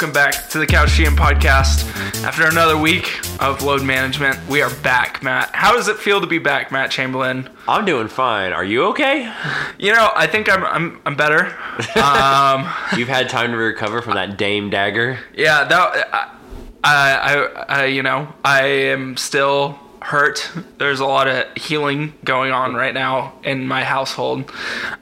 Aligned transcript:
welcome 0.00 0.14
back 0.14 0.48
to 0.48 0.58
the 0.58 0.66
Couch 0.66 0.88
GM 0.92 1.14
podcast. 1.14 1.84
After 2.24 2.46
another 2.46 2.74
week 2.74 3.20
of 3.38 3.60
load 3.60 3.82
management, 3.82 4.38
we 4.48 4.62
are 4.62 4.74
back, 4.76 5.22
Matt. 5.22 5.54
How 5.54 5.74
does 5.74 5.88
it 5.88 5.98
feel 5.98 6.22
to 6.22 6.26
be 6.26 6.38
back, 6.38 6.72
Matt 6.72 6.90
Chamberlain? 6.90 7.50
I'm 7.68 7.84
doing 7.84 8.08
fine. 8.08 8.54
Are 8.54 8.64
you 8.64 8.84
okay? 8.84 9.30
You 9.78 9.92
know, 9.92 10.10
I 10.16 10.26
think 10.26 10.48
I'm 10.48 10.64
I'm, 10.64 11.02
I'm 11.04 11.16
better. 11.16 11.54
Um, 11.98 12.66
You've 12.98 13.08
had 13.08 13.28
time 13.28 13.50
to 13.50 13.58
recover 13.58 14.00
from 14.00 14.14
that 14.14 14.38
Dame 14.38 14.70
dagger. 14.70 15.18
yeah, 15.34 15.64
that 15.64 16.38
I, 16.82 17.12
I, 17.12 17.64
I, 17.68 17.84
you 17.84 18.02
know, 18.02 18.32
I 18.42 18.62
am 18.68 19.18
still 19.18 19.78
hurt. 20.00 20.50
There's 20.78 21.00
a 21.00 21.06
lot 21.06 21.28
of 21.28 21.44
healing 21.58 22.14
going 22.24 22.52
on 22.52 22.74
right 22.74 22.94
now 22.94 23.34
in 23.44 23.68
my 23.68 23.84
household. 23.84 24.50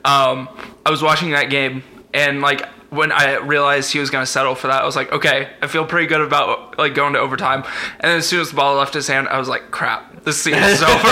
Um, 0.04 0.48
I 0.84 0.90
was 0.90 1.04
watching 1.04 1.30
that 1.30 1.50
game 1.50 1.84
and 2.12 2.40
like 2.40 2.66
when 2.90 3.12
I 3.12 3.36
realized 3.36 3.92
he 3.92 3.98
was 3.98 4.08
going 4.10 4.22
to 4.22 4.30
settle 4.30 4.54
for 4.54 4.68
that, 4.68 4.82
I 4.82 4.86
was 4.86 4.96
like, 4.96 5.12
okay, 5.12 5.50
I 5.60 5.66
feel 5.66 5.84
pretty 5.84 6.06
good 6.06 6.20
about 6.20 6.78
like 6.78 6.94
going 6.94 7.12
to 7.12 7.18
overtime. 7.18 7.64
And 8.00 8.10
then 8.10 8.18
as 8.18 8.26
soon 8.28 8.40
as 8.40 8.50
the 8.50 8.56
ball 8.56 8.76
left 8.76 8.94
his 8.94 9.06
hand, 9.06 9.28
I 9.28 9.38
was 9.38 9.48
like, 9.48 9.70
crap, 9.70 10.24
this 10.24 10.40
season's 10.42 10.82
over. 10.82 10.88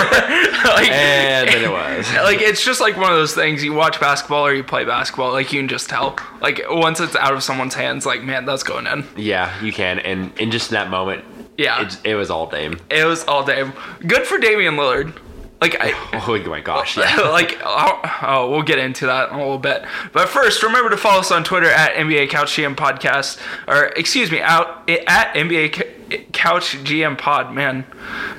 like, 0.65 0.89
And 0.89 1.47
then 1.49 1.63
it 1.63 1.71
was. 1.71 2.11
like 2.23 2.41
it's 2.41 2.63
just 2.65 2.81
like 2.81 2.97
one 2.97 3.11
of 3.11 3.17
those 3.17 3.33
things 3.33 3.63
you 3.63 3.73
watch 3.73 3.99
basketball 3.99 4.45
or 4.45 4.53
you 4.53 4.63
play 4.63 4.85
basketball 4.85 5.31
like 5.31 5.51
you 5.53 5.59
can 5.59 5.67
just 5.67 5.89
tell 5.89 6.17
like 6.41 6.61
once 6.69 6.99
it's 6.99 7.15
out 7.15 7.33
of 7.33 7.41
someone's 7.43 7.73
hands 7.73 8.05
like 8.05 8.23
man 8.23 8.45
that's 8.45 8.63
going 8.63 8.85
in 8.87 9.05
Yeah, 9.15 9.59
you 9.63 9.71
can. 9.71 9.99
And 9.99 10.37
in 10.39 10.51
just 10.51 10.71
that 10.71 10.89
moment, 10.89 11.23
yeah 11.57 11.85
it, 11.85 11.97
it 12.03 12.15
was 12.15 12.29
all 12.29 12.47
Dame. 12.47 12.79
it 12.89 13.05
was 13.05 13.23
all 13.25 13.43
day 13.43 13.69
good 14.05 14.25
for 14.27 14.37
Damian 14.37 14.75
Lillard 14.75 15.15
like 15.61 15.75
I 15.79 15.93
Oh 16.27 16.49
my 16.49 16.61
gosh. 16.61 16.97
Yeah. 16.97 17.15
like 17.31 17.57
oh, 17.63 18.19
oh, 18.21 18.49
we'll 18.49 18.63
get 18.63 18.79
into 18.79 19.05
that 19.05 19.29
in 19.29 19.35
a 19.35 19.39
little 19.39 19.57
bit 19.57 19.85
but 20.13 20.29
first 20.29 20.63
remember 20.63 20.89
to 20.89 20.97
follow 20.97 21.19
us 21.19 21.31
on 21.31 21.43
twitter 21.43 21.69
at 21.69 21.93
nba 21.93 22.29
couch 22.29 22.53
gm 22.55 22.75
podcast 22.75 23.39
or 23.67 23.85
excuse 23.95 24.31
me 24.31 24.41
out 24.41 24.89
at 24.89 25.33
nba 25.33 26.31
couch 26.31 26.77
gm 26.77 27.17
pod 27.17 27.53
man 27.53 27.85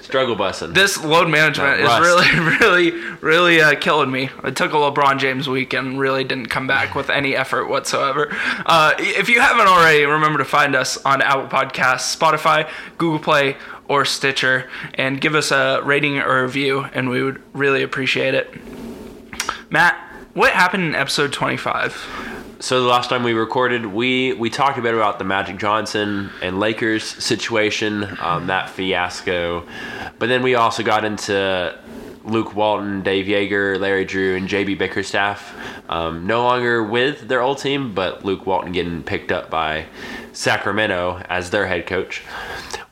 Struggle 0.01 0.37
busting. 0.37 0.73
this 0.73 1.05
load 1.05 1.29
management 1.29 1.81
is 1.81 2.01
really, 2.01 2.27
really, 2.59 2.91
really 3.21 3.61
uh, 3.61 3.75
killing 3.75 4.11
me. 4.11 4.31
I 4.43 4.51
took 4.51 4.73
a 4.73 4.77
LeBron 4.77 5.19
James 5.19 5.49
week 5.49 5.75
and 5.75 5.99
really 6.01 6.25
didn't 6.25 6.47
come 6.47 6.67
back 6.67 6.95
with 6.95 7.11
any 7.11 7.37
effort 7.37 7.69
whatsoever. 7.69 8.29
Uh, 8.65 8.95
if 8.99 9.29
you 9.29 9.41
haven't 9.41 9.67
already, 9.67 10.05
remember 10.05 10.39
to 10.39 10.47
find 10.47 10.75
us 10.75 10.97
on 11.05 11.21
Apple 11.21 11.49
Podcasts, 11.49 12.17
Spotify, 12.17 12.71
Google 12.97 13.19
Play, 13.19 13.57
or 13.89 14.05
Stitcher, 14.05 14.69
and 14.95 15.21
give 15.21 15.35
us 15.35 15.51
a 15.51 15.81
rating 15.83 16.19
or 16.19 16.43
review, 16.45 16.87
and 16.93 17.09
we 17.09 17.23
would 17.23 17.43
really 17.55 17.83
appreciate 17.83 18.35
it. 18.35 18.53
Matt, 19.71 19.97
what 20.35 20.53
happened 20.53 20.85
in 20.85 20.95
episode 20.95 21.33
25? 21.33 22.37
So 22.61 22.83
the 22.83 22.89
last 22.89 23.09
time 23.09 23.23
we 23.23 23.35
recorded, 23.35 23.87
we 23.87 24.33
we 24.33 24.51
talked 24.51 24.79
a 24.79 24.83
bit 24.83 24.95
about 24.95 25.19
the 25.19 25.25
Magic 25.25 25.59
Johnson 25.59 26.31
and 26.43 26.59
Lakers 26.59 27.05
situation, 27.05 28.17
um, 28.21 28.49
that 28.49 28.69
fiasco, 28.69 29.67
but 30.19 30.29
then 30.29 30.43
we 30.43 30.57
also 30.57 30.83
got 30.83 31.05
into 31.05 31.79
Luke 32.25 32.55
Walton, 32.55 33.03
Dave 33.03 33.27
Joerger, 33.27 33.79
Larry 33.79 34.05
Drew, 34.05 34.37
and 34.37 34.49
JB 34.49 34.77
Bickerstaff, 34.79 35.55
um, 35.89 36.27
no 36.27 36.43
longer 36.43 36.83
with 36.83 37.29
their 37.29 37.41
old 37.41 37.59
team, 37.59 37.95
but 37.95 38.25
Luke 38.25 38.45
Walton 38.45 38.73
getting 38.73 39.03
picked 39.03 39.33
up 39.33 39.51
by 39.51 39.87
Sacramento 40.39 41.21
as 41.29 41.51
their 41.51 41.67
head 41.67 41.85
coach. 41.89 42.23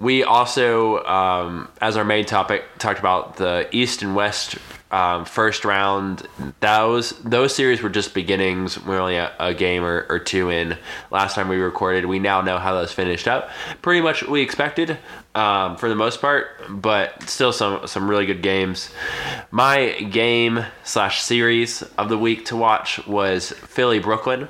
We 0.00 0.24
also, 0.24 1.04
um, 1.04 1.68
as 1.80 1.96
our 1.96 2.04
main 2.04 2.24
topic, 2.24 2.64
talked 2.78 2.98
about 2.98 3.36
the 3.36 3.68
East 3.70 4.02
and 4.02 4.16
West 4.16 4.56
um, 4.90 5.24
first 5.24 5.64
round. 5.64 6.26
Those 6.58 7.10
those 7.20 7.54
series 7.54 7.82
were 7.82 7.88
just 7.88 8.14
beginnings. 8.14 8.82
We're 8.84 8.98
only 8.98 9.16
a, 9.16 9.32
a 9.38 9.54
game 9.54 9.84
or, 9.84 10.06
or 10.08 10.18
two 10.18 10.50
in. 10.50 10.76
Last 11.12 11.36
time 11.36 11.48
we 11.48 11.56
recorded, 11.58 12.06
we 12.06 12.18
now 12.18 12.40
know 12.40 12.58
how 12.58 12.74
those 12.74 12.90
finished 12.90 13.28
up. 13.28 13.48
Pretty 13.80 14.00
much 14.00 14.24
we 14.24 14.42
expected 14.42 14.98
um, 15.36 15.76
for 15.76 15.88
the 15.88 15.94
most 15.94 16.20
part, 16.20 16.48
but 16.68 17.22
still 17.28 17.52
some 17.52 17.86
some 17.86 18.10
really 18.10 18.26
good 18.26 18.42
games. 18.42 18.90
My 19.52 19.92
game 20.00 20.64
slash 20.82 21.22
series 21.22 21.82
of 21.96 22.08
the 22.08 22.18
week 22.18 22.46
to 22.46 22.56
watch 22.56 23.06
was 23.06 23.52
Philly 23.52 24.00
Brooklyn. 24.00 24.48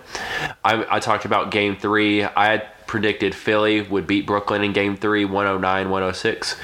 I, 0.65 0.97
I 0.97 1.01
talked 1.01 1.27
about 1.27 1.51
game 1.51 1.77
three. 1.77 2.25
I 2.25 2.47
had 2.47 2.69
predicted 2.87 3.35
Philly 3.35 3.81
would 3.83 4.07
beat 4.07 4.27
Brooklyn 4.27 4.63
in 4.63 4.73
game 4.73 4.97
three, 4.97 5.25
109 5.25 5.91
106. 5.91 6.57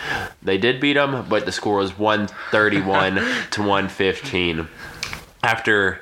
They 0.42 0.58
did 0.58 0.80
beat 0.80 0.94
them, 0.94 1.26
but 1.28 1.46
the 1.46 1.52
score 1.52 1.76
was 1.78 1.98
131 1.98 3.14
to 3.50 3.60
115. 3.60 4.68
After 5.44 6.00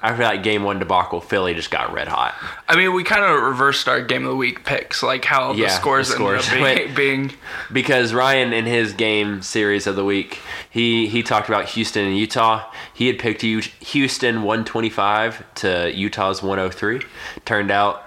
after 0.00 0.22
that 0.22 0.44
game 0.44 0.62
one 0.62 0.78
debacle, 0.78 1.20
Philly 1.20 1.54
just 1.54 1.72
got 1.72 1.92
red 1.92 2.06
hot. 2.06 2.36
I 2.68 2.76
mean, 2.76 2.94
we 2.94 3.02
kind 3.02 3.24
of 3.24 3.42
reversed 3.42 3.88
our 3.88 4.00
game 4.00 4.22
of 4.22 4.30
the 4.30 4.36
week 4.36 4.64
picks, 4.64 5.02
like 5.02 5.24
how 5.24 5.54
the 5.54 5.62
Yeah, 5.62 5.68
scores, 5.70 6.06
the 6.06 6.14
scores. 6.14 6.48
ended 6.48 6.62
up 6.90 6.94
being, 6.94 7.26
being 7.26 7.32
because 7.72 8.14
Ryan 8.14 8.52
in 8.52 8.64
his 8.64 8.92
game 8.92 9.42
series 9.42 9.88
of 9.88 9.96
the 9.96 10.04
week, 10.04 10.38
he 10.70 11.08
he 11.08 11.24
talked 11.24 11.48
about 11.48 11.64
Houston 11.70 12.06
and 12.06 12.16
Utah. 12.16 12.70
He 12.94 13.08
had 13.08 13.18
picked 13.18 13.42
Houston 13.42 14.42
125 14.44 15.54
to 15.56 15.92
Utah's 15.92 16.40
103. 16.40 17.00
Turned 17.44 17.72
out 17.72 18.04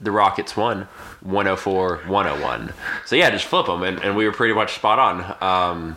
the 0.00 0.10
Rockets 0.10 0.56
won 0.56 0.88
104 1.20 1.98
101. 2.06 2.72
So 3.06 3.16
yeah, 3.16 3.30
just 3.30 3.44
flip 3.46 3.66
them, 3.66 3.82
and, 3.82 3.98
and 4.02 4.16
we 4.16 4.24
were 4.26 4.32
pretty 4.32 4.54
much 4.54 4.74
spot 4.74 4.98
on. 4.98 5.36
Um, 5.40 5.96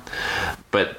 but 0.71 0.97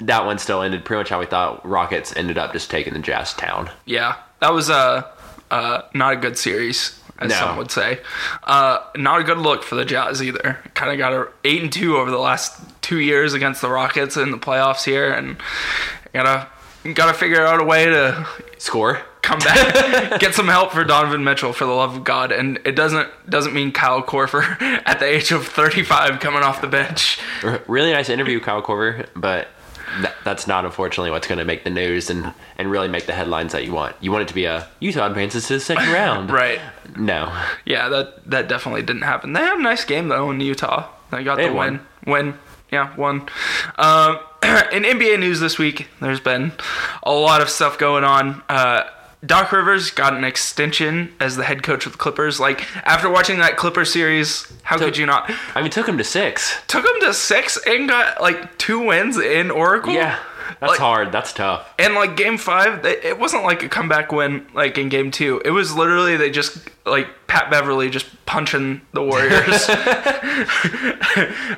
that 0.00 0.24
one 0.24 0.38
still 0.38 0.62
ended 0.62 0.84
pretty 0.84 1.00
much 1.00 1.08
how 1.10 1.20
we 1.20 1.26
thought. 1.26 1.66
Rockets 1.68 2.14
ended 2.16 2.38
up 2.38 2.52
just 2.52 2.70
taking 2.70 2.92
the 2.94 3.00
Jazz 3.00 3.34
town. 3.34 3.70
Yeah, 3.84 4.16
that 4.40 4.52
was 4.52 4.70
a 4.70 5.08
uh, 5.50 5.82
not 5.94 6.12
a 6.12 6.16
good 6.16 6.38
series, 6.38 6.98
as 7.18 7.30
No. 7.30 7.36
some 7.36 7.56
would 7.56 7.70
say. 7.70 7.98
Uh, 8.44 8.78
not 8.96 9.20
a 9.20 9.24
good 9.24 9.38
look 9.38 9.62
for 9.64 9.74
the 9.74 9.84
Jazz 9.84 10.22
either. 10.22 10.58
Kind 10.74 10.92
of 10.92 10.98
got 10.98 11.12
a 11.12 11.28
eight 11.44 11.62
and 11.62 11.72
two 11.72 11.96
over 11.96 12.10
the 12.10 12.18
last 12.18 12.58
two 12.82 12.98
years 13.00 13.34
against 13.34 13.60
the 13.60 13.68
Rockets 13.68 14.16
in 14.16 14.30
the 14.30 14.38
playoffs 14.38 14.84
here, 14.84 15.12
and 15.12 15.36
gotta 16.14 16.46
gotta 16.94 17.12
figure 17.14 17.44
out 17.44 17.60
a 17.60 17.64
way 17.64 17.86
to 17.86 18.26
Score. 18.58 19.02
Come 19.22 19.38
back, 19.40 20.20
get 20.20 20.34
some 20.34 20.48
help 20.48 20.72
for 20.72 20.84
Donovan 20.84 21.24
Mitchell 21.24 21.52
for 21.52 21.64
the 21.64 21.72
love 21.72 21.96
of 21.96 22.04
God, 22.04 22.32
and 22.32 22.58
it 22.64 22.76
doesn't 22.76 23.08
doesn't 23.28 23.54
mean 23.54 23.72
Kyle 23.72 24.02
Korver 24.02 24.60
at 24.86 24.98
the 24.98 25.06
age 25.06 25.32
of 25.32 25.46
thirty 25.46 25.82
five 25.82 26.20
coming 26.20 26.42
off 26.42 26.60
the 26.60 26.66
bench. 26.66 27.18
Really 27.66 27.92
nice 27.92 28.08
interview, 28.08 28.40
Kyle 28.40 28.62
Korver, 28.62 29.06
but 29.14 29.48
th- 30.00 30.14
that's 30.24 30.46
not 30.46 30.64
unfortunately 30.64 31.10
what's 31.10 31.26
going 31.26 31.38
to 31.38 31.44
make 31.44 31.64
the 31.64 31.70
news 31.70 32.10
and, 32.10 32.32
and 32.58 32.70
really 32.70 32.88
make 32.88 33.06
the 33.06 33.12
headlines 33.12 33.52
that 33.52 33.64
you 33.64 33.72
want. 33.72 33.96
You 34.00 34.12
want 34.12 34.22
it 34.22 34.28
to 34.28 34.34
be 34.34 34.44
a 34.44 34.68
Utah 34.80 35.06
advances 35.06 35.46
to 35.48 35.54
the 35.54 35.60
second 35.60 35.88
round. 35.92 36.30
Right. 36.30 36.60
No. 36.96 37.36
Yeah, 37.64 37.88
that 37.88 38.28
that 38.30 38.48
definitely 38.48 38.82
didn't 38.82 39.02
happen. 39.02 39.32
They 39.32 39.40
had 39.40 39.58
a 39.58 39.62
nice 39.62 39.84
game 39.84 40.08
though 40.08 40.30
in 40.30 40.40
Utah. 40.40 40.88
They 41.10 41.24
got 41.24 41.36
They 41.36 41.48
the 41.48 41.54
won. 41.54 41.80
win. 42.06 42.12
Win. 42.26 42.34
Yeah, 42.70 42.94
won. 42.94 43.28
Um, 43.78 44.18
in 44.72 44.84
NBA 44.84 45.18
news 45.18 45.40
this 45.40 45.58
week, 45.58 45.88
there's 46.00 46.20
been 46.20 46.52
a 47.02 47.12
lot 47.12 47.40
of 47.42 47.50
stuff 47.50 47.78
going 47.78 48.04
on. 48.04 48.42
Uh, 48.48 48.84
Doc 49.24 49.52
Rivers 49.52 49.90
got 49.90 50.14
an 50.14 50.24
extension 50.24 51.12
as 51.20 51.36
the 51.36 51.44
head 51.44 51.62
coach 51.62 51.84
of 51.86 51.92
the 51.92 51.98
Clippers. 51.98 52.40
Like 52.40 52.64
after 52.86 53.10
watching 53.10 53.38
that 53.40 53.56
Clipper 53.56 53.84
series, 53.84 54.50
how 54.62 54.78
could 54.78 54.96
you 54.96 55.04
not? 55.06 55.30
I 55.54 55.60
mean, 55.62 55.70
took 55.70 55.86
him 55.88 55.98
to 55.98 56.04
six. 56.04 56.58
Took 56.68 56.84
him 56.86 57.00
to 57.02 57.12
six 57.12 57.58
and 57.66 57.88
got 57.88 58.20
like 58.22 58.56
two 58.58 58.78
wins 58.86 59.18
in 59.18 59.50
Oracle. 59.50 59.92
Yeah. 59.92 60.18
That's 60.58 60.70
Like- 60.72 60.80
hard. 60.80 61.12
That's 61.12 61.32
tough. 61.32 61.72
And 61.78 61.94
like 61.94 62.16
game 62.16 62.36
five, 62.38 62.84
it 62.84 63.18
wasn't 63.18 63.44
like 63.44 63.62
a 63.62 63.68
comeback 63.68 64.10
win 64.10 64.46
like 64.54 64.76
in 64.78 64.88
game 64.88 65.10
two. 65.10 65.40
It 65.44 65.50
was 65.50 65.74
literally 65.74 66.16
they 66.16 66.30
just 66.30 66.58
like 66.86 67.06
Pat 67.28 67.50
Beverley 67.50 67.88
just 67.90 68.06
punching 68.26 68.80
the 68.92 69.02
Warriors, 69.02 69.68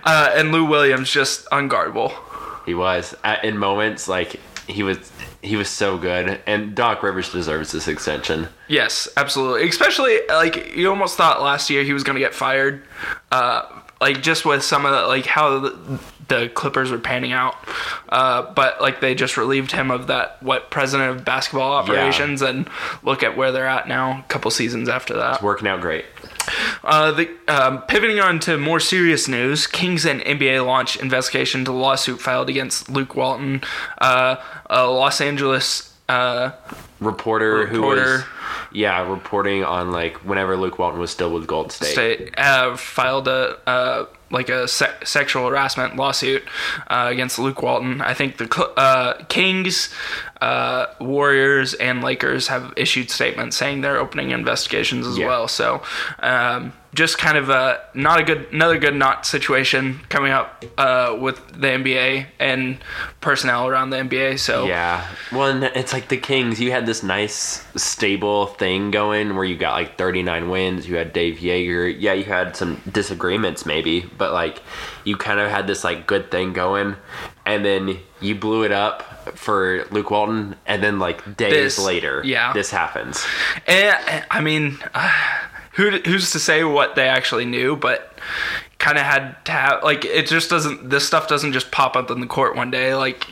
uh, 0.04 0.32
and 0.34 0.52
Lou 0.52 0.64
Williams 0.64 1.10
just 1.10 1.48
unguardable. 1.50 2.12
He 2.66 2.75
was. 2.75 3.14
At, 3.25 3.44
in 3.44 3.58
moments, 3.58 4.08
like, 4.08 4.38
he 4.69 4.82
was 4.82 4.98
he 5.42 5.56
was 5.56 5.68
so 5.68 5.98
good. 5.98 6.40
And 6.46 6.74
Doc 6.74 7.02
Rivers 7.02 7.30
deserves 7.30 7.72
this 7.72 7.88
extension. 7.88 8.48
Yes, 8.68 9.08
absolutely. 9.16 9.68
Especially 9.68 10.20
like 10.28 10.74
you 10.76 10.88
almost 10.88 11.16
thought 11.16 11.42
last 11.42 11.68
year 11.68 11.82
he 11.82 11.92
was 11.92 12.04
gonna 12.04 12.20
get 12.20 12.34
fired, 12.34 12.82
uh, 13.32 13.64
like 14.00 14.22
just 14.22 14.44
with 14.44 14.62
some 14.62 14.86
of 14.86 14.92
the 14.92 15.06
like 15.06 15.26
how 15.26 15.58
the, 15.58 16.00
the 16.28 16.48
Clippers 16.48 16.90
were 16.90 16.98
panning 16.98 17.32
out. 17.32 17.56
Uh, 18.08 18.52
but 18.54 18.80
like 18.80 19.00
they 19.00 19.14
just 19.14 19.36
relieved 19.36 19.72
him 19.72 19.90
of 19.90 20.06
that 20.06 20.40
what 20.42 20.70
president 20.70 21.10
of 21.10 21.24
basketball 21.24 21.72
operations, 21.72 22.40
and 22.40 22.68
look 23.02 23.22
at 23.22 23.36
where 23.36 23.50
they're 23.52 23.66
at 23.66 23.88
now, 23.88 24.20
a 24.20 24.24
couple 24.28 24.50
seasons 24.50 24.88
after 24.88 25.14
that. 25.14 25.42
Working 25.42 25.66
out 25.66 25.80
great. 25.80 26.04
Uh, 26.84 27.12
the, 27.12 27.30
um, 27.48 27.82
pivoting 27.82 28.20
on 28.20 28.38
to 28.40 28.58
more 28.58 28.80
serious 28.80 29.28
news, 29.28 29.66
Kings 29.66 30.04
and 30.04 30.20
NBA 30.20 30.64
launch 30.64 30.96
investigation 30.96 31.60
into 31.60 31.70
the 31.70 31.76
lawsuit 31.76 32.20
filed 32.20 32.48
against 32.48 32.88
Luke 32.90 33.14
Walton, 33.14 33.62
uh, 33.98 34.36
a 34.66 34.86
Los 34.86 35.20
Angeles 35.20 35.94
uh, 36.08 36.50
Reporter, 37.00 37.66
who 37.66 37.82
was 37.82 38.24
yeah 38.72 39.08
reporting 39.08 39.64
on 39.64 39.90
like 39.90 40.16
whenever 40.24 40.56
Luke 40.56 40.78
Walton 40.78 41.00
was 41.00 41.10
still 41.10 41.32
with 41.32 41.46
Golden 41.46 41.70
State. 41.70 41.92
state 41.92 42.34
uh, 42.38 42.76
filed 42.76 43.28
a 43.28 43.58
uh, 43.68 44.06
like 44.30 44.48
a 44.48 44.66
se- 44.66 44.96
sexual 45.04 45.46
harassment 45.48 45.96
lawsuit 45.96 46.42
uh, 46.88 47.08
against 47.10 47.38
Luke 47.38 47.62
Walton. 47.62 48.00
I 48.00 48.14
think 48.14 48.38
the 48.38 48.72
uh, 48.78 49.22
Kings, 49.28 49.92
uh, 50.40 50.86
Warriors, 51.00 51.74
and 51.74 52.02
Lakers 52.02 52.48
have 52.48 52.72
issued 52.76 53.10
statements 53.10 53.56
saying 53.58 53.82
they're 53.82 53.98
opening 53.98 54.30
investigations 54.30 55.06
as 55.06 55.18
Yeah. 55.18 55.26
well. 55.26 55.48
So 55.48 55.82
um, 56.20 56.72
just 56.94 57.18
kind 57.18 57.36
of 57.36 57.50
a 57.50 57.80
not 57.94 58.20
a 58.20 58.24
good 58.24 58.46
another 58.52 58.78
good 58.78 58.94
not 58.94 59.26
situation 59.26 60.00
coming 60.08 60.32
up 60.32 60.64
uh, 60.78 61.14
with 61.20 61.36
the 61.48 61.68
NBA 61.68 62.26
and 62.38 62.78
personnel 63.20 63.68
around 63.68 63.90
the 63.90 63.98
NBA. 63.98 64.38
So 64.38 64.66
Yeah. 64.66 65.06
Well, 65.30 65.62
it's 65.62 65.92
like 65.92 66.08
the 66.08 66.16
Kings. 66.16 66.58
You 66.58 66.70
had 66.70 66.86
this 66.86 67.02
nice, 67.02 67.64
stable 67.76 68.31
thing 68.46 68.90
going 68.90 69.34
where 69.37 69.44
you 69.44 69.56
got 69.56 69.75
like 69.75 69.96
39 69.99 70.49
wins. 70.49 70.88
You 70.88 70.96
had 70.96 71.12
Dave 71.12 71.37
Joerger. 71.38 71.94
Yeah, 71.99 72.12
you 72.12 72.25
had 72.25 72.56
some 72.56 72.81
disagreements 72.90 73.64
maybe, 73.67 74.00
but 74.19 74.32
like 74.32 74.62
you 75.05 75.17
kind 75.17 75.40
of 75.40 75.50
had 75.50 75.67
this 75.67 75.84
like 75.84 76.06
good 76.06 76.31
thing 76.31 76.52
going, 76.52 76.96
and 77.46 77.64
then 77.64 77.99
you 78.20 78.34
blew 78.34 78.62
it 78.64 78.73
up 78.73 79.37
for 79.38 79.84
Luke 79.90 80.11
Walton, 80.11 80.56
and 80.67 80.82
then 80.82 80.99
like 80.99 81.37
days 81.37 81.76
This- 81.76 81.79
later, 81.84 82.23
yeah. 82.25 82.52
this 82.52 82.70
happens. 82.70 83.25
And 83.67 84.25
I 84.31 84.40
mean, 84.40 84.78
uh, 84.94 85.11
who 85.73 85.90
who's 85.90 86.31
to 86.32 86.38
say 86.38 86.64
what 86.64 86.94
they 86.96 87.08
actually 87.08 87.44
knew? 87.46 87.76
But 87.76 88.19
kind 88.78 88.99
of 88.99 89.05
had 89.05 89.37
to 89.44 89.52
have 89.52 89.82
like 89.85 90.05
it 90.05 90.26
just 90.26 90.50
doesn't. 90.50 90.90
This 90.90 91.06
stuff 91.06 91.28
doesn't 91.28 91.52
just 91.52 91.70
pop 91.70 91.96
up 91.96 92.11
in 92.11 92.20
the 92.20 92.26
court 92.26 92.56
one 92.56 92.70
day. 92.70 92.94
Like 92.94 93.26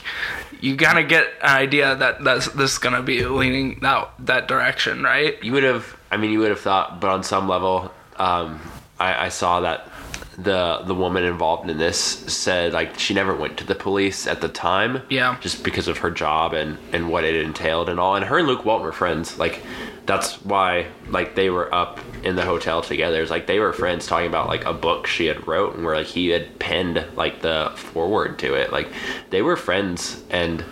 you 0.60 0.76
gotta 0.76 1.02
get 1.02 1.26
an 1.42 1.56
idea 1.56 1.94
that 1.96 2.22
that's, 2.22 2.48
this 2.48 2.72
is 2.72 2.78
gonna 2.78 3.02
be 3.02 3.24
leaning 3.24 3.80
that 3.80 4.10
that 4.20 4.48
direction, 4.48 5.02
right? 5.02 5.42
You 5.42 5.52
would 5.52 5.62
have, 5.62 5.96
I 6.10 6.16
mean, 6.16 6.30
you 6.30 6.38
would 6.40 6.50
have 6.50 6.60
thought, 6.60 7.00
but 7.00 7.10
on 7.10 7.22
some 7.22 7.48
level, 7.48 7.92
um, 8.16 8.60
I, 8.98 9.26
I 9.26 9.28
saw 9.28 9.60
that 9.60 9.89
the 10.38 10.82
the 10.87 10.94
woman 10.94 11.25
involved 11.25 11.69
in 11.69 11.77
this 11.77 11.99
said 11.99 12.73
like 12.73 12.99
she 12.99 13.15
never 13.15 13.35
went 13.35 13.56
to 13.59 13.65
the 13.65 13.75
police 13.75 14.27
at 14.27 14.41
the 14.41 14.49
time. 14.49 15.03
Yeah. 15.09 15.37
Just 15.41 15.65
because 15.65 15.88
of 15.88 15.99
her 15.99 16.11
job 16.11 16.55
and 16.55 16.79
and 16.93 17.11
what 17.11 17.25
it 17.25 17.35
entailed 17.35 17.88
and 17.88 17.99
all. 17.99 18.17
And 18.17 18.25
her 18.25 18.38
and 18.38 18.47
Luke 18.49 18.65
Walton 18.65 18.87
were 18.87 18.93
friends. 18.93 19.38
Like 19.38 19.62
that's 20.06 20.43
why 20.44 20.87
like 21.09 21.35
they 21.35 21.50
were 21.50 21.73
up 21.75 22.00
in 22.23 22.37
the 22.37 22.44
hotel 22.44 22.82
together. 22.82 23.21
It's 23.21 23.31
like 23.31 23.47
they 23.47 23.59
were 23.59 23.73
friends 23.73 24.06
talking 24.06 24.29
about 24.29 24.49
like 24.49 24.65
a 24.65 24.73
book 24.73 25.06
she 25.06 25.27
had 25.27 25.47
wrote 25.47 25.75
and 25.75 25.85
where 25.85 25.97
like 25.97 26.06
he 26.06 26.29
had 26.29 26.59
penned 26.59 27.05
like 27.17 27.43
the 27.43 27.73
foreword 27.75 28.38
to 28.41 28.55
it. 28.55 28.73
Like 28.73 28.88
they 29.31 29.43
were 29.43 29.56
friends 29.56 30.23
and 30.31 30.65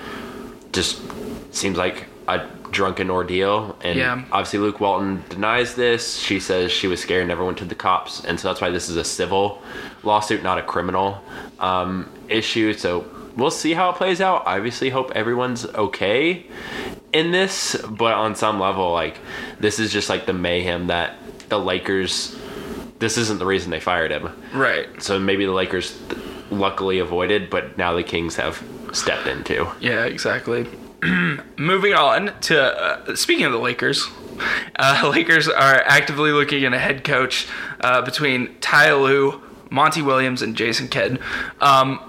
just 0.73 1.01
seems 1.51 1.77
like 1.77 2.07
a 2.29 2.47
drunken 2.70 3.11
ordeal. 3.11 3.76
And 3.82 3.99
Yeah. 3.99 4.23
obviously, 4.32 4.59
Luke 4.61 4.81
Walton 4.81 5.23
denies 5.29 5.75
this. 5.75 6.19
She 6.19 6.41
says 6.41 6.70
she 6.73 6.87
was 6.87 7.00
scared, 7.00 7.26
never 7.29 7.44
went 7.44 7.59
to 7.59 7.65
the 7.65 7.75
cops, 7.75 8.25
and 8.25 8.38
so 8.38 8.49
that's 8.49 8.61
why 8.61 8.70
this 8.70 8.88
is 8.88 8.97
a 8.97 9.05
civil 9.05 9.62
lawsuit, 10.03 10.43
not 10.43 10.59
a 10.59 10.62
criminal 10.62 11.23
um, 11.61 12.09
issue. 12.29 12.73
So 12.75 13.05
we'll 13.37 13.50
see 13.50 13.73
how 13.75 13.91
it 13.91 13.97
plays 13.97 14.20
out. 14.20 14.43
Obviously, 14.47 14.91
hope 14.91 15.11
everyone's 15.15 15.67
okay 15.67 16.47
in 17.12 17.31
this, 17.32 17.76
but 17.88 18.12
on 18.15 18.35
some 18.35 18.61
level, 18.61 18.93
like 18.93 19.19
this 19.61 19.79
is 19.79 19.93
just 19.93 20.09
like 20.09 20.26
the 20.26 20.32
mayhem 20.32 20.87
that 20.88 21.17
the 21.49 21.59
Lakers. 21.59 22.37
This 22.99 23.17
isn't 23.17 23.38
the 23.38 23.47
reason 23.47 23.71
they 23.71 23.79
fired 23.79 24.11
him. 24.11 24.29
Right. 24.53 24.88
So 25.00 25.21
maybe 25.21 25.47
the 25.47 25.53
Lakers 25.53 25.97
luckily 26.50 26.99
avoided, 26.99 27.49
but 27.49 27.79
now 27.79 27.94
the 27.94 28.03
Kings 28.03 28.35
have 28.37 28.61
stepped 28.93 29.29
into. 29.29 29.69
Yeah, 29.81 30.05
exactly. 30.05 30.67
Moving 31.56 31.95
on 31.95 32.33
to 32.41 32.61
uh, 32.61 33.15
speaking 33.15 33.45
of 33.45 33.53
the 33.53 33.59
Lakers, 33.59 34.09
uh, 34.77 35.09
Lakers 35.15 35.49
are 35.49 35.77
actively 35.85 36.33
looking 36.33 36.65
at 36.65 36.73
a 36.73 36.79
head 36.79 37.05
coach 37.05 37.47
uh, 37.81 38.03
between 38.03 38.59
Ty 38.61 38.95
Lue, 38.95 39.41
Monty 39.71 40.03
Williams, 40.03 40.43
and 40.43 40.56
Jason 40.56 40.89
Kidd. 40.89 41.21
Um, 41.61 42.00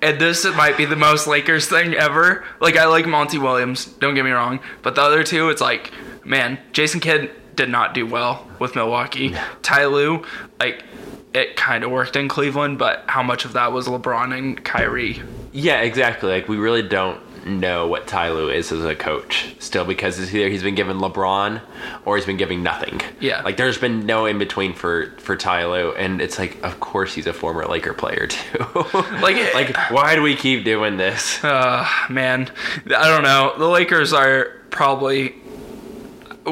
and 0.00 0.18
this 0.18 0.44
might 0.56 0.78
be 0.78 0.86
the 0.86 0.96
most 0.96 1.26
Lakers 1.26 1.66
thing 1.66 1.94
ever. 1.94 2.42
Like 2.60 2.76
I 2.76 2.86
like 2.86 3.06
Monty 3.06 3.36
Williams, 3.38 3.84
don't 3.84 4.14
get 4.14 4.24
me 4.24 4.30
wrong, 4.30 4.60
but 4.82 4.94
the 4.94 5.02
other 5.02 5.22
two, 5.22 5.50
it's 5.50 5.60
like, 5.60 5.92
man, 6.24 6.58
Jason 6.72 7.00
Kidd 7.00 7.30
did 7.54 7.68
not 7.68 7.92
do 7.92 8.06
well 8.06 8.48
with 8.58 8.74
Milwaukee. 8.74 9.34
Ty 9.62 9.86
Lue, 9.86 10.24
like. 10.58 10.84
It 11.32 11.54
kind 11.54 11.84
of 11.84 11.92
worked 11.92 12.16
in 12.16 12.26
Cleveland, 12.26 12.76
but 12.76 13.04
how 13.06 13.22
much 13.22 13.44
of 13.44 13.52
that 13.52 13.70
was 13.70 13.86
LeBron 13.86 14.36
and 14.36 14.64
Kyrie? 14.64 15.22
Yeah, 15.52 15.80
exactly. 15.80 16.28
Like 16.28 16.48
we 16.48 16.56
really 16.56 16.82
don't 16.82 17.20
know 17.46 17.86
what 17.86 18.06
Ty 18.06 18.30
Lue 18.30 18.50
is 18.50 18.70
as 18.72 18.84
a 18.84 18.94
coach 18.94 19.54
still 19.58 19.84
because 19.84 20.18
it's 20.18 20.32
either 20.34 20.48
he's 20.48 20.62
been 20.62 20.74
given 20.74 20.98
LeBron 20.98 21.60
or 22.04 22.16
he's 22.16 22.26
been 22.26 22.36
giving 22.36 22.62
nothing. 22.62 23.00
Yeah. 23.20 23.42
Like 23.42 23.56
there's 23.56 23.78
been 23.78 24.06
no 24.06 24.26
in 24.26 24.38
between 24.38 24.72
for 24.74 25.12
for 25.18 25.36
Ty 25.36 25.66
Lue, 25.66 25.92
and 25.92 26.20
it's 26.20 26.38
like 26.38 26.62
of 26.62 26.80
course 26.80 27.14
he's 27.14 27.26
a 27.26 27.32
former 27.32 27.66
Laker 27.66 27.94
player 27.94 28.26
too. 28.26 28.58
Like- 29.20 29.54
like 29.54 29.76
why 29.90 30.14
do 30.14 30.22
we 30.22 30.34
keep 30.36 30.64
doing 30.64 30.96
this? 30.96 31.42
Uh, 31.44 31.86
man, 32.08 32.50
I 32.86 33.08
don't 33.08 33.22
know. 33.22 33.54
The 33.58 33.66
Lakers 33.68 34.12
are 34.12 34.52
probably. 34.70 35.34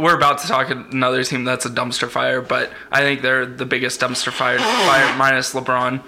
We're 0.01 0.17
about 0.17 0.39
to 0.39 0.47
talk 0.49 0.71
another 0.71 1.23
team 1.25 1.45
that's 1.45 1.67
a 1.67 1.71
dumpster 1.71 2.09
fire, 2.09 2.41
but 2.41 2.71
I 2.91 3.01
think 3.01 3.23
they're 3.23 3.47
the 3.47 3.67
biggest 3.67 4.01
dumpster 4.01 4.33
fire, 4.33 4.59
fire 4.59 5.15
minus 5.19 5.55
LeBron. 5.55 6.03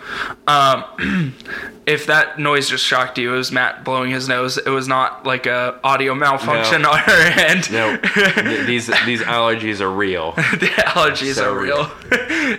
Um, 0.46 1.34
if 1.86 2.06
that 2.06 2.38
noise 2.38 2.68
just 2.68 2.84
shocked 2.84 3.18
you, 3.18 3.34
it 3.34 3.36
was 3.36 3.50
Matt 3.50 3.84
blowing 3.84 4.10
his 4.10 4.28
nose. 4.28 4.58
It 4.58 4.68
was 4.68 4.86
not 4.86 5.24
like 5.26 5.46
a 5.46 5.80
audio 5.82 6.14
malfunction 6.14 6.82
No. 6.82 6.90
on 6.92 6.98
her 6.98 7.40
end. 7.40 7.70
No, 7.72 7.96
these 8.66 8.86
these 9.06 9.22
allergies 9.22 9.80
are 9.80 9.90
real. 9.90 10.32
the 10.32 10.66
allergies 10.86 11.34
So 11.34 11.52
are 11.54 11.58
real. 11.58 11.84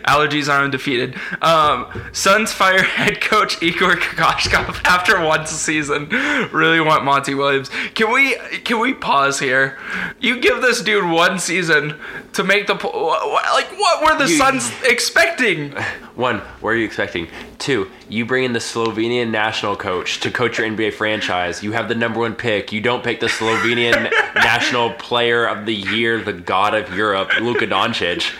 allergies 0.06 0.51
are 0.51 0.63
undefeated. 0.63 1.16
Um, 1.42 1.88
Suns 2.12 2.51
fire 2.51 2.81
head 2.83 3.22
coach 3.22 3.62
Igor 3.63 3.95
Kokoshkov 3.95 4.83
after 4.86 5.22
one 5.24 5.45
season. 5.45 6.10
Really 6.51 6.81
want 6.81 7.06
Monty 7.06 7.33
Williams. 7.36 7.69
Can 7.94 8.12
we 8.12 8.36
can 8.66 8.80
we 8.80 8.94
pause 8.94 9.39
here? 9.39 9.78
You 10.19 10.39
give 10.42 10.62
this 10.62 10.81
dude 10.81 11.10
one 11.10 11.20
season 11.39 11.95
to 12.33 12.44
make 12.44 12.68
the 12.68 12.75
po- 12.75 12.91
wha- 12.91 13.19
wha- 13.27 13.53
like 13.53 13.71
what 13.77 14.01
were 14.03 14.18
the 14.18 14.29
You- 14.31 14.38
Suns 14.38 14.71
expecting? 14.83 15.71
One, 16.15 16.39
what 16.59 16.71
are 16.71 16.75
you 16.75 16.85
expecting? 16.85 17.27
Two, 17.57 17.89
you 18.09 18.25
bring 18.25 18.44
in 18.44 18.53
the 18.53 18.59
Slovenian 18.59 19.29
national 19.31 19.75
coach 19.75 20.19
to 20.21 20.29
coach 20.31 20.57
your 20.57 20.68
NBA 20.68 20.94
franchise. 20.94 21.63
You 21.63 21.71
have 21.71 21.88
the 21.88 21.95
number 21.95 22.19
one 22.19 22.35
pick. 22.35 22.71
You 22.73 22.81
don't 22.81 23.03
pick 23.03 23.19
the 23.21 23.27
Slovenian 23.27 24.12
national 24.35 24.91
player 24.94 25.45
of 25.47 25.65
the 25.65 25.73
year, 25.73 26.19
the 26.21 26.33
god 26.33 26.73
of 26.75 26.94
Europe, 26.95 27.29
Luka 27.39 27.65
Doncic. 27.68 28.33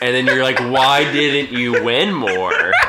And 0.00 0.14
then 0.14 0.26
you're 0.26 0.42
like, 0.44 0.60
why 0.60 1.10
didn't 1.12 1.52
you 1.58 1.84
win 1.84 2.12
more? 2.14 2.52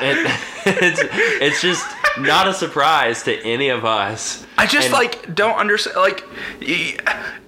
It, 0.00 0.30
it's, 0.64 1.00
it's 1.40 1.60
just 1.60 1.84
not 2.20 2.48
a 2.48 2.54
surprise 2.54 3.22
to 3.24 3.36
any 3.44 3.68
of 3.68 3.84
us. 3.84 4.46
I 4.56 4.66
just 4.66 4.86
And- 4.86 4.94
like 4.94 5.34
don't 5.34 5.56
understand. 5.56 5.96
Like 5.96 6.24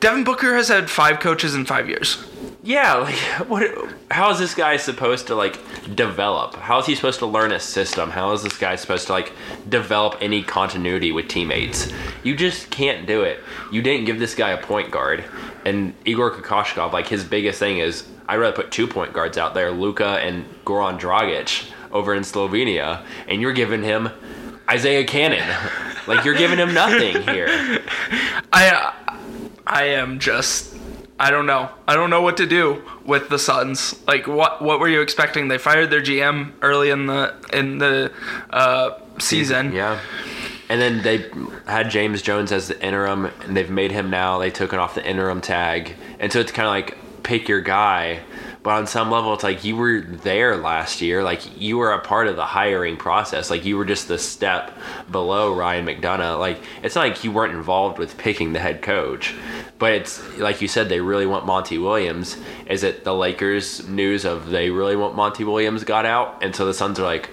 Devin 0.01 0.25
Booker 0.25 0.55
has 0.55 0.69
had 0.69 0.91
five 0.91 1.21
coaches 1.21 1.55
in 1.55 1.65
five 1.65 1.89
years. 1.89 2.25
Yeah, 2.63 2.95
like 2.97 3.15
what? 3.49 3.71
How 4.11 4.31
is 4.31 4.39
this 4.39 4.55
guy 4.55 4.77
supposed 4.77 5.27
to 5.29 5.35
like 5.35 5.59
develop? 5.97 6.57
How 6.57 6.79
is 6.79 6.87
he 6.87 6.95
supposed 6.95 7.19
to 7.21 7.27
learn 7.27 7.53
a 7.53 7.61
system? 7.61 8.11
How 8.11 8.33
is 8.33 8.43
this 8.43 8.59
guy 8.59 8.77
supposed 8.77 9.07
to 9.07 9.13
like 9.15 9.33
develop 9.69 10.17
any 10.21 10.43
continuity 10.43 11.11
with 11.11 11.29
teammates? 11.29 11.91
You 12.23 12.37
just 12.37 12.71
can't 12.71 13.07
do 13.07 13.23
it. 13.23 13.41
You 13.73 13.81
didn't 13.81 14.05
give 14.05 14.19
this 14.19 14.35
guy 14.35 14.51
a 14.51 14.63
point 14.63 14.91
guard, 14.91 15.25
and 15.65 15.95
Igor 16.05 16.33
Kokoshkov. 16.33 16.93
Like 16.93 17.09
his 17.09 17.25
biggest 17.25 17.59
thing 17.59 17.79
is, 17.79 18.07
I'd 18.29 18.37
rather 18.37 18.55
put 18.55 18.71
two 18.71 18.87
point 18.87 19.15
guards 19.15 19.39
out 19.39 19.55
there, 19.55 19.71
Luka 19.71 20.19
and 20.23 20.45
Goran 20.67 21.01
Dragic, 21.01 21.71
over 21.93 22.15
in 22.15 22.25
Slovenia, 22.25 23.05
and 23.27 23.41
you're 23.41 23.55
giving 23.55 23.83
him 23.83 24.11
Isaiah 24.71 25.05
Canaan. 25.05 25.49
like 26.07 26.25
you're 26.25 26.35
giving 26.35 26.59
him 26.59 26.73
nothing 26.73 27.23
here. 27.23 27.83
I 28.53 28.95
I 29.67 29.85
am 29.85 30.19
just 30.19 30.77
I 31.19 31.31
don't 31.31 31.45
know. 31.45 31.69
I 31.87 31.97
don't 31.97 32.09
know 32.09 32.23
what 32.23 32.39
to 32.39 32.47
do 32.47 32.83
with 33.05 33.29
the 33.29 33.39
Suns. 33.39 33.95
Like 34.07 34.27
what 34.27 34.63
what 34.63 34.81
were 34.81 34.89
you 34.89 35.03
expecting? 35.03 35.49
They 35.49 35.59
fired 35.59 35.91
their 35.91 36.01
GM 36.01 36.53
early 36.63 36.91
in 36.91 37.07
the 37.07 37.35
in 37.53 37.79
the 37.79 38.13
uh, 38.51 38.99
season. 39.19 39.73
Yeah. 39.73 40.01
And 40.71 40.81
then 40.81 41.03
they 41.03 41.29
had 41.67 41.91
James 41.91 42.23
Jones 42.23 42.53
as 42.53 42.69
the 42.69 42.81
interim, 42.83 43.25
and 43.43 43.57
they've 43.57 43.69
made 43.69 43.91
him 43.91 44.09
now. 44.09 44.39
They 44.39 44.51
took 44.51 44.73
it 44.73 44.79
off 44.79 44.95
the 44.95 45.05
interim 45.05 45.41
tag, 45.41 45.97
and 46.21 46.33
so 46.33 46.39
it's 46.39 46.53
kind 46.53 46.67
of 46.67 46.71
like 46.71 46.97
pick 47.25 47.49
your 47.49 47.61
guy. 47.61 48.21
But 48.63 48.71
on 48.73 48.87
some 48.87 49.11
level, 49.11 49.33
it's 49.33 49.43
like 49.43 49.65
you 49.65 49.77
were 49.77 50.01
there 50.01 50.57
last 50.57 51.01
year. 51.01 51.23
Like 51.23 51.59
you 51.59 51.79
were 51.79 51.93
a 51.93 51.99
part 51.99 52.27
of 52.27 52.37
the 52.37 52.45
hiring 52.45 52.99
process. 52.99 53.49
Like 53.49 53.65
you 53.65 53.79
were 53.79 53.87
just 53.87 54.07
the 54.07 54.19
step 54.19 54.77
below 55.11 55.55
Ryan 55.55 55.87
McDonough. 55.87 56.39
Like 56.39 56.61
it's 56.83 56.95
not 56.95 57.09
like 57.09 57.25
you 57.25 57.33
weren't 57.33 57.55
involved 57.55 57.99
with 57.99 58.19
picking 58.19 58.53
the 58.53 58.59
head 58.59 58.83
coach. 58.83 59.35
But 59.79 59.93
it's 59.93 60.37
like 60.37 60.61
you 60.61 60.69
said, 60.69 60.91
they 60.91 61.01
really 61.01 61.27
want 61.27 61.47
Monty 61.47 61.79
Williams. 61.79 62.37
Is 62.67 62.83
it 62.83 63.05
the 63.05 63.15
Lakers 63.15 63.89
news 63.89 64.27
of 64.27 64.51
they 64.51 64.69
really 64.69 64.97
want 64.97 65.15
Monty 65.15 65.45
Williams 65.45 65.85
got 65.85 66.05
out, 66.05 66.43
and 66.43 66.55
so 66.55 66.67
the 66.67 66.75
Suns 66.75 67.01
are 67.01 67.05
like, 67.05 67.31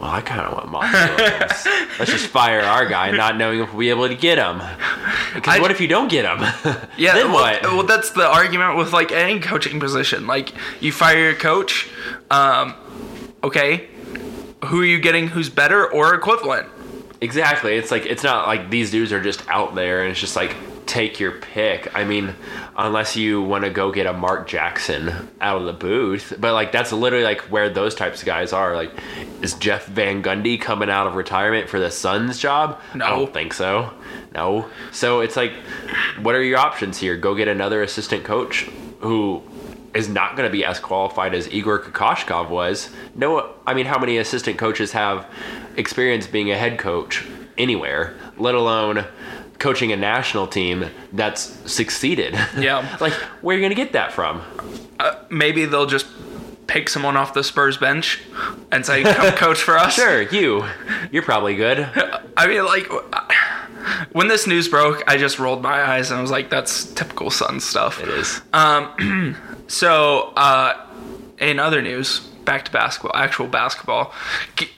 well, 0.00 0.10
I 0.10 0.20
kind 0.22 0.40
of 0.40 0.52
want 0.54 0.70
Williams. 0.72 1.66
Let's 1.98 2.10
just 2.10 2.26
fire 2.28 2.60
our 2.60 2.86
guy, 2.88 3.10
not 3.10 3.36
knowing 3.36 3.60
if 3.60 3.68
we'll 3.72 3.80
be 3.80 3.90
able 3.90 4.08
to 4.08 4.14
get 4.14 4.38
him. 4.38 4.60
Because 5.34 5.56
I- 5.56 5.60
what 5.60 5.70
if 5.70 5.80
you 5.80 5.88
don't 5.88 6.08
get 6.08 6.24
him? 6.24 6.38
Yeah, 6.96 7.14
then 7.14 7.32
well, 7.32 7.42
what? 7.42 7.62
Well, 7.62 7.82
that's 7.84 8.10
the 8.10 8.26
argument 8.26 8.76
with 8.76 8.92
like 8.92 9.12
any 9.12 9.40
coaching 9.40 9.78
position. 9.80 10.26
Like 10.26 10.52
you 10.80 10.92
fire 10.92 11.18
your 11.18 11.34
coach, 11.34 11.88
um, 12.30 12.74
okay, 13.44 13.88
who 14.66 14.80
are 14.82 14.84
you 14.84 14.98
getting 15.00 15.28
who's 15.28 15.48
better 15.48 15.86
or 15.90 16.14
equivalent? 16.14 16.68
Exactly. 17.22 17.76
It's 17.76 17.90
like 17.90 18.06
it's 18.06 18.22
not 18.22 18.46
like 18.46 18.70
these 18.70 18.90
dudes 18.90 19.12
are 19.12 19.20
just 19.22 19.46
out 19.48 19.74
there 19.74 20.02
and 20.02 20.10
it's 20.10 20.20
just 20.20 20.36
like 20.36 20.54
take 20.90 21.20
your 21.20 21.30
pick. 21.30 21.94
I 21.94 22.02
mean, 22.02 22.34
unless 22.76 23.14
you 23.14 23.40
want 23.40 23.62
to 23.62 23.70
go 23.70 23.92
get 23.92 24.06
a 24.06 24.12
Mark 24.12 24.48
Jackson 24.48 25.30
out 25.40 25.60
of 25.60 25.66
the 25.66 25.72
booth, 25.72 26.34
but 26.38 26.52
like 26.52 26.72
that's 26.72 26.90
literally 26.90 27.24
like 27.24 27.42
where 27.42 27.70
those 27.70 27.94
types 27.94 28.20
of 28.20 28.26
guys 28.26 28.52
are. 28.52 28.74
Like, 28.74 28.90
is 29.40 29.54
Jeff 29.54 29.86
Van 29.86 30.20
Gundy 30.20 30.60
coming 30.60 30.90
out 30.90 31.06
of 31.06 31.14
retirement 31.14 31.68
for 31.68 31.78
the 31.78 31.92
Suns 31.92 32.38
job? 32.38 32.80
No. 32.92 33.04
I 33.04 33.10
don't 33.10 33.32
think 33.32 33.54
so. 33.54 33.92
No. 34.34 34.68
So 34.90 35.20
it's 35.20 35.36
like, 35.36 35.52
what 36.22 36.34
are 36.34 36.42
your 36.42 36.58
options 36.58 36.98
here? 36.98 37.16
Go 37.16 37.36
get 37.36 37.46
another 37.46 37.82
assistant 37.84 38.24
coach 38.24 38.62
who 38.98 39.44
is 39.94 40.08
not 40.08 40.36
going 40.36 40.48
to 40.48 40.52
be 40.52 40.64
as 40.64 40.80
qualified 40.80 41.34
as 41.34 41.48
Igor 41.52 41.78
Kokoshkov 41.78 42.48
was. 42.48 42.90
No, 43.14 43.54
I 43.64 43.74
mean, 43.74 43.86
how 43.86 43.98
many 43.98 44.18
assistant 44.18 44.58
coaches 44.58 44.90
have 44.92 45.26
experience 45.76 46.26
being 46.26 46.50
a 46.50 46.56
head 46.56 46.78
coach 46.78 47.24
anywhere, 47.56 48.16
let 48.36 48.54
alone 48.56 49.04
coaching 49.60 49.92
a 49.92 49.96
national 49.96 50.48
team 50.48 50.86
that's 51.12 51.42
succeeded? 51.70 52.36
Yeah. 52.58 52.96
like, 53.00 53.12
where 53.42 53.54
are 53.54 53.58
you 53.58 53.62
going 53.62 53.70
to 53.76 53.80
get 53.80 53.92
that 53.92 54.12
from? 54.12 54.42
Uh, 54.98 55.14
maybe 55.30 55.64
they'll 55.66 55.86
just 55.86 56.06
pick 56.66 56.88
someone 56.88 57.16
off 57.16 57.32
the 57.34 57.42
Spurs 57.44 57.76
bench 57.76 58.20
and 58.72 58.84
say, 58.84 59.02
"Come 59.02 59.32
coach 59.36 59.58
for 59.62 59.78
us." 59.78 59.94
Sure, 59.94 60.22
you. 60.22 60.64
You're 61.12 61.22
probably 61.22 61.54
good. 61.56 61.78
I 62.36 62.46
mean, 62.48 62.64
like 62.64 62.88
when 64.12 64.28
this 64.28 64.46
news 64.46 64.68
broke, 64.68 65.02
I 65.08 65.16
just 65.16 65.38
rolled 65.38 65.62
my 65.62 65.82
eyes 65.82 66.10
and 66.10 66.18
I 66.18 66.22
was 66.22 66.30
like, 66.30 66.50
"That's 66.50 66.84
typical 66.94 67.30
Sun 67.30 67.60
stuff." 67.60 68.02
It 68.02 68.08
is. 68.08 68.40
Um, 68.52 69.36
So, 69.70 70.32
uh, 70.34 70.84
in 71.38 71.60
other 71.60 71.80
news, 71.80 72.28
back 72.44 72.64
to 72.64 72.72
basketball, 72.72 73.12
actual 73.14 73.46
basketball. 73.46 74.12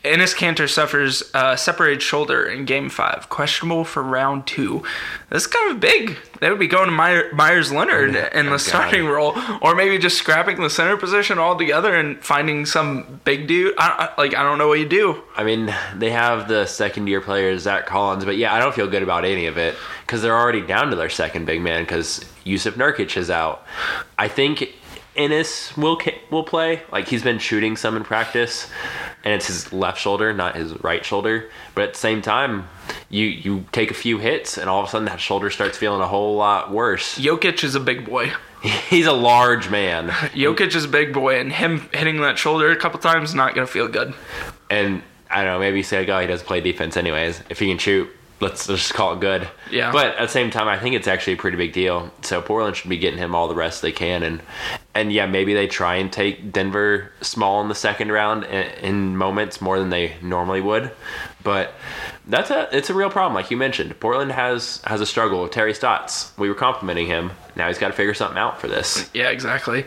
Enes 0.05 0.35
Kanter 0.37 0.69
suffers 0.69 1.23
uh, 1.35 1.57
separated 1.57 2.03
shoulder 2.03 2.45
in 2.45 2.65
Game 2.65 2.89
Five, 2.89 3.29
questionable 3.29 3.85
for 3.85 4.03
round 4.03 4.47
two. 4.47 4.83
This 5.31 5.45
is 5.45 5.47
kind 5.47 5.71
of 5.71 5.81
big. 5.81 6.19
They 6.41 6.51
would 6.51 6.59
be 6.59 6.67
going 6.67 6.87
to 6.87 6.93
Meyer, 6.93 7.33
Meyers 7.33 7.73
Leonard 7.73 8.17
in 8.35 8.47
the 8.47 8.59
starting 8.59 9.07
role, 9.07 9.35
or 9.61 9.75
maybe 9.75 9.97
just 9.99 10.19
scrapping 10.19 10.61
the 10.61 10.71
center 10.71 10.97
position 10.97 11.39
altogether 11.39 11.95
and 11.95 12.23
finding 12.23 12.67
some 12.67 13.21
big 13.25 13.47
dude. 13.47 13.75
I, 13.79 14.09
I, 14.17 14.21
like 14.21 14.35
I 14.35 14.43
don't 14.43 14.59
know 14.59 14.69
what 14.69 14.79
you 14.79 14.89
do. 14.89 15.23
I 15.37 15.45
mean, 15.45 15.75
they 15.97 16.11
have 16.11 16.49
the 16.49 16.67
second 16.67 17.07
year 17.07 17.21
player, 17.21 17.57
Zach 17.59 17.87
Collins, 17.87 18.25
but 18.25 18.37
yeah, 18.37 18.53
I 18.55 18.59
don't 18.59 18.75
feel 18.75 18.89
good 18.89 19.03
about 19.03 19.25
any 19.25 19.47
of 19.47 19.57
it 19.57 19.77
because 20.05 20.21
they're 20.21 20.37
already 20.37 20.61
down 20.61 20.91
to 20.91 20.97
their 20.97 21.11
second 21.11 21.47
big 21.47 21.63
man 21.63 21.85
because 21.85 22.25
Yusuf 22.45 22.75
Nurkic 22.75 23.17
is 23.17 23.31
out. 23.31 23.65
I 24.19 24.29
think 24.29 24.75
Enes 25.17 25.77
will 25.77 26.01
will 26.31 26.45
play. 26.45 26.83
Like 26.91 27.09
he's 27.09 27.23
been 27.23 27.39
shooting 27.39 27.77
some 27.77 27.97
in 27.97 28.05
practice, 28.05 28.71
and 29.25 29.35
it's 29.35 29.47
his 29.47 29.73
left 29.73 30.01
shoulder, 30.01 30.33
not 30.33 30.57
his 30.57 30.73
right 30.83 31.05
shoulder. 31.05 31.51
But 31.75 31.85
at 31.85 31.93
the 31.95 31.99
same 31.99 32.23
time, 32.23 32.69
you 33.11 33.27
you 33.27 33.65
take 33.73 33.91
a 33.91 33.95
few 33.95 34.19
hits, 34.19 34.57
and 34.57 34.71
all 34.71 34.81
of 34.81 34.87
a 34.89 34.91
sudden 34.91 35.07
that 35.07 35.21
shoulder 35.21 35.51
starts 35.51 35.77
feeling 35.77 36.01
a 36.01 36.09
whole 36.09 36.37
lot 36.37 36.71
worse. 36.71 37.19
Jokic 37.19 37.63
is 37.63 37.75
a 37.75 37.81
big 37.81 38.07
boy. 38.07 38.33
He's 38.89 39.07
a 39.07 39.13
large 39.13 39.69
man, 39.71 40.09
Jokic 40.09 40.75
is 40.75 40.85
a 40.85 40.89
big 40.89 41.13
boy, 41.13 41.39
and 41.41 41.53
him 41.53 41.89
hitting 41.93 42.21
that 42.21 42.39
shoulder 42.39 42.71
a 42.71 42.77
couple 42.77 43.01
times 43.01 43.31
is 43.31 43.35
not 43.35 43.55
gonna 43.55 43.67
feel 43.67 43.89
good. 43.89 44.15
and 44.71 45.03
I 45.29 45.45
don't 45.45 45.55
know. 45.55 45.59
Maybe 45.59 45.79
you 45.79 45.83
say, 45.83 46.07
"Oh, 46.07 46.21
he 46.21 46.27
doesn't 46.27 46.47
play 46.47 46.61
defense 46.61 46.97
anyways." 46.97 47.41
If 47.49 47.59
he 47.59 47.69
can 47.69 47.79
shoot, 47.79 48.09
let's 48.43 48.67
just 48.67 48.93
call 48.93 49.15
it 49.15 49.21
good. 49.21 49.49
Yeah. 49.71 49.93
But 49.93 50.17
at 50.17 50.19
the 50.19 50.29
same 50.29 50.51
time, 50.51 50.69
I 50.69 50.79
think 50.79 50.95
it's 50.95 51.09
actually 51.09 51.35
a 51.35 51.37
pretty 51.37 51.57
big 51.57 51.73
deal. 51.73 52.11
So 52.23 52.43
Portland 52.43 52.77
should 52.77 52.91
be 52.91 52.99
getting 52.99 53.19
him 53.19 53.35
all 53.35 53.49
the 53.49 53.55
rest 53.55 53.81
they 53.81 53.93
can, 53.93 54.23
and 54.23 54.43
and 54.95 55.13
yeah, 55.13 55.27
maybe 55.27 55.55
they 55.55 55.67
try 55.67 55.95
and 55.95 56.13
take 56.13 56.53
Denver 56.53 57.11
small 57.23 57.63
in 57.63 57.69
the 57.69 57.75
second 57.75 58.13
round 58.13 58.45
in, 58.45 58.67
in 58.85 59.17
moments 59.17 59.61
more 59.61 59.79
than 59.79 59.91
they 59.91 60.17
normally 60.21 60.61
would. 60.61 60.91
But 61.43 61.73
that's 62.27 62.51
a 62.51 62.69
it's 62.77 62.89
a 62.91 62.95
real 62.95 63.11
problem, 63.11 63.35
like 63.35 63.51
you 63.51 63.57
mentioned. 63.57 63.99
Portland 63.99 64.33
has 64.33 64.81
has 64.85 65.01
a 65.01 65.07
struggle 65.07 65.43
with 65.43 65.51
Terry 65.53 65.75
Stotts. 65.75 66.33
We 66.39 66.49
were 66.49 66.55
complimenting 66.55 67.07
him. 67.07 67.33
Now 67.57 67.69
he's 67.69 67.79
got 67.79 67.89
to 67.89 67.93
figure 67.95 68.15
something 68.15 68.39
out 68.39 68.61
for 68.61 68.69
this. 68.69 69.11
Yeah, 69.13 69.29
exactly. 69.31 69.85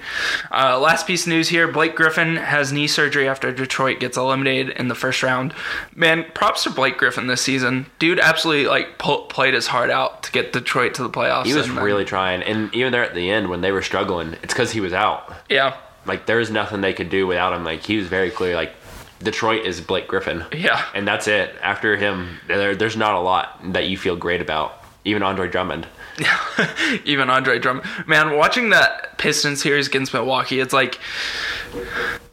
Uh, 0.52 0.80
last 0.80 1.08
piece 1.08 1.24
of 1.24 1.30
news 1.30 1.50
here: 1.50 1.68
Blake 1.68 1.96
Griffin 1.96 2.36
has 2.36 2.72
knee 2.74 2.88
surgery 2.88 3.28
after 3.28 3.52
Detroit 3.52 4.00
gets 4.00 4.18
eliminated 4.18 4.76
in 4.78 4.88
the 4.88 4.96
first 4.96 5.24
round. 5.24 5.54
Man, 5.96 6.26
props 6.34 6.64
to 6.64 6.70
Blake 6.70 6.98
Griffin 6.98 7.28
this 7.28 7.42
season. 7.42 7.86
Dude, 8.00 8.20
absolutely 8.20 8.68
like 8.68 8.98
played 8.98 9.54
his 9.54 9.68
heart 9.68 9.90
out 9.90 10.24
to 10.24 10.32
get 10.32 10.52
Detroit 10.54 10.94
to 10.96 11.04
the 11.04 11.10
playoffs. 11.10 11.46
He 11.46 11.54
was 11.54 11.68
and 11.68 11.78
then- 11.78 11.84
really 11.84 12.06
trying, 12.06 12.44
and 12.44 12.74
even 12.76 12.92
there 12.92 13.04
at 13.04 13.16
the 13.16 13.30
end 13.32 13.50
when 13.50 13.62
they 13.62 13.72
were 13.72 13.82
struggling, 13.82 14.34
it's 14.44 14.54
because 14.54 14.72
he 14.72 14.82
was 14.82 14.94
out. 14.94 15.34
yeah, 15.50 15.78
like 16.06 16.26
there's 16.26 16.52
nothing 16.52 16.82
they 16.82 16.94
could 16.94 17.10
do 17.10 17.26
without 17.26 17.54
him. 17.54 17.64
Like 17.64 17.84
he 17.84 17.98
was 17.98 18.08
very 18.08 18.30
clear. 18.30 18.56
Like 18.56 18.74
Detroit 19.22 19.66
is 19.66 19.82
Blake 19.82 20.08
Griffin, 20.08 20.46
yeah. 20.52 20.86
and 20.94 21.08
that's 21.08 21.28
it. 21.28 21.56
After 21.62 21.96
him, 21.96 22.40
there, 22.48 22.76
there's 22.76 22.98
not 22.98 23.16
a 23.16 23.20
lot 23.20 23.60
that 23.74 23.88
you 23.88 23.98
feel 23.98 24.16
great 24.16 24.42
about. 24.42 24.84
Even 25.04 25.24
Andre 25.24 25.48
Drummond. 25.50 25.88
Even 27.06 27.30
Andre 27.30 27.60
Drummond. 27.60 27.86
Man, 28.08 28.36
watching 28.38 28.70
that 28.70 29.18
Pistons 29.18 29.62
series 29.62 29.88
against 29.88 30.14
Milwaukee, 30.14 30.60
it's 30.60 30.74
like, 30.74 31.00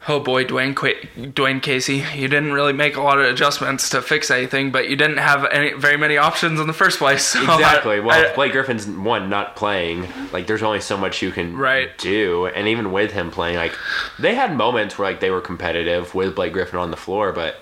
oh 0.07 0.19
boy, 0.19 0.45
Dwane 0.45 0.75
Qu- 0.75 1.01
Dwane 1.31 1.61
Casey, 1.61 2.03
you 2.15 2.27
didn't 2.27 2.53
really 2.53 2.73
make 2.73 2.95
a 2.95 3.01
lot 3.01 3.19
of 3.19 3.25
adjustments 3.25 3.89
to 3.89 4.01
fix 4.01 4.31
anything, 4.31 4.71
but 4.71 4.89
you 4.89 4.95
didn't 4.95 5.17
have 5.17 5.45
any 5.45 5.73
very 5.73 5.97
many 5.97 6.17
options 6.17 6.59
in 6.59 6.67
the 6.67 6.73
first 6.73 6.97
place. 6.99 7.23
So 7.33 7.39
I- 7.51 7.55
Exactly. 7.55 7.99
Well, 7.99 8.31
I- 8.31 8.35
Blake 8.35 8.51
Griffin's 8.53 8.87
one 8.87 9.29
not 9.29 9.55
playing. 9.55 10.07
Like 10.31 10.47
there's 10.47 10.63
only 10.63 10.79
so 10.81 10.97
much 10.97 11.21
you 11.21 11.31
can 11.31 11.57
Right. 11.57 11.95
do, 11.97 12.45
and 12.47 12.67
even 12.67 12.91
with 12.91 13.11
him 13.11 13.31
playing, 13.31 13.57
like 13.57 13.73
they 14.19 14.35
had 14.35 14.55
moments 14.55 14.97
where 14.97 15.09
like 15.11 15.19
they 15.19 15.29
were 15.31 15.41
competitive 15.41 16.13
with 16.15 16.35
Blake 16.35 16.53
Griffin 16.53 16.79
on 16.79 16.91
the 16.91 16.97
floor, 16.97 17.31
but 17.33 17.55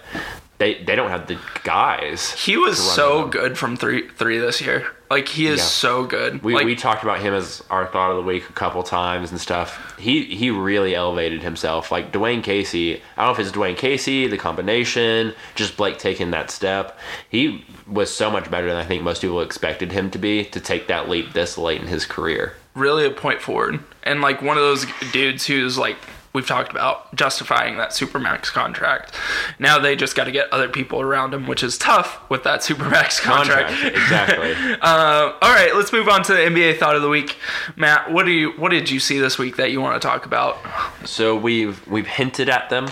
they 0.61 0.75
they 0.83 0.95
don't 0.95 1.09
have 1.09 1.25
the 1.25 1.39
guys. 1.63 2.31
he 2.33 2.55
was 2.55 2.77
so 2.77 3.21
them. 3.21 3.29
good 3.31 3.57
from 3.57 3.75
three 3.75 4.07
three 4.09 4.37
this 4.37 4.61
year. 4.61 4.85
Like 5.09 5.27
he 5.27 5.47
is 5.47 5.57
Yeah. 5.59 5.65
so 5.65 6.05
good. 6.05 6.41
We, 6.43 6.53
like, 6.53 6.65
we 6.65 6.75
talked 6.75 7.03
about 7.03 7.19
him 7.19 7.33
as 7.33 7.61
our 7.69 7.85
thought 7.87 8.11
of 8.11 8.17
the 8.17 8.23
week 8.23 8.47
a 8.49 8.53
couple 8.53 8.81
times 8.83 9.31
and 9.31 9.41
stuff. 9.41 9.95
He 9.99 10.23
he 10.23 10.51
really 10.51 10.93
elevated 10.95 11.41
himself. 11.41 11.91
Like 11.91 12.11
Dwane 12.13 12.43
Casey, 12.43 13.01
I 13.17 13.25
don't 13.25 13.35
know 13.35 13.41
if 13.41 13.47
it's 13.47 13.57
Dwane 13.57 13.75
Casey, 13.75 14.27
the 14.27 14.37
combination, 14.37 15.33
just 15.55 15.75
Blake 15.77 15.97
taking 15.97 16.31
that 16.31 16.51
step. 16.51 16.97
He 17.27 17.65
was 17.87 18.13
so 18.13 18.29
much 18.29 18.49
better 18.51 18.67
than 18.67 18.77
I 18.77 18.85
think 18.85 19.01
most 19.03 19.21
people 19.21 19.41
expected 19.41 19.91
him 19.91 20.11
to 20.11 20.19
be 20.19 20.45
to 20.45 20.59
take 20.61 20.87
that 20.87 21.09
leap 21.09 21.33
this 21.33 21.57
late 21.57 21.81
in 21.81 21.87
his 21.87 22.05
career. 22.05 22.53
really 22.75 23.05
a 23.05 23.11
point 23.11 23.41
forward 23.41 23.79
and 24.03 24.21
like 24.21 24.41
one 24.41 24.55
of 24.57 24.63
those 24.63 24.85
dudes 25.11 25.45
who's 25.45 25.77
like 25.77 25.97
we've 26.33 26.47
talked 26.47 26.71
about 26.71 27.13
justifying 27.15 27.77
that 27.77 27.89
supermax 27.89 28.43
contract 28.51 29.13
now 29.59 29.77
they 29.79 29.95
just 29.95 30.15
got 30.15 30.25
to 30.25 30.31
get 30.31 30.51
other 30.53 30.69
people 30.69 31.01
around 31.01 31.33
him 31.33 31.47
which 31.47 31.63
is 31.63 31.77
tough 31.77 32.19
with 32.29 32.43
that 32.43 32.61
supermax 32.61 33.19
contract, 33.21 33.69
Contract, 33.69 33.95
exactly. 33.97 34.53
uh, 34.81 35.33
all 35.41 35.53
right 35.53 35.75
let's 35.75 35.91
move 35.91 36.07
on 36.07 36.23
to 36.23 36.33
the 36.33 36.39
nba 36.39 36.77
thought 36.77 36.95
of 36.95 37.01
the 37.01 37.09
week 37.09 37.37
matt 37.75 38.11
what 38.11 38.25
do 38.25 38.31
you 38.31 38.51
what 38.53 38.69
did 38.69 38.89
you 38.89 38.99
see 38.99 39.19
this 39.19 39.37
week 39.37 39.57
that 39.57 39.71
you 39.71 39.81
want 39.81 39.99
to 40.01 40.07
talk 40.07 40.25
about 40.25 40.57
So 41.05 41.35
we've 41.35 41.85
we've 41.87 42.07
hinted 42.07 42.49
at 42.49 42.69
them, 42.69 42.87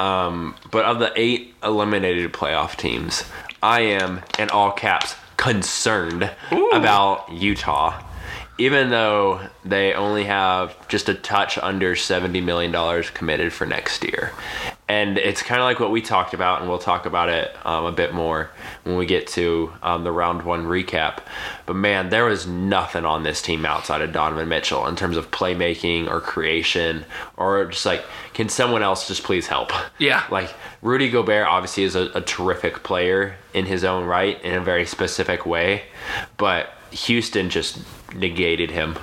um, 0.00 0.54
but 0.70 0.84
of 0.84 0.98
the 0.98 1.12
eight 1.16 1.54
eliminated 1.62 2.32
playoff 2.32 2.76
teams, 2.76 3.24
I 3.62 3.80
am 3.80 4.22
in 4.38 4.50
all 4.50 4.72
caps 4.72 5.16
concerned 5.36 6.30
Ooh. 6.52 6.70
about 6.70 7.30
Utah. 7.32 8.02
Even 8.56 8.90
though 8.90 9.40
they 9.64 9.94
only 9.94 10.24
have 10.24 10.86
just 10.86 11.08
a 11.08 11.14
touch 11.14 11.58
under 11.58 11.96
seventy 11.96 12.40
million 12.40 12.70
dollars 12.70 13.10
committed 13.10 13.52
for 13.52 13.66
next 13.66 14.04
year, 14.04 14.32
and 14.88 15.18
it's 15.18 15.42
kind 15.42 15.60
of 15.60 15.64
like 15.64 15.80
what 15.80 15.90
we 15.90 16.00
talked 16.00 16.34
about, 16.34 16.60
and 16.60 16.70
we'll 16.70 16.78
talk 16.78 17.04
about 17.04 17.28
it 17.28 17.50
um, 17.64 17.84
a 17.84 17.90
bit 17.90 18.14
more 18.14 18.50
when 18.84 18.96
we 18.96 19.06
get 19.06 19.26
to 19.26 19.72
um, 19.82 20.04
the 20.04 20.12
round 20.12 20.42
one 20.42 20.66
recap. 20.66 21.18
But 21.66 21.74
man, 21.74 22.10
there 22.10 22.26
was 22.26 22.46
nothing 22.46 23.04
on 23.04 23.24
this 23.24 23.42
team 23.42 23.66
outside 23.66 24.02
of 24.02 24.12
Donovan 24.12 24.48
Mitchell 24.48 24.86
in 24.86 24.94
terms 24.94 25.16
of 25.16 25.32
playmaking 25.32 26.08
or 26.08 26.20
creation, 26.20 27.04
or 27.36 27.64
just 27.64 27.86
like, 27.86 28.04
can 28.34 28.48
someone 28.48 28.84
else 28.84 29.08
just 29.08 29.24
please 29.24 29.48
help? 29.48 29.72
Yeah. 29.98 30.22
Like 30.30 30.54
Rudy 30.80 31.10
Gobert 31.10 31.48
obviously 31.48 31.82
is 31.82 31.96
a, 31.96 32.10
a 32.14 32.20
terrific 32.20 32.84
player 32.84 33.36
in 33.52 33.66
his 33.66 33.82
own 33.82 34.04
right 34.04 34.40
in 34.44 34.54
a 34.54 34.60
very 34.60 34.86
specific 34.86 35.44
way, 35.44 35.84
but 36.36 36.70
Houston 36.92 37.50
just 37.50 37.78
negated 38.14 38.70
him, 38.70 38.96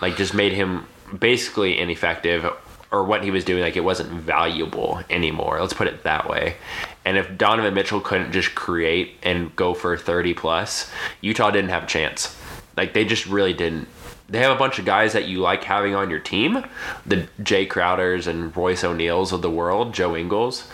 like 0.00 0.16
just 0.16 0.34
made 0.34 0.52
him 0.52 0.86
basically 1.18 1.78
ineffective 1.78 2.52
or 2.92 3.04
what 3.04 3.24
he 3.24 3.30
was 3.30 3.44
doing 3.44 3.62
like 3.62 3.76
it 3.76 3.84
wasn't 3.84 4.10
valuable 4.10 5.00
anymore. 5.10 5.60
Let's 5.60 5.74
put 5.74 5.88
it 5.88 6.04
that 6.04 6.28
way. 6.28 6.56
And 7.04 7.16
if 7.16 7.36
donovan 7.36 7.74
mitchell 7.74 8.00
couldn't 8.00 8.32
just 8.32 8.54
create 8.54 9.16
and 9.22 9.54
go 9.56 9.74
for 9.74 9.96
30 9.96 10.34
plus 10.34 10.90
utah 11.20 11.50
didn't 11.50 11.70
have 11.70 11.84
a 11.84 11.86
chance. 11.86 12.36
Like 12.76 12.92
they 12.92 13.04
just 13.04 13.26
really 13.26 13.54
didn't. 13.54 13.88
They 14.28 14.40
have 14.40 14.54
a 14.54 14.58
bunch 14.58 14.78
of 14.78 14.84
guys 14.84 15.12
that 15.12 15.28
you 15.28 15.38
like 15.38 15.62
having 15.62 15.94
on 15.94 16.10
your 16.10 16.18
team 16.18 16.64
the 17.04 17.28
jae 17.40 17.68
crowders 17.68 18.26
and 18.26 18.56
royce 18.56 18.82
o'neales 18.82 19.32
of 19.32 19.40
the 19.40 19.50
world 19.50 19.94
joe 19.94 20.16
ingles 20.16 20.68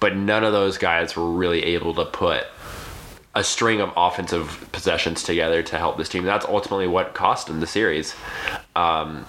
but 0.00 0.16
none 0.16 0.42
of 0.42 0.52
those 0.54 0.78
guys 0.78 1.14
were 1.14 1.30
really 1.30 1.62
able 1.64 1.92
to 1.94 2.06
put 2.06 2.46
a 3.34 3.42
string 3.42 3.80
of 3.80 3.92
offensive 3.96 4.68
possessions 4.72 5.22
together 5.22 5.62
to 5.62 5.78
help 5.78 5.96
this 5.96 6.08
team. 6.08 6.24
That's 6.24 6.46
ultimately 6.46 6.86
what 6.86 7.14
cost 7.14 7.48
them 7.48 7.60
the 7.60 7.66
series. 7.66 8.14
Um, 8.76 9.26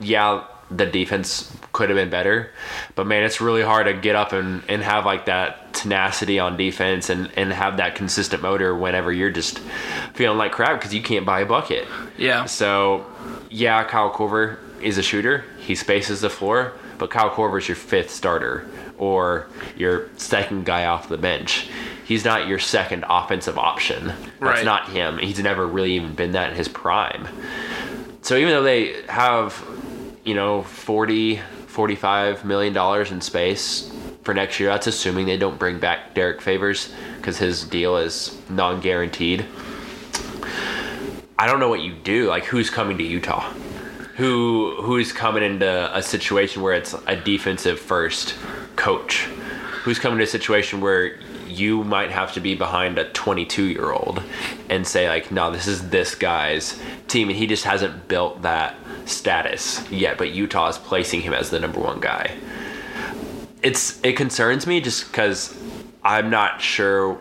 yeah, 0.00 0.44
the 0.70 0.86
defense 0.86 1.54
could 1.72 1.90
have 1.90 1.96
been 1.96 2.10
better, 2.10 2.50
but 2.94 3.06
man, 3.06 3.22
it's 3.22 3.40
really 3.40 3.62
hard 3.62 3.86
to 3.86 3.92
get 3.92 4.16
up 4.16 4.32
and, 4.32 4.62
and 4.68 4.82
have 4.82 5.04
like 5.04 5.26
that 5.26 5.74
tenacity 5.74 6.38
on 6.38 6.56
defense 6.56 7.10
and, 7.10 7.30
and 7.36 7.52
have 7.52 7.76
that 7.76 7.94
consistent 7.94 8.42
motor 8.42 8.74
whenever 8.74 9.12
you're 9.12 9.30
just 9.30 9.58
feeling 10.14 10.38
like 10.38 10.52
crap 10.52 10.78
because 10.78 10.94
you 10.94 11.02
can't 11.02 11.26
buy 11.26 11.40
a 11.40 11.46
bucket. 11.46 11.86
Yeah. 12.16 12.46
So, 12.46 13.04
yeah, 13.50 13.84
Kyle 13.84 14.10
Korver 14.10 14.58
is 14.80 14.96
a 14.96 15.02
shooter. 15.02 15.44
He 15.58 15.74
spaces 15.74 16.22
the 16.22 16.30
floor, 16.30 16.72
but 16.96 17.10
Kyle 17.10 17.30
Korver's 17.30 17.68
your 17.68 17.76
fifth 17.76 18.10
starter 18.10 18.66
or 18.98 19.46
your 19.76 20.08
second 20.16 20.64
guy 20.64 20.84
off 20.86 21.08
the 21.08 21.18
bench. 21.18 21.68
He's 22.04 22.24
not 22.24 22.46
your 22.48 22.58
second 22.58 23.04
offensive 23.08 23.58
option. 23.58 24.06
That's 24.08 24.40
Right. 24.40 24.64
not 24.64 24.90
him. 24.90 25.18
He's 25.18 25.38
never 25.38 25.66
really 25.66 25.92
even 25.94 26.14
been 26.14 26.32
that 26.32 26.50
in 26.50 26.56
his 26.56 26.68
prime. 26.68 27.26
So 28.22 28.36
even 28.36 28.50
though 28.52 28.62
they 28.62 28.94
have, 29.08 29.62
you 30.24 30.34
know, 30.34 30.62
40, 30.62 31.40
45 31.66 32.44
million 32.44 32.72
dollars 32.72 33.10
in 33.10 33.20
space 33.20 33.90
for 34.22 34.32
next 34.34 34.60
year, 34.60 34.68
that's 34.70 34.86
assuming 34.86 35.26
they 35.26 35.36
don't 35.36 35.58
bring 35.58 35.78
back 35.78 36.14
Derrick 36.14 36.40
Favors 36.40 36.92
because 37.16 37.38
his 37.38 37.64
deal 37.64 37.96
is 37.96 38.36
non-guaranteed. 38.48 39.44
I 41.38 41.46
don't 41.46 41.58
know 41.60 41.68
what 41.68 41.80
you 41.80 41.92
do. 41.92 42.28
Like, 42.28 42.44
who's 42.44 42.70
coming 42.70 42.96
to 42.98 43.04
Utah? 43.04 43.44
Who 44.16 44.76
who's 44.80 45.12
coming 45.12 45.42
into 45.42 45.96
a 45.96 46.00
situation 46.00 46.62
where 46.62 46.74
it's 46.74 46.94
a 47.06 47.16
defensive 47.16 47.80
first 47.80 48.36
coach? 48.76 49.22
Who's 49.82 49.98
coming 49.98 50.18
to 50.18 50.24
a 50.24 50.28
situation 50.28 50.80
where 50.80 51.18
you 51.48 51.84
might 51.84 52.10
have 52.10 52.32
to 52.34 52.40
be 52.40 52.54
behind 52.54 52.98
a 52.98 53.08
22 53.10 53.64
year 53.64 53.92
old 53.92 54.22
and 54.68 54.86
say 54.86 55.08
like, 55.08 55.30
no, 55.30 55.50
this 55.50 55.66
is 55.66 55.90
this 55.90 56.14
guy's 56.14 56.80
team, 57.08 57.28
and 57.28 57.36
he 57.36 57.46
just 57.46 57.64
hasn't 57.64 58.08
built 58.08 58.42
that 58.42 58.76
status 59.04 59.88
yet. 59.90 60.16
But 60.16 60.30
Utah 60.30 60.68
is 60.68 60.78
placing 60.78 61.22
him 61.22 61.32
as 61.34 61.50
the 61.50 61.58
number 61.58 61.80
one 61.80 62.00
guy. 62.00 62.36
It's 63.62 64.00
it 64.04 64.16
concerns 64.16 64.66
me 64.66 64.80
just 64.80 65.10
because 65.10 65.58
I'm 66.04 66.30
not 66.30 66.60
sure 66.60 67.18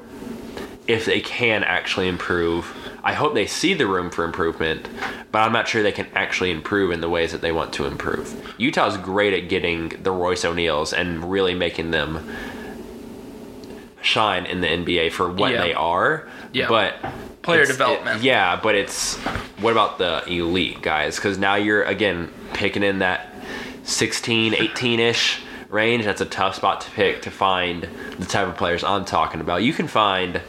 if 0.88 1.06
they 1.06 1.22
can 1.22 1.63
actually 1.63 2.08
improve. 2.08 2.75
I 3.04 3.13
hope 3.13 3.34
they 3.34 3.48
see 3.48 3.74
the 3.74 3.88
room 3.88 4.10
for 4.10 4.24
improvement, 4.25 4.88
but 5.32 5.40
I'm 5.40 5.52
not 5.54 5.68
sure 5.68 5.82
they 5.84 5.92
can 5.92 6.08
actually 6.16 6.52
improve 6.52 6.92
in 6.92 7.02
the 7.02 7.10
ways 7.10 7.32
that 7.32 7.42
they 7.42 7.52
want 7.52 7.74
to 7.74 7.86
improve. 7.86 8.54
Utah's 8.58 8.98
great 8.98 9.34
at 9.34 9.50
getting 9.50 9.90
the 10.04 10.12
Royce 10.12 10.44
O'Neales 10.46 10.94
and 10.94 11.30
really 11.32 11.54
making 11.56 11.92
them 11.92 12.30
shine 14.02 14.46
in 14.46 14.62
the 14.62 14.68
NBA 14.68 15.12
for 15.12 15.30
what 15.32 15.52
Yeah. 15.54 15.62
they 15.62 15.74
are. 15.74 16.28
Yeah. 16.52 16.68
But 16.68 16.96
Player 17.42 17.66
development. 17.66 18.18
it- 18.20 18.24
yeah, 18.24 18.60
but 18.62 18.75
it's 18.75 19.16
what 19.60 19.72
about 19.72 19.98
the 19.98 20.24
elite 20.30 20.82
guys? 20.82 21.16
Because 21.16 21.38
now 21.38 21.56
you're 21.56 21.84
again 21.84 22.30
picking 22.54 22.84
in 22.84 23.00
that 23.00 23.34
16, 23.84 24.54
18 24.56 25.00
ish 25.00 25.40
range. 25.70 26.06
That's 26.06 26.22
a 26.22 26.25
tough 26.25 26.56
spot 26.56 26.82
to 26.82 26.92
pick 26.92 27.22
to 27.24 27.32
find 27.32 27.88
the 28.20 28.25
type 28.25 28.48
of 28.48 28.58
players 28.58 28.84
I'm 28.84 29.06
talking 29.06 29.40
about. 29.42 29.63
You 29.63 29.74
can 29.74 29.88
find 29.88 30.42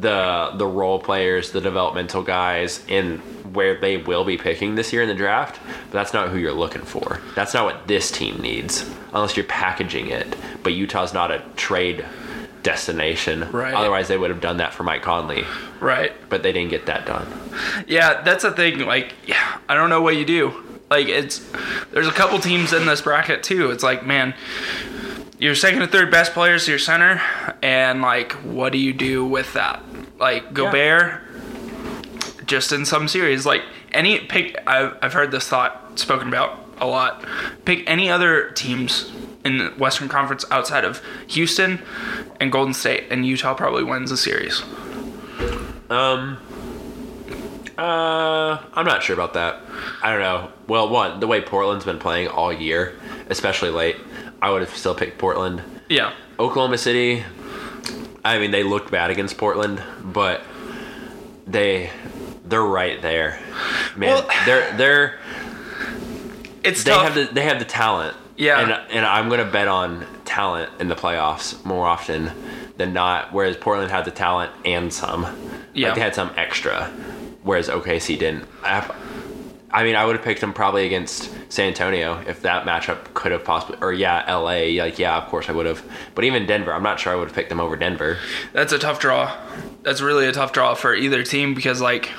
the 0.00 0.52
the 0.56 0.66
role 0.66 0.98
players, 0.98 1.50
the 1.52 1.60
developmental 1.60 2.22
guys 2.22 2.84
in 2.88 3.18
where 3.52 3.80
they 3.80 3.96
will 3.96 4.24
be 4.24 4.36
picking 4.36 4.74
this 4.74 4.92
year 4.92 5.02
in 5.02 5.08
the 5.08 5.14
draft, 5.14 5.58
but 5.86 5.92
that's 5.92 6.12
not 6.12 6.28
who 6.28 6.36
you're 6.38 6.52
looking 6.52 6.82
for. 6.82 7.20
That's 7.34 7.54
not 7.54 7.64
what 7.64 7.88
this 7.88 8.10
team 8.10 8.36
needs, 8.40 8.88
unless 9.14 9.36
you're 9.36 9.46
packaging 9.46 10.08
it. 10.10 10.36
But 10.62 10.74
Utah's 10.74 11.14
not 11.14 11.30
a 11.30 11.42
trade 11.56 12.04
destination. 12.62 13.50
Right. 13.50 13.72
Otherwise, 13.72 14.08
they 14.08 14.18
would 14.18 14.30
have 14.30 14.40
done 14.40 14.58
that 14.58 14.74
for 14.74 14.82
Mike 14.82 15.02
Conley, 15.02 15.44
Right. 15.80 16.12
but 16.28 16.42
they 16.42 16.52
didn't 16.52 16.70
get 16.70 16.86
that 16.86 17.06
done. 17.06 17.26
Yeah, 17.86 18.20
that's 18.22 18.42
the 18.42 18.50
thing. 18.50 18.80
Like, 18.80 19.14
yeah, 19.26 19.58
I 19.68 19.74
don't 19.74 19.88
know 19.90 20.02
what 20.02 20.16
you 20.16 20.24
do. 20.26 20.52
Like, 20.90 21.08
it's 21.08 21.38
there's 21.92 22.08
a 22.08 22.12
couple 22.12 22.38
teams 22.38 22.72
in 22.72 22.86
this 22.86 23.00
bracket 23.00 23.42
too. 23.42 23.70
It's 23.70 23.82
like, 23.82 24.04
man, 24.04 24.34
your 25.38 25.54
second 25.54 25.82
and 25.82 25.90
third 25.90 26.10
best 26.10 26.32
players, 26.32 26.64
to 26.64 26.72
your 26.72 26.78
center, 26.78 27.20
and 27.62 28.02
like, 28.02 28.32
what 28.32 28.72
do 28.72 28.78
you 28.78 28.92
do 28.92 29.24
with 29.24 29.52
that? 29.54 29.82
Like 30.18 30.52
Gobert, 30.52 31.20
just 32.46 32.72
in 32.72 32.84
some 32.84 33.08
series, 33.08 33.46
like 33.46 33.62
any 33.92 34.18
pick. 34.20 34.56
I've 34.66 34.96
I've 35.00 35.12
heard 35.12 35.30
this 35.30 35.48
thought 35.48 35.98
spoken 35.98 36.28
about 36.28 36.66
a 36.78 36.86
lot. 36.86 37.24
Pick 37.64 37.88
any 37.88 38.10
other 38.10 38.50
teams 38.50 39.10
in 39.44 39.58
the 39.58 39.68
Western 39.70 40.08
Conference 40.08 40.44
outside 40.50 40.84
of 40.84 41.02
Houston 41.28 41.80
and 42.40 42.50
Golden 42.50 42.74
State, 42.74 43.04
and 43.10 43.24
Utah 43.24 43.54
probably 43.54 43.84
wins 43.84 44.10
the 44.10 44.16
series. 44.16 44.62
Um. 45.90 46.38
Uh, 47.78 48.60
I'm 48.74 48.86
not 48.86 49.04
sure 49.04 49.14
about 49.14 49.34
that. 49.34 49.62
I 50.02 50.10
don't 50.10 50.20
know. 50.20 50.50
Well, 50.66 50.88
one, 50.88 51.20
the 51.20 51.28
way 51.28 51.40
Portland's 51.40 51.84
been 51.84 52.00
playing 52.00 52.26
all 52.26 52.52
year, 52.52 52.98
especially 53.28 53.70
late, 53.70 53.94
I 54.40 54.50
would 54.50 54.62
have 54.62 54.74
still 54.76 54.94
picked 54.94 55.18
Portland. 55.18 55.62
Yeah. 55.88 56.12
Oklahoma 56.38 56.78
City, 56.78 57.24
I 58.24 58.38
mean, 58.38 58.50
they 58.50 58.62
looked 58.62 58.90
bad 58.90 59.10
against 59.10 59.36
Portland, 59.38 59.82
but 60.02 60.42
they 61.46 61.90
they're 62.44 62.62
right 62.62 63.00
there. 63.02 63.38
Man, 63.96 64.10
Well- 64.10 64.28
they're 64.46 64.76
they're 64.76 65.18
It's 66.64 66.82
they 66.84 66.90
tough. 66.90 67.02
have 67.02 67.14
the 67.14 67.24
they 67.32 67.42
have 67.42 67.58
the 67.58 67.64
talent. 67.64 68.16
Yeah. 68.36 68.60
And 68.60 68.72
and 68.90 69.04
I'm 69.06 69.28
gonna 69.28 69.44
bet 69.44 69.68
on 69.68 70.06
talent 70.24 70.70
in 70.78 70.88
the 70.88 70.94
playoffs 70.94 71.62
more 71.64 71.86
often 71.86 72.30
than 72.76 72.92
not. 72.92 73.32
Whereas 73.32 73.56
Portland 73.56 73.90
had 73.90 74.04
the 74.04 74.10
talent 74.12 74.52
and 74.64 74.92
some. 74.92 75.26
Yeah. 75.74 75.88
Like 75.88 75.94
they 75.96 76.00
had 76.02 76.14
some 76.14 76.30
extra. 76.36 76.86
Whereas 77.42 77.68
OKC 77.68 78.18
didn't. 78.18 78.44
I, 78.62 78.88
I 79.70 79.84
mean, 79.84 79.96
I 79.96 80.04
would 80.06 80.16
have 80.16 80.24
picked 80.24 80.40
them 80.40 80.52
probably 80.54 80.86
against 80.86 81.30
San 81.52 81.68
Antonio 81.68 82.18
if 82.26 82.40
that 82.42 82.64
matchup 82.64 83.12
could 83.14 83.32
have 83.32 83.44
possibly, 83.44 83.76
or 83.82 83.92
yeah, 83.92 84.24
LA. 84.34 84.80
Like 84.82 84.98
yeah, 84.98 85.16
of 85.18 85.28
course 85.28 85.48
I 85.48 85.52
would 85.52 85.66
have. 85.66 85.82
But 86.14 86.24
even 86.24 86.46
Denver, 86.46 86.72
I'm 86.72 86.82
not 86.82 86.98
sure 86.98 87.12
I 87.12 87.16
would 87.16 87.28
have 87.28 87.34
picked 87.34 87.50
them 87.50 87.60
over 87.60 87.76
Denver. 87.76 88.16
That's 88.52 88.72
a 88.72 88.78
tough 88.78 88.98
draw. 88.98 89.36
That's 89.82 90.00
really 90.00 90.26
a 90.26 90.32
tough 90.32 90.52
draw 90.52 90.74
for 90.74 90.94
either 90.94 91.22
team 91.22 91.54
because 91.54 91.80
like 91.82 92.10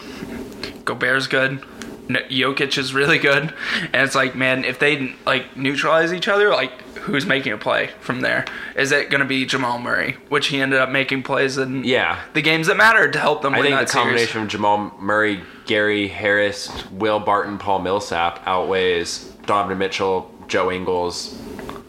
Gobert's 0.85 1.27
good, 1.27 1.61
Jokic 2.09 2.77
is 2.77 2.93
really 2.93 3.17
good, 3.17 3.53
and 3.81 3.95
it's 3.95 4.15
like 4.15 4.35
man, 4.35 4.63
if 4.63 4.79
they 4.79 5.15
like 5.25 5.55
neutralize 5.57 6.13
each 6.13 6.27
other, 6.27 6.49
like 6.49 6.71
who's 6.99 7.25
making 7.25 7.53
a 7.53 7.57
play 7.57 7.89
from 8.01 8.21
there? 8.21 8.45
Is 8.75 8.91
it 8.91 9.09
going 9.09 9.21
to 9.21 9.25
be 9.27 9.45
Jamal 9.45 9.79
Murray, 9.79 10.17
which 10.27 10.47
he 10.47 10.61
ended 10.61 10.79
up 10.79 10.89
making 10.89 11.23
plays 11.23 11.57
in 11.57 11.83
Yeah. 11.83 12.19
the 12.33 12.41
games 12.41 12.67
that 12.67 12.77
mattered 12.77 13.13
to 13.13 13.19
help 13.19 13.41
them 13.41 13.53
I 13.55 13.59
win 13.59 13.67
think 13.67 13.79
that 13.79 13.87
the 13.87 13.91
series? 13.93 14.05
combination 14.05 14.41
of 14.43 14.47
Jamal 14.49 14.93
Murray, 14.99 15.41
Gary 15.69 16.07
Harris, 16.07 16.67
Will 16.89 17.19
Barton, 17.19 17.59
Paul 17.59 17.77
Millsap 17.77 18.41
outweighs 18.47 19.25
Donovan 19.45 19.77
Mitchell, 19.77 20.33
Joe 20.47 20.71
Ingles, 20.71 21.39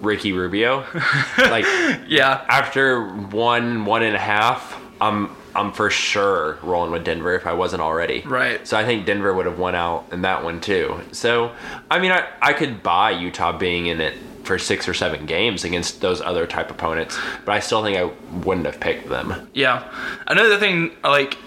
Ricky 0.02 0.32
Rubio. 0.32 0.84
like 1.38 1.64
Yeah, 2.06 2.44
after 2.46 3.08
one 3.08 3.86
one 3.86 4.02
and 4.02 4.14
a 4.14 4.18
half, 4.20 4.78
I'm 5.00 5.34
I'm 5.56 5.72
for 5.72 5.88
sure 5.88 6.58
rolling 6.62 6.90
with 6.92 7.04
Denver 7.04 7.34
if 7.34 7.46
I 7.46 7.54
wasn't 7.54 7.80
already. 7.80 8.22
Right. 8.26 8.68
So 8.68 8.76
I 8.76 8.84
think 8.84 9.06
Denver 9.06 9.32
would 9.32 9.46
have 9.46 9.58
won 9.58 9.74
out 9.74 10.04
in 10.12 10.20
that 10.22 10.44
one 10.44 10.60
too. 10.60 11.00
So 11.12 11.50
I 11.90 12.00
mean 12.00 12.12
I 12.12 12.28
I 12.42 12.52
could 12.52 12.82
buy 12.82 13.12
Utah 13.12 13.56
being 13.56 13.86
in 13.86 14.02
it 14.02 14.18
for 14.44 14.58
six 14.58 14.86
or 14.88 14.92
seven 14.94 15.24
games 15.24 15.64
against 15.64 16.02
those 16.02 16.20
other 16.20 16.46
type 16.46 16.70
opponents, 16.70 17.18
but 17.46 17.52
I 17.52 17.60
still 17.60 17.82
think 17.82 17.96
I 17.96 18.04
wouldn't 18.44 18.66
have 18.66 18.78
picked 18.78 19.08
them. 19.08 19.48
yeah. 19.54 19.90
Another 20.26 20.58
thing, 20.58 20.90
like 21.02 21.38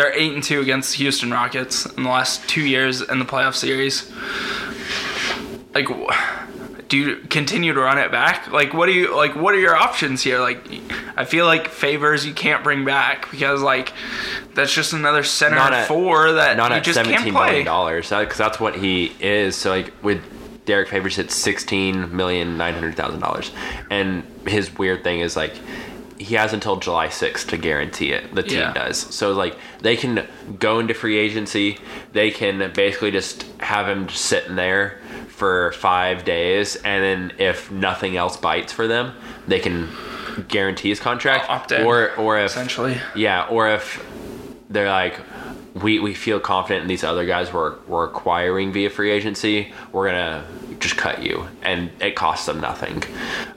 they're 0.00 0.12
eight 0.14 0.32
and 0.32 0.42
two 0.42 0.60
against 0.60 0.94
Houston 0.94 1.30
Rockets 1.30 1.84
in 1.84 2.04
the 2.04 2.08
last 2.08 2.48
two 2.48 2.62
years 2.62 3.02
in 3.02 3.18
the 3.18 3.24
playoff 3.26 3.54
series. 3.54 4.10
Like, 5.74 5.88
do 6.88 6.96
you 6.96 7.16
continue 7.28 7.74
to 7.74 7.80
run 7.80 7.98
it 7.98 8.10
back? 8.10 8.50
Like, 8.50 8.72
what 8.72 8.86
do 8.86 8.92
you 8.92 9.14
like? 9.14 9.36
What 9.36 9.54
are 9.54 9.58
your 9.58 9.76
options 9.76 10.22
here? 10.22 10.40
Like, 10.40 10.58
I 11.16 11.26
feel 11.26 11.44
like 11.44 11.68
favors 11.68 12.24
you 12.24 12.32
can't 12.32 12.64
bring 12.64 12.84
back 12.86 13.30
because 13.30 13.60
like 13.60 13.92
that's 14.54 14.72
just 14.74 14.94
another 14.94 15.22
center 15.22 15.56
Not 15.56 15.74
at- 15.74 15.86
four 15.86 16.32
that 16.32 16.56
not 16.56 16.70
you 16.70 16.78
at 16.78 16.84
just 16.84 16.96
seventeen 16.96 17.34
million 17.34 17.66
dollars 17.66 18.08
because 18.08 18.38
that's 18.38 18.58
what 18.58 18.76
he 18.76 19.12
is. 19.20 19.54
So 19.54 19.68
like 19.70 19.92
with 20.02 20.22
Derrick 20.64 20.88
Favors, 20.88 21.18
it's 21.18 21.34
sixteen 21.34 22.16
million 22.16 22.56
nine 22.56 22.72
hundred 22.72 22.96
thousand 22.96 23.20
dollars, 23.20 23.50
and 23.90 24.22
his 24.46 24.76
weird 24.78 25.04
thing 25.04 25.20
is 25.20 25.36
like 25.36 25.52
he 26.20 26.34
has 26.34 26.52
until 26.52 26.76
July 26.76 27.08
sixth 27.08 27.48
to 27.48 27.56
guarantee 27.56 28.12
it. 28.12 28.34
The 28.34 28.42
team 28.42 28.58
Yeah. 28.60 28.72
does. 28.74 28.98
So 28.98 29.32
like 29.32 29.56
they 29.80 29.96
can 29.96 30.26
go 30.58 30.78
into 30.78 30.92
free 30.94 31.16
agency. 31.16 31.78
They 32.12 32.30
can 32.30 32.70
basically 32.74 33.10
just 33.10 33.44
have 33.60 33.88
him 33.88 34.06
just 34.06 34.24
sitting 34.26 34.54
there 34.56 34.98
for 35.28 35.72
five 35.72 36.24
days, 36.24 36.76
and 36.76 37.02
then 37.02 37.32
if 37.38 37.70
nothing 37.70 38.16
else 38.16 38.36
bites 38.36 38.72
for 38.72 38.86
them, 38.86 39.14
they 39.48 39.58
can 39.58 39.88
guarantee 40.48 40.90
his 40.90 41.00
contract. 41.00 41.48
Opt 41.48 41.72
in, 41.72 41.86
or 41.86 42.12
or 42.16 42.38
if 42.38 42.50
essentially. 42.50 42.98
yeah, 43.14 43.46
or 43.48 43.68
if 43.70 44.04
they're 44.68 44.90
like, 44.90 45.18
we, 45.74 45.98
we 46.00 46.14
feel 46.14 46.40
confident 46.40 46.82
in 46.82 46.88
these 46.88 47.04
other 47.04 47.24
guys 47.26 47.52
we're, 47.52 47.78
we're 47.86 48.06
acquiring 48.06 48.72
via 48.72 48.90
free 48.90 49.10
agency, 49.10 49.72
we're 49.92 50.10
going 50.10 50.42
to 50.42 50.76
just 50.78 50.96
cut 50.96 51.22
you. 51.22 51.46
And 51.62 51.90
it 52.00 52.16
costs 52.16 52.46
them 52.46 52.60
nothing. 52.60 53.02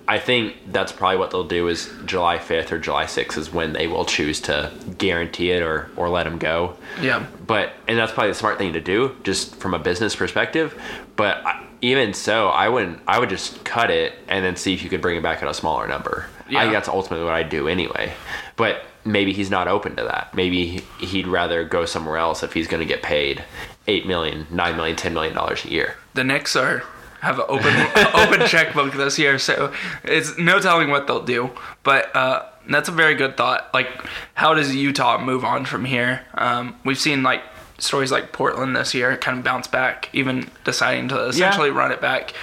I 0.08 0.20
think 0.20 0.56
that's 0.72 0.92
probably 0.92 1.18
what 1.18 1.32
they'll 1.32 1.48
do 1.48 1.68
is 1.70 1.92
July 2.06 2.38
5th 2.38 2.72
or 2.72 2.80
July 2.80 3.06
6th 3.06 3.38
is 3.38 3.52
when 3.52 3.74
they 3.74 3.88
will 3.88 4.06
choose 4.06 4.40
to 4.42 4.72
guarantee 4.98 5.52
it 5.52 5.64
or, 5.64 5.90
or 5.96 6.10
let 6.10 6.28
him 6.28 6.38
go. 6.38 6.78
Yeah, 7.02 7.26
But, 7.48 7.74
and 7.88 7.98
that's 7.98 8.12
probably 8.12 8.32
the 8.32 8.36
smart 8.38 8.58
thing 8.58 8.74
to 8.74 8.82
do 8.82 9.16
just 9.24 9.56
from 9.56 9.74
a 9.74 9.80
business 9.80 10.16
perspective. 10.16 10.80
But 11.16 11.38
I, 11.46 11.66
even 11.82 12.14
so, 12.14 12.48
I 12.48 12.70
wouldn't, 12.70 13.00
I 13.08 13.20
would 13.20 13.30
just 13.30 13.64
cut 13.66 13.90
it 13.90 14.14
and 14.28 14.44
then 14.44 14.56
see 14.56 14.74
if 14.74 14.84
you 14.84 14.90
could 14.90 15.02
bring 15.02 15.18
it 15.18 15.24
back 15.24 15.42
at 15.42 15.50
a 15.50 15.54
smaller 15.54 15.88
number 15.88 16.28
Yeah. 16.50 16.60
I 16.60 16.62
think 16.64 16.74
that's 16.74 16.88
ultimately 16.88 17.26
what 17.26 17.34
I'd 17.34 17.50
do 17.50 17.68
anyway. 17.68 18.14
But 18.56 18.84
maybe 19.06 19.34
he's 19.34 19.50
not 19.50 19.68
open 19.68 19.96
to 19.98 20.04
that. 20.04 20.34
Maybe 20.34 20.66
he- 21.00 21.06
he'd 21.06 21.28
rather 21.28 21.64
go 21.64 21.86
somewhere 21.86 22.18
else 22.18 22.44
if 22.44 22.54
he's 22.54 22.68
going 22.68 22.80
to 22.80 22.86
get 22.86 23.02
paid 23.04 23.44
eight 23.88 24.06
million, 24.08 24.48
nine 24.50 24.76
million, 24.78 24.96
ten 24.96 25.14
million 25.14 25.34
dollars 25.36 25.66
a 25.66 25.70
year. 25.72 25.96
the 26.14 26.24
Knicks 26.24 26.56
are 26.56 26.84
have 27.22 27.40
an 27.40 27.46
open 27.48 27.74
open 28.14 28.48
checkbook 28.48 28.94
this 28.94 29.18
year, 29.18 29.40
so 29.40 29.74
it's 30.04 30.38
no 30.38 30.60
telling 30.60 30.90
what 30.90 31.08
they'll 31.08 31.24
do. 31.24 31.50
But 31.84 32.14
uh, 32.16 32.44
that's 32.70 32.90
a 32.90 32.92
very 32.92 33.16
good 33.16 33.38
thought. 33.38 33.70
Like, 33.74 33.88
how 34.34 34.54
does 34.54 34.76
Utah 34.76 35.24
move 35.24 35.44
on 35.46 35.64
from 35.66 35.86
here? 35.86 36.22
Um, 36.34 36.76
we've 36.84 37.00
seen 37.00 37.24
like 37.24 37.42
stories 37.78 38.12
like 38.12 38.32
Portland 38.34 38.76
this 38.76 38.94
year 38.94 39.16
kind 39.18 39.38
of 39.38 39.44
bounce 39.44 39.68
back, 39.68 40.10
even 40.14 40.50
deciding 40.64 41.08
to 41.10 41.28
essentially 41.28 41.70
run 41.72 41.92
it 41.92 42.00
back. 42.02 42.34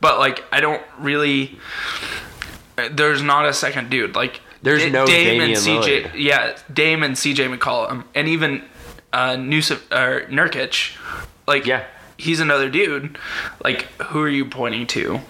But 0.00 0.18
like, 0.18 0.44
I 0.52 0.60
don't 0.60 0.82
really. 0.98 1.58
There's 2.90 3.22
not 3.22 3.46
a 3.46 3.52
second 3.52 3.90
dude 3.90 4.14
like. 4.14 4.40
There's 4.62 4.82
Da- 4.82 4.90
no 4.90 5.06
Dame 5.06 5.38
Damian 5.38 5.50
and 5.50 5.58
CJ. 5.58 6.02
Lillard. 6.04 6.10
Yeah, 6.14 6.56
Dame 6.72 7.02
and 7.02 7.14
CJ 7.16 7.56
McCollum, 7.56 8.04
and 8.14 8.28
even 8.28 8.62
uh, 9.12 9.34
Nusif, 9.36 9.80
or 9.90 10.26
Nurkic. 10.28 10.96
Like, 11.46 11.66
Yeah. 11.66 11.84
he's 12.16 12.40
another 12.40 12.70
dude. 12.70 13.18
Like, 13.62 13.82
who 14.02 14.20
are 14.22 14.28
you 14.28 14.44
pointing 14.44 14.86
to? 14.88 15.20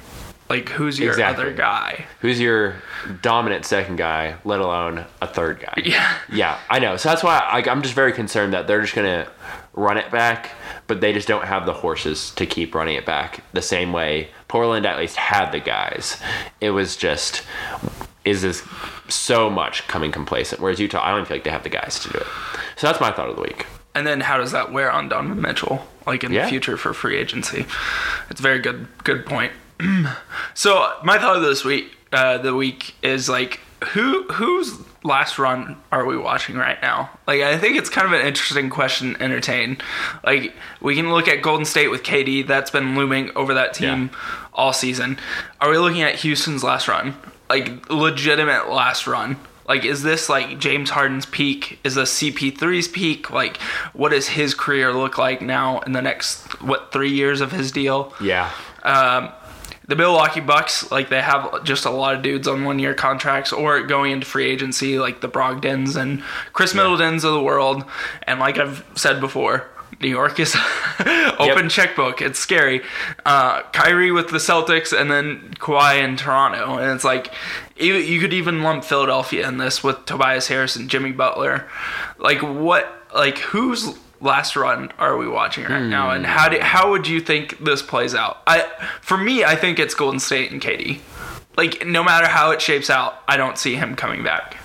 Like, 0.48 0.68
who's 0.68 0.98
your 0.98 1.10
Exactly. 1.12 1.44
other 1.46 1.54
guy? 1.54 2.04
Who's 2.20 2.38
your 2.38 2.74
dominant 3.22 3.64
second 3.64 3.96
guy, 3.96 4.34
let 4.44 4.60
alone 4.60 5.06
a 5.22 5.26
third 5.26 5.60
guy? 5.60 5.72
Yeah. 5.84 6.12
Yeah, 6.30 6.58
I 6.68 6.78
know. 6.78 6.98
So 6.98 7.08
that's 7.08 7.22
why 7.24 7.38
I, 7.38 7.68
I'm 7.70 7.80
just 7.80 7.94
very 7.94 8.12
concerned 8.12 8.52
that 8.52 8.66
they're 8.66 8.82
just 8.82 8.94
going 8.94 9.06
to 9.24 9.30
run 9.72 9.96
it 9.96 10.10
back, 10.10 10.50
but 10.86 11.00
they 11.00 11.14
just 11.14 11.26
don't 11.26 11.46
have 11.46 11.64
the 11.64 11.72
horses 11.72 12.32
to 12.32 12.44
keep 12.44 12.74
running 12.74 12.96
it 12.96 13.06
back 13.06 13.42
the 13.54 13.62
same 13.62 13.94
way 13.94 14.28
Portland 14.48 14.84
at 14.84 14.98
least 14.98 15.16
had 15.16 15.50
the 15.52 15.60
guys. 15.60 16.20
It 16.60 16.70
was 16.72 16.96
just, 16.96 17.42
is 18.24 18.42
this 18.42 18.62
so 19.08 19.50
much 19.50 19.86
coming 19.88 20.12
complacent? 20.12 20.60
Whereas 20.60 20.78
Utah, 20.80 21.02
I 21.02 21.10
don't 21.14 21.26
feel 21.26 21.36
like 21.36 21.44
they 21.44 21.50
have 21.50 21.62
the 21.64 21.68
guys 21.68 21.98
to 22.00 22.10
do 22.10 22.18
it. 22.18 22.26
So 22.76 22.86
that's 22.86 23.00
my 23.00 23.10
thought 23.12 23.28
of 23.28 23.36
the 23.36 23.42
week. 23.42 23.66
And 23.94 24.06
then 24.06 24.20
how 24.20 24.38
does 24.38 24.52
that 24.52 24.72
wear 24.72 24.90
on 24.90 25.08
Donovan 25.08 25.40
Mitchell? 25.42 25.86
Like 26.06 26.24
in 26.24 26.32
Yeah. 26.32 26.44
the 26.44 26.48
future 26.50 26.76
for 26.76 26.94
free 26.94 27.16
agency? 27.16 27.66
It's 28.30 28.40
a 28.40 28.42
very 28.42 28.58
good 28.58 28.86
good 29.04 29.26
point. 29.26 29.52
so 30.54 30.92
my 31.04 31.18
thought 31.18 31.36
of 31.36 31.42
this 31.42 31.64
week, 31.64 31.92
uh, 32.12 32.38
the 32.38 32.54
week 32.54 32.94
is 33.02 33.28
like 33.28 33.60
who 33.92 34.24
whose 34.32 34.72
last 35.04 35.38
run 35.38 35.76
are 35.90 36.04
we 36.06 36.16
watching 36.16 36.56
right 36.56 36.80
now? 36.80 37.10
Like 37.26 37.40
I 37.42 37.58
think 37.58 37.76
it's 37.76 37.88
kind 37.90 38.06
of 38.06 38.12
an 38.12 38.24
interesting 38.26 38.70
question 38.70 39.14
to 39.14 39.22
entertain. 39.22 39.78
Like 40.24 40.54
we 40.80 40.94
can 40.94 41.10
look 41.10 41.28
at 41.28 41.42
Golden 41.42 41.64
State 41.64 41.88
with 41.88 42.02
KD, 42.02 42.46
that's 42.46 42.70
been 42.70 42.94
looming 42.96 43.30
over 43.36 43.54
that 43.54 43.74
team 43.74 44.10
all 44.54 44.72
season. 44.72 45.18
Are 45.60 45.70
we 45.70 45.78
looking 45.78 46.02
at 46.02 46.14
Houston's 46.16 46.62
last 46.62 46.86
run? 46.88 47.14
Like 47.52 47.90
legitimate 47.90 48.70
last 48.70 49.06
run? 49.06 49.36
Like, 49.68 49.84
is 49.84 50.02
this 50.02 50.28
like 50.28 50.58
James 50.58 50.90
Harden's 50.90 51.26
peak? 51.26 51.78
Is 51.84 51.94
this 51.94 52.18
CP3's 52.18 52.88
peak? 52.88 53.30
Like, 53.30 53.58
what 53.92 54.10
does 54.10 54.28
his 54.28 54.54
career 54.54 54.92
look 54.92 55.18
like 55.18 55.42
now 55.42 55.80
in 55.80 55.92
the 55.92 56.02
next, 56.02 56.60
what, 56.62 56.92
three 56.92 57.12
years 57.12 57.40
of 57.40 57.52
his 57.52 57.70
deal? 57.70 58.14
Yeah. 58.20 58.50
Um, 58.82 59.30
the 59.86 59.96
Milwaukee 59.96 60.40
Bucks, 60.40 60.90
like, 60.90 61.10
they 61.10 61.20
have 61.20 61.64
just 61.64 61.84
a 61.84 61.90
lot 61.90 62.14
of 62.14 62.22
dudes 62.22 62.48
on 62.48 62.64
one 62.64 62.78
year 62.78 62.94
contracts 62.94 63.52
or 63.52 63.82
going 63.82 64.12
into 64.12 64.26
free 64.26 64.46
agency, 64.46 64.98
like 64.98 65.20
the 65.20 65.28
Brogdons 65.28 65.96
and 65.96 66.22
Chris 66.52 66.72
Middletons 66.74 67.22
of 67.24 67.34
the 67.34 67.42
world. 67.42 67.84
And 68.26 68.40
like 68.40 68.58
I've 68.58 68.84
said 68.94 69.20
before, 69.20 69.68
New 70.02 70.08
York 70.08 70.38
is 70.40 70.54
open 71.38 71.64
Yep. 71.64 71.70
checkbook. 71.70 72.20
It's 72.20 72.38
scary. 72.38 72.82
Uh, 73.24 73.62
Kyrie 73.72 74.10
with 74.12 74.28
the 74.28 74.38
Celtics 74.38 74.92
and 74.98 75.10
then 75.10 75.54
Kawhi 75.58 76.02
in 76.02 76.16
Toronto. 76.16 76.76
And 76.78 76.90
it's 76.92 77.04
like, 77.04 77.32
you, 77.76 77.94
you 77.94 78.20
could 78.20 78.32
even 78.34 78.62
lump 78.62 78.84
Philadelphia 78.84 79.48
in 79.48 79.58
this 79.58 79.82
with 79.82 80.04
Tobias 80.04 80.48
Harris 80.48 80.76
and 80.76 80.90
Jimmy 80.90 81.12
Butler. 81.12 81.68
Like, 82.18 82.42
what, 82.42 82.92
like, 83.14 83.38
whose 83.38 83.96
last 84.20 84.54
run 84.56 84.92
are 84.98 85.16
we 85.16 85.26
watching 85.28 85.64
right 85.64 85.82
now? 85.86 86.10
And 86.10 86.26
how, 86.26 86.48
do, 86.48 86.58
how 86.60 86.90
would 86.90 87.06
you 87.06 87.20
think 87.20 87.64
this 87.64 87.80
plays 87.82 88.14
out? 88.14 88.42
I, 88.46 88.68
for 89.00 89.16
me, 89.16 89.44
I 89.44 89.56
think 89.56 89.78
it's 89.78 89.94
Golden 89.94 90.20
State 90.20 90.50
and 90.52 90.60
KD. 90.60 90.98
Like, 91.56 91.86
no 91.86 92.02
matter 92.02 92.26
how 92.26 92.50
it 92.50 92.60
shapes 92.62 92.90
out, 92.90 93.14
I 93.28 93.36
don't 93.36 93.58
see 93.58 93.74
him 93.76 93.94
coming 93.96 94.22
back. 94.24 94.56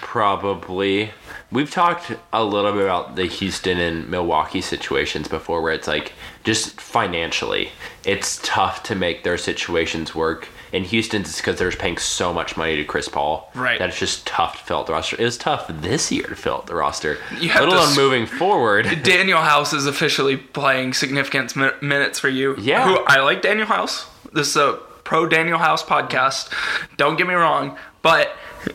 Probably. 0.00 1.10
We've 1.52 1.70
talked 1.70 2.12
a 2.32 2.44
little 2.44 2.72
bit 2.72 2.84
about 2.84 3.16
the 3.16 3.24
Houston 3.26 3.78
and 3.78 4.08
Milwaukee 4.08 4.60
situations 4.60 5.26
before 5.26 5.62
where 5.62 5.72
it's 5.72 5.88
like 5.88 6.12
just 6.44 6.80
financially, 6.80 7.70
it's 8.04 8.40
tough 8.44 8.82
to 8.84 8.94
make 8.94 9.24
their 9.24 9.36
situations 9.38 10.14
work. 10.14 10.48
In 10.72 10.84
Houston's 10.84 11.28
it's 11.30 11.38
because 11.40 11.58
they're 11.58 11.72
paying 11.72 11.96
so 11.98 12.32
much 12.32 12.56
money 12.56 12.76
to 12.76 12.84
Chris 12.84 13.08
Paul. 13.08 13.50
Right. 13.56 13.80
That 13.80 13.88
it's 13.88 13.98
just 13.98 14.24
tough 14.24 14.58
to 14.58 14.64
fill 14.64 14.78
out 14.78 14.86
the 14.86 14.92
roster. 14.92 15.16
It 15.20 15.24
was 15.24 15.36
tough 15.36 15.66
this 15.68 16.12
year 16.12 16.22
to 16.28 16.36
fill 16.36 16.54
out 16.54 16.66
the 16.68 16.76
roster. 16.76 17.18
Let 17.42 17.56
alone 17.64 17.88
s- 17.88 17.96
moving 17.96 18.26
forward. 18.26 18.86
Danuel 18.86 19.42
House 19.42 19.72
is 19.72 19.86
officially 19.86 20.36
playing 20.36 20.92
significant 20.92 21.56
mi- 21.56 21.70
minutes 21.82 22.20
for 22.20 22.28
you. 22.28 22.54
Yeah. 22.58 22.86
Who 22.86 22.98
I 23.08 23.20
like 23.22 23.42
Danuel 23.42 23.64
House. 23.66 24.06
This 24.32 24.50
is 24.50 24.56
a 24.56 24.74
pro 25.02 25.26
Danuel 25.28 25.58
House 25.58 25.82
podcast. 25.82 26.52
Don't 26.96 27.16
get 27.16 27.26
me 27.26 27.34
wrong, 27.34 27.76
but 28.02 28.30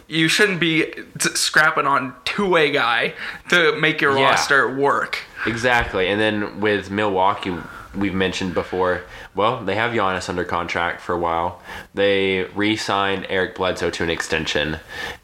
you 0.08 0.28
shouldn't 0.28 0.60
be 0.60 0.93
scrapping 1.19 1.86
on 1.88 2.13
two 2.26 2.48
way 2.50 2.71
guy 2.71 3.13
to 3.50 3.76
make 3.80 4.02
your 4.02 4.17
Yeah. 4.17 4.30
roster 4.32 4.74
work. 4.76 5.19
Exactly. 5.45 6.08
And 6.08 6.19
then 6.19 6.60
with 6.60 6.89
Milwaukee, 6.91 7.56
we've 7.93 8.13
mentioned 8.13 8.54
before, 8.54 9.04
well, 9.36 9.63
they 9.63 9.76
have 9.76 9.91
Giannis 9.91 10.28
under 10.30 10.43
contract 10.43 11.02
for 11.02 11.13
a 11.13 11.17
while. 11.17 11.62
They 11.93 12.43
re 12.56 12.76
signed 12.76 13.26
Eric 13.30 13.56
Bledsoe 13.56 13.89
to 13.91 14.04
an 14.04 14.10
extension. 14.10 14.78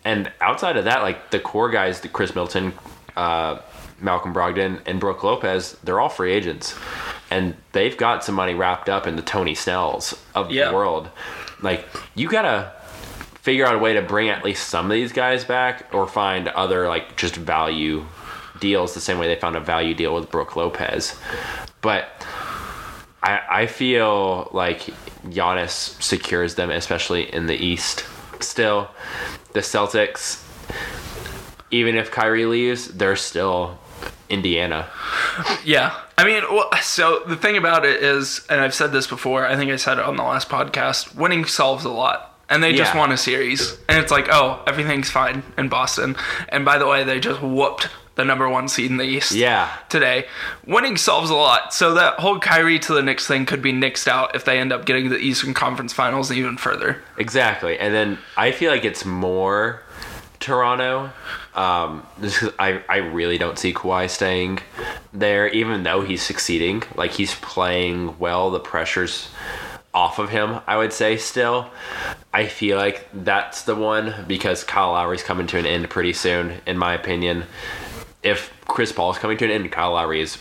And 0.06 0.32
outside 0.40 0.78
of 0.78 0.86
that, 0.86 1.02
like 1.02 1.32
the 1.32 1.40
core 1.40 1.70
guys, 1.70 2.02
Chris 2.14 2.30
Middleton, 2.36 2.74
uh, 3.18 3.58
Malcolm 4.00 4.34
Brogdon, 4.34 4.80
and 4.86 5.00
Brook 5.00 5.24
Lopez, 5.24 5.78
they're 5.84 6.00
all 6.00 6.10
free 6.10 6.32
agents. 6.34 6.76
And 7.30 7.56
they've 7.72 7.96
got 7.96 8.24
some 8.24 8.36
money 8.36 8.54
wrapped 8.54 8.90
up 8.90 9.06
in 9.08 9.16
the 9.16 9.22
Tony 9.22 9.54
Snells 9.56 10.14
of 10.36 10.50
Yeah. 10.52 10.70
the 10.70 10.76
world. 10.76 11.10
Like, 11.62 11.88
you 12.16 12.28
gotta 12.30 12.72
figure 13.42 13.66
out 13.66 13.76
a 13.76 13.78
way 13.78 13.94
to 13.94 14.02
bring 14.02 14.30
at 14.30 14.44
least 14.44 14.68
some 14.70 14.86
of 14.86 14.92
these 14.92 15.12
guys 15.12 15.44
back 15.44 15.94
or 15.94 16.08
find 16.08 16.48
other 16.50 16.88
like 16.88 17.18
just 17.18 17.36
value 17.36 18.06
deals 18.60 18.94
the 18.94 19.00
same 19.00 19.18
way 19.18 19.28
they 19.28 19.40
found 19.40 19.56
a 19.56 19.60
value 19.60 19.94
deal 19.94 20.14
with 20.14 20.30
Brook 20.32 20.56
Lopez. 20.56 21.20
But 21.82 22.08
I 23.24 23.42
I 23.50 23.66
feel 23.66 24.50
like 24.54 24.82
Giannis 25.26 26.02
secures 26.02 26.56
them, 26.56 26.70
especially 26.70 27.34
in 27.34 27.48
the 27.48 27.56
East. 27.56 28.06
Still, 28.40 28.90
the 29.54 29.60
Celtics, 29.60 30.44
even 31.70 31.96
if 31.96 32.10
Kyrie 32.12 32.46
leaves, 32.46 32.88
they're 32.88 33.16
still 33.16 33.80
Indiana. 34.30 34.90
Yeah. 35.64 35.96
I 36.18 36.24
mean, 36.24 36.44
so 36.82 37.24
the 37.28 37.36
thing 37.36 37.58
about 37.58 37.86
it 37.86 38.02
is, 38.02 38.46
and 38.50 38.62
I've 38.62 38.74
said 38.74 38.92
this 38.92 39.08
before, 39.08 39.46
I 39.46 39.56
think 39.56 39.72
I 39.72 39.76
said 39.76 40.00
it 40.00 40.06
on 40.06 40.16
the 40.16 40.24
last 40.24 40.50
podcast, 40.50 41.16
winning 41.16 41.46
solves 41.46 41.86
a 41.86 41.90
lot. 41.90 42.31
And 42.52 42.62
they 42.62 42.74
just 42.74 42.94
Yeah. 42.94 43.00
won 43.00 43.12
a 43.12 43.18
series. 43.18 43.78
And 43.90 43.98
it's 43.98 44.12
like, 44.12 44.28
oh, 44.32 44.62
everything's 44.68 45.10
fine 45.10 45.42
in 45.58 45.70
Boston. 45.70 46.16
And 46.50 46.64
by 46.66 46.78
the 46.78 46.86
way, 46.86 47.04
they 47.04 47.20
just 47.20 47.42
whooped 47.42 47.88
the 48.16 48.26
number 48.26 48.48
one 48.50 48.68
seed 48.68 48.92
in 48.92 48.98
the 48.98 49.06
East 49.06 49.32
Yeah. 49.32 49.70
today. 49.90 50.26
Winning 50.68 50.98
solves 50.98 51.30
a 51.30 51.36
lot. 51.36 51.74
So 51.74 51.94
that 51.94 52.16
whole 52.20 52.40
Kyrie 52.40 52.78
to 52.80 52.94
the 52.94 53.02
Knicks 53.02 53.26
thing 53.26 53.46
could 53.46 53.62
be 53.62 53.72
nixed 53.72 54.08
out 54.08 54.36
if 54.36 54.44
they 54.44 54.60
end 54.60 54.74
up 54.74 54.84
getting 54.86 55.10
the 55.10 55.18
Eastern 55.18 55.54
Conference 55.54 55.94
Finals 55.94 56.30
even 56.32 56.58
further. 56.58 57.02
Exactly. 57.18 57.80
And 57.80 57.94
then 57.94 58.18
I 58.36 58.52
feel 58.52 58.70
like 58.70 58.84
it's 58.84 59.06
more 59.06 59.82
Toronto. 60.42 61.12
Um, 61.56 62.04
I, 62.60 62.82
I 62.90 62.98
really 62.98 63.38
don't 63.38 63.58
see 63.58 63.74
Kawhi 63.74 64.10
staying 64.10 64.60
there, 65.14 65.48
even 65.48 65.84
though 65.84 66.02
he's 66.02 66.22
succeeding. 66.22 66.84
Like 66.96 67.12
he's 67.12 67.36
playing 67.36 68.18
well. 68.20 68.52
The 68.52 68.60
pressure's 68.60 69.30
off 69.94 70.20
of 70.20 70.30
him, 70.30 70.60
I 70.68 70.78
would 70.78 70.94
say 70.94 71.18
still. 71.18 71.70
I 72.34 72.48
feel 72.48 72.78
like 72.78 73.08
that's 73.14 73.64
the 73.64 73.76
one 73.76 74.26
because 74.28 74.64
Kyle 74.64 74.92
Lowry's 74.94 75.24
coming 75.24 75.48
to 75.48 75.58
an 75.58 75.66
end 75.66 75.90
pretty 75.90 76.14
soon, 76.14 76.62
in 76.66 76.78
my 76.78 76.94
opinion. 76.94 77.44
If 78.24 78.54
Chris 78.66 78.92
Paul's 78.92 79.18
coming 79.18 79.38
to 79.40 79.46
an 79.46 79.52
end, 79.52 79.72
Kyle 79.72 79.92
Lowry 79.94 80.22
is 80.22 80.38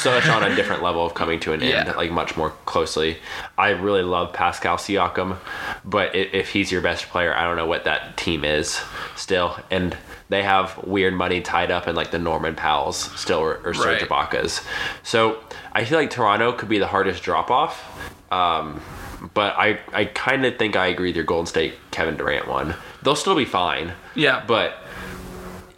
such 0.00 0.26
on 0.28 0.42
a 0.42 0.54
different 0.56 0.82
level 0.82 1.04
of 1.06 1.14
coming 1.14 1.38
to 1.40 1.52
an 1.52 1.62
end, 1.62 1.88
Yeah. 1.88 1.92
like 1.94 2.10
much 2.10 2.36
more 2.36 2.50
closely. 2.66 3.18
I 3.56 3.70
really 3.70 4.02
love 4.02 4.32
Pascal 4.32 4.76
Siakam, 4.76 5.36
but 5.84 6.14
if 6.14 6.50
he's 6.50 6.72
your 6.72 6.80
best 6.82 7.06
player, 7.08 7.34
I 7.34 7.44
don't 7.44 7.56
know 7.56 7.66
what 7.66 7.84
that 7.84 8.16
team 8.16 8.44
is 8.44 8.80
still. 9.16 9.56
And 9.70 9.96
they 10.28 10.42
have 10.42 10.76
weird 10.84 11.14
money 11.14 11.40
tied 11.40 11.70
up 11.70 11.86
in 11.88 11.94
like 11.94 12.10
the 12.10 12.18
Norman 12.18 12.54
Powell's 12.56 12.96
still 13.18 13.38
or, 13.38 13.60
or 13.64 13.72
Serge 13.74 14.02
Right. 14.02 14.08
Ibaka's. 14.08 14.60
So 15.02 15.38
I 15.72 15.84
feel 15.84 15.98
like 15.98 16.10
Toronto 16.10 16.52
could 16.52 16.68
be 16.68 16.78
the 16.78 16.86
hardest 16.88 17.22
drop 17.22 17.50
off. 17.50 17.84
Um, 18.30 18.80
but 19.34 19.54
I, 19.56 19.80
I 19.92 20.04
kind 20.06 20.44
of 20.46 20.56
think 20.56 20.76
I 20.76 20.86
agree 20.86 21.08
with 21.08 21.16
your 21.16 21.24
Golden 21.24 21.46
State 21.46 21.74
Kevin 21.90 22.16
Durant 22.16 22.48
one. 22.48 22.74
They'll 23.02 23.16
still 23.16 23.36
be 23.36 23.44
fine. 23.44 23.92
Yeah. 24.14 24.44
But 24.46 24.76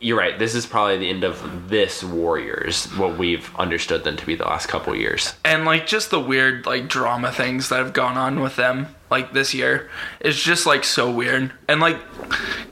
you're 0.01 0.19
right. 0.19 0.39
This 0.39 0.55
is 0.55 0.67
probably 0.67 0.99
the 0.99 1.09
end 1.09 1.25
of 1.25 1.69
this 1.69 2.03
Warriors, 2.03 2.87
what 2.97 3.19
we've 3.19 3.55
understood 3.57 4.05
them 4.05 4.17
to 4.17 4.27
be 4.27 4.35
the 4.35 4.45
last 4.45 4.67
couple 4.67 4.95
years. 4.97 5.35
and 5.45 5.65
like 5.65 5.87
just 5.87 6.11
the 6.11 6.21
weird 6.21 6.67
like 6.67 6.89
drama 6.89 7.31
things 7.33 7.69
that 7.69 7.79
have 7.79 7.93
gone 7.93 8.17
on 8.17 8.41
with 8.41 8.57
them 8.57 8.89
like 9.13 9.33
this 9.33 9.55
year 9.55 9.89
is 10.19 10.43
just 10.43 10.67
like 10.67 10.83
so 10.83 11.09
weird. 11.09 11.53
And 11.69 11.81
like 11.81 11.99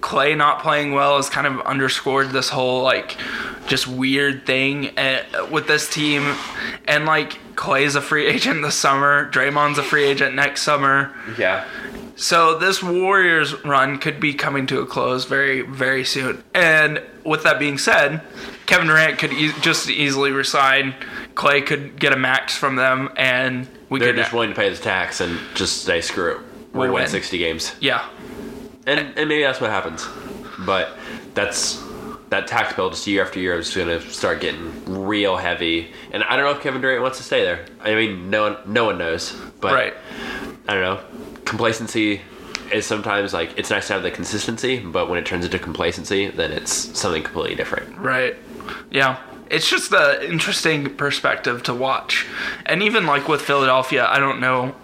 Clay 0.00 0.34
not 0.34 0.60
playing 0.60 0.92
well 0.92 1.16
has 1.18 1.28
kind 1.28 1.46
of 1.46 1.60
underscored 1.60 2.30
this 2.30 2.48
whole 2.48 2.82
like 2.82 3.16
just 3.68 3.86
weird 3.86 4.46
thing 4.46 4.98
uh, 4.98 5.46
with 5.52 5.68
this 5.68 5.88
team. 5.88 6.34
And 6.88 7.04
like 7.04 7.38
Clay's 7.54 7.94
a 7.94 8.00
free 8.00 8.26
agent 8.34 8.62
this 8.62 8.74
summer, 8.74 9.30
Draymond's 9.30 9.78
a 9.78 9.82
free 9.84 10.04
agent 10.04 10.34
next 10.34 10.62
summer. 10.62 11.14
Yeah. 11.38 11.64
So 12.16 12.58
this 12.58 12.82
Warriors 12.82 13.54
run 13.64 13.98
could 13.98 14.20
be 14.20 14.34
coming 14.34 14.66
to 14.66 14.80
a 14.80 14.86
close 14.86 15.24
very, 15.24 15.62
very 15.62 16.04
soon. 16.04 16.42
And 16.54 17.00
with 17.24 17.44
that 17.44 17.58
being 17.58 17.78
said, 17.78 18.22
Kevin 18.66 18.88
Durant 18.88 19.18
could 19.18 19.32
e- 19.32 19.52
just 19.60 19.88
easily 19.88 20.30
resign. 20.30 20.94
Clay 21.34 21.62
could 21.62 21.98
get 21.98 22.12
a 22.12 22.16
max 22.16 22.56
from 22.56 22.76
them, 22.76 23.08
and 23.16 23.66
we 23.90 23.98
They're 23.98 24.12
just 24.14 24.32
willing 24.32 24.50
to 24.50 24.54
pay 24.54 24.70
the 24.70 24.76
tax 24.76 25.20
and 25.20 25.38
just 25.54 25.82
say 25.82 26.00
screw 26.00 26.36
it. 26.36 26.38
Win 26.72 26.92
win. 26.92 27.08
60 27.08 27.36
games. 27.38 27.74
yeah, 27.80 28.08
And 28.86 29.00
and 29.18 29.28
maybe 29.28 29.42
that's 29.42 29.60
what 29.60 29.70
happens. 29.70 30.06
But 30.60 30.96
that's 31.34 31.82
that 32.28 32.46
tax 32.46 32.74
bill 32.74 32.90
just 32.90 33.06
year 33.08 33.24
after 33.24 33.40
year 33.40 33.58
is 33.58 33.74
going 33.74 33.88
to 33.88 34.00
start 34.08 34.40
getting 34.40 34.84
real 34.84 35.36
heavy. 35.36 35.90
And 36.12 36.22
I 36.22 36.36
don't 36.36 36.44
know 36.44 36.52
if 36.52 36.62
Kevin 36.62 36.80
Durant 36.80 37.02
wants 37.02 37.18
to 37.18 37.24
stay 37.24 37.42
there. 37.42 37.66
I 37.80 37.94
mean, 37.96 38.30
no 38.30 38.42
one 38.42 38.56
no 38.66 38.84
one 38.84 38.98
knows. 38.98 39.36
But 39.60 39.72
right. 39.72 39.94
I 40.68 40.74
don't 40.74 40.82
know. 40.82 41.00
Complacency 41.44 42.20
is 42.72 42.86
sometimes 42.86 43.32
like 43.32 43.58
it's 43.58 43.70
nice 43.70 43.88
to 43.88 43.94
have 43.94 44.04
the 44.04 44.12
consistency, 44.12 44.78
but 44.78 45.10
when 45.10 45.18
it 45.18 45.26
turns 45.26 45.44
into 45.44 45.58
complacency, 45.58 46.28
then 46.28 46.52
it's 46.52 46.72
something 46.96 47.24
completely 47.24 47.56
different. 47.56 47.98
Right. 47.98 48.36
Yeah. 48.92 49.18
It's 49.50 49.68
just 49.68 49.90
the 49.90 50.24
interesting 50.28 50.94
perspective 50.96 51.62
to 51.64 51.74
watch. 51.74 52.26
And 52.66 52.82
even 52.82 53.04
like 53.04 53.26
with 53.28 53.42
Philadelphia, 53.42 54.06
I 54.06 54.20
don't 54.20 54.40
know. 54.40 54.76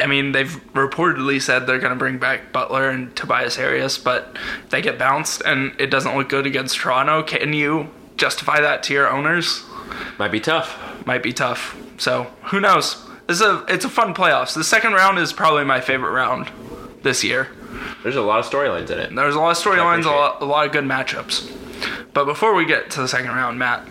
I 0.00 0.06
mean, 0.06 0.32
they've 0.32 0.60
reportedly 0.72 1.40
said 1.40 1.66
they're 1.66 1.78
going 1.78 1.92
to 1.92 1.98
bring 1.98 2.18
back 2.18 2.52
Butler 2.52 2.88
and 2.88 3.14
Tobias 3.14 3.56
Harris, 3.56 3.98
but 3.98 4.36
they 4.70 4.82
get 4.82 4.98
bounced 4.98 5.42
and 5.44 5.78
it 5.80 5.90
doesn't 5.90 6.16
look 6.16 6.28
good 6.28 6.46
against 6.46 6.76
Toronto. 6.76 7.22
Can 7.22 7.52
you 7.52 7.90
justify 8.16 8.60
that 8.60 8.82
to 8.84 8.94
your 8.94 9.08
owners? 9.08 9.62
Might 10.18 10.32
be 10.32 10.40
tough. 10.40 11.06
Might 11.06 11.22
be 11.22 11.32
tough. 11.32 11.76
So 11.98 12.24
who 12.44 12.60
knows? 12.60 13.06
This 13.26 13.40
is 13.40 13.46
a 13.46 13.64
it's 13.68 13.84
a 13.84 13.88
fun 13.88 14.14
playoffs. 14.14 14.54
The 14.54 14.64
second 14.64 14.94
round 14.94 15.18
is 15.18 15.32
probably 15.32 15.64
my 15.64 15.80
favorite 15.80 16.10
round 16.10 16.50
this 17.02 17.22
year. 17.22 17.48
There's 18.02 18.16
a 18.16 18.22
lot 18.22 18.40
of 18.40 18.46
storylines 18.46 18.90
in 18.90 18.98
it. 18.98 19.14
There's 19.14 19.34
a 19.34 19.40
lot 19.40 19.56
of 19.56 19.62
storylines, 19.62 20.04
a 20.04 20.44
a 20.44 20.46
lot 20.46 20.66
of 20.66 20.72
good 20.72 20.84
matchups. 20.84 21.61
But 22.12 22.24
before 22.26 22.54
we 22.54 22.64
get 22.66 22.90
to 22.90 23.00
the 23.00 23.08
second 23.08 23.30
round, 23.30 23.58
Matt, 23.58 23.86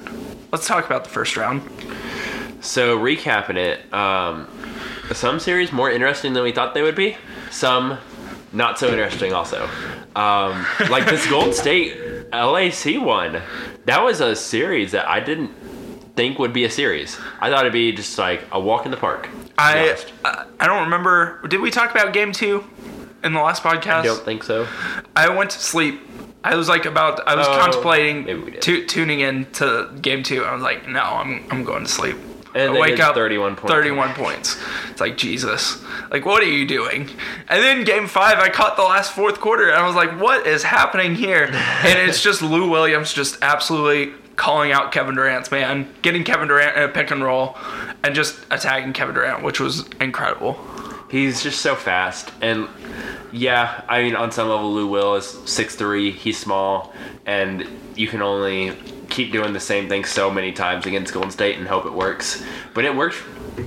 let's 0.51 0.67
talk 0.67 0.85
about 0.85 1.03
the 1.03 1.09
first 1.09 1.35
round. 1.37 1.61
So 2.61 2.97
recapping 2.97 3.55
it, 3.57 3.91
um, 3.93 4.47
some 5.13 5.39
series 5.39 5.71
more 5.71 5.89
interesting 5.89 6.33
than 6.33 6.43
we 6.43 6.51
thought 6.51 6.73
they 6.73 6.83
would 6.83 6.95
be. 6.95 7.17
Some 7.49 7.97
not 8.53 8.77
so 8.77 8.89
interesting 8.89 9.33
also. 9.33 9.67
Um, 10.15 10.65
like 10.89 11.05
this 11.05 11.27
Gold 11.29 11.55
State 11.55 11.97
LAC 12.31 13.01
one, 13.01 13.41
that 13.85 14.03
was 14.03 14.21
a 14.21 14.35
series 14.35 14.91
that 14.91 15.07
I 15.07 15.19
didn't 15.19 15.51
think 16.15 16.37
would 16.37 16.53
be 16.53 16.65
a 16.65 16.69
series. 16.69 17.17
I 17.39 17.49
thought 17.49 17.61
it'd 17.61 17.73
be 17.73 17.91
just 17.93 18.17
like 18.17 18.43
a 18.51 18.59
walk 18.59 18.85
in 18.85 18.91
the 18.91 18.97
park. 18.97 19.29
I. 19.57 19.97
I 20.23 20.45
I 20.59 20.67
don't 20.67 20.83
remember. 20.83 21.41
Did 21.47 21.59
we 21.59 21.71
talk 21.71 21.89
about 21.89 22.13
game 22.13 22.31
two 22.31 22.63
in 23.23 23.33
the 23.33 23.41
last 23.41 23.63
podcast? 23.63 24.01
I 24.01 24.03
don't 24.03 24.23
think 24.23 24.43
so. 24.43 24.67
I 25.15 25.27
went 25.29 25.49
to 25.49 25.59
sleep. 25.59 25.99
I 26.43 26.55
was 26.55 26.67
like 26.69 26.85
about. 26.85 27.27
I 27.27 27.35
was 27.35 27.47
Oh, 27.47 27.57
contemplating 27.59 28.59
tu- 28.61 28.85
tuning 28.85 29.19
in 29.19 29.45
to 29.53 29.89
game 30.01 30.23
two. 30.23 30.43
I 30.43 30.53
was 30.53 30.63
like, 30.63 30.87
no, 30.87 31.01
I'm 31.01 31.45
I'm 31.51 31.63
going 31.63 31.83
to 31.83 31.89
sleep. 31.89 32.17
And 32.53 32.73
I 32.73 32.79
wake 32.79 32.99
up 32.99 33.15
31 33.15 33.55
points. 33.55 33.71
31 33.71 34.13
points. 34.13 34.57
It's 34.89 34.99
like 34.99 35.15
Jesus. 35.17 35.81
Like 36.09 36.25
what 36.25 36.43
are 36.43 36.47
you 36.49 36.67
doing? 36.67 37.09
And 37.47 37.63
then 37.63 37.83
game 37.85 38.07
five, 38.07 38.39
I 38.39 38.49
caught 38.49 38.75
the 38.75 38.83
last 38.83 39.13
fourth 39.13 39.39
quarter, 39.39 39.69
and 39.69 39.77
I 39.77 39.85
was 39.87 39.95
like, 39.95 40.19
what 40.19 40.45
is 40.45 40.63
happening 40.63 41.15
here? 41.15 41.45
and 41.51 42.09
it's 42.09 42.21
just 42.21 42.41
Lou 42.41 42.69
Williams 42.69 43.13
just 43.13 43.37
absolutely 43.41 44.13
calling 44.35 44.71
out 44.71 44.91
Kevin 44.91 45.15
Durant's 45.15 45.51
man, 45.51 45.87
getting 46.01 46.23
Kevin 46.23 46.47
Durant 46.49 46.75
in 46.75 46.83
a 46.83 46.87
pick 46.89 47.11
and 47.11 47.23
roll, 47.23 47.55
and 48.03 48.15
just 48.15 48.37
attacking 48.49 48.91
Kevin 48.93 49.13
Durant, 49.15 49.43
which 49.43 49.59
was 49.59 49.87
incredible. 50.01 50.59
He's 51.11 51.43
just 51.43 51.61
so 51.61 51.75
fast. 51.75 52.31
And 52.41 52.69
yeah, 53.33 53.83
I 53.89 54.01
mean, 54.01 54.15
on 54.15 54.31
some 54.31 54.47
level, 54.47 54.73
Lou 54.73 54.87
Will 54.87 55.15
is 55.15 55.25
6'3, 55.25 56.13
he's 56.13 56.39
small, 56.39 56.93
and 57.25 57.67
you 57.95 58.07
can 58.07 58.21
only 58.21 58.77
keep 59.09 59.31
doing 59.33 59.51
the 59.51 59.59
same 59.59 59.89
thing 59.89 60.05
so 60.05 60.31
many 60.31 60.53
times 60.53 60.85
against 60.85 61.13
Golden 61.13 61.31
State 61.31 61.57
and 61.57 61.67
hope 61.67 61.85
it 61.85 61.91
works. 61.91 62.43
But 62.73 62.85
it 62.85 62.95
worked 62.95 63.15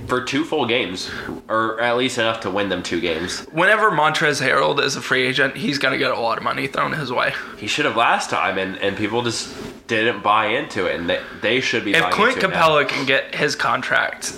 for 0.07 0.23
two 0.23 0.45
full 0.45 0.67
games, 0.67 1.11
or 1.49 1.79
at 1.81 1.97
least 1.97 2.17
enough 2.17 2.41
to 2.41 2.51
win 2.51 2.71
them 2.71 2.83
two 2.83 3.01
games. 3.01 3.41
Whenever 3.53 3.91
Montrezl 3.91 4.41
Harrell 4.43 4.83
is 4.83 4.97
a 4.97 5.03
free 5.03 5.27
agent, 5.27 5.57
he's 5.57 5.79
gonna 5.79 5.99
get 5.99 6.11
a 6.11 6.19
lot 6.19 6.39
of 6.39 6.45
money 6.45 6.67
thrown 6.67 6.93
his 6.93 7.13
way. 7.13 7.35
He 7.59 7.67
should 7.67 7.85
have 7.85 7.97
last 7.97 8.31
time, 8.31 8.57
and, 8.57 8.77
and 8.79 8.97
people 8.97 9.23
just 9.23 9.55
didn't 9.87 10.23
buy 10.23 10.47
into 10.47 10.87
it, 10.87 10.99
and 10.99 11.11
they, 11.11 11.21
they 11.43 11.61
should 11.61 11.85
be 11.85 11.93
If 11.93 12.01
buying 12.01 12.15
Clint 12.15 12.37
into 12.37 12.49
it 12.49 12.51
now. 12.53 12.69
Capela 12.69 12.89
can 12.89 13.05
get 13.05 13.35
his 13.35 13.55
contract, 13.55 14.35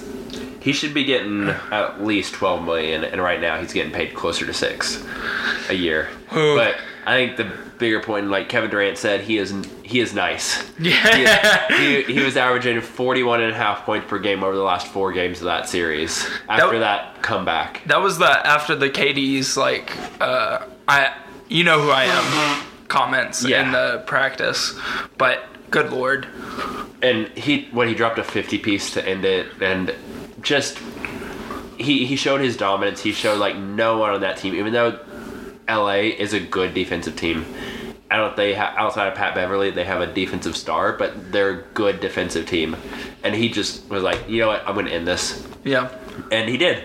He 0.67 0.73
should 0.73 0.93
be 0.93 1.05
getting 1.05 1.49
at 1.49 2.03
least 2.03 2.35
12 2.35 2.65
million, 2.65 3.05
and 3.05 3.23
right 3.23 3.41
now 3.41 3.61
he's 3.61 3.73
getting 3.73 3.93
paid 3.93 4.15
closer 4.15 4.45
to 4.47 4.53
six 4.53 5.01
a 5.69 5.75
year. 5.75 6.09
But 6.29 6.75
I 7.07 7.15
think 7.15 7.37
the 7.37 7.45
bigger 7.79 8.01
point, 8.01 8.27
like 8.31 8.49
Kevin 8.49 8.69
Durant 8.69 8.99
said, 8.99 9.21
he 9.21 9.39
is 9.39 9.55
he 9.85 10.01
is 10.01 10.13
nice. 10.13 10.69
yeah, 10.81 11.69
He, 11.79 12.03
he 12.15 12.19
was 12.19 12.37
averaging 12.37 12.81
41 12.81 13.43
and 13.43 13.53
a 13.53 13.55
half 13.55 13.85
points 13.85 14.09
per 14.09 14.19
game 14.19 14.43
over 14.43 14.57
the 14.57 14.63
last 14.65 14.89
four 14.89 15.13
games 15.13 15.39
of 15.39 15.45
that 15.45 15.69
series. 15.69 16.29
After 16.49 16.81
that 16.81 17.23
comeback, 17.23 17.83
that 17.87 18.01
was 18.01 18.19
the 18.19 18.27
after 18.27 18.75
the 18.75 18.91
KD's 18.91 19.57
like, 19.57 19.97
uh, 20.21 20.67
I, 20.89 21.15
you 21.49 21.63
know 21.63 21.81
who 21.81 21.91
I 21.91 22.07
am, 22.07 22.67
comments 22.89 23.45
Yeah. 23.45 23.65
in 23.67 23.71
the 23.71 24.03
practice, 24.09 24.77
but 25.17 25.45
good 25.71 25.93
lord, 25.93 26.27
and 27.03 27.29
he 27.39 27.69
when 27.71 27.87
he 27.87 27.95
dropped 27.95 28.19
a 28.19 28.25
50 28.25 28.59
piece 28.59 28.91
to 28.95 29.09
end 29.09 29.25
it, 29.25 29.47
and 29.63 29.95
just 30.41 30.79
he 31.79 32.07
he 32.07 32.17
showed 32.17 32.41
his 32.41 32.57
dominance. 32.57 33.03
He 33.03 33.13
showed 33.13 33.39
like 33.39 33.57
no 33.57 33.99
one 33.99 34.11
on 34.15 34.21
that 34.23 34.37
team, 34.39 34.55
even 34.55 34.73
though 34.73 34.99
LA 35.69 36.11
is 36.19 36.33
a 36.33 36.41
good 36.41 36.75
defensive 36.75 37.17
team. 37.17 37.45
I 38.11 38.19
don't 38.19 38.37
they 38.37 38.55
ha- 38.55 38.75
outside 38.77 39.09
of 39.09 39.15
Pat 39.15 39.35
Beverley 39.35 39.71
they 39.71 39.85
have 39.85 40.01
a 40.01 40.07
defensive 40.07 40.57
star, 40.57 40.93
but 40.93 41.33
they're 41.33 41.51
a 41.51 41.63
good 41.75 42.01
defensive 42.01 42.47
team. 42.47 42.77
And 43.25 43.35
he 43.35 43.49
just 43.49 43.89
was 43.91 44.03
like, 44.03 44.29
you 44.29 44.41
know 44.41 44.47
what, 44.49 44.63
I'm 44.67 44.75
going 44.75 44.87
to 44.87 44.93
end 44.93 45.09
this, 45.09 45.45
yeah, 45.65 45.91
and 46.31 46.49
he 46.49 46.57
did. 46.57 46.85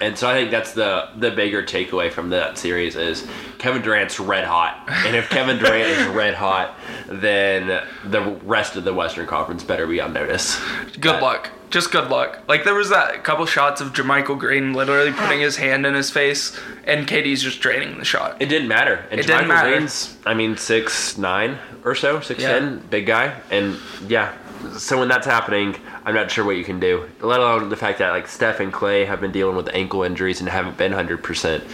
And 0.00 0.16
so 0.18 0.28
I 0.28 0.32
think 0.34 0.50
that's 0.50 0.72
the 0.72 1.10
the 1.18 1.30
bigger 1.30 1.62
takeaway 1.62 2.10
from 2.10 2.30
that 2.30 2.56
series 2.58 2.96
is 2.96 3.26
Kevin 3.58 3.82
Durant's 3.82 4.18
red 4.18 4.44
hot, 4.44 4.84
and 4.88 5.14
if 5.14 5.28
Kevin 5.28 5.58
Durant 5.58 5.88
is 5.90 6.06
red 6.14 6.34
hot, 6.34 6.74
then 7.08 7.82
the 8.06 8.22
rest 8.44 8.76
of 8.76 8.84
the 8.84 8.94
Western 8.94 9.26
Conference 9.26 9.62
better 9.62 9.86
be 9.86 10.00
on 10.00 10.12
notice. 10.14 10.58
good 10.94 11.02
That- 11.02 11.22
luck. 11.22 11.50
Just 11.70 11.90
good 11.90 12.08
luck. 12.08 12.38
Like 12.46 12.62
there 12.64 12.74
was 12.74 12.90
that 12.90 13.24
couple 13.24 13.46
shots 13.46 13.80
of 13.80 13.92
JaMychal 13.92 14.38
Green 14.38 14.74
literally 14.74 15.10
putting 15.12 15.40
his 15.40 15.56
hand 15.56 15.84
in 15.86 15.94
his 15.94 16.10
face, 16.10 16.56
and 16.84 17.06
KD's 17.06 17.42
just 17.42 17.60
draining 17.60 17.98
the 17.98 18.04
shot. 18.04 18.40
It 18.40 18.46
didn't 18.46 18.68
matter. 18.68 19.04
And 19.10 19.18
It 19.18 19.26
didn't 19.26 19.44
JaMychal 19.46 19.48
matter. 19.48 19.70
Green's, 19.70 20.16
I 20.24 20.34
mean, 20.34 20.56
six 20.56 21.18
nine 21.18 21.58
or 21.84 21.94
so, 21.96 22.20
six 22.20 22.42
Yeah. 22.42 22.58
ten, 22.60 22.78
big 22.90 23.06
guy, 23.06 23.34
and 23.50 23.76
yeah. 24.06 24.32
So 24.78 24.98
when 24.98 25.08
that's 25.08 25.26
happening, 25.26 25.76
I'm 26.06 26.14
not 26.14 26.30
sure 26.30 26.44
what 26.44 26.56
you 26.56 26.64
can 26.64 26.80
do. 26.80 27.08
Let 27.20 27.40
alone 27.40 27.68
the 27.68 27.76
fact 27.76 27.98
that 27.98 28.10
like 28.10 28.28
Steph 28.28 28.60
and 28.60 28.72
Clay 28.72 29.04
have 29.04 29.20
been 29.20 29.32
dealing 29.32 29.56
with 29.56 29.68
ankle 29.74 30.04
injuries 30.04 30.40
and 30.40 30.48
haven't 30.48 30.76
been 30.78 30.92
hundred 30.92 31.22
percent. 31.24 31.64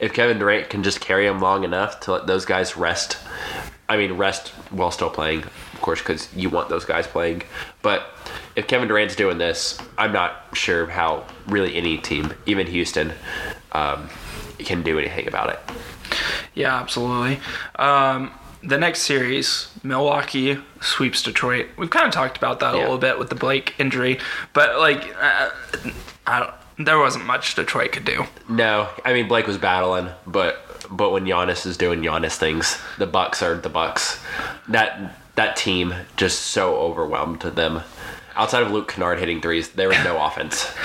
If 0.00 0.12
Kevin 0.14 0.38
Durant 0.38 0.70
can 0.70 0.82
just 0.82 1.00
carry 1.00 1.26
them 1.26 1.40
long 1.40 1.64
enough 1.64 2.00
to 2.00 2.12
let 2.12 2.26
those 2.26 2.44
guys 2.46 2.76
rest, 2.76 3.18
I 3.88 3.96
mean, 3.98 4.14
rest 4.14 4.48
while 4.70 4.90
still 4.90 5.10
playing, 5.10 5.44
of 5.80 5.84
course, 5.84 6.00
because 6.00 6.28
you 6.34 6.50
want 6.50 6.68
those 6.68 6.84
guys 6.84 7.06
playing. 7.06 7.40
But 7.80 8.02
if 8.54 8.66
Kevin 8.66 8.86
Durant's 8.86 9.16
doing 9.16 9.38
this, 9.38 9.78
I'm 9.96 10.12
not 10.12 10.44
sure 10.52 10.86
how 10.86 11.24
really 11.46 11.74
any 11.74 11.96
team, 11.96 12.34
even 12.44 12.66
Houston, 12.66 13.14
um, 13.72 14.10
can 14.58 14.82
do 14.82 14.98
anything 14.98 15.26
about 15.26 15.48
it. 15.48 15.58
Yeah, 16.54 16.78
absolutely. 16.78 17.40
Um, 17.76 18.30
the 18.62 18.76
next 18.76 19.02
series, 19.02 19.68
Milwaukee 19.82 20.58
sweeps 20.82 21.22
Detroit. 21.22 21.68
We've 21.78 21.88
kind 21.88 22.06
of 22.06 22.12
talked 22.12 22.36
about 22.36 22.60
that 22.60 22.74
a 22.74 22.76
little 22.76 22.98
bit 22.98 23.18
with 23.18 23.30
the 23.30 23.34
Blake 23.34 23.74
injury, 23.78 24.18
but 24.52 24.78
like, 24.78 25.16
uh, 25.18 25.48
I 26.26 26.40
don't. 26.40 26.54
There 26.86 26.98
wasn't 26.98 27.24
much 27.24 27.54
Detroit 27.54 27.92
could 27.92 28.04
do. 28.04 28.24
No, 28.50 28.88
I 29.04 29.14
mean 29.14 29.28
Blake 29.28 29.46
was 29.46 29.56
battling, 29.58 30.08
but 30.26 30.62
but 30.90 31.10
when 31.10 31.24
Giannis 31.24 31.66
is 31.66 31.76
doing 31.76 32.00
Giannis 32.00 32.36
things, 32.36 32.78
the 32.98 33.06
Bucks 33.06 33.42
are 33.42 33.54
the 33.54 33.68
Bucks. 33.68 34.18
That 34.68 35.14
that 35.40 35.56
team 35.56 35.94
just 36.16 36.38
so 36.42 36.76
overwhelmed 36.76 37.40
them. 37.40 37.80
Outside 38.36 38.62
of 38.62 38.70
Luke 38.70 38.88
Kennard 38.88 39.18
hitting 39.18 39.40
threes, 39.40 39.70
there 39.70 39.88
was 39.88 39.98
no 40.04 40.22
offense. 40.24 40.70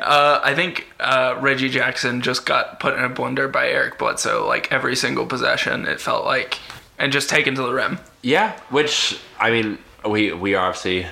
Uh, 0.00 0.40
I 0.42 0.52
think 0.56 0.88
uh, 0.98 1.36
Reggie 1.40 1.68
Jackson 1.68 2.20
just 2.20 2.44
got 2.44 2.80
put 2.80 2.94
in 2.98 3.04
a 3.04 3.08
blender 3.10 3.50
by 3.52 3.68
Eric 3.68 3.98
Bledsoe. 4.00 4.44
Like 4.44 4.72
every 4.72 4.96
single 4.96 5.26
possession, 5.26 5.86
it 5.86 6.00
felt 6.00 6.24
like, 6.24 6.58
and 6.98 7.12
just 7.12 7.28
taken 7.30 7.54
to 7.54 7.62
the 7.62 7.72
rim. 7.72 8.00
Yeah, 8.22 8.58
which 8.70 9.16
I 9.38 9.50
mean, 9.52 9.78
we 10.04 10.32
we 10.32 10.56
are 10.56 10.66
obviously 10.66 11.06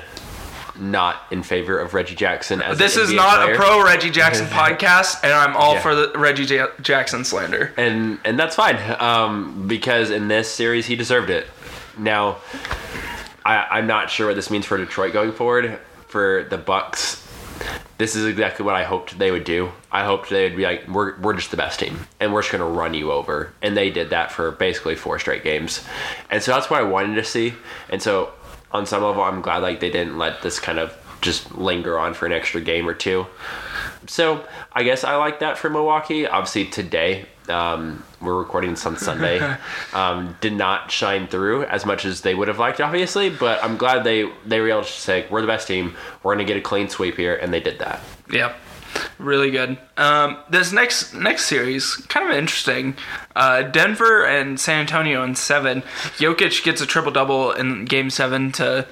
not 0.76 1.22
in 1.30 1.44
favor 1.44 1.78
of 1.78 1.94
Reggie 1.94 2.16
Jackson 2.16 2.62
as 2.62 2.78
This 2.78 2.96
is 2.96 3.12
not 3.12 3.42
player. 3.42 3.54
a 3.54 3.56
pro 3.56 3.84
Reggie 3.84 4.10
Jackson 4.10 4.46
podcast, 4.60 5.22
and 5.22 5.32
I'm 5.32 5.56
all 5.56 5.74
Yeah. 5.74 5.80
for 5.80 5.94
the 5.94 6.12
Reggie 6.16 6.52
Ja- 6.52 6.66
Jackson 6.80 7.24
slander. 7.24 7.72
and 7.76 8.18
and 8.24 8.36
that's 8.36 8.56
fine 8.56 8.76
um, 8.98 9.68
because 9.68 10.10
in 10.10 10.26
this 10.26 10.50
series 10.50 10.86
he 10.86 10.96
deserved 10.96 11.30
it. 11.30 11.46
Now, 11.98 12.38
I, 13.44 13.66
I'm 13.70 13.86
not 13.86 14.10
sure 14.10 14.28
what 14.28 14.36
this 14.36 14.50
means 14.50 14.66
for 14.66 14.76
Detroit 14.76 15.12
going 15.12 15.32
forward. 15.32 15.78
For 16.08 16.46
the 16.48 16.58
Bucks, 16.58 17.26
this 17.98 18.14
is 18.14 18.24
exactly 18.24 18.64
what 18.64 18.76
I 18.76 18.84
hoped 18.84 19.18
they 19.18 19.30
would 19.30 19.44
do. 19.44 19.72
I 19.90 20.04
hoped 20.04 20.30
they 20.30 20.44
would 20.44 20.56
be 20.56 20.62
like, 20.62 20.86
we're 20.88 21.18
we're 21.20 21.34
just 21.34 21.50
the 21.50 21.56
best 21.56 21.80
team, 21.80 22.06
and 22.20 22.32
we're 22.32 22.42
just 22.42 22.52
gonna 22.52 22.68
run 22.68 22.94
you 22.94 23.10
over. 23.10 23.52
And 23.62 23.76
they 23.76 23.90
did 23.90 24.10
that 24.10 24.30
for 24.30 24.50
basically 24.52 24.94
four 24.94 25.18
straight 25.18 25.42
games, 25.42 25.84
and 26.30 26.42
so 26.42 26.52
that's 26.52 26.70
what 26.70 26.80
I 26.80 26.84
wanted 26.84 27.16
to 27.16 27.24
see. 27.24 27.54
And 27.90 28.00
so 28.00 28.32
on 28.72 28.86
some 28.86 29.02
level, 29.02 29.22
I'm 29.22 29.40
glad 29.42 29.58
like 29.58 29.80
they 29.80 29.90
didn't 29.90 30.18
let 30.18 30.42
this 30.42 30.60
kind 30.60 30.78
of 30.78 30.96
just 31.20 31.56
linger 31.56 31.98
on 31.98 32.14
for 32.14 32.26
an 32.26 32.32
extra 32.32 32.60
game 32.60 32.88
or 32.88 32.94
two. 32.94 33.26
So 34.06 34.46
I 34.72 34.82
guess 34.82 35.04
I 35.04 35.16
like 35.16 35.40
that 35.40 35.58
for 35.58 35.70
Milwaukee. 35.70 36.26
Obviously 36.26 36.66
today, 36.66 37.26
um, 37.48 38.02
we're 38.20 38.38
recording 38.38 38.70
this 38.70 38.86
on 38.86 38.96
Sunday, 38.96 39.56
um, 39.92 40.36
did 40.40 40.52
not 40.52 40.90
shine 40.90 41.26
through 41.26 41.64
as 41.64 41.84
much 41.84 42.04
as 42.04 42.22
they 42.22 42.34
would 42.34 42.48
have 42.48 42.58
liked, 42.58 42.80
obviously. 42.80 43.30
But 43.30 43.62
I'm 43.62 43.76
glad 43.76 44.04
they 44.04 44.30
they 44.46 44.60
were 44.60 44.70
able 44.70 44.84
to 44.84 44.90
say 44.90 45.26
we're 45.30 45.40
the 45.40 45.46
best 45.46 45.68
team. 45.68 45.96
We're 46.22 46.34
going 46.34 46.46
to 46.46 46.52
get 46.52 46.58
a 46.58 46.62
clean 46.62 46.88
sweep 46.88 47.16
here, 47.16 47.36
and 47.36 47.52
they 47.52 47.60
did 47.60 47.78
that. 47.78 48.00
Yep. 48.30 48.56
Really 49.18 49.50
good. 49.50 49.76
Um, 49.96 50.38
this 50.50 50.72
next 50.72 51.14
next 51.14 51.46
series 51.46 51.96
kind 52.08 52.28
of 52.28 52.36
interesting. 52.36 52.96
Uh, 53.34 53.62
Denver 53.62 54.24
and 54.24 54.58
San 54.58 54.80
Antonio 54.80 55.24
in 55.24 55.34
seven. 55.34 55.82
Jokic 56.18 56.62
gets 56.62 56.80
a 56.80 56.86
triple 56.86 57.10
double 57.10 57.50
in 57.52 57.86
Game 57.86 58.10
Seven 58.10 58.52
to 58.52 58.86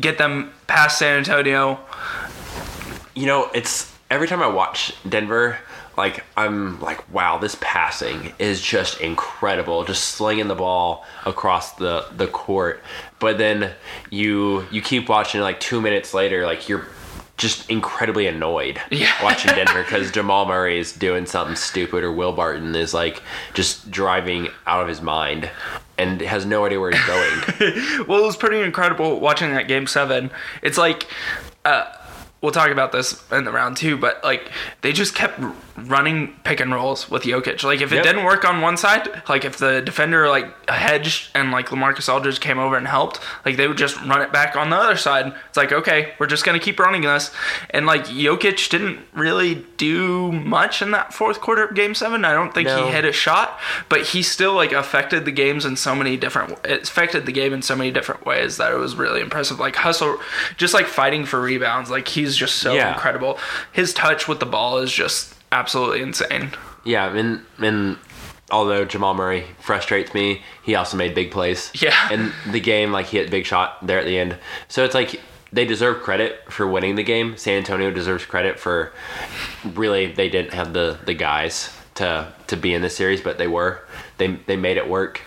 get 0.00 0.18
them 0.18 0.52
past 0.66 0.98
San 0.98 1.18
Antonio. 1.18 1.78
You 3.14 3.26
know, 3.26 3.50
it's 3.54 3.92
every 4.10 4.28
time 4.28 4.42
I 4.42 4.48
watch 4.48 4.94
Denver, 5.08 5.58
like 5.98 6.24
I'm 6.36 6.80
like, 6.80 7.12
wow, 7.12 7.36
this 7.38 7.56
passing 7.60 8.32
is 8.38 8.60
just 8.62 9.00
incredible, 9.00 9.84
just 9.84 10.04
slinging 10.06 10.48
the 10.48 10.54
ball 10.54 11.04
across 11.26 11.72
the 11.72 12.06
the 12.16 12.26
court. 12.28 12.82
But 13.18 13.36
then 13.36 13.72
you 14.10 14.66
you 14.70 14.80
keep 14.80 15.08
watching, 15.08 15.40
like 15.42 15.60
two 15.60 15.80
minutes 15.82 16.14
later, 16.14 16.46
like 16.46 16.68
you're 16.68 16.86
just 17.36 17.70
incredibly 17.70 18.26
annoyed 18.26 18.80
Yeah. 18.90 19.12
watching 19.22 19.54
Denver 19.54 19.82
because 19.84 20.10
Jamal 20.10 20.46
Murray 20.46 20.78
is 20.80 20.92
doing 20.92 21.24
something 21.26 21.54
stupid 21.54 22.02
or 22.02 22.10
Will 22.12 22.32
Barton 22.32 22.74
is 22.74 22.92
like 22.94 23.22
just 23.54 23.90
driving 23.92 24.48
out 24.66 24.82
of 24.82 24.88
his 24.88 25.00
mind 25.00 25.48
and 25.98 26.20
has 26.20 26.44
no 26.46 26.64
idea 26.64 26.80
where 26.80 26.90
he's 26.90 27.04
going. 27.06 28.04
Well, 28.08 28.22
it 28.22 28.26
was 28.26 28.36
pretty 28.36 28.60
incredible 28.60 29.20
watching 29.20 29.52
that 29.52 29.68
game 29.68 29.86
seven. 29.86 30.30
It's 30.62 30.78
like, 30.78 31.06
uh, 31.64 31.92
we'll 32.40 32.52
talk 32.52 32.70
about 32.70 32.90
this 32.92 33.24
in 33.30 33.44
the 33.44 33.52
round 33.52 33.76
two, 33.76 33.96
but 33.96 34.22
like 34.24 34.50
they 34.80 34.92
just 34.92 35.14
kept 35.14 35.40
running 35.86 36.34
pick 36.44 36.60
and 36.60 36.72
rolls 36.72 37.10
with 37.10 37.22
Jokic. 37.24 37.62
Like 37.62 37.80
if 37.80 37.92
it 37.92 37.96
Yep. 37.96 38.04
didn't 38.04 38.24
work 38.24 38.44
on 38.44 38.60
one 38.60 38.76
side, 38.76 39.22
like 39.28 39.44
if 39.44 39.58
the 39.58 39.80
defender 39.80 40.28
like 40.28 40.46
hedged 40.70 41.30
and 41.34 41.50
like 41.52 41.68
Lamarcus 41.68 42.12
Aldridge 42.12 42.40
came 42.40 42.58
over 42.58 42.76
and 42.76 42.86
helped, 42.86 43.20
like 43.44 43.56
they 43.56 43.68
would 43.68 43.78
just 43.78 43.96
run 44.02 44.20
it 44.22 44.32
back 44.32 44.56
on 44.56 44.70
the 44.70 44.76
other 44.76 44.96
side. 44.96 45.32
It's 45.48 45.56
like 45.56 45.72
okay, 45.72 46.12
we're 46.18 46.26
just 46.26 46.44
gonna 46.44 46.58
keep 46.58 46.78
running 46.78 47.02
this, 47.02 47.30
and 47.70 47.86
like 47.86 48.06
Jokic 48.06 48.68
didn't 48.70 49.00
really 49.12 49.64
do 49.76 50.32
much 50.32 50.82
in 50.82 50.90
that 50.92 51.14
fourth 51.14 51.40
quarter 51.40 51.64
of 51.64 51.74
Game 51.74 51.94
Seven. 51.94 52.24
I 52.24 52.32
don't 52.32 52.52
think 52.54 52.68
No. 52.68 52.86
he 52.86 52.92
hit 52.92 53.04
a 53.04 53.12
shot, 53.12 53.58
but 53.88 54.02
he 54.02 54.22
still 54.22 54.54
like 54.54 54.72
affected 54.72 55.24
the 55.24 55.32
games 55.32 55.64
in 55.64 55.76
so 55.76 55.94
many 55.94 56.16
different. 56.16 56.58
It 56.64 56.82
affected 56.88 57.26
the 57.26 57.32
game 57.32 57.52
in 57.52 57.62
so 57.62 57.76
many 57.76 57.90
different 57.90 58.26
ways 58.26 58.56
that 58.56 58.72
it 58.72 58.76
was 58.76 58.94
really 58.96 59.20
impressive. 59.20 59.58
Like 59.60 59.76
hustle, 59.76 60.18
just 60.56 60.74
like 60.74 60.86
fighting 60.86 61.24
for 61.24 61.40
rebounds. 61.40 61.90
Like 61.90 62.08
he's 62.08 62.36
just 62.36 62.56
so 62.56 62.74
Yeah. 62.74 62.92
incredible. 62.92 63.38
His 63.72 63.92
touch 63.94 64.26
with 64.28 64.40
the 64.40 64.46
ball 64.46 64.78
is 64.78 64.92
just 64.92 65.34
absolutely 65.52 66.02
insane. 66.02 66.52
Yeah, 66.84 67.14
and 67.14 67.44
and 67.58 67.98
although 68.50 68.84
Jamal 68.84 69.14
Murray 69.14 69.44
frustrates 69.60 70.14
me, 70.14 70.42
he 70.62 70.74
also 70.74 70.96
made 70.96 71.14
big 71.14 71.30
plays. 71.30 71.70
Yeah. 71.74 72.08
And 72.10 72.32
the 72.50 72.60
game, 72.60 72.92
like 72.92 73.06
he 73.06 73.18
hit 73.18 73.30
big 73.30 73.46
shot 73.46 73.86
there 73.86 73.98
at 73.98 74.06
the 74.06 74.18
end. 74.18 74.36
So 74.68 74.84
it's 74.84 74.94
like 74.94 75.20
they 75.52 75.64
deserve 75.64 76.02
credit 76.02 76.40
for 76.50 76.66
winning 76.66 76.96
the 76.96 77.02
game. 77.02 77.36
San 77.36 77.58
Antonio 77.58 77.90
deserves 77.90 78.24
credit 78.24 78.58
for 78.58 78.92
really 79.64 80.12
they 80.12 80.28
didn't 80.28 80.52
have 80.52 80.72
the 80.72 80.98
the 81.04 81.14
guys 81.14 81.74
to 81.96 82.32
to 82.46 82.56
be 82.56 82.74
in 82.74 82.82
this 82.82 82.96
series, 82.96 83.20
but 83.20 83.38
they 83.38 83.48
were. 83.48 83.84
They 84.18 84.28
they 84.46 84.56
made 84.56 84.76
it 84.76 84.88
work. 84.88 85.20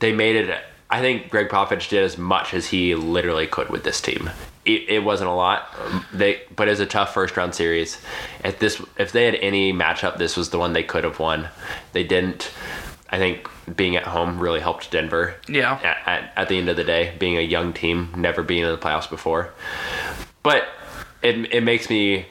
They 0.00 0.12
made 0.12 0.36
it. 0.36 0.58
I 0.88 1.00
think 1.00 1.30
Gregg 1.30 1.48
Popovich 1.48 1.88
did 1.88 2.02
as 2.02 2.18
much 2.18 2.52
as 2.52 2.66
he 2.68 2.94
literally 2.94 3.46
could 3.46 3.70
with 3.70 3.84
this 3.84 4.00
team. 4.00 4.30
It, 4.76 4.88
it 4.88 5.04
wasn't 5.04 5.30
a 5.30 5.34
lot, 5.34 5.68
they 6.12 6.42
but 6.54 6.68
it 6.68 6.72
was 6.72 6.80
a 6.80 6.86
tough 6.86 7.14
first 7.14 7.36
round 7.36 7.54
series. 7.54 7.98
If 8.44 8.58
this 8.58 8.82
if 8.98 9.12
they 9.12 9.24
had 9.24 9.34
any 9.36 9.72
matchup, 9.72 10.18
this 10.18 10.36
was 10.36 10.50
the 10.50 10.58
one 10.58 10.72
they 10.72 10.82
could 10.82 11.04
have 11.04 11.18
won. 11.18 11.48
They 11.92 12.04
didn't. 12.04 12.50
I 13.12 13.18
think 13.18 13.48
being 13.74 13.96
at 13.96 14.04
home 14.04 14.38
really 14.38 14.60
helped 14.60 14.90
Denver. 14.92 15.34
Yeah. 15.48 15.80
At, 15.82 15.96
at, 16.06 16.32
at 16.36 16.48
the 16.48 16.58
end 16.58 16.68
of 16.68 16.76
the 16.76 16.84
day, 16.84 17.12
being 17.18 17.36
a 17.36 17.42
young 17.42 17.72
team, 17.72 18.12
never 18.16 18.44
being 18.44 18.62
in 18.62 18.70
the 18.70 18.78
playoffs 18.78 19.10
before, 19.10 19.52
but 20.42 20.68
it 21.22 21.52
it 21.52 21.62
makes 21.62 21.90
me 21.90 22.26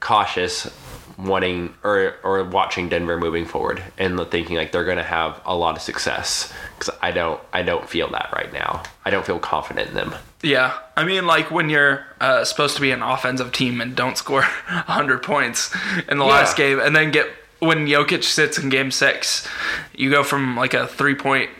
cautious 0.00 0.70
wanting 1.18 1.74
or 1.82 2.16
or 2.22 2.44
watching 2.44 2.88
Denver 2.88 3.16
moving 3.18 3.44
forward 3.44 3.82
and 3.98 4.18
thinking 4.30 4.56
like 4.56 4.72
they're 4.72 4.84
going 4.84 4.96
to 4.96 5.02
have 5.02 5.40
a 5.44 5.54
lot 5.54 5.76
of 5.76 5.82
success 5.82 6.52
because 6.78 6.94
I 7.00 7.10
don't 7.12 7.40
I 7.52 7.62
don't 7.62 7.88
feel 7.88 8.10
that 8.10 8.30
right 8.32 8.52
now. 8.52 8.82
I 9.04 9.10
don't 9.10 9.24
feel 9.24 9.38
confident 9.38 9.90
in 9.90 9.94
them. 9.94 10.14
Yeah, 10.44 10.78
I 10.96 11.04
mean, 11.04 11.26
like 11.26 11.50
when 11.50 11.70
you're 11.70 12.04
uh, 12.20 12.44
supposed 12.44 12.76
to 12.76 12.82
be 12.82 12.90
an 12.90 13.02
offensive 13.02 13.50
team 13.52 13.80
and 13.80 13.96
don't 13.96 14.16
score 14.18 14.42
100 14.68 15.22
points 15.22 15.74
in 16.08 16.18
the 16.18 16.24
Yeah. 16.24 16.30
last 16.30 16.56
game, 16.56 16.78
and 16.78 16.94
then 16.94 17.10
get 17.10 17.28
when 17.60 17.86
Jokic 17.86 18.22
sits 18.24 18.58
in 18.58 18.68
Game 18.68 18.90
Six, 18.90 19.48
you 19.94 20.10
go 20.10 20.22
from 20.22 20.54
like 20.56 20.74
a 20.74 20.86
three 20.86 21.14
point 21.14 21.50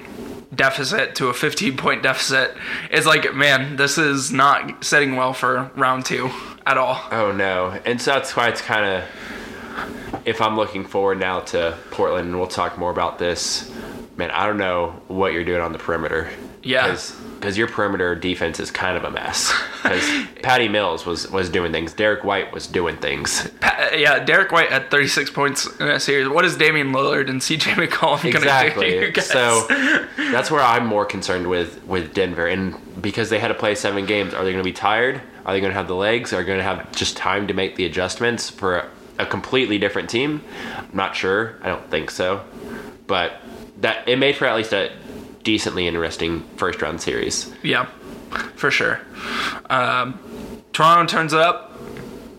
deficit 0.55 1.15
to 1.17 1.29
a 1.29 1.35
15 1.35 1.77
point 1.79 2.03
deficit. 2.03 2.55
It's 2.91 3.07
like, 3.07 3.35
man, 3.35 3.77
this 3.77 3.97
is 3.97 4.31
not 4.31 4.85
setting 4.85 5.17
well 5.17 5.33
for 5.33 5.71
round 5.77 6.05
two 6.05 6.31
at 6.67 6.77
all. 6.77 7.01
Oh 7.11 7.33
no! 7.33 7.81
And 7.87 8.01
so 8.01 8.13
that's 8.13 8.37
why 8.37 8.49
it's 8.49 8.61
kind 8.61 8.85
of 8.85 10.21
if 10.27 10.41
I'm 10.43 10.57
looking 10.57 10.85
forward 10.85 11.19
now 11.19 11.41
to 11.41 11.77
Portland, 11.91 12.29
and 12.29 12.39
we'll 12.39 12.47
talk 12.49 12.77
more 12.79 12.91
about 12.91 13.19
this. 13.19 13.73
Man, 14.17 14.31
I 14.31 14.47
don't 14.47 14.59
know 14.59 15.01
what 15.09 15.33
you're 15.33 15.45
doing 15.45 15.61
on 15.63 15.73
the 15.73 15.79
perimeter. 15.79 16.29
Yeah. 16.65 16.97
because 17.35 17.59
your 17.59 17.69
perimeter 17.69 18.15
defense 18.15 18.59
is 18.59 18.71
kind 18.71 18.97
of 18.97 19.05
a 19.05 19.11
mess. 19.11 19.53
Because 19.83 20.03
Patty 20.43 20.69
Mills 20.69 21.05
was 21.05 21.31
was 21.31 21.51
doing 21.51 21.73
things, 21.73 21.93
Derrick 21.93 22.25
White 22.25 22.53
was 22.53 22.67
doing 22.67 22.97
things. 22.97 23.49
Pa- 23.61 23.91
uh, 23.93 23.97
yeah, 23.97 24.25
Derrick 24.25 24.51
White 24.51 24.71
had 24.71 24.91
36 24.91 25.31
points 25.31 25.67
in 25.79 25.87
that 25.87 26.01
series. 26.03 26.29
What 26.29 26.45
is 26.45 26.57
Damian 26.57 26.93
Lillard 26.93 27.29
and 27.29 27.41
CJ 27.41 27.75
McCollum 27.75 28.23
going 28.23 28.35
to 28.35 28.81
do 28.81 29.07
Exactly. 29.07 29.23
So 29.23 29.67
that's 30.17 30.51
where 30.51 30.63
I'm 30.63 30.87
more 30.87 31.05
concerned 31.05 31.47
with 31.49 31.85
with 31.85 32.15
Denver, 32.15 32.47
and 32.47 32.75
because 33.03 33.29
they 33.31 33.39
had 33.39 33.49
to 33.49 33.55
play 33.55 33.75
seven 33.75 34.07
games, 34.07 34.33
are 34.33 34.43
they 34.45 34.51
going 34.53 34.65
to 34.65 34.69
be 34.69 34.73
tired? 34.73 35.21
Are 35.45 35.53
they 35.53 35.61
going 35.61 35.73
to 35.73 35.77
have 35.77 35.89
the 35.89 35.95
legs? 35.95 36.33
Are 36.33 36.39
they 36.39 36.47
going 36.47 36.59
to 36.59 36.65
have 36.65 36.91
just 36.93 37.17
time 37.19 37.47
to 37.49 37.55
make 37.55 37.77
the 37.77 37.85
adjustments 37.85 38.49
for 38.49 38.79
a, 38.79 38.91
a 39.19 39.27
completely 39.27 39.79
different 39.79 40.09
team? 40.09 40.43
I'm 40.79 40.89
not 40.95 41.15
sure. 41.15 41.57
I 41.63 41.67
don't 41.69 41.91
think 41.91 42.11
so, 42.11 42.43
but 43.07 43.43
that 43.81 44.09
it 44.09 44.19
made 44.19 44.37
for 44.37 44.47
at 44.47 44.57
least 44.57 44.73
a 44.73 44.91
decently 45.45 45.87
interesting 45.87 46.41
first 46.57 46.83
round 46.83 47.01
series. 47.01 47.53
Yeah, 47.63 47.87
for 48.57 48.71
sure. 48.71 49.01
Um, 49.71 50.19
Toronto 50.73 51.07
turns 51.07 51.33
it 51.33 51.41
up 51.41 51.71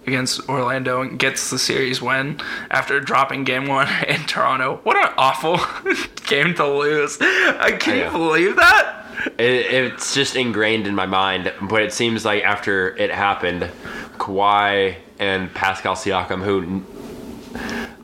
against 0.05 0.47
Orlando 0.49 1.01
and 1.01 1.17
gets 1.17 1.49
the 1.49 1.57
series 1.57 2.01
win 2.01 2.39
after 2.69 2.99
dropping 2.99 3.43
game 3.43 3.67
one 3.67 3.87
in 4.07 4.21
Toronto. 4.25 4.79
What 4.83 4.97
an 4.97 5.13
awful 5.17 5.59
game 6.27 6.53
to 6.55 6.67
lose. 6.67 7.17
I 7.21 7.77
can't 7.79 8.11
you 8.11 8.17
believe 8.17 8.55
that? 8.57 9.03
It, 9.37 9.41
it's 9.71 10.13
just 10.13 10.35
ingrained 10.35 10.87
in 10.87 10.95
my 10.95 11.05
mind, 11.05 11.51
but 11.61 11.81
it 11.81 11.93
seems 11.93 12.25
like 12.25 12.43
after 12.43 12.95
it 12.97 13.09
happened, 13.11 13.69
Kawhi 14.17 14.97
and 15.19 15.53
Pascal 15.53 15.95
Siakam, 15.95 16.43
who 16.43 16.83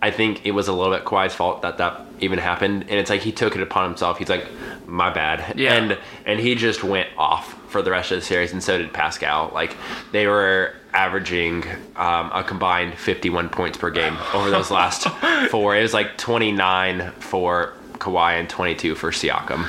I 0.01 0.09
think 0.11 0.45
it 0.45 0.51
was 0.51 0.67
a 0.67 0.73
little 0.73 0.93
bit 0.95 1.05
Kawhi's 1.05 1.33
fault 1.33 1.61
that 1.61 1.77
that 1.77 2.01
even 2.19 2.39
happened, 2.39 2.83
and 2.89 2.93
it's 2.99 3.09
like 3.09 3.21
he 3.21 3.31
took 3.31 3.55
it 3.55 3.61
upon 3.61 3.87
himself. 3.89 4.17
He's 4.17 4.29
like, 4.29 4.45
"My 4.87 5.11
bad," 5.11 5.57
Yeah. 5.59 5.73
and 5.75 5.97
and 6.25 6.39
he 6.39 6.55
just 6.55 6.83
went 6.83 7.09
off 7.17 7.53
for 7.69 7.81
the 7.81 7.91
rest 7.91 8.11
of 8.11 8.19
the 8.19 8.25
series, 8.25 8.51
and 8.51 8.63
so 8.63 8.77
did 8.79 8.91
Pascal. 8.93 9.51
Like 9.53 9.75
they 10.11 10.25
were 10.27 10.73
averaging 10.93 11.63
um, 11.95 12.31
a 12.33 12.43
combined 12.43 12.95
51 12.95 13.49
points 13.49 13.77
per 13.77 13.89
game 13.91 14.17
over 14.33 14.49
those 14.49 14.71
last 14.71 15.07
four. 15.49 15.75
It 15.77 15.81
was 15.83 15.93
like 15.93 16.17
29 16.17 17.11
for 17.19 17.73
Kawhi 17.93 18.39
and 18.39 18.49
22 18.49 18.95
for 18.95 19.11
Siakam. 19.11 19.67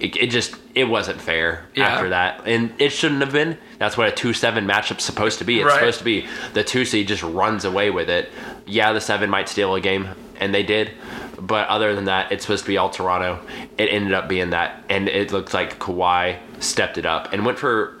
It, 0.00 0.16
it 0.16 0.26
just 0.30 0.54
it 0.74 0.84
wasn't 0.84 1.20
fair 1.20 1.64
Yeah. 1.74 1.86
after 1.88 2.08
that, 2.10 2.42
and 2.44 2.72
it 2.78 2.90
shouldn't 2.90 3.20
have 3.20 3.32
been. 3.32 3.56
That's 3.80 3.96
what 3.96 4.08
a 4.08 4.12
two-seven 4.12 4.66
matchup's 4.66 5.04
supposed 5.04 5.38
to 5.38 5.44
be. 5.44 5.56
It's 5.60 5.64
Right. 5.66 5.74
supposed 5.78 5.98
to 6.00 6.04
be 6.04 6.28
the 6.52 6.62
two 6.62 6.84
seed 6.84 7.08
just 7.08 7.22
runs 7.22 7.64
away 7.64 7.88
with 7.90 8.10
it. 8.10 8.30
Yeah, 8.66 8.92
the 8.92 9.00
seven 9.00 9.30
might 9.30 9.48
steal 9.48 9.74
a 9.74 9.80
game, 9.80 10.10
and 10.38 10.54
they 10.54 10.62
did. 10.62 10.90
But 11.40 11.66
other 11.68 11.94
than 11.94 12.04
that, 12.04 12.30
it's 12.30 12.44
supposed 12.44 12.64
to 12.64 12.68
be 12.68 12.76
all 12.76 12.90
Toronto. 12.90 13.38
It 13.78 13.86
ended 13.86 14.12
up 14.12 14.28
being 14.28 14.50
that, 14.50 14.84
and 14.90 15.08
it 15.08 15.32
looked 15.32 15.54
like 15.54 15.78
Kawhi 15.78 16.36
stepped 16.58 16.98
it 16.98 17.06
up 17.06 17.32
and 17.32 17.46
went 17.46 17.58
for 17.58 17.94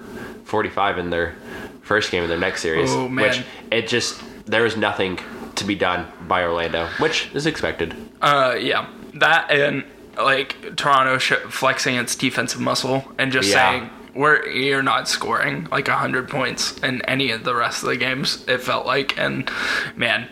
45 0.44 0.98
in 0.98 1.08
their 1.08 1.34
first 1.80 2.10
game 2.10 2.22
of 2.22 2.28
their 2.28 2.36
next 2.38 2.60
series. 2.60 2.90
Oh, 2.92 3.08
man. 3.08 3.24
Which 3.28 3.42
it 3.70 3.88
just 3.88 4.20
there 4.46 4.62
was 4.64 4.76
nothing 4.76 5.18
to 5.54 5.64
be 5.64 5.74
done 5.74 6.06
by 6.28 6.42
Orlando, 6.42 6.88
which 6.98 7.30
is 7.32 7.46
expected. 7.46 7.94
Uh, 8.20 8.54
yeah, 8.60 8.86
that 9.14 9.50
and 9.50 9.84
like 10.18 10.76
Toronto 10.76 11.18
flexing 11.48 11.94
its 11.96 12.14
defensive 12.14 12.60
muscle 12.60 13.10
and 13.18 13.32
just 13.32 13.48
Yeah. 13.48 13.70
saying 13.70 13.90
we're 14.14 14.46
you're 14.48 14.82
not 14.82 15.08
scoring 15.08 15.66
like 15.70 15.88
hundred 15.88 16.28
points 16.28 16.76
in 16.78 17.02
any 17.02 17.30
of 17.30 17.44
the 17.44 17.54
rest 17.54 17.82
of 17.82 17.88
the 17.88 17.96
games. 17.96 18.44
It 18.48 18.58
felt 18.58 18.86
like, 18.86 19.18
and 19.18 19.50
man, 19.96 20.28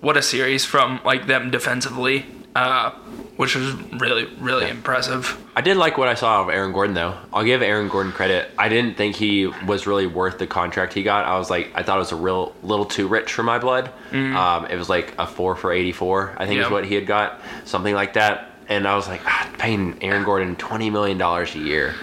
what 0.00 0.16
a 0.16 0.22
series 0.22 0.64
from 0.64 1.00
like 1.04 1.26
them 1.26 1.50
defensively, 1.50 2.26
uh, 2.54 2.90
which 3.36 3.54
was 3.54 3.72
really 4.00 4.26
really 4.40 4.68
impressive. 4.68 5.36
I 5.56 5.60
did 5.60 5.76
like 5.76 5.98
what 5.98 6.06
I 6.06 6.14
saw 6.14 6.42
of 6.42 6.48
Aaron 6.48 6.72
Gordon 6.72 6.94
though. 6.94 7.16
I'll 7.32 7.44
give 7.44 7.62
Aaron 7.62 7.88
Gordon 7.88 8.12
credit. 8.12 8.50
I 8.56 8.68
didn't 8.68 8.96
think 8.96 9.16
he 9.16 9.46
was 9.66 9.86
really 9.88 10.06
worth 10.06 10.38
the 10.38 10.46
contract 10.46 10.92
he 10.92 11.02
got. 11.02 11.24
I 11.24 11.36
was 11.36 11.50
like, 11.50 11.70
I 11.74 11.82
thought 11.82 11.96
it 11.96 12.00
was 12.00 12.12
a 12.12 12.16
real 12.16 12.54
little 12.62 12.84
too 12.84 13.08
rich 13.08 13.32
for 13.32 13.42
my 13.42 13.58
blood. 13.58 13.90
Um, 14.36 14.66
it 14.66 14.76
was 14.76 14.88
like 14.88 15.14
a 15.18 15.26
four 15.26 15.56
for 15.56 15.72
eighty 15.72 15.92
four, 15.92 16.34
I 16.36 16.46
think 16.46 16.60
is 16.60 16.70
what 16.70 16.84
he 16.84 16.94
had 16.94 17.06
got, 17.06 17.40
something 17.64 17.94
like 17.94 18.12
that. 18.14 18.52
And 18.68 18.86
I 18.86 18.94
was 18.96 19.08
like, 19.08 19.22
ah, 19.24 19.50
paying 19.58 19.96
Aaron 20.02 20.24
Gordon 20.24 20.54
twenty 20.56 20.90
million 20.90 21.16
dollars 21.18 21.54
a 21.54 21.58
year, 21.58 21.94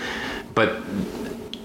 but 0.55 0.81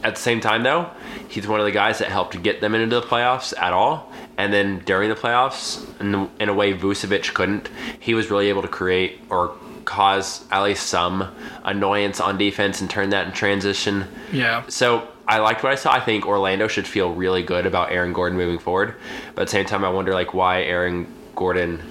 at 0.03 0.15
the 0.17 0.21
same 0.21 0.41
time 0.41 0.63
though, 0.63 0.91
he's 1.29 1.47
one 1.47 1.61
of 1.61 1.67
the 1.67 1.73
guys 1.73 1.99
that 1.99 2.09
helped 2.09 2.43
get 2.43 2.61
them 2.61 2.75
into 2.75 3.01
the 3.01 3.07
playoffs 3.07 3.57
at 3.59 3.73
all. 3.73 4.13
And 4.37 4.53
then 4.53 4.81
during 4.81 5.09
the 5.11 5.15
playoffs, 5.15 5.85
in, 6.01 6.29
in 6.41 6.49
a 6.49 6.55
way 6.55 6.73
Vucevic 6.75 7.35
couldn't, 7.35 7.69
he 7.99 8.15
was 8.15 8.31
really 8.31 8.49
able 8.49 8.63
to 8.63 8.69
create 8.69 9.21
or 9.29 9.55
cause 9.85 10.45
at 10.51 10.63
least 10.63 10.87
some 10.87 11.35
annoyance 11.65 12.21
on 12.21 12.39
defense 12.39 12.81
and 12.81 12.89
turn 12.89 13.11
that 13.11 13.27
in 13.27 13.33
transition. 13.33 14.07
Yeah, 14.33 14.65
So 14.69 15.09
I 15.27 15.39
liked 15.39 15.63
what 15.63 15.73
I 15.73 15.77
saw. 15.77 15.93
I 15.93 16.01
think 16.01 16.27
Orlando 16.27 16.69
should 16.69 16.87
feel 16.87 17.13
really 17.13 17.43
good 17.43 17.67
about 17.67 17.93
Aaron 17.93 18.13
Gordon 18.13 18.37
moving 18.37 18.59
forward. 18.59 18.95
But 19.35 19.43
at 19.43 19.47
the 19.49 19.53
same 19.53 19.67
time, 19.67 19.85
I 19.85 19.91
wonder 19.91 20.13
like 20.13 20.35
why 20.35 20.63
Aaron 20.63 21.07
Gordon. 21.37 21.83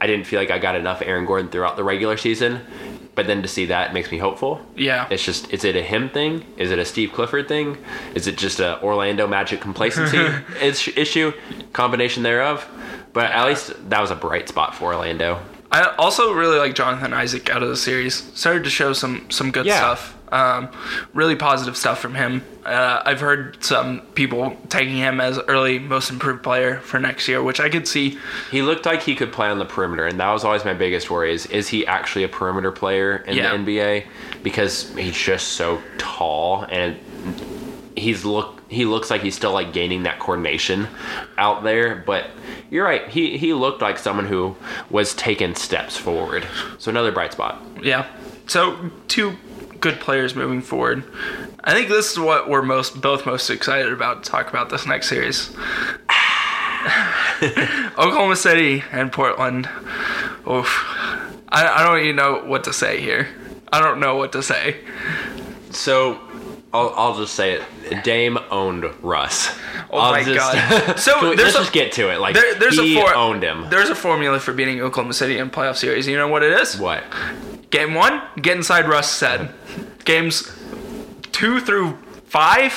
I 0.00 0.06
didn't 0.06 0.26
feel 0.26 0.40
like 0.40 0.50
I 0.50 0.58
got 0.58 0.76
enough 0.76 1.02
Aaron 1.02 1.26
Gordon 1.26 1.50
throughout 1.50 1.76
the 1.76 1.84
regular 1.84 2.16
season. 2.16 2.60
But 3.14 3.26
then 3.26 3.42
to 3.42 3.48
see 3.48 3.66
that 3.66 3.92
makes 3.92 4.10
me 4.12 4.18
hopeful. 4.18 4.60
yeah. 4.76 5.06
It's 5.10 5.24
just, 5.24 5.52
is 5.52 5.64
it 5.64 5.76
a 5.76 5.82
him 5.82 6.08
thing? 6.08 6.44
Is 6.56 6.70
it 6.70 6.78
a 6.78 6.84
Steve 6.84 7.12
Clifford 7.12 7.48
thing? 7.48 7.76
Is 8.14 8.26
it 8.26 8.38
just 8.38 8.60
a 8.60 8.80
Orlando 8.82 9.26
Magic 9.26 9.60
complacency 9.60 10.16
is- 10.62 10.88
issue? 10.96 11.32
Combination 11.72 12.22
thereof. 12.22 12.66
But 13.12 13.32
at 13.32 13.46
least 13.46 13.72
that 13.90 14.00
was 14.00 14.10
a 14.10 14.16
bright 14.16 14.48
spot 14.48 14.74
for 14.74 14.94
Orlando. 14.94 15.40
I 15.72 15.82
also 15.98 16.32
really 16.32 16.58
like 16.58 16.74
Jonathan 16.74 17.12
Isaac 17.12 17.50
out 17.50 17.62
of 17.62 17.68
the 17.68 17.76
series. 17.76 18.14
Started 18.38 18.64
to 18.64 18.70
show 18.70 18.92
some 18.92 19.28
some 19.30 19.50
good 19.50 19.66
Yeah. 19.66 19.76
stuff. 19.78 20.16
Um, 20.32 20.68
really 21.12 21.34
positive 21.34 21.76
stuff 21.76 21.98
from 21.98 22.14
him. 22.14 22.44
Uh, 22.64 23.02
I've 23.04 23.20
heard 23.20 23.62
some 23.64 24.02
people 24.14 24.56
taking 24.68 24.96
him 24.96 25.20
as 25.20 25.38
early 25.48 25.78
most 25.80 26.08
improved 26.10 26.42
player 26.44 26.78
for 26.80 27.00
next 27.00 27.26
year, 27.26 27.42
which 27.42 27.58
I 27.58 27.68
could 27.68 27.88
see. 27.88 28.16
He 28.50 28.62
looked 28.62 28.86
like 28.86 29.02
he 29.02 29.16
could 29.16 29.32
play 29.32 29.48
on 29.48 29.58
the 29.58 29.64
perimeter, 29.64 30.06
and 30.06 30.20
that 30.20 30.30
was 30.30 30.44
always 30.44 30.64
my 30.64 30.74
biggest 30.74 31.10
worry: 31.10 31.32
is 31.34 31.46
is 31.46 31.68
he 31.68 31.84
actually 31.86 32.22
a 32.24 32.28
perimeter 32.28 32.70
player 32.70 33.16
in 33.26 33.36
Yeah. 33.36 33.50
the 33.50 33.56
NBA? 33.64 34.04
Because 34.42 34.94
he's 34.96 35.16
just 35.18 35.48
so 35.48 35.82
tall, 35.98 36.64
and 36.70 36.96
he's 37.96 38.24
look 38.24 38.56
he 38.68 38.84
looks 38.84 39.10
like 39.10 39.20
he's 39.22 39.34
still 39.34 39.52
like 39.52 39.72
gaining 39.72 40.04
that 40.04 40.20
coordination 40.20 40.86
out 41.38 41.64
there. 41.64 41.96
But 42.06 42.30
you're 42.70 42.84
right; 42.84 43.08
he 43.08 43.36
he 43.36 43.52
looked 43.52 43.82
like 43.82 43.98
someone 43.98 44.26
who 44.26 44.54
was 44.90 45.12
taking 45.14 45.54
steps 45.56 45.96
forward. 45.96 46.46
So 46.78 46.90
another 46.90 47.10
bright 47.10 47.32
spot. 47.32 47.60
Yeah. 47.82 48.06
So 48.46 48.90
two 49.08 49.36
good 49.80 50.00
players 50.00 50.34
moving 50.34 50.60
forward. 50.60 51.04
I 51.62 51.72
think 51.72 51.88
this 51.88 52.12
is 52.12 52.18
what 52.18 52.48
we're 52.48 52.62
most 52.62 53.00
both 53.00 53.26
most 53.26 53.50
excited 53.50 53.92
about 53.92 54.24
to 54.24 54.30
talk 54.30 54.48
about 54.48 54.70
this 54.70 54.86
next 54.86 55.08
series. 55.08 55.50
Oklahoma 57.98 58.36
City 58.36 58.84
and 58.92 59.12
Portland. 59.12 59.68
Oof. 60.48 60.84
I, 61.48 61.66
I 61.66 61.82
don't 61.84 62.00
even 62.00 62.16
know 62.16 62.44
what 62.44 62.64
to 62.64 62.72
say 62.72 63.00
here. 63.00 63.28
I 63.72 63.80
don't 63.80 64.00
know 64.00 64.16
what 64.16 64.32
to 64.32 64.42
say. 64.42 64.78
So. 65.70 66.20
I'll, 66.72 66.92
I'll 66.96 67.16
just 67.18 67.34
say 67.34 67.54
it. 67.54 68.04
Dame 68.04 68.38
owned 68.50 68.84
Russ. 69.02 69.56
Oh 69.90 69.98
I'll 69.98 70.12
my 70.12 70.22
just- 70.22 70.36
God. 70.38 70.98
So 70.98 71.30
we- 71.30 71.36
let's 71.36 71.54
a- 71.54 71.58
just 71.58 71.72
get 71.72 71.92
to 71.92 72.12
it. 72.12 72.20
Like 72.20 72.34
There, 72.34 72.54
there's 72.54 72.78
he 72.78 72.96
a 72.98 73.02
for, 73.02 73.14
owned 73.14 73.42
him. 73.42 73.68
There's 73.70 73.88
a 73.90 73.94
formula 73.94 74.38
for 74.38 74.52
beating 74.52 74.80
Oklahoma 74.80 75.12
City 75.14 75.38
in 75.38 75.50
playoff 75.50 75.76
series. 75.76 76.06
You 76.06 76.16
know 76.16 76.28
what 76.28 76.42
it 76.42 76.52
is? 76.60 76.78
What? 76.78 77.02
Game 77.70 77.94
one, 77.94 78.22
get 78.40 78.56
inside 78.56 78.88
Russ 78.88 79.10
said. 79.10 79.52
Games 80.04 80.50
two 81.32 81.60
through 81.60 81.96
five, 82.26 82.72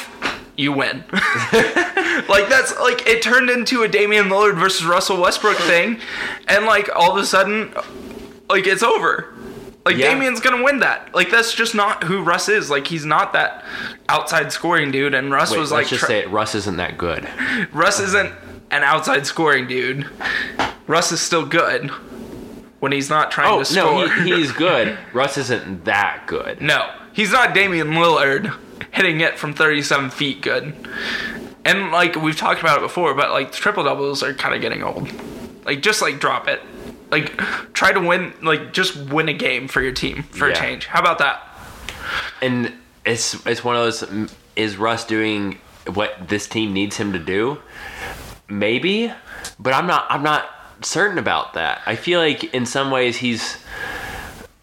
you 0.55 0.71
win. 0.71 1.03
like 1.11 2.47
that's 2.49 2.77
like 2.79 3.07
it 3.07 3.21
turned 3.21 3.49
into 3.49 3.83
a 3.83 3.87
Damian 3.87 4.25
Lillard 4.29 4.57
versus 4.59 4.85
Russell 4.85 5.21
Westbrook 5.21 5.57
thing, 5.57 5.99
and 6.47 6.65
like 6.65 6.89
all 6.95 7.11
of 7.11 7.17
a 7.17 7.25
sudden, 7.25 7.73
like 8.49 8.67
it's 8.67 8.83
over. 8.83 9.32
Like 9.85 9.97
Yeah. 9.97 10.13
Damian's 10.13 10.39
gonna 10.39 10.63
win 10.63 10.79
that. 10.79 11.13
Like 11.13 11.29
that's 11.29 11.53
just 11.53 11.75
not 11.75 12.03
who 12.03 12.21
Russ 12.23 12.47
is. 12.49 12.69
Like 12.69 12.87
he's 12.87 13.05
not 13.05 13.33
that 13.33 13.63
outside 14.09 14.51
scoring 14.51 14.91
dude, 14.91 15.13
and 15.13 15.31
Russ 15.31 15.51
Wait, 15.51 15.59
was 15.59 15.71
let's 15.71 15.83
like 15.85 15.89
just 15.89 15.99
tr- 16.01 16.05
say 16.07 16.19
it. 16.19 16.29
Russ 16.29 16.55
isn't 16.55 16.77
that 16.77 16.97
good. 16.97 17.27
Russ 17.73 17.99
isn't 17.99 18.33
an 18.71 18.83
outside 18.83 19.25
scoring 19.27 19.67
dude. 19.67 20.07
Russ 20.87 21.11
is 21.11 21.19
still 21.21 21.45
good 21.45 21.89
when 22.79 22.91
he's 22.91 23.09
not 23.09 23.31
trying 23.31 23.47
Oh 23.51 23.63
to 23.63 23.75
no, 23.75 24.07
score. 24.07 24.23
he, 24.23 24.35
he's 24.35 24.51
good. 24.53 24.97
Russ 25.13 25.37
isn't 25.37 25.85
that 25.85 26.23
good. 26.27 26.61
No, 26.61 26.89
he's 27.13 27.31
not 27.31 27.53
Damian 27.53 27.89
Lillard 27.91 28.53
hitting 28.91 29.21
it 29.21 29.37
from 29.39 29.53
37 29.53 30.09
feet 30.11 30.41
good. 30.41 30.73
And 31.65 31.91
like 31.91 32.15
we've 32.15 32.35
talked 32.37 32.59
about 32.61 32.77
it 32.77 32.81
before, 32.81 33.13
but 33.13 33.31
like 33.31 33.51
triple 33.51 33.83
doubles 33.83 34.21
are 34.23 34.33
kind 34.33 34.53
of 34.55 34.61
getting 34.61 34.83
old. 34.83 35.09
Like 35.65 35.81
just 35.81 36.01
like 36.01 36.19
drop 36.19 36.47
it. 36.47 36.61
Like 37.13 37.37
try 37.73 37.91
to 37.91 37.99
win 37.99 38.33
like 38.41 38.73
just 38.73 38.95
win 38.95 39.29
a 39.29 39.33
game 39.33 39.67
for 39.67 39.81
your 39.81 39.91
team 39.91 40.23
for 40.23 40.47
Yeah. 40.49 40.55
a 40.55 40.57
change. 40.57 40.87
How 40.87 40.99
about 40.99 41.19
that? 41.19 41.47
And 42.41 42.73
it's 43.05 43.45
it's 43.45 43.63
one 43.63 43.75
of 43.75 43.83
those. 43.83 44.29
Is 44.55 44.77
Russ 44.77 45.05
doing 45.05 45.59
what 45.93 46.27
this 46.27 46.47
team 46.47 46.73
needs 46.73 46.97
him 46.97 47.13
to 47.13 47.19
do? 47.19 47.59
Maybe, 48.49 49.11
but 49.59 49.73
I'm 49.73 49.85
not. 49.85 50.07
I'm 50.09 50.23
not 50.23 50.49
certain 50.81 51.19
about 51.19 51.53
that. 51.53 51.81
I 51.85 51.95
feel 51.95 52.19
like 52.19 52.43
in 52.53 52.65
some 52.65 52.89
ways 52.89 53.17
he's 53.17 53.57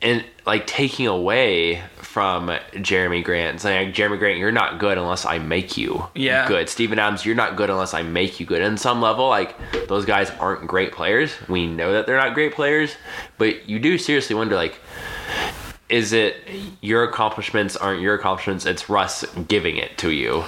in 0.00 0.24
like 0.44 0.66
taking 0.66 1.06
away 1.06 1.82
from 2.10 2.48
Jerami 2.72 3.22
Grant, 3.22 3.60
saying 3.60 3.86
like, 3.88 3.94
Jerami 3.94 4.18
Grant, 4.18 4.38
you're 4.38 4.50
not 4.50 4.80
good 4.80 4.98
unless 4.98 5.24
I 5.24 5.38
make 5.38 5.76
you 5.76 6.08
Yeah. 6.14 6.48
good. 6.48 6.68
Steven 6.68 6.98
Adams, 6.98 7.24
you're 7.24 7.36
not 7.36 7.54
good 7.54 7.70
unless 7.70 7.94
I 7.94 8.02
make 8.02 8.40
you 8.40 8.46
good. 8.46 8.62
And 8.62 8.78
some 8.80 9.00
level, 9.00 9.28
like 9.28 9.54
those 9.86 10.04
guys 10.04 10.30
aren't 10.40 10.66
great 10.66 10.90
players. 10.92 11.32
We 11.48 11.68
know 11.68 11.92
that 11.92 12.06
they're 12.06 12.16
not 12.16 12.34
great 12.34 12.52
players, 12.52 12.96
but 13.38 13.68
you 13.68 13.78
do 13.78 13.96
seriously 13.96 14.34
wonder 14.34 14.56
like 14.56 14.80
is 15.88 16.12
it 16.12 16.36
your 16.80 17.02
accomplishments 17.02 17.76
aren't 17.76 18.00
your 18.00 18.14
accomplishments 18.14 18.64
it's 18.64 18.88
russ 18.88 19.24
giving 19.48 19.76
it 19.76 19.98
to 19.98 20.10
you 20.12 20.44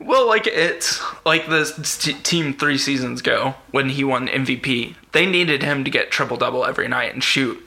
Well, 0.00 0.26
like 0.26 0.48
it's 0.48 1.00
like 1.24 1.48
the 1.48 1.64
t- 2.00 2.14
team 2.14 2.54
three 2.54 2.76
seasons 2.78 3.20
ago 3.20 3.54
when 3.70 3.90
he 3.90 4.02
won 4.02 4.26
MVP. 4.28 4.96
They 5.12 5.26
needed 5.26 5.62
him 5.62 5.84
to 5.84 5.90
get 5.90 6.10
triple 6.10 6.36
double 6.36 6.64
every 6.64 6.88
night 6.88 7.12
and 7.14 7.22
shoot 7.22 7.62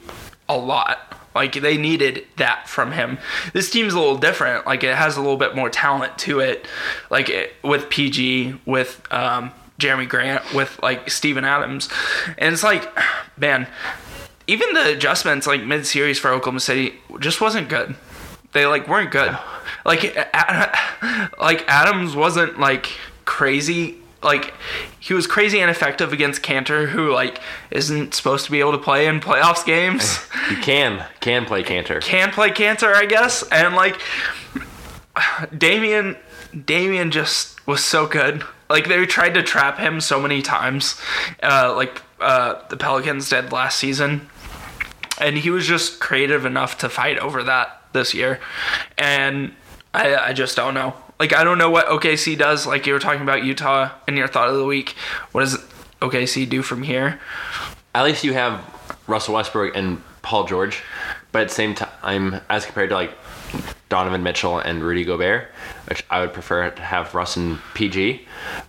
a 0.50 0.56
lot. 0.56 1.13
Like 1.34 1.54
they 1.54 1.76
needed 1.76 2.26
that 2.36 2.68
from 2.68 2.92
him. 2.92 3.18
This 3.52 3.70
team's 3.70 3.92
a 3.94 3.98
little 3.98 4.16
different. 4.16 4.66
Like 4.66 4.84
it 4.84 4.94
has 4.94 5.16
a 5.16 5.20
little 5.20 5.36
bit 5.36 5.56
more 5.56 5.68
talent 5.68 6.16
to 6.18 6.40
it. 6.40 6.66
Like 7.10 7.28
it, 7.28 7.54
with 7.62 7.90
PG, 7.90 8.60
with 8.64 9.02
um, 9.10 9.52
Jerami 9.78 10.08
Grant, 10.08 10.54
with 10.54 10.80
like 10.82 11.10
Steven 11.10 11.44
Adams, 11.44 11.88
and 12.38 12.52
it's 12.52 12.62
like, 12.62 12.88
man, 13.36 13.66
even 14.46 14.72
the 14.74 14.92
adjustments 14.92 15.46
like 15.46 15.62
mid 15.64 15.86
series 15.86 16.18
for 16.18 16.30
Oklahoma 16.30 16.60
City 16.60 16.94
just 17.18 17.40
wasn't 17.40 17.68
good. 17.68 17.96
They 18.52 18.66
like 18.66 18.86
weren't 18.86 19.10
good. 19.10 19.36
Like 19.84 20.14
like 21.38 21.64
Adams 21.68 22.14
wasn't 22.14 22.60
like 22.60 22.92
crazy. 23.24 23.98
Like 24.24 24.54
he 24.98 25.14
was 25.14 25.26
crazy 25.26 25.60
ineffective 25.60 26.12
against 26.12 26.42
Kanter, 26.42 26.88
who 26.88 27.12
like 27.12 27.40
isn't 27.70 28.14
supposed 28.14 28.44
to 28.46 28.50
be 28.50 28.60
able 28.60 28.72
to 28.72 28.78
play 28.78 29.06
in 29.06 29.20
playoffs 29.20 29.64
games. 29.64 30.18
you 30.50 30.56
can 30.56 31.04
can 31.20 31.44
play 31.44 31.62
Kanter 31.62 32.00
Can 32.00 32.30
play 32.30 32.50
Kanter, 32.50 32.94
I 32.94 33.06
guess, 33.06 33.46
and 33.50 33.74
like 33.74 34.00
Damian, 35.56 36.16
Damian 36.64 37.10
just 37.10 37.64
was 37.66 37.84
so 37.84 38.06
good. 38.06 38.44
Like 38.68 38.88
they 38.88 39.04
tried 39.06 39.34
to 39.34 39.42
trap 39.42 39.78
him 39.78 40.00
so 40.00 40.20
many 40.20 40.42
times, 40.42 41.00
uh, 41.42 41.74
like 41.76 42.02
uh, 42.20 42.66
the 42.68 42.76
Pelicans 42.76 43.28
did 43.28 43.52
last 43.52 43.78
season, 43.78 44.28
and 45.20 45.36
he 45.36 45.50
was 45.50 45.66
just 45.66 46.00
creative 46.00 46.46
enough 46.46 46.78
to 46.78 46.88
fight 46.88 47.18
over 47.18 47.42
that 47.42 47.82
this 47.92 48.14
year. 48.14 48.40
And 48.96 49.54
I, 49.92 50.16
I 50.16 50.32
just 50.32 50.56
don't 50.56 50.74
know. 50.74 50.94
Like 51.24 51.32
I 51.32 51.42
don't 51.42 51.56
know 51.56 51.70
what 51.70 51.86
OKC 51.86 52.36
does. 52.36 52.66
Like 52.66 52.86
you 52.86 52.92
were 52.92 52.98
talking 52.98 53.22
about 53.22 53.44
Utah 53.44 53.90
in 54.06 54.16
your 54.16 54.28
thought 54.28 54.48
of 54.50 54.56
the 54.56 54.64
week. 54.64 54.90
What 55.32 55.40
does 55.40 55.56
OKC 56.02 56.46
do 56.48 56.62
from 56.62 56.82
here? 56.82 57.18
at 57.94 58.04
least 58.04 58.24
you 58.24 58.32
have 58.32 58.60
russell 59.06 59.34
westbrook 59.34 59.74
and 59.76 60.02
paul 60.22 60.46
george 60.46 60.82
but 61.32 61.42
at 61.42 61.48
the 61.48 61.54
same 61.54 61.74
time 61.74 62.40
as 62.48 62.64
compared 62.66 62.88
to 62.90 62.94
like 62.94 63.12
Donovan 63.88 64.24
Mitchell 64.24 64.58
and 64.58 64.82
Rudy 64.82 65.04
Gobert, 65.04 65.48
which 65.88 66.04
I 66.10 66.20
would 66.20 66.32
prefer 66.32 66.70
to 66.70 66.82
have 66.82 67.14
Russ 67.14 67.36
and 67.36 67.58
PG. 67.74 68.26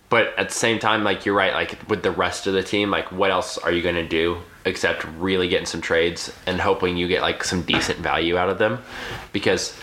But 0.08 0.32
at 0.38 0.50
the 0.50 0.54
same 0.54 0.78
time, 0.78 1.02
like 1.02 1.26
you're 1.26 1.34
right, 1.34 1.52
like 1.52 1.88
with 1.88 2.04
the 2.04 2.12
rest 2.12 2.46
of 2.46 2.54
the 2.54 2.62
team, 2.62 2.90
like 2.90 3.10
what 3.10 3.32
else 3.32 3.58
are 3.58 3.72
you 3.72 3.82
going 3.82 3.96
to 3.96 4.06
do 4.06 4.38
except 4.64 5.04
really 5.18 5.48
getting 5.48 5.66
some 5.66 5.80
trades 5.80 6.32
and 6.46 6.60
hoping 6.60 6.96
you 6.96 7.08
get 7.08 7.22
like 7.22 7.42
some 7.42 7.62
decent 7.62 7.98
value 7.98 8.36
out 8.36 8.48
of 8.48 8.58
them? 8.58 8.78
Because, 9.32 9.76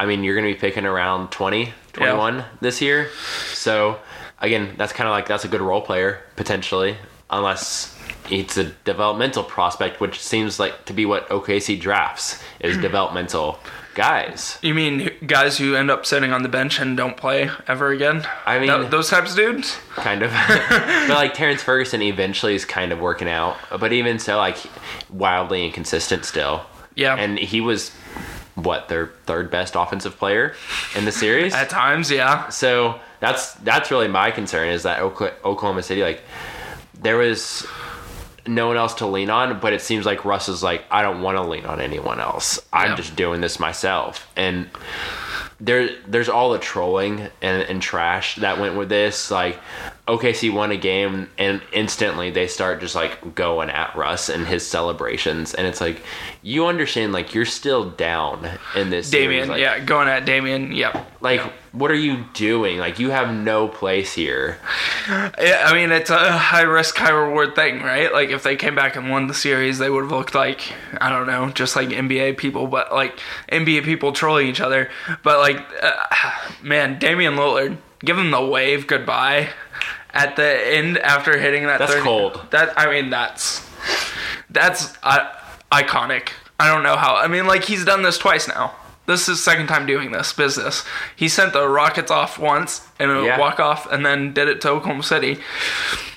I 0.00 0.06
mean, 0.06 0.24
you're 0.24 0.34
going 0.34 0.52
to 0.52 0.54
be 0.54 0.60
picking 0.60 0.86
around 0.86 1.30
20, 1.30 1.72
21 1.92 2.44
this 2.60 2.80
year. 2.80 3.08
So, 3.52 3.98
again, 4.40 4.74
that's 4.76 4.92
kind 4.92 5.08
of 5.08 5.12
like 5.12 5.26
that's 5.26 5.44
a 5.44 5.48
good 5.48 5.60
role 5.60 5.82
player 5.82 6.22
potentially, 6.36 6.96
unless 7.30 7.96
it's 8.30 8.56
a 8.56 8.64
developmental 8.84 9.42
prospect, 9.42 10.00
which 10.00 10.20
seems 10.20 10.60
like 10.60 10.84
to 10.86 10.92
be 10.92 11.04
what 11.06 11.28
OKC 11.28 11.80
drafts 11.80 12.42
is 12.60 12.76
hmm. 12.76 12.82
developmental 12.82 13.58
guys. 13.94 14.58
You 14.62 14.72
mean 14.72 15.10
guys 15.26 15.58
who 15.58 15.74
end 15.74 15.90
up 15.90 16.06
sitting 16.06 16.32
on 16.32 16.42
the 16.42 16.48
bench 16.48 16.78
and 16.78 16.96
don't 16.96 17.16
play 17.16 17.50
ever 17.66 17.90
again? 17.90 18.26
I 18.46 18.58
mean- 18.58 18.68
Tho- 18.68 18.88
those 18.88 19.10
types 19.10 19.32
of 19.32 19.36
dudes. 19.36 19.76
kind 19.96 20.22
of. 20.22 20.30
but 20.48 21.10
like 21.10 21.34
Terrence 21.34 21.62
Ferguson 21.62 22.02
eventually 22.02 22.54
is 22.54 22.64
kind 22.64 22.92
of 22.92 23.00
working 23.00 23.28
out, 23.28 23.56
but 23.78 23.92
even 23.92 24.18
so, 24.18 24.36
like 24.36 24.58
wildly 25.10 25.66
inconsistent 25.66 26.24
still. 26.24 26.64
Yeah. 26.94 27.16
And 27.16 27.38
he 27.38 27.60
was 27.60 27.92
what 28.62 28.88
their 28.88 29.08
third 29.26 29.50
best 29.50 29.74
offensive 29.76 30.16
player 30.16 30.54
in 30.96 31.04
the 31.04 31.12
series. 31.12 31.54
At 31.62 31.70
times, 31.70 32.10
yeah. 32.10 32.48
so 32.48 32.98
that's 33.20 33.54
that's 33.54 33.90
really 33.90 34.08
my 34.08 34.30
concern 34.30 34.68
is 34.68 34.82
that 34.84 35.00
Oklahoma 35.00 35.82
City 35.82 36.02
like 36.02 36.22
there 37.00 37.16
was 37.16 37.66
no 38.46 38.68
one 38.68 38.76
else 38.76 38.94
to 38.94 39.06
lean 39.06 39.28
on, 39.30 39.60
but 39.60 39.72
it 39.72 39.80
seems 39.82 40.06
like 40.06 40.24
Russ 40.24 40.48
is 40.48 40.62
like 40.62 40.84
I 40.90 41.02
don't 41.02 41.20
want 41.22 41.36
to 41.36 41.42
lean 41.42 41.66
on 41.66 41.80
anyone 41.80 42.20
else. 42.20 42.58
I'm 42.72 42.90
Yeah. 42.90 42.96
just 42.96 43.16
doing 43.16 43.40
this 43.40 43.60
myself 43.60 44.26
and 44.36 44.68
there 45.60 45.90
there's 46.06 46.30
all 46.30 46.50
the 46.52 46.58
trolling 46.58 47.20
and, 47.42 47.62
and 47.62 47.82
trash 47.82 48.36
that 48.36 48.58
went 48.58 48.76
with 48.76 48.88
this 48.88 49.30
like 49.30 49.58
OKC 50.10 50.52
won 50.52 50.70
a 50.70 50.76
game 50.76 51.28
and 51.38 51.62
instantly 51.72 52.30
they 52.30 52.46
start 52.46 52.80
just 52.80 52.94
like 52.94 53.34
going 53.34 53.70
at 53.70 53.94
Russ 53.94 54.28
and 54.28 54.46
his 54.46 54.66
celebrations 54.66 55.54
and 55.54 55.66
it's 55.66 55.80
like 55.80 56.02
you 56.42 56.66
understand 56.66 57.12
like 57.12 57.34
you're 57.34 57.44
still 57.44 57.88
down 57.90 58.48
in 58.74 58.90
this. 58.90 59.10
Damian, 59.10 59.48
like, 59.48 59.60
yeah, 59.60 59.78
going 59.78 60.08
at 60.08 60.24
Damian, 60.24 60.72
yep. 60.72 61.06
like 61.20 61.40
what 61.72 61.90
are 61.90 61.96
you 61.96 62.24
doing 62.34 62.78
like 62.78 62.98
you 62.98 63.10
have 63.10 63.32
no 63.32 63.68
place 63.68 64.12
here 64.12 64.58
Yeah, 65.08 65.64
I 65.66 65.74
mean, 65.74 65.92
it's 65.92 66.10
a 66.10 66.32
high 66.32 66.62
risk, 66.62 66.96
high 66.96 67.10
reward 67.10 67.54
thing, 67.54 67.82
right? 67.82 68.12
Like, 68.12 68.30
if 68.30 68.42
they 68.42 68.56
came 68.56 68.74
back 68.74 68.96
and 68.96 69.10
won 69.10 69.26
the 69.26 69.34
series, 69.34 69.78
they 69.78 69.90
would 69.90 70.04
have 70.04 70.12
looked 70.12 70.34
like, 70.34 70.72
I 71.00 71.10
don't 71.10 71.26
know, 71.26 71.50
just 71.50 71.76
like 71.76 71.88
NBA 71.88 72.36
people, 72.36 72.66
but 72.66 72.92
like 72.92 73.18
NBA 73.50 73.84
people 73.84 74.12
trolling 74.12 74.46
each 74.46 74.60
other. 74.60 74.90
But, 75.22 75.38
like, 75.38 75.64
uh, 75.82 76.32
man, 76.62 76.98
Damian 76.98 77.34
Lillard, 77.34 77.78
give 78.00 78.18
him 78.18 78.30
the 78.30 78.44
wave 78.44 78.86
goodbye 78.86 79.50
at 80.12 80.36
the 80.36 80.74
end 80.76 80.98
after 80.98 81.38
hitting 81.38 81.64
that. 81.66 81.78
That's 81.78 81.92
30 81.92 82.04
cold. 82.04 82.46
That, 82.50 82.78
I 82.78 82.90
mean, 82.90 83.10
that's, 83.10 83.66
that's 84.50 84.96
uh, 85.02 85.28
iconic. 85.72 86.30
I 86.58 86.68
don't 86.68 86.82
know 86.82 86.96
how. 86.96 87.16
I 87.16 87.26
mean, 87.26 87.46
like, 87.46 87.64
he's 87.64 87.84
done 87.84 88.02
this 88.02 88.18
twice 88.18 88.46
now. 88.48 88.74
This 89.06 89.28
is 89.28 89.42
second 89.42 89.66
time 89.66 89.86
doing 89.86 90.12
this 90.12 90.32
business. 90.32 90.84
He 91.16 91.28
sent 91.28 91.52
the 91.52 91.66
Rockets 91.68 92.10
off 92.12 92.38
once 92.38 92.86
in 93.00 93.10
a 93.10 93.24
Yeah. 93.24 93.38
walk 93.38 93.58
off 93.58 93.90
and 93.90 94.06
then 94.06 94.32
did 94.32 94.46
it 94.48 94.60
to 94.60 94.68
Oklahoma 94.70 95.02
City. 95.02 95.38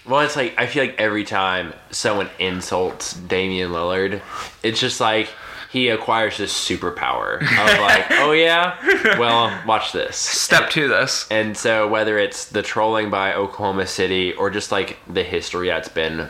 well 0.06 0.20
it's 0.20 0.36
like 0.36 0.54
I 0.60 0.68
feel 0.68 0.84
like 0.86 0.96
every 1.00 1.24
time 1.24 1.74
someone 1.90 2.30
insults 2.38 3.14
Damian 3.14 3.72
Lillard 3.72 4.22
it's 4.62 4.80
just 4.80 5.00
like 5.00 5.30
he 5.74 5.90
acquires 5.90 6.38
this 6.38 6.54
superpower 6.54 7.42
of 7.42 7.80
like 7.80 8.06
oh 8.12 8.32
yeah 8.32 8.78
well 9.18 9.52
watch 9.66 9.92
this 9.92 10.24
Step 10.54 10.70
to 10.72 10.88
this. 10.88 11.28
And 11.32 11.58
so 11.58 11.88
whether 11.88 12.18
it's 12.18 12.46
the 12.46 12.62
trolling 12.62 13.10
by 13.10 13.34
Oklahoma 13.34 13.88
City 13.88 14.34
or 14.34 14.50
just 14.50 14.72
like 14.72 15.00
the 15.12 15.24
history 15.24 15.68
that's 15.68 15.90
been 15.90 16.30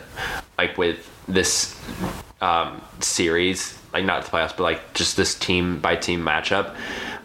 like 0.56 0.78
with 0.78 1.10
this 1.28 1.78
um, 2.40 2.80
series, 3.00 3.78
like 3.92 4.04
not 4.04 4.24
the 4.24 4.30
playoffs, 4.30 4.56
but 4.56 4.60
like 4.60 4.94
just 4.94 5.16
this 5.16 5.34
team 5.34 5.78
by 5.80 5.96
team 5.96 6.24
matchup, 6.24 6.74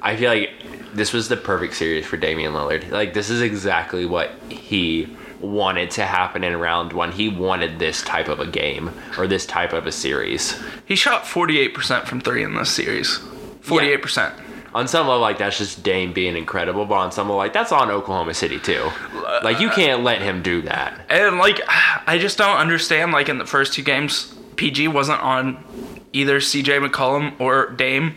I 0.01 0.15
feel 0.17 0.29
like 0.29 0.51
this 0.93 1.13
was 1.13 1.29
the 1.29 1.37
perfect 1.37 1.75
series 1.75 2.05
for 2.05 2.17
Damian 2.17 2.53
Lillard. 2.53 2.89
Like 2.89 3.13
this 3.13 3.29
is 3.29 3.41
exactly 3.41 4.05
what 4.05 4.31
he 4.49 5.15
wanted 5.41 5.91
to 5.91 6.05
happen 6.05 6.43
in 6.43 6.57
round 6.57 6.93
one. 6.93 7.11
He 7.11 7.29
wanted 7.29 7.79
this 7.79 8.01
type 8.01 8.27
of 8.27 8.39
a 8.39 8.47
game 8.47 8.91
or 9.17 9.27
this 9.27 9.45
type 9.45 9.73
of 9.73 9.87
a 9.87 9.91
series. 9.91 10.61
He 10.85 10.95
shot 10.95 11.23
48% 11.23 12.05
from 12.05 12.21
three 12.21 12.43
in 12.43 12.55
this 12.55 12.69
series. 12.69 13.19
48%. 13.61 14.33
on 14.73 14.87
some 14.87 15.07
level, 15.07 15.21
like 15.21 15.37
that's 15.37 15.57
just 15.57 15.83
Dame 15.83 16.13
being 16.13 16.35
incredible, 16.37 16.85
but 16.85 16.95
on 16.95 17.11
some 17.11 17.27
level, 17.27 17.37
like 17.37 17.53
that's 17.53 17.71
on 17.71 17.89
Oklahoma 17.89 18.33
City 18.33 18.59
too. 18.59 18.89
Like 19.43 19.59
you 19.59 19.69
can't 19.69 20.03
let 20.03 20.21
him 20.21 20.41
do 20.43 20.61
that. 20.63 20.99
And, 21.09 21.37
like, 21.37 21.61
I 22.07 22.17
just 22.19 22.37
don't 22.37 22.57
understand, 22.57 23.11
like, 23.11 23.29
in 23.29 23.37
the 23.37 23.45
first 23.45 23.73
two 23.73 23.83
games, 23.83 24.33
PG 24.55 24.89
wasn't 24.89 25.21
on 25.21 25.63
either 26.11 26.39
CJ 26.39 26.85
McCollum 26.87 27.39
or 27.39 27.69
Dame 27.71 28.11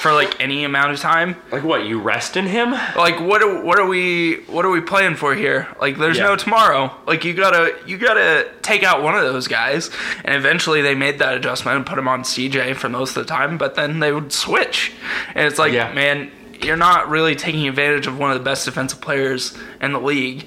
for, 0.00 0.12
like, 0.12 0.40
any 0.40 0.62
amount 0.64 0.92
of 0.92 1.00
time. 1.00 1.36
Like 1.50 1.64
what? 1.64 1.84
You 1.86 2.00
rest 2.00 2.36
in 2.36 2.46
him? 2.46 2.70
Like, 2.70 3.18
what 3.20 3.42
are, 3.42 3.62
what 3.62 3.78
are 3.80 3.86
we, 3.86 4.36
what 4.46 4.64
are 4.64 4.70
we 4.70 4.80
playing 4.80 5.16
for 5.16 5.34
here? 5.34 5.66
Like, 5.80 5.98
there's 5.98 6.18
Yeah. 6.18 6.24
no 6.28 6.36
tomorrow. 6.36 6.94
Like, 7.06 7.24
you 7.24 7.34
gotta, 7.34 7.74
you 7.86 7.98
gotta 7.98 8.48
take 8.62 8.84
out 8.84 9.02
one 9.02 9.14
of 9.16 9.22
those 9.22 9.48
guys. 9.48 9.90
And 10.24 10.36
eventually 10.36 10.82
they 10.82 10.94
made 10.94 11.18
that 11.18 11.34
adjustment 11.36 11.76
and 11.78 11.84
put 11.86 11.98
him 11.98 12.06
on 12.06 12.22
CJ 12.22 12.74
for 12.76 12.88
most 12.88 13.16
of 13.16 13.26
the 13.26 13.28
time, 13.28 13.58
but 13.58 13.74
then 13.74 13.98
they 13.98 14.12
would 14.12 14.32
switch. 14.32 14.92
And 15.34 15.46
it's 15.46 15.58
like, 15.58 15.72
Yeah. 15.72 15.92
man, 15.92 16.30
you're 16.62 16.76
not 16.76 17.08
really 17.08 17.34
taking 17.34 17.66
advantage 17.66 18.06
of 18.06 18.16
one 18.20 18.30
of 18.30 18.38
the 18.38 18.44
best 18.44 18.64
defensive 18.66 19.00
players 19.00 19.58
in 19.80 19.92
the 19.92 20.00
league. 20.00 20.46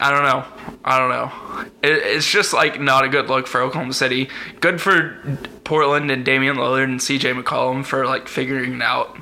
I 0.00 0.10
don't 0.10 0.24
know. 0.24 0.44
I 0.84 0.98
don't 0.98 1.08
know. 1.10 1.70
It, 1.82 1.92
it's 2.16 2.28
just 2.30 2.52
like 2.52 2.80
not 2.80 3.04
a 3.04 3.08
good 3.08 3.28
look 3.28 3.46
for 3.46 3.60
Oklahoma 3.62 3.92
City. 3.94 4.28
Good 4.60 4.80
for 4.80 5.18
Portland 5.64 6.10
and 6.10 6.24
Damian 6.24 6.56
Lillard 6.56 6.84
and 6.84 7.00
CJ 7.00 7.40
McCollum 7.42 7.84
for 7.84 8.06
like 8.06 8.28
figuring 8.28 8.74
it 8.74 8.82
out 8.82 9.16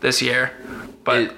this 0.00 0.22
year. 0.22 0.52
But 1.04 1.18
It- 1.22 1.32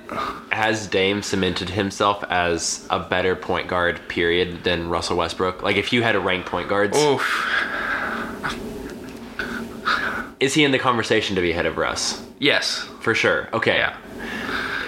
has 0.53 0.87
Dame 0.87 1.23
cemented 1.23 1.71
himself 1.71 2.25
as 2.31 2.87
a 2.91 2.99
better 2.99 3.37
point 3.37 3.69
guard, 3.69 4.01
period, 4.09 4.65
than 4.65 4.89
Russell 4.89 5.17
Westbrook? 5.19 5.63
Like 5.63 5.77
if 5.77 5.93
you 5.93 6.03
had 6.03 6.13
to 6.13 6.21
rank 6.21 6.47
point 6.47 6.69
guards, 6.69 6.97
oof, 6.97 7.47
is 10.41 10.55
he 10.55 10.65
in 10.65 10.71
the 10.71 10.79
conversation 10.79 11.37
to 11.37 11.43
be 11.43 11.51
ahead 11.51 11.67
of 11.67 11.77
Russ? 11.77 12.25
yes, 12.39 12.89
For 13.01 13.15
sure. 13.15 13.49
Okay. 13.53 13.77
yeah, 13.77 13.97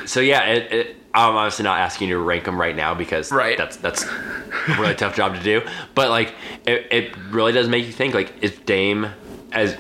So 0.07 0.21
yeah, 0.21 0.45
it, 0.47 0.73
it, 0.73 0.97
I'm 1.13 1.35
obviously 1.35 1.65
not 1.65 1.79
asking 1.81 2.09
you 2.09 2.15
to 2.15 2.21
rank 2.21 2.45
them 2.45 2.61
right 2.61 2.75
now 2.77 2.95
because 2.95 3.33
Right. 3.33 3.59
that's 3.59 3.77
that's 3.79 4.05
a 4.05 4.77
really 4.79 4.95
tough 4.95 5.17
job 5.17 5.35
to 5.35 5.43
do. 5.43 5.63
But 5.95 6.11
like, 6.11 6.33
it, 6.67 6.87
it 6.91 7.17
really 7.31 7.53
does 7.53 7.69
make 7.69 7.87
you 7.87 7.93
think. 7.93 8.15
Like, 8.15 8.33
is 8.43 8.53
Dame 8.61 9.09
as 9.53 9.77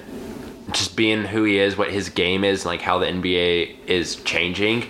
just 0.73 0.97
being 0.97 1.25
who 1.25 1.45
he 1.45 1.59
is, 1.59 1.77
what 1.77 1.91
his 1.91 2.09
game 2.09 2.43
is, 2.45 2.65
like 2.67 2.81
how 2.81 2.99
the 2.99 3.07
NBA 3.07 3.87
is 3.87 4.17
changing? 4.17 4.87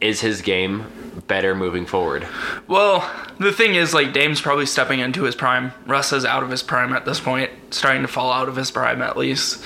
Is 0.00 0.20
his 0.20 0.42
game 0.42 0.84
better 1.26 1.54
moving 1.54 1.84
forward? 1.86 2.26
Well, 2.68 3.10
the 3.38 3.52
thing 3.52 3.74
is, 3.74 3.92
like 3.94 4.12
Dame's 4.12 4.40
probably 4.40 4.66
stepping 4.66 5.00
into 5.00 5.24
his 5.24 5.34
prime. 5.34 5.72
Russ 5.86 6.12
is 6.12 6.24
out 6.24 6.42
of 6.42 6.50
his 6.50 6.62
prime 6.62 6.92
at 6.92 7.04
this 7.04 7.18
point, 7.20 7.50
starting 7.70 8.02
to 8.02 8.08
fall 8.08 8.30
out 8.32 8.48
of 8.48 8.56
his 8.56 8.70
prime 8.70 9.02
at 9.02 9.16
least. 9.16 9.64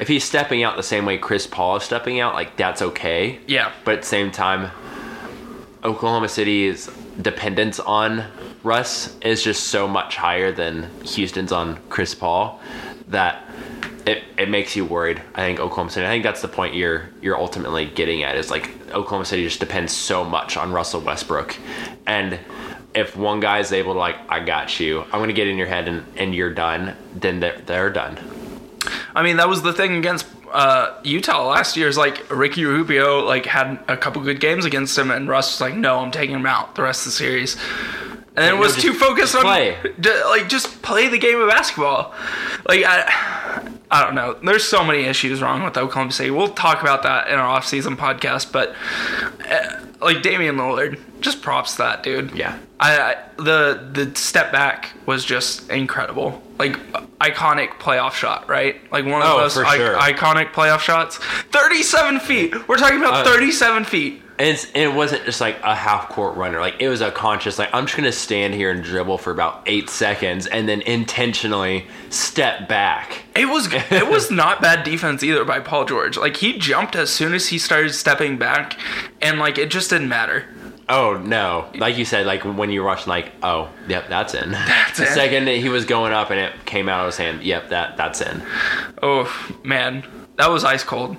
If 0.00 0.08
he's 0.08 0.24
stepping 0.24 0.62
out 0.62 0.76
the 0.76 0.82
same 0.82 1.04
way 1.06 1.16
Chris 1.18 1.46
Paul 1.46 1.76
is 1.76 1.82
stepping 1.82 2.20
out, 2.20 2.34
like 2.34 2.56
that's 2.56 2.82
okay. 2.82 3.40
Yeah, 3.46 3.72
But 3.84 3.94
at 3.94 4.00
the 4.02 4.06
same 4.08 4.30
time, 4.30 4.70
Oklahoma 5.86 6.28
City's 6.28 6.90
dependence 7.22 7.78
on 7.78 8.24
Russ 8.64 9.16
is 9.20 9.40
just 9.40 9.68
so 9.68 9.86
much 9.86 10.16
higher 10.16 10.50
than 10.50 10.90
Houston's 11.04 11.52
on 11.52 11.78
Chris 11.88 12.12
Paul 12.12 12.60
that 13.06 13.44
it, 14.04 14.24
it 14.36 14.50
makes 14.50 14.74
you 14.74 14.84
worried. 14.84 15.22
I 15.36 15.42
think 15.42 15.60
Oklahoma 15.60 15.90
City. 15.90 16.04
I 16.04 16.08
think 16.08 16.24
that's 16.24 16.42
the 16.42 16.48
point 16.48 16.74
you're 16.74 17.10
you're 17.22 17.38
ultimately 17.38 17.86
getting 17.86 18.24
at 18.24 18.36
is 18.36 18.50
like 18.50 18.68
Oklahoma 18.88 19.24
City 19.24 19.44
just 19.44 19.60
depends 19.60 19.92
so 19.92 20.24
much 20.24 20.56
on 20.56 20.72
Russell 20.72 21.00
Westbrook, 21.00 21.56
and 22.04 22.38
if 22.92 23.16
one 23.16 23.38
guy 23.38 23.60
is 23.60 23.72
able 23.72 23.92
to 23.92 23.98
like 24.00 24.16
I 24.28 24.40
got 24.44 24.80
you, 24.80 25.02
I'm 25.02 25.20
gonna 25.20 25.32
get 25.32 25.46
in 25.46 25.56
your 25.56 25.68
head 25.68 25.86
and, 25.86 26.04
and 26.16 26.34
you're 26.34 26.52
done, 26.52 26.96
then 27.14 27.38
they're, 27.38 27.60
they're 27.60 27.90
done. 27.90 28.18
I 29.14 29.22
mean 29.22 29.36
that 29.36 29.48
was 29.48 29.62
the 29.62 29.72
thing 29.72 29.96
against 29.96 30.26
uh, 30.52 30.98
Utah 31.04 31.46
last 31.46 31.76
year. 31.76 31.88
Is 31.88 31.96
like 31.96 32.30
Ricky 32.30 32.64
Rubio 32.64 33.20
like 33.20 33.46
had 33.46 33.78
a 33.88 33.96
couple 33.96 34.22
good 34.22 34.40
games 34.40 34.64
against 34.64 34.96
him, 34.98 35.10
and 35.10 35.28
Russ 35.28 35.52
was 35.54 35.60
like, 35.60 35.74
"No, 35.74 35.98
I'm 35.98 36.10
taking 36.10 36.36
him 36.36 36.46
out 36.46 36.74
the 36.74 36.82
rest 36.82 37.00
of 37.00 37.12
the 37.12 37.16
series." 37.16 37.56
And 38.36 38.44
then 38.44 38.58
was 38.58 38.76
too 38.76 38.92
focused 38.92 39.34
on 39.34 39.42
play. 39.42 39.76
like 40.28 40.48
just 40.48 40.82
play 40.82 41.08
the 41.08 41.18
game 41.18 41.40
of 41.40 41.48
basketball. 41.48 42.14
Like 42.68 42.84
I, 42.84 43.72
I 43.90 44.04
don't 44.04 44.14
know. 44.14 44.34
There's 44.44 44.64
so 44.64 44.84
many 44.84 45.04
issues 45.04 45.40
wrong 45.40 45.62
with 45.62 45.76
Oklahoma 45.78 46.12
City. 46.12 46.30
We'll 46.30 46.48
talk 46.48 46.82
about 46.82 47.02
that 47.04 47.28
in 47.28 47.34
our 47.38 47.58
offseason 47.60 47.96
podcast. 47.96 48.52
But 48.52 48.74
uh, 49.50 49.80
like 50.04 50.20
Damian 50.22 50.56
Lillard, 50.56 50.98
just 51.20 51.40
props 51.40 51.76
that 51.76 52.02
dude. 52.02 52.32
Yeah. 52.32 52.58
I, 52.78 53.00
I 53.00 53.16
the 53.38 53.88
the 53.92 54.14
step 54.16 54.52
back 54.52 54.90
was 55.06 55.24
just 55.24 55.70
incredible. 55.70 56.42
Like 56.58 56.76
iconic 57.20 57.70
playoff 57.78 58.12
shot, 58.12 58.48
right? 58.50 58.76
Like 58.92 59.06
one 59.06 59.22
of 59.22 59.28
Oh, 59.28 59.38
those 59.40 59.56
i- 59.56 59.76
sure. 59.78 59.96
iconic 59.96 60.52
playoff 60.52 60.80
shots. 60.80 61.16
37 61.16 62.20
feet. 62.20 62.68
We're 62.68 62.76
talking 62.76 62.98
about 62.98 63.26
Uh, 63.26 63.30
37 63.30 63.84
feet. 63.84 64.22
And 64.38 64.48
it's, 64.48 64.66
it 64.74 64.92
wasn't 64.92 65.24
just 65.24 65.40
like 65.40 65.58
a 65.62 65.74
half 65.74 66.10
court 66.10 66.36
runner. 66.36 66.60
Like 66.60 66.76
it 66.78 66.88
was 66.88 67.00
a 67.00 67.10
conscious, 67.10 67.58
like 67.58 67.70
I'm 67.72 67.86
just 67.86 67.96
gonna 67.96 68.12
stand 68.12 68.54
here 68.54 68.70
and 68.70 68.82
dribble 68.82 69.18
for 69.18 69.30
about 69.30 69.62
eight 69.66 69.88
seconds, 69.88 70.46
and 70.46 70.68
then 70.68 70.82
intentionally 70.82 71.86
step 72.10 72.68
back. 72.68 73.24
It 73.34 73.46
was 73.46 73.68
it 73.72 74.08
was 74.08 74.30
not 74.30 74.60
bad 74.60 74.84
defense 74.84 75.22
either 75.22 75.44
by 75.44 75.60
Paul 75.60 75.86
George. 75.86 76.18
Like 76.18 76.36
he 76.36 76.58
jumped 76.58 76.96
as 76.96 77.10
soon 77.10 77.32
as 77.32 77.48
he 77.48 77.58
started 77.58 77.94
stepping 77.94 78.36
back, 78.36 78.78
and 79.22 79.38
like 79.38 79.56
it 79.56 79.70
just 79.70 79.88
didn't 79.90 80.08
matter. 80.08 80.44
Oh 80.88 81.16
no! 81.16 81.68
Like 81.74 81.98
you 81.98 82.04
said, 82.04 82.26
like 82.26 82.44
when 82.44 82.70
you 82.70 82.84
watching, 82.84 83.08
like 83.08 83.32
oh, 83.42 83.70
yep, 83.88 84.08
that's 84.08 84.34
in. 84.34 84.50
That's 84.52 84.98
the 84.98 85.08
in. 85.08 85.12
second 85.14 85.44
that 85.46 85.56
he 85.56 85.68
was 85.68 85.84
going 85.84 86.12
up 86.12 86.30
and 86.30 86.38
it 86.38 86.52
came 86.64 86.88
out 86.88 87.00
of 87.00 87.06
his 87.06 87.16
hand. 87.16 87.42
Yep, 87.42 87.70
that 87.70 87.96
that's 87.96 88.20
in. 88.20 88.42
Oh 89.02 89.28
man, 89.64 90.04
that 90.36 90.48
was 90.48 90.62
ice 90.62 90.84
cold. 90.84 91.16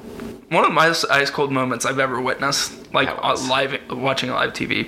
One 0.49 0.63
of 0.63 0.71
my 0.71 0.95
ice 1.09 1.29
cold 1.29 1.51
moments 1.51 1.85
I've 1.85 1.99
ever 1.99 2.21
witnessed, 2.21 2.93
like 2.93 3.09
uh, 3.09 3.35
live 3.49 3.77
watching 3.89 4.29
live 4.29 4.53
TV. 4.53 4.87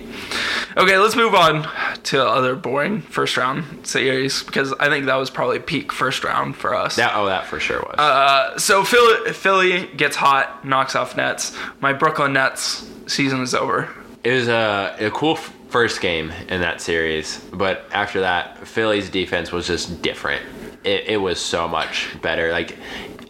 Okay, 0.78 0.98
let's 0.98 1.18
move 1.18 1.36
on 1.36 1.68
to 2.04 2.26
other 2.26 2.56
boring 2.56 3.02
first 3.02 3.36
round 3.36 3.86
series 3.86 4.42
because 4.42 4.72
I 4.80 4.88
think 4.88 5.06
that 5.08 5.16
was 5.16 5.30
probably 5.30 5.60
peak 5.60 5.92
first 5.92 6.24
round 6.24 6.56
for 6.56 6.74
us. 6.74 6.96
That 6.96 7.12
oh, 7.14 7.26
that 7.26 7.46
for 7.46 7.60
sure 7.60 7.82
was. 7.82 7.96
Uh, 7.98 8.58
so 8.58 8.86
Philly, 8.86 9.34
Philly 9.34 9.88
gets 9.98 10.16
hot, 10.16 10.64
knocks 10.64 10.96
off 10.96 11.18
Nets. 11.18 11.58
My 11.82 11.92
Brooklyn 11.92 12.32
Nets 12.32 12.90
season 13.08 13.42
is 13.42 13.54
over. 13.54 13.90
It 14.24 14.32
was 14.32 14.48
a, 14.48 14.96
a 15.00 15.12
cool 15.12 15.34
f- 15.34 15.54
first 15.68 16.00
game 16.00 16.32
in 16.48 16.62
that 16.62 16.80
series, 16.80 17.38
but 17.52 17.86
after 17.92 18.22
that, 18.22 18.66
Philly's 18.66 19.10
defense 19.10 19.52
was 19.52 19.68
just 19.68 20.02
different. 20.02 20.42
It, 20.86 21.04
it 21.08 21.18
was 21.18 21.38
so 21.38 21.68
much 21.68 22.16
better. 22.22 22.54
Like 22.54 22.78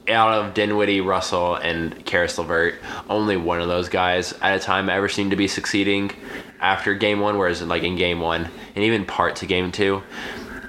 out 0.10 0.32
of 0.34 0.54
Dinwiddie, 0.54 1.02
Russell, 1.02 1.56
and 1.56 2.06
Caris 2.06 2.38
LeVert, 2.38 2.76
only 3.10 3.38
one 3.38 3.62
of 3.62 3.68
those 3.68 3.90
guys 3.90 4.34
at 4.42 4.56
a 4.56 4.60
time 4.60 4.90
ever 4.90 5.08
seemed 5.10 5.32
to 5.32 5.38
be 5.38 5.48
succeeding 5.48 6.12
after 6.60 6.94
game 6.94 7.20
one. 7.20 7.38
Whereas 7.38 7.62
like 7.64 7.84
in 7.84 7.96
game 7.96 8.20
one 8.20 8.50
and 8.76 8.84
even 8.84 9.06
part 9.06 9.38
to 9.38 9.46
game 9.46 9.72
two, 9.72 10.02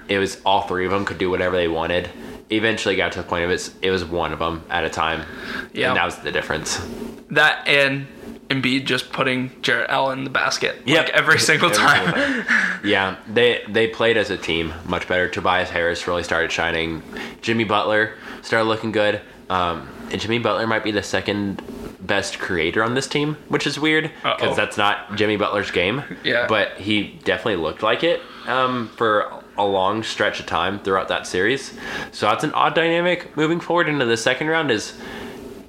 it 0.08 0.18
was 0.18 0.40
all 0.44 0.62
three 0.62 0.84
of 0.84 0.90
them 0.92 1.04
could 1.04 1.18
do 1.18 1.30
whatever 1.30 1.56
they 1.56 1.68
wanted. 1.68 2.10
Eventually, 2.50 2.96
got 2.96 3.12
to 3.12 3.18
the 3.22 3.28
point 3.28 3.44
of 3.44 3.50
it's 3.50 3.72
it 3.80 3.90
was 3.90 4.04
one 4.04 4.32
of 4.32 4.38
them 4.40 4.64
at 4.70 4.84
a 4.84 4.90
time. 4.90 5.24
Yeah. 5.72 5.88
and 5.88 5.96
that 5.96 6.04
was 6.04 6.16
the 6.18 6.32
difference. 6.32 6.84
That 7.30 7.66
and 7.68 8.08
Embiid 8.48 8.86
just 8.86 9.12
putting 9.12 9.52
Jarrett 9.62 9.88
Allen 9.88 10.18
in 10.18 10.24
the 10.24 10.30
basket 10.30 10.82
Yep. 10.84 11.04
like 11.06 11.14
every 11.14 11.34
Every 11.34 11.38
single 11.38 11.70
time. 11.70 12.44
yeah, 12.82 13.16
they 13.32 13.62
they 13.68 13.86
played 13.86 14.16
as 14.16 14.30
a 14.30 14.36
team 14.36 14.72
much 14.86 15.06
better. 15.06 15.28
Tobias 15.28 15.70
Harris 15.70 16.08
really 16.08 16.24
started 16.24 16.50
shining. 16.50 17.04
Jimmy 17.40 17.62
Butler 17.62 18.14
started 18.42 18.64
looking 18.66 18.92
good. 18.92 19.20
Um, 19.48 19.88
and 20.12 20.20
Jimmy 20.20 20.38
Butler 20.38 20.66
might 20.66 20.84
be 20.84 20.90
the 20.92 21.02
second 21.02 21.60
best 22.00 22.38
creator 22.38 22.82
on 22.82 22.94
this 22.94 23.06
team, 23.06 23.36
which 23.48 23.66
is 23.66 23.78
weird 23.78 24.10
because 24.22 24.56
that's 24.56 24.76
not 24.76 25.16
Jimmy 25.16 25.36
Butler's 25.36 25.70
game. 25.70 26.02
Yeah. 26.24 26.46
but 26.46 26.72
he 26.78 27.18
definitely 27.24 27.56
looked 27.62 27.82
like 27.82 28.02
it 28.04 28.20
um, 28.46 28.88
for 28.96 29.42
a 29.58 29.64
long 29.64 30.02
stretch 30.02 30.40
of 30.40 30.46
time 30.46 30.78
throughout 30.80 31.08
that 31.08 31.26
series. 31.26 31.74
So 32.12 32.26
that's 32.26 32.44
an 32.44 32.52
odd 32.54 32.74
dynamic 32.74 33.36
moving 33.36 33.60
forward 33.60 33.88
into 33.88 34.04
the 34.06 34.16
second 34.16 34.48
round. 34.48 34.70
Is 34.70 34.98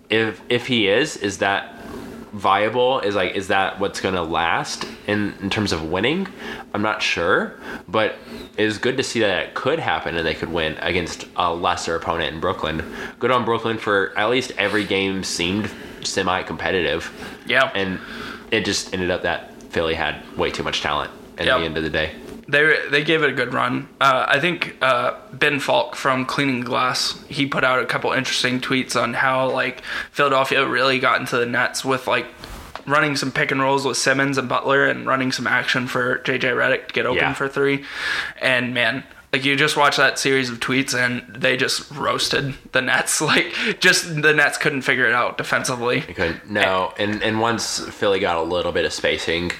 if 0.09 0.41
if 0.49 0.67
he 0.67 0.88
is, 0.88 1.17
is 1.17 1.39
that 1.39 1.76
viable? 2.34 2.99
Is 3.01 3.15
like 3.15 3.36
is 3.36 3.47
that 3.47 3.79
what's 3.79 3.99
gonna 4.01 4.23
last 4.23 4.86
in 5.07 5.34
in 5.41 5.49
terms 5.49 5.71
of 5.71 5.89
winning? 5.89 6.27
I'm 6.73 6.82
not 6.82 7.01
sure, 7.01 7.53
but 7.88 8.15
it's 8.57 8.77
good 8.77 8.97
to 8.97 9.03
see 9.03 9.19
that 9.21 9.43
it 9.47 9.53
could 9.53 9.79
happen 9.79 10.15
and 10.15 10.25
they 10.25 10.34
could 10.36 10.49
win 10.51 10.77
against 10.82 11.27
a 11.36 11.53
lesser 11.53 11.95
opponent 11.95 12.34
in 12.34 12.39
Brooklyn. 12.39 12.84
Good 13.19 13.32
on 13.32 13.45
Brooklyn 13.45 13.77
for 13.77 14.17
at 14.17 14.29
least 14.29 14.51
every 14.57 14.86
game 14.86 15.23
seemed 15.23 15.69
semi 16.03 16.43
competitive. 16.43 17.11
Yeah. 17.45 17.71
and 17.75 17.99
it 18.51 18.65
just 18.65 18.93
ended 18.93 19.09
up 19.11 19.21
that 19.23 19.53
Philly 19.71 19.93
had 19.93 20.21
way 20.38 20.51
too 20.51 20.63
much 20.63 20.82
talent 20.82 21.09
at 21.38 21.45
Yep. 21.45 21.59
the 21.59 21.65
end 21.65 21.77
of 21.77 21.84
the 21.84 21.89
day. 21.89 22.15
They 22.48 22.76
they 22.89 23.04
gave 23.04 23.24
it 23.24 23.30
a 23.30 23.34
good 23.34 23.54
run. 23.54 23.88
Uh, 24.02 24.26
I 24.28 24.39
think 24.39 24.76
uh, 24.82 25.16
Ben 25.32 25.60
Falk 25.60 25.96
from 25.96 26.26
Cleaning 26.26 26.62
Glass 26.62 27.18
he 27.30 27.46
put 27.46 27.64
out 27.64 27.80
a 27.82 27.86
couple 27.86 28.12
interesting 28.12 28.60
tweets 28.60 29.02
on 29.02 29.14
how 29.14 29.50
like 29.50 29.82
Philadelphia 30.12 30.66
really 30.68 31.00
got 31.00 31.20
into 31.22 31.38
the 31.38 31.46
Nets 31.46 31.86
with 31.86 32.08
like 32.08 32.26
running 32.88 33.16
some 33.16 33.32
pick 33.32 33.52
and 33.52 33.62
rolls 33.62 33.86
with 33.86 33.96
Simmons 33.96 34.38
and 34.38 34.50
Butler 34.50 34.86
and 34.88 35.06
running 35.06 35.32
some 35.32 35.46
action 35.48 35.88
for 35.88 36.18
JJ 36.20 36.42
Redick 36.56 36.88
to 36.88 36.94
get 36.94 37.06
open 37.06 37.18
Yeah. 37.20 37.34
for 37.34 37.48
three. 37.48 37.86
And 38.42 38.74
man, 38.74 39.04
like 39.32 39.46
you 39.46 39.56
just 39.56 39.78
watch 39.78 39.96
that 39.98 40.18
series 40.20 40.50
of 40.50 40.60
tweets 40.60 40.94
and 40.98 41.24
they 41.34 41.56
just 41.56 41.89
roasted 41.92 42.56
the 42.74 42.82
Nets. 42.82 43.22
Like 43.32 43.54
just 43.80 44.22
the 44.22 44.34
Nets 44.34 44.58
couldn't 44.58 44.82
figure 44.82 45.06
it 45.08 45.14
out 45.14 45.38
defensively. 45.38 46.00
They 46.02 46.14
couldn't. 46.14 46.50
No, 46.50 46.92
and 46.98 47.22
and 47.24 47.39
once 47.39 47.80
Philly 47.80 48.20
got 48.20 48.38
a 48.38 48.42
little 48.42 48.72
bit 48.72 48.84
of 48.84 48.92
spacing, 48.92 49.52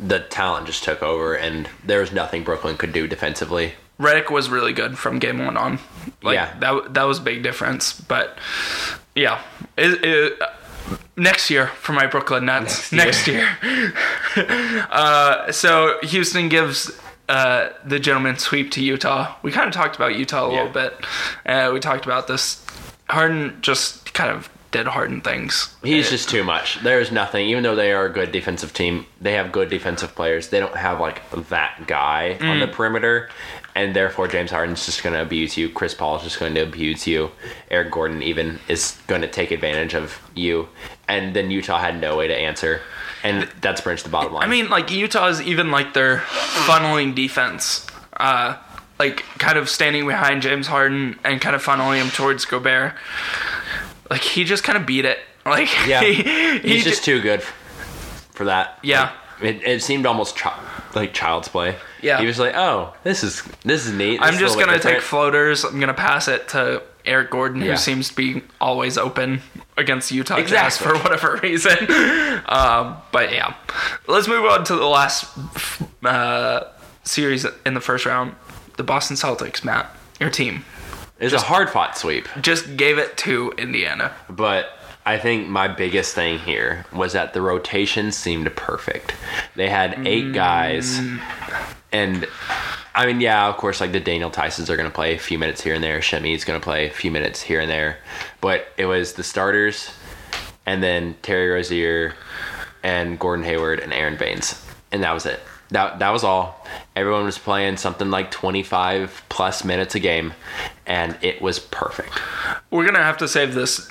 the 0.00 0.20
talent 0.20 0.66
just 0.66 0.84
took 0.84 1.02
over, 1.02 1.34
and 1.34 1.68
there 1.84 2.00
was 2.00 2.12
nothing 2.12 2.42
Brooklyn 2.44 2.76
could 2.76 2.92
do 2.92 3.06
defensively. 3.06 3.74
Redick 4.00 4.30
was 4.30 4.48
really 4.50 4.72
good 4.72 4.98
from 4.98 5.18
game 5.18 5.38
one 5.44 5.56
on. 5.56 5.78
Like, 6.22 6.34
Yeah. 6.34 6.58
that 6.58 6.94
that 6.94 7.04
was 7.04 7.18
a 7.18 7.22
big 7.22 7.42
difference. 7.42 7.92
But 8.00 8.38
yeah, 9.14 9.40
it, 9.76 10.04
it, 10.04 10.42
next 11.16 11.48
year 11.48 11.68
for 11.68 11.92
my 11.92 12.06
Brooklyn 12.06 12.44
Nets. 12.46 12.90
Next 12.92 13.26
year. 13.28 13.48
uh, 14.36 15.52
so 15.52 15.98
Houston 16.02 16.48
gives 16.48 16.90
uh, 17.28 17.70
the 17.84 17.98
gentleman 17.98 18.36
sweep 18.36 18.70
to 18.72 18.82
Utah. 18.82 19.34
We 19.42 19.52
kind 19.52 19.68
of 19.68 19.72
talked 19.74 19.96
about 19.96 20.16
Utah 20.16 20.46
a 20.46 20.50
little 20.50 20.68
bit. 20.70 20.94
Uh, 21.46 21.70
we 21.72 21.80
talked 21.80 22.04
about 22.04 22.26
this. 22.26 22.64
Harden 23.08 23.58
just 23.60 24.12
kind 24.14 24.30
of 24.30 24.48
did 24.74 24.88
Harden 24.88 25.20
things. 25.20 25.72
He's 25.84 26.10
just 26.10 26.28
too 26.28 26.42
much. 26.42 26.82
There's 26.82 27.12
nothing. 27.12 27.46
Even 27.46 27.62
though 27.62 27.76
they 27.76 27.92
are 27.92 28.06
a 28.06 28.12
good 28.12 28.32
defensive 28.32 28.74
team, 28.74 29.06
they 29.20 29.34
have 29.34 29.52
good 29.52 29.70
defensive 29.70 30.16
players. 30.16 30.48
They 30.48 30.58
don't 30.58 30.74
have 30.74 30.98
like 30.98 31.22
that 31.48 31.86
guy 31.86 32.36
on 32.40 32.58
the 32.58 32.66
perimeter, 32.66 33.28
and 33.76 33.94
therefore 33.94 34.26
James 34.26 34.50
Harden's 34.50 34.84
just 34.84 35.04
going 35.04 35.14
to 35.14 35.22
abuse 35.22 35.56
you. 35.56 35.68
Chris 35.68 35.94
Paul 35.94 36.16
is 36.16 36.24
just 36.24 36.40
going 36.40 36.54
to 36.54 36.60
abuse 36.62 37.06
you. 37.06 37.30
Eric 37.70 37.92
Gordon 37.92 38.20
even 38.20 38.58
is 38.66 38.98
going 39.06 39.20
to 39.20 39.28
take 39.28 39.52
advantage 39.52 39.94
of 39.94 40.20
you, 40.34 40.68
and 41.06 41.36
then 41.36 41.52
Utah 41.52 41.78
had 41.78 42.00
no 42.00 42.16
way 42.16 42.26
to 42.26 42.36
answer, 42.36 42.80
and 43.22 43.48
that's 43.60 43.80
pretty 43.80 43.94
much 43.94 44.02
the 44.02 44.10
bottom 44.10 44.32
line. 44.32 44.42
I 44.42 44.48
mean, 44.48 44.70
like 44.70 44.90
Utah 44.90 45.28
is 45.28 45.40
even 45.40 45.70
like 45.70 45.94
their 45.94 46.18
funneling 46.66 47.14
defense, 47.14 47.86
uh, 48.16 48.56
like 48.98 49.22
kind 49.38 49.56
of 49.56 49.68
standing 49.68 50.04
behind 50.04 50.42
James 50.42 50.66
Harden 50.66 51.16
and 51.22 51.40
kind 51.40 51.54
of 51.54 51.64
funneling 51.64 52.02
him 52.02 52.10
towards 52.10 52.44
Gobert. 52.44 52.94
Like 54.10 54.20
he 54.22 54.44
just 54.44 54.64
kind 54.64 54.76
of 54.78 54.86
beat 54.86 55.04
it. 55.04 55.18
Like 55.46 55.68
Yeah, 55.86 56.00
he, 56.02 56.14
he 56.14 56.58
he's 56.60 56.84
ju- 56.84 56.90
just 56.90 57.04
too 57.04 57.20
good 57.20 57.42
for 58.32 58.46
that. 58.46 58.78
Yeah. 58.82 59.12
Like, 59.42 59.56
it, 59.56 59.62
it 59.66 59.82
seemed 59.82 60.06
almost 60.06 60.36
chi- 60.36 60.58
like 60.94 61.12
child's 61.12 61.48
play. 61.48 61.76
Yeah. 62.00 62.18
he 62.20 62.26
was 62.26 62.38
like, 62.38 62.54
"Oh, 62.54 62.94
this 63.02 63.22
is 63.22 63.42
this 63.62 63.84
is 63.86 63.92
neat." 63.92 64.20
This 64.20 64.28
I'm 64.30 64.38
just 64.38 64.58
gonna 64.58 64.72
bit 64.72 64.82
take 64.82 65.00
floaters. 65.02 65.64
I'm 65.64 65.80
gonna 65.80 65.92
pass 65.92 66.28
it 66.28 66.48
to 66.50 66.82
Eric 67.04 67.30
Gordon, 67.30 67.60
who 67.60 67.76
seems 67.76 68.08
to 68.08 68.14
be 68.16 68.42
always 68.60 68.96
open 68.96 69.42
against 69.76 70.10
Utah 70.12 70.36
Jazz 70.36 70.44
Exactly. 70.80 70.86
for 70.86 70.94
whatever 71.02 71.40
reason. 71.42 71.76
um, 72.46 72.96
but 73.12 73.32
yeah, 73.32 73.54
let's 74.06 74.28
move 74.28 74.46
on 74.46 74.64
to 74.64 74.76
the 74.76 74.86
last 74.86 75.26
uh, 76.04 76.64
series 77.02 77.44
in 77.66 77.74
the 77.74 77.80
first 77.82 78.06
round. 78.06 78.34
The 78.78 78.82
Boston 78.84 79.16
Celtics, 79.16 79.62
Matt, 79.64 79.94
your 80.20 80.30
team. 80.30 80.64
It 81.18 81.24
was 81.24 81.32
a 81.32 81.40
hard 81.40 81.70
fought 81.70 81.96
sweep. 81.96 82.28
just 82.40 82.76
gave 82.76 82.98
it 82.98 83.16
to 83.18 83.52
Indiana. 83.56 84.12
But 84.28 84.70
I 85.06 85.18
think 85.18 85.48
my 85.48 85.68
biggest 85.68 86.14
thing 86.14 86.38
here 86.38 86.86
was 86.92 87.12
that 87.12 87.34
the 87.34 87.42
rotation 87.42 88.10
seemed 88.10 88.54
perfect. 88.56 89.14
They 89.54 89.68
had 89.68 90.06
eight 90.06 90.24
mm. 90.24 90.34
guys, 90.34 90.98
and 91.92 92.26
I 92.94 93.06
mean, 93.06 93.20
yeah, 93.20 93.48
of 93.48 93.56
course, 93.56 93.80
like 93.80 93.92
the 93.92 94.00
Daniel 94.00 94.30
Theises 94.30 94.70
are 94.70 94.76
going 94.76 94.88
to 94.88 94.94
play 94.94 95.14
a 95.14 95.18
few 95.18 95.38
minutes 95.38 95.60
here 95.60 95.74
and 95.74 95.84
there. 95.84 96.00
Semi's 96.00 96.44
going 96.44 96.58
to 96.58 96.64
play 96.64 96.86
a 96.86 96.90
few 96.90 97.10
minutes 97.10 97.42
here 97.42 97.60
and 97.60 97.70
there, 97.70 97.98
but 98.40 98.66
it 98.76 98.86
was 98.86 99.12
the 99.12 99.22
starters, 99.22 99.90
and 100.64 100.82
then 100.82 101.16
Terry 101.22 101.50
Rozier, 101.50 102.14
and 102.82 103.18
Gordon 103.18 103.44
Hayward 103.44 103.80
and 103.80 103.92
Aron 103.92 104.16
Baynes, 104.16 104.64
and 104.90 105.02
that 105.02 105.12
was 105.12 105.26
it. 105.26 105.40
That 105.74 105.98
that 105.98 106.10
was 106.10 106.22
all. 106.22 106.64
Everyone 106.94 107.24
was 107.24 107.36
playing 107.36 107.76
something 107.76 108.10
like 108.10 108.30
twenty 108.30 108.62
five 108.62 109.22
plus 109.28 109.64
minutes 109.64 109.94
a 109.96 110.00
game, 110.00 110.32
and 110.86 111.18
it 111.20 111.42
was 111.42 111.58
perfect. 111.58 112.12
We're 112.70 112.86
gonna 112.86 113.02
have 113.02 113.18
to 113.18 113.28
save 113.28 113.54
this, 113.54 113.88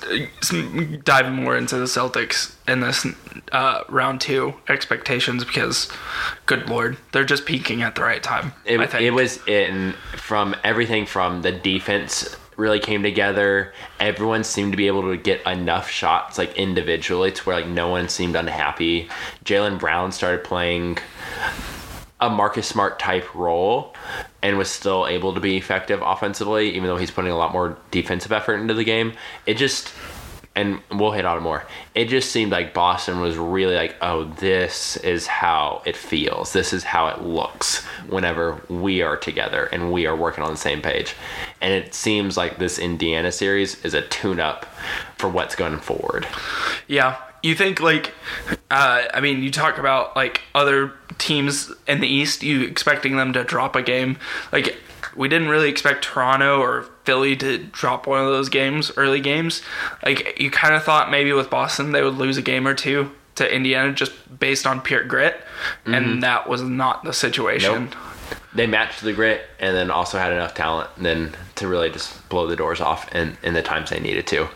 dive 1.04 1.30
more 1.30 1.56
into 1.56 1.76
the 1.76 1.84
Celtics 1.84 2.54
in 2.66 2.80
this 2.80 3.06
uh, 3.52 3.82
round 3.88 4.20
two 4.22 4.54
expectations 4.68 5.44
because, 5.44 5.90
good 6.46 6.68
lord, 6.68 6.96
they're 7.12 7.24
just 7.24 7.44
peaking 7.44 7.82
at 7.82 7.94
the 7.94 8.02
right 8.02 8.22
time. 8.22 8.52
It, 8.64 8.80
I 8.80 8.86
think 8.86 9.02
it 9.02 9.10
was 9.10 9.46
in 9.46 9.92
from 10.16 10.56
everything 10.64 11.04
from 11.06 11.42
the 11.42 11.52
defense 11.52 12.36
really 12.56 12.78
came 12.78 13.02
together. 13.02 13.72
Everyone 14.00 14.44
seemed 14.44 14.72
to 14.72 14.76
be 14.76 14.86
able 14.86 15.02
to 15.02 15.16
get 15.16 15.44
enough 15.46 15.90
shots 15.90 16.38
like 16.38 16.56
individually 16.56 17.32
to 17.32 17.42
where 17.42 17.56
like 17.60 17.68
no 17.68 17.88
one 17.88 18.08
seemed 18.08 18.36
unhappy. 18.36 19.08
Jaylen 19.44 19.78
Brown 19.78 20.12
started 20.12 20.44
playing 20.44 20.98
a 22.24 22.30
Marcus 22.30 22.66
Smart 22.66 22.98
type 22.98 23.34
role 23.34 23.94
and 24.42 24.56
was 24.56 24.70
still 24.70 25.06
able 25.06 25.34
to 25.34 25.40
be 25.40 25.56
effective 25.56 26.00
offensively, 26.02 26.70
even 26.70 26.84
though 26.84 26.96
he's 26.96 27.10
putting 27.10 27.30
a 27.30 27.36
lot 27.36 27.52
more 27.52 27.76
defensive 27.90 28.32
effort 28.32 28.56
into 28.56 28.72
the 28.72 28.84
game. 28.84 29.12
It 29.46 29.58
just 29.58 29.92
and 30.56 30.80
we'll 30.92 31.10
hit 31.10 31.24
on 31.24 31.38
it 31.38 31.40
more. 31.40 31.66
It 31.96 32.08
just 32.08 32.30
seemed 32.30 32.52
like 32.52 32.72
Boston 32.72 33.20
was 33.20 33.36
really 33.36 33.74
like, 33.74 33.96
oh, 34.00 34.24
this 34.24 34.96
is 34.98 35.26
how 35.26 35.82
it 35.84 35.96
feels. 35.96 36.52
This 36.52 36.72
is 36.72 36.84
how 36.84 37.08
it 37.08 37.22
looks 37.22 37.84
whenever 38.08 38.62
we 38.68 39.02
are 39.02 39.16
together 39.16 39.64
and 39.66 39.92
we 39.92 40.06
are 40.06 40.14
working 40.14 40.44
on 40.44 40.52
the 40.52 40.56
same 40.56 40.80
page. 40.80 41.16
And 41.60 41.72
it 41.72 41.92
seems 41.92 42.36
like 42.36 42.58
this 42.58 42.78
Indiana 42.78 43.32
series 43.32 43.84
is 43.84 43.94
a 43.94 44.02
tune 44.02 44.38
up 44.38 44.64
for 45.18 45.28
what's 45.28 45.56
going 45.56 45.80
forward. 45.80 46.26
Yeah. 46.86 47.16
You 47.44 47.54
think 47.54 47.78
like 47.78 48.12
uh, 48.70 49.02
I 49.12 49.20
mean 49.20 49.42
you 49.42 49.50
talk 49.50 49.76
about 49.76 50.16
like 50.16 50.40
other 50.54 50.92
teams 51.18 51.70
in 51.86 52.00
the 52.00 52.08
East, 52.08 52.42
you 52.42 52.62
expecting 52.62 53.16
them 53.18 53.34
to 53.34 53.44
drop 53.44 53.76
a 53.76 53.82
game. 53.82 54.16
Like 54.50 54.76
we 55.14 55.28
didn't 55.28 55.48
really 55.48 55.68
expect 55.68 56.04
Toronto 56.04 56.58
or 56.58 56.84
Philly 57.04 57.36
to 57.36 57.58
drop 57.58 58.06
one 58.06 58.20
of 58.20 58.28
those 58.28 58.48
games, 58.48 58.90
early 58.96 59.20
games. 59.20 59.60
Like 60.02 60.40
you 60.40 60.50
kind 60.50 60.74
of 60.74 60.82
thought 60.82 61.10
maybe 61.10 61.34
with 61.34 61.50
Boston 61.50 61.92
they 61.92 62.02
would 62.02 62.14
lose 62.14 62.38
a 62.38 62.42
game 62.42 62.66
or 62.66 62.72
two 62.72 63.10
to 63.34 63.54
Indiana 63.54 63.92
just 63.92 64.12
based 64.38 64.66
on 64.66 64.80
pure 64.80 65.04
grit, 65.04 65.36
and 65.84 66.22
that 66.22 66.48
was 66.48 66.62
not 66.62 67.04
the 67.04 67.12
situation. 67.12 67.84
Nope. 67.84 67.94
They 68.54 68.66
matched 68.66 69.02
the 69.02 69.12
grit 69.12 69.42
and 69.58 69.76
then 69.76 69.90
also 69.90 70.16
had 70.16 70.32
enough 70.32 70.54
talent 70.54 70.88
then 70.96 71.34
to 71.56 71.68
really 71.68 71.90
just 71.90 72.26
blow 72.28 72.46
the 72.46 72.56
doors 72.56 72.80
off 72.80 73.12
in, 73.14 73.36
in 73.42 73.52
the 73.52 73.62
times 73.62 73.90
they 73.90 74.00
needed 74.00 74.26
to. 74.28 74.48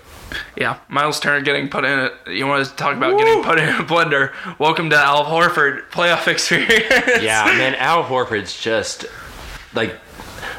Yeah, 0.56 0.78
Miles 0.88 1.20
Turner 1.20 1.44
getting 1.44 1.68
put 1.68 1.84
in. 1.84 1.98
A, 1.98 2.30
you 2.30 2.46
want 2.46 2.66
to 2.66 2.74
talk 2.74 2.96
about 2.96 3.18
getting 3.18 3.42
put 3.42 3.58
in 3.58 3.68
a 3.68 3.84
blender? 3.84 4.32
Welcome 4.58 4.90
to 4.90 4.96
Al 4.96 5.24
Horford 5.24 5.88
playoff 5.90 6.26
experience. 6.26 7.22
Yeah, 7.22 7.44
man, 7.58 7.74
Al 7.76 8.04
Horford's 8.04 8.60
just 8.60 9.06
like 9.74 9.96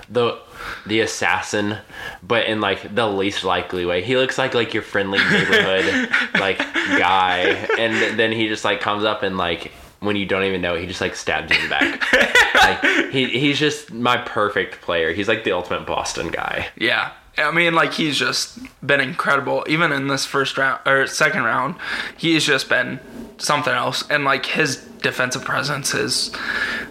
the 0.10 0.40
the 0.86 1.02
assassin, 1.02 1.78
but 2.24 2.46
in 2.46 2.62
like 2.62 2.96
the 2.96 3.08
least 3.08 3.44
likely 3.44 3.86
way. 3.86 4.02
He 4.04 4.18
looks 4.18 4.38
like 4.38 4.54
like 4.54 4.74
your 4.74 4.84
friendly 4.84 5.20
neighborhood 5.20 6.10
like 6.40 6.58
guy, 6.58 7.40
and 7.78 8.20
then 8.20 8.32
he 8.32 8.48
just 8.48 8.66
like 8.66 8.82
comes 8.82 9.04
up 9.04 9.24
and 9.24 9.38
like 9.38 9.72
when 10.00 10.16
you 10.16 10.26
don't 10.26 10.44
even 10.44 10.62
know 10.62 10.76
he 10.76 10.88
just 10.88 11.02
like 11.02 11.16
stabs 11.16 11.52
you 11.52 11.62
in 11.62 11.64
the 11.64 11.70
back. 11.70 12.14
like 12.56 13.12
he 13.12 13.28
he's 13.28 13.60
just 13.60 13.92
my 13.92 14.18
perfect 14.18 14.82
player. 14.82 15.14
He's 15.14 15.28
like 15.28 15.44
the 15.44 15.52
ultimate 15.52 15.86
Boston 15.86 16.30
guy. 16.30 16.70
Yeah. 16.78 17.12
I 17.40 17.52
mean, 17.52 17.74
like 17.74 17.94
he's 17.94 18.18
just 18.18 18.60
been 18.86 19.00
incredible. 19.00 19.66
Even 19.68 19.92
in 19.92 20.08
this 20.08 20.26
first 20.26 20.58
round 20.58 20.82
or 20.86 21.08
second 21.08 21.44
round, 21.44 21.76
he's 22.18 22.46
just 22.46 22.70
been 22.70 23.00
something 23.38 23.74
else. 23.74 24.04
And 24.10 24.26
like 24.26 24.46
his 24.46 24.78
defensive 25.02 25.44
presence 25.44 25.94
is, 25.94 26.32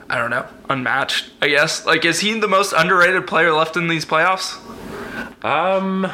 I 0.09 0.19
don't 0.19 0.31
know, 0.31 0.47
unmatched. 0.69 1.31
I 1.43 1.49
guess. 1.49 1.87
Like, 1.87 2.05
is 2.05 2.21
he 2.21 2.39
the 2.39 2.49
most 2.49 2.73
underrated 2.73 3.27
player 3.27 3.53
left 3.53 3.77
in 3.77 3.89
these 3.89 4.05
playoffs? 4.05 4.57
Um, 5.45 6.11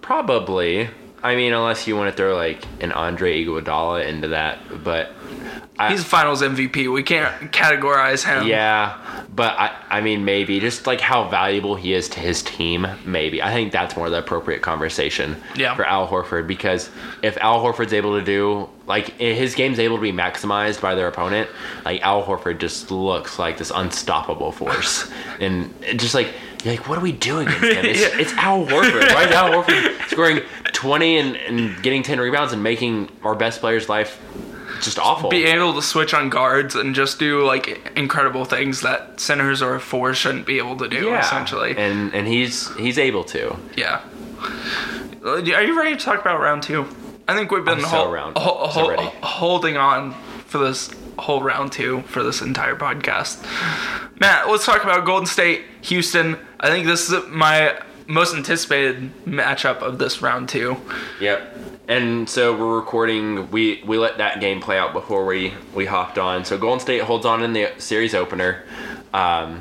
probably. 0.00 0.88
I 1.22 1.34
mean, 1.34 1.52
unless 1.52 1.86
you 1.86 1.96
want 1.96 2.10
to 2.10 2.16
throw 2.16 2.36
like 2.36 2.64
an 2.80 2.92
Andre 2.92 3.44
Iguodala 3.44 4.06
into 4.06 4.28
that, 4.28 4.60
but 4.84 5.10
I, 5.78 5.90
He's 5.90 6.02
Finals 6.04 6.40
MVP. 6.42 6.90
We 6.92 7.02
can't 7.02 7.52
categorize 7.52 8.24
him. 8.24 8.46
Yeah, 8.46 8.96
but 9.34 9.54
I, 9.58 9.76
I 9.90 10.00
mean, 10.00 10.24
maybe 10.24 10.58
just 10.58 10.86
like 10.86 11.00
how 11.02 11.28
valuable 11.28 11.74
he 11.74 11.92
is 11.92 12.08
to 12.10 12.20
his 12.20 12.42
team. 12.42 12.86
Maybe 13.04 13.42
I 13.42 13.52
think 13.52 13.72
that's 13.72 13.94
more 13.96 14.08
the 14.08 14.18
appropriate 14.18 14.62
conversation 14.62 15.36
Yeah. 15.54 15.74
for 15.74 15.84
Al 15.84 16.08
Horford 16.08 16.46
because 16.46 16.88
if 17.22 17.36
Al 17.38 17.62
Horford's 17.62 17.92
able 17.92 18.18
to 18.18 18.24
do 18.24 18.68
like 18.86 19.18
his 19.18 19.54
game's 19.54 19.78
able 19.78 19.96
to 19.96 20.02
be 20.02 20.12
maximized 20.12 20.80
by 20.80 20.94
their 20.94 21.08
opponent, 21.08 21.50
like 21.84 22.00
Al 22.00 22.24
Horford 22.24 22.58
just 22.58 22.90
looks 22.90 23.38
like 23.38 23.58
this 23.58 23.70
unstoppable 23.74 24.52
force, 24.52 25.10
and 25.40 25.74
just 25.96 26.14
like 26.14 26.28
you're 26.64 26.72
like, 26.74 26.88
what 26.88 26.96
are 26.96 27.02
we 27.02 27.12
doing 27.12 27.46
against 27.48 27.64
him? 27.76 27.84
It's, 27.84 28.00
Yeah. 28.14 28.20
it's 28.20 28.32
Al 28.32 28.64
Horford. 28.64 29.12
Why 29.14 29.24
is 29.26 29.32
Al 29.32 29.62
Horford 29.62 30.08
scoring 30.08 30.40
twenty 30.72 31.18
and, 31.18 31.36
and 31.36 31.82
getting 31.82 32.02
ten 32.02 32.18
rebounds 32.18 32.54
and 32.54 32.62
making 32.62 33.10
our 33.22 33.34
best 33.34 33.60
player's 33.60 33.88
life 33.90 34.18
just 34.82 34.98
awful? 34.98 35.30
Be 35.30 35.44
able 35.44 35.74
to 35.74 35.82
switch 35.82 36.14
on 36.14 36.28
guards 36.30 36.74
and 36.74 36.94
just 36.94 37.18
do 37.18 37.44
like 37.44 37.92
incredible 37.96 38.44
things 38.44 38.80
that 38.82 39.18
centers 39.20 39.62
or 39.62 39.78
fours 39.78 40.16
shouldn't 40.16 40.46
be 40.46 40.58
able 40.58 40.76
to 40.78 40.88
do. 40.88 41.14
Essentially. 41.14 41.76
and 41.76 42.14
and 42.14 42.26
he's 42.26 42.74
he's 42.76 42.98
able 42.98 43.24
to. 43.24 43.56
Yeah. 43.76 44.02
Are 45.24 45.38
you 45.40 45.76
ready 45.78 45.96
to 45.96 46.04
talk 46.04 46.20
about 46.20 46.40
round 46.40 46.62
two? 46.62 46.86
I 47.28 47.34
think 47.34 47.50
we've 47.50 47.64
been 47.64 47.80
so 47.80 47.86
hol- 47.88 48.12
round- 48.12 48.36
hol- 48.38 48.70
so 48.70 48.94
hol- 48.96 49.10
holding 49.22 49.76
on 49.76 50.14
for 50.46 50.58
this 50.58 50.90
whole 51.18 51.42
round 51.42 51.72
two 51.72 52.02
for 52.02 52.22
this 52.22 52.40
entire 52.42 52.76
podcast. 52.76 53.42
Matt, 54.20 54.48
let's 54.48 54.64
talk 54.64 54.84
about 54.84 55.04
Golden 55.04 55.26
State, 55.26 55.62
Houston. 55.82 56.36
I 56.60 56.68
think 56.68 56.86
this 56.86 57.10
is 57.10 57.24
my 57.28 57.76
most 58.06 58.34
anticipated 58.34 59.10
matchup 59.24 59.78
of 59.82 59.98
this 59.98 60.22
round 60.22 60.48
two. 60.48 60.76
Yep. 61.20 61.58
And 61.88 62.28
so 62.28 62.56
we're 62.56 62.76
recording. 62.76 63.50
We 63.50 63.82
we 63.86 63.98
let 63.98 64.18
that 64.18 64.40
game 64.40 64.60
play 64.60 64.78
out 64.78 64.92
before 64.92 65.24
we 65.24 65.54
we 65.74 65.86
hopped 65.86 66.18
on. 66.18 66.44
So 66.44 66.58
Golden 66.58 66.80
State 66.80 67.02
holds 67.02 67.24
on 67.24 67.42
in 67.42 67.52
the 67.52 67.70
series 67.78 68.14
opener. 68.14 68.64
Um, 69.14 69.60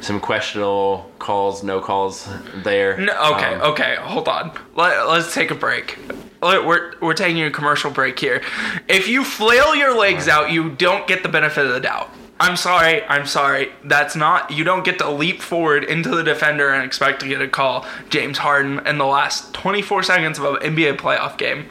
some 0.00 0.20
questionable 0.20 1.10
calls, 1.18 1.64
no 1.64 1.80
calls 1.80 2.28
there. 2.62 2.96
No, 2.98 3.12
okay, 3.34 3.54
Um, 3.54 3.72
okay, 3.72 3.96
hold 3.98 4.28
on. 4.28 4.52
Let, 4.76 5.08
let's 5.08 5.34
take 5.34 5.50
a 5.50 5.56
break. 5.56 5.98
Let- 6.40 6.64
We're, 6.64 6.92
we're 7.00 7.14
taking 7.14 7.42
a 7.42 7.50
commercial 7.50 7.90
break 7.90 8.16
here. 8.20 8.40
If 8.88 9.08
you 9.08 9.24
flail 9.24 9.74
your 9.74 9.98
legs 9.98 10.28
out, 10.28 10.52
you 10.52 10.70
don't 10.70 11.08
get 11.08 11.24
the 11.24 11.28
benefit 11.28 11.66
of 11.66 11.72
the 11.72 11.80
doubt. 11.80 12.10
I'm 12.40 12.56
sorry, 12.56 13.02
I'm 13.04 13.26
sorry. 13.26 13.70
That's 13.82 14.14
not, 14.14 14.52
you 14.52 14.62
don't 14.62 14.84
get 14.84 14.98
to 15.00 15.10
leap 15.10 15.42
forward 15.42 15.82
into 15.82 16.10
the 16.10 16.22
defender 16.22 16.68
and 16.68 16.84
expect 16.84 17.20
to 17.20 17.28
get 17.28 17.42
a 17.42 17.48
call. 17.48 17.84
James 18.10 18.38
Harden 18.38 18.86
in 18.86 18.98
the 18.98 19.06
last 19.06 19.52
24 19.54 20.04
seconds 20.04 20.38
of 20.38 20.44
an 20.44 20.74
NBA 20.74 20.98
playoff 20.98 21.36
game. 21.36 21.66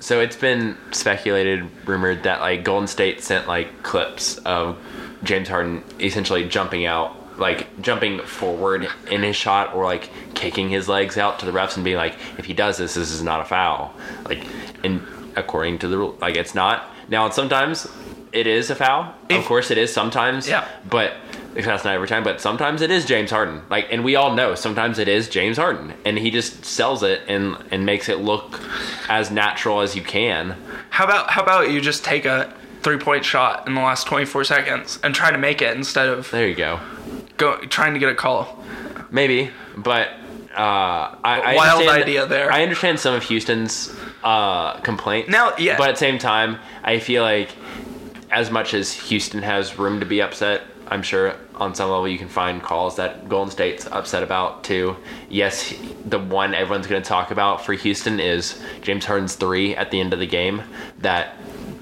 So 0.00 0.20
it's 0.20 0.34
been 0.34 0.76
speculated, 0.90 1.68
rumored 1.86 2.24
that 2.24 2.40
like 2.40 2.64
Golden 2.64 2.88
State 2.88 3.22
sent 3.22 3.46
like 3.46 3.84
clips 3.84 4.38
of 4.38 4.78
James 5.22 5.48
Harden 5.48 5.84
essentially 6.00 6.48
jumping 6.48 6.86
out, 6.86 7.38
like 7.38 7.80
jumping 7.80 8.20
forward 8.22 8.88
in 9.08 9.22
his 9.22 9.36
shot, 9.36 9.74
or 9.74 9.84
like 9.84 10.10
kicking 10.34 10.70
his 10.70 10.88
legs 10.88 11.18
out 11.18 11.38
to 11.38 11.46
the 11.46 11.52
refs 11.52 11.76
and 11.76 11.84
being 11.84 11.96
like, 11.96 12.16
if 12.36 12.46
he 12.46 12.52
does 12.52 12.78
this, 12.78 12.94
this 12.94 13.12
is 13.12 13.22
not 13.22 13.40
a 13.40 13.44
foul. 13.44 13.94
Like, 14.24 14.44
and 14.82 15.06
according 15.36 15.78
to 15.78 15.88
the 15.88 15.98
rule, 15.98 16.18
like 16.20 16.36
it's 16.36 16.54
not. 16.54 16.90
Now, 17.08 17.28
sometimes 17.30 17.86
it 18.32 18.46
is 18.46 18.70
a 18.70 18.74
foul. 18.74 19.14
If- 19.28 19.38
of 19.40 19.44
course, 19.46 19.70
it 19.70 19.78
is 19.78 19.92
sometimes. 19.92 20.48
Yeah. 20.48 20.66
But 20.88 21.14
that's 21.54 21.84
not 21.84 21.94
every 21.94 22.06
time, 22.06 22.22
but 22.22 22.40
sometimes 22.40 22.80
it 22.80 22.90
is 22.92 23.04
James 23.04 23.30
Harden. 23.30 23.62
Like, 23.68 23.88
and 23.90 24.04
we 24.04 24.14
all 24.16 24.34
know 24.34 24.54
sometimes 24.54 24.98
it 25.00 25.08
is 25.08 25.28
James 25.28 25.56
Harden, 25.56 25.94
and 26.04 26.16
he 26.18 26.30
just 26.30 26.64
sells 26.64 27.02
it 27.02 27.22
and 27.28 27.56
and 27.70 27.84
makes 27.84 28.08
it 28.08 28.18
look 28.18 28.60
as 29.08 29.30
natural 29.30 29.80
as 29.80 29.96
you 29.96 30.02
can. 30.02 30.54
How 30.90 31.04
about 31.04 31.30
how 31.30 31.42
about 31.42 31.70
you 31.70 31.80
just 31.80 32.04
take 32.04 32.24
a 32.24 32.52
three 32.82 32.98
point 32.98 33.24
shot 33.24 33.66
in 33.66 33.74
the 33.74 33.80
last 33.80 34.06
24 34.06 34.44
seconds 34.44 34.98
and 35.02 35.14
try 35.14 35.30
to 35.30 35.38
make 35.38 35.60
it 35.60 35.76
instead 35.76 36.08
of 36.08 36.30
There 36.30 36.46
you 36.48 36.54
go. 36.54 36.80
go 37.36 37.56
trying 37.66 37.92
to 37.94 37.98
get 38.00 38.08
a 38.10 38.14
call? 38.14 38.64
Maybe, 39.10 39.50
but 39.76 40.08
uh, 40.56 40.60
I, 40.62 41.18
I 41.24 41.54
Wild 41.56 41.80
understand- 41.80 42.02
idea 42.02 42.26
there. 42.26 42.52
I 42.52 42.62
understand 42.62 43.00
some 43.00 43.14
of 43.14 43.24
Houston's 43.24 43.94
uh, 44.22 44.74
complaints. 44.80 45.28
Now, 45.28 45.54
yeah. 45.58 45.76
but 45.76 45.88
at 45.88 45.92
the 45.96 45.98
same 45.98 46.18
time, 46.18 46.58
I 46.84 47.00
feel 47.00 47.22
like 47.22 47.50
as 48.30 48.50
much 48.50 48.74
as 48.74 48.92
Houston 48.92 49.42
has 49.42 49.78
room 49.78 50.00
to 50.00 50.06
be 50.06 50.22
upset, 50.22 50.62
I'm 50.86 51.02
sure 51.02 51.36
on 51.54 51.74
some 51.74 51.90
level 51.90 52.08
you 52.08 52.18
can 52.18 52.28
find 52.28 52.62
calls 52.62 52.96
that 52.96 53.28
Golden 53.28 53.50
State's 53.50 53.86
upset 53.86 54.22
about 54.22 54.64
too. 54.64 54.96
Yes, 55.28 55.74
the 56.04 56.18
one 56.18 56.54
everyone's 56.54 56.86
going 56.86 57.02
to 57.02 57.08
talk 57.08 57.30
about 57.30 57.64
for 57.64 57.74
Houston 57.74 58.18
is 58.18 58.60
James 58.82 59.04
Harden's 59.04 59.34
three 59.34 59.74
at 59.76 59.90
the 59.90 60.00
end 60.00 60.12
of 60.12 60.18
the 60.18 60.26
game 60.26 60.62
that 60.98 61.36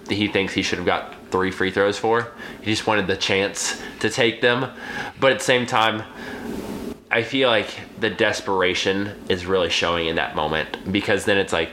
he 0.09 0.29
thinks 0.29 0.53
he 0.53 0.63
should 0.63 0.79
have 0.79 0.87
got 0.87 1.15
three 1.31 1.51
free 1.51 1.71
throws 1.71 1.99
for. 1.99 2.33
He 2.61 2.71
just 2.71 2.87
wanted 2.87 3.07
the 3.07 3.17
chance 3.17 3.81
to 4.01 4.11
take 4.11 4.41
them, 4.41 4.71
but 5.21 5.33
at 5.33 5.39
the 5.39 5.45
same 5.45 5.67
time. 5.67 6.03
I 7.11 7.23
feel 7.23 7.49
like 7.49 7.71
the 8.01 8.11
desperation 8.11 9.25
is 9.31 9.47
really 9.47 9.71
showing 9.71 10.09
in 10.09 10.17
that 10.17 10.37
moment 10.37 10.93
because 10.93 11.25
then 11.25 11.39
it's 11.39 11.55
like 11.55 11.71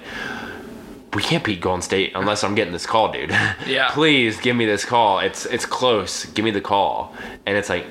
we 1.16 1.22
can't 1.24 1.44
beat 1.44 1.62
Golden 1.62 1.82
State 1.82 2.12
unless 2.16 2.44
I'm 2.44 2.54
getting 2.56 2.74
this 2.74 2.86
call, 2.86 3.12
dude. 3.12 3.30
Yeah. 3.66 3.90
Please 3.92 4.40
give 4.40 4.56
me 4.56 4.66
this 4.66 4.86
call. 4.86 5.20
It's 5.20 5.46
it's 5.46 5.66
close. 5.66 6.26
Give 6.26 6.46
me 6.46 6.52
the 6.52 6.62
call. 6.62 7.16
And 7.46 7.58
it's 7.58 7.70
like 7.70 7.86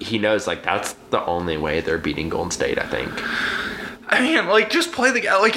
he 0.00 0.18
knows 0.18 0.46
like 0.46 0.62
that's 0.62 0.92
the 1.10 1.24
only 1.24 1.56
way 1.56 1.80
they're 1.80 1.96
beating 1.98 2.28
Golden 2.28 2.50
State, 2.50 2.78
I 2.78 2.86
think. 2.86 3.10
I 4.08 4.20
mean, 4.20 4.46
like, 4.46 4.70
just 4.70 4.92
play 4.92 5.10
the. 5.10 5.20
Like, 5.40 5.56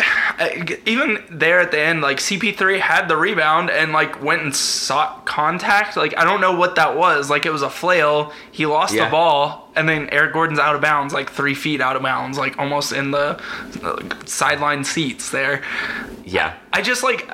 even 0.87 1.23
there 1.29 1.59
at 1.59 1.69
the 1.69 1.79
end, 1.79 2.01
like, 2.01 2.17
CP3 2.17 2.79
had 2.79 3.07
the 3.07 3.15
rebound 3.15 3.69
and, 3.69 3.91
like, 3.91 4.23
went 4.23 4.41
and 4.41 4.55
sought 4.55 5.27
contact. 5.27 5.95
Like, 5.95 6.17
I 6.17 6.23
don't 6.23 6.41
know 6.41 6.53
what 6.57 6.73
that 6.75 6.97
was. 6.97 7.29
Like, 7.29 7.45
it 7.45 7.51
was 7.51 7.61
a 7.61 7.69
flail. 7.69 8.33
He 8.51 8.65
lost 8.65 8.95
Yeah. 8.95 9.05
the 9.05 9.11
ball, 9.11 9.68
and 9.75 9.87
then 9.87 10.09
Eric 10.11 10.33
Gordon's 10.33 10.59
out 10.59 10.75
of 10.75 10.81
bounds, 10.81 11.13
like, 11.13 11.29
three 11.29 11.53
feet 11.55 11.81
out 11.81 11.95
of 11.95 12.01
bounds, 12.01 12.37
like, 12.37 12.57
almost 12.57 12.91
in 12.91 13.11
the 13.11 13.41
uh, 13.83 14.25
sideline 14.25 14.83
seats 14.83 15.29
there. 15.31 15.61
Yeah. 16.25 16.55
I 16.73 16.81
just, 16.81 17.03
like, 17.03 17.27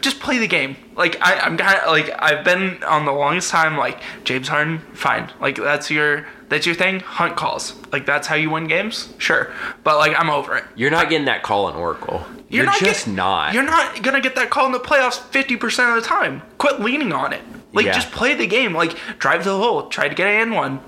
just 0.00 0.20
play 0.20 0.38
the 0.38 0.46
game. 0.46 0.76
Like 0.96 1.16
I, 1.20 1.34
I'm 1.38 1.56
kind 1.56 1.78
of 1.78 1.92
like 1.92 2.10
I've 2.18 2.44
been 2.44 2.82
on 2.82 3.04
the 3.04 3.12
longest 3.12 3.50
time. 3.50 3.76
Like 3.76 4.00
James 4.24 4.48
Harden, 4.48 4.80
fine. 4.94 5.30
Like 5.40 5.54
that's 5.54 5.92
your 5.92 6.26
that's 6.48 6.66
your 6.66 6.74
thing. 6.74 6.98
Hunt 6.98 7.36
calls. 7.36 7.76
Like 7.92 8.04
that's 8.04 8.26
how 8.26 8.34
you 8.34 8.50
win 8.50 8.66
games. 8.66 9.12
Sure, 9.18 9.52
but 9.84 9.98
like 9.98 10.18
I'm 10.18 10.28
over 10.28 10.56
it. 10.56 10.64
You're 10.74 10.90
not 10.90 11.08
getting 11.08 11.26
that 11.26 11.44
call 11.44 11.68
in 11.68 11.76
Oracle. 11.76 12.24
You're, 12.48 12.64
not 12.64 12.80
just 12.80 13.04
get- 13.06 13.14
not. 13.14 13.54
You're 13.54 13.62
not 13.62 14.02
gonna 14.02 14.20
get 14.20 14.34
that 14.34 14.50
call 14.50 14.66
in 14.66 14.72
the 14.72 14.80
playoffs 14.80 15.20
50 15.20 15.54
percent 15.56 15.90
of 15.96 16.02
the 16.02 16.08
time. 16.08 16.42
Quit 16.58 16.80
leaning 16.80 17.12
on 17.12 17.32
it. 17.32 17.42
Like 17.72 17.86
Yeah. 17.86 17.92
just 17.92 18.10
play 18.10 18.34
the 18.34 18.48
game. 18.48 18.72
Like 18.74 18.96
drive 19.20 19.44
to 19.44 19.50
the 19.50 19.56
hole. 19.58 19.86
Try 19.88 20.08
to 20.08 20.14
get 20.16 20.26
an 20.26 20.48
in 20.48 20.54
one. 20.54 20.80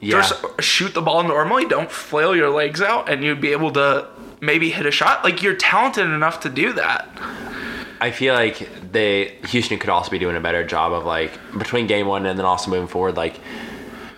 Yeah. 0.00 0.20
Just 0.20 0.42
shoot 0.60 0.94
the 0.94 1.02
ball 1.02 1.22
normally. 1.22 1.64
Don't 1.66 1.90
flail 1.90 2.34
your 2.34 2.50
legs 2.50 2.82
out, 2.82 3.08
and 3.08 3.22
you'd 3.24 3.40
be 3.40 3.52
able 3.52 3.70
to 3.72 4.08
maybe 4.40 4.70
hit 4.70 4.86
a 4.86 4.90
shot. 4.90 5.24
Like 5.24 5.42
you're 5.42 5.56
talented 5.56 6.06
enough 6.06 6.40
to 6.40 6.50
do 6.50 6.72
that. 6.74 7.08
I 8.00 8.10
feel 8.10 8.34
like 8.34 8.68
they 8.92 9.36
Houston 9.48 9.78
could 9.78 9.90
also 9.90 10.10
be 10.10 10.18
doing 10.18 10.36
a 10.36 10.40
better 10.40 10.64
job 10.64 10.92
of 10.92 11.04
like 11.04 11.32
between 11.56 11.86
game 11.86 12.06
one 12.06 12.26
and 12.26 12.38
then 12.38 12.46
also 12.46 12.70
moving 12.70 12.88
forward, 12.88 13.16
like 13.16 13.40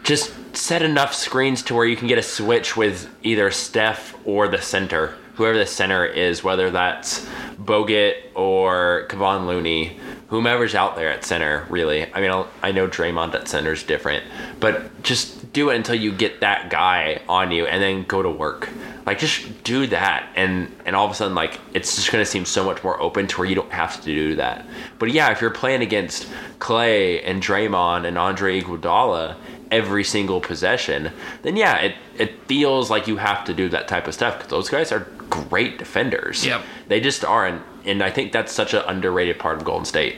just 0.02 0.34
set 0.56 0.82
enough 0.82 1.14
screens 1.14 1.62
to 1.64 1.74
where 1.74 1.84
you 1.86 1.96
can 1.96 2.08
get 2.08 2.18
a 2.18 2.22
switch 2.22 2.76
with 2.76 3.08
either 3.22 3.50
Steph 3.50 4.16
or 4.24 4.48
the 4.48 4.60
center, 4.60 5.14
whoever 5.36 5.58
the 5.58 5.66
center 5.66 6.04
is, 6.04 6.42
whether 6.42 6.70
that's 6.70 7.26
Bogut 7.58 8.14
or 8.34 9.06
Kevon 9.08 9.46
Looney, 9.46 9.98
whomever's 10.28 10.74
out 10.74 10.96
there 10.96 11.10
at 11.10 11.24
center. 11.24 11.66
Really, 11.68 12.12
I 12.12 12.20
mean, 12.20 12.30
I'll, 12.30 12.48
I 12.62 12.72
know 12.72 12.88
Draymond 12.88 13.34
at 13.34 13.48
center 13.48 13.72
is 13.72 13.82
different, 13.82 14.24
but 14.60 15.02
just 15.02 15.52
do 15.52 15.70
it 15.70 15.76
until 15.76 15.94
you 15.94 16.12
get 16.12 16.40
that 16.40 16.70
guy 16.70 17.22
on 17.28 17.50
you, 17.50 17.66
and 17.66 17.82
then 17.82 18.04
go 18.04 18.22
to 18.22 18.30
work. 18.30 18.68
Like 19.04 19.18
just 19.18 19.62
do 19.62 19.86
that, 19.88 20.28
and 20.34 20.74
and 20.84 20.96
all 20.96 21.04
of 21.04 21.12
a 21.12 21.14
sudden, 21.14 21.34
like 21.34 21.60
it's 21.72 21.94
just 21.96 22.10
gonna 22.10 22.24
seem 22.24 22.44
so 22.44 22.64
much 22.64 22.82
more 22.82 23.00
open 23.00 23.26
to 23.28 23.38
where 23.38 23.48
you 23.48 23.54
don't 23.54 23.72
have 23.72 24.00
to 24.00 24.04
do 24.04 24.36
that. 24.36 24.66
But 24.98 25.12
yeah, 25.12 25.30
if 25.30 25.40
you're 25.40 25.50
playing 25.50 25.82
against 25.82 26.28
Klay 26.58 27.22
and 27.24 27.42
Draymond 27.42 28.06
and 28.06 28.18
Andre 28.18 28.60
Iguodala 28.60 29.36
every 29.70 30.04
single 30.04 30.40
possession, 30.40 31.10
then 31.42 31.56
yeah, 31.56 31.76
it 31.78 31.94
it 32.18 32.40
feels 32.46 32.90
like 32.90 33.06
you 33.06 33.16
have 33.16 33.44
to 33.44 33.54
do 33.54 33.68
that 33.68 33.88
type 33.88 34.06
of 34.06 34.14
stuff 34.14 34.36
because 34.36 34.50
those 34.50 34.68
guys 34.68 34.92
are 34.92 35.00
great 35.28 35.78
defenders. 35.78 36.44
Yep. 36.46 36.62
They 36.88 37.00
just 37.00 37.24
are, 37.24 37.46
and, 37.46 37.62
and 37.84 38.02
I 38.02 38.10
think 38.10 38.32
that's 38.32 38.52
such 38.52 38.74
an 38.74 38.82
underrated 38.86 39.38
part 39.38 39.56
of 39.56 39.64
Golden 39.64 39.84
State 39.84 40.16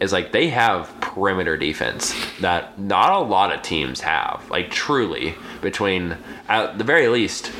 is 0.00 0.12
like 0.12 0.32
they 0.32 0.48
have 0.48 0.92
perimeter 1.00 1.56
defense 1.56 2.14
that 2.40 2.78
not 2.78 3.12
a 3.12 3.18
lot 3.18 3.52
of 3.52 3.62
teams 3.62 4.00
have. 4.00 4.48
Like 4.50 4.70
truly, 4.70 5.34
between 5.60 6.16
at 6.48 6.78
the 6.78 6.84
very 6.84 7.08
least, 7.08 7.52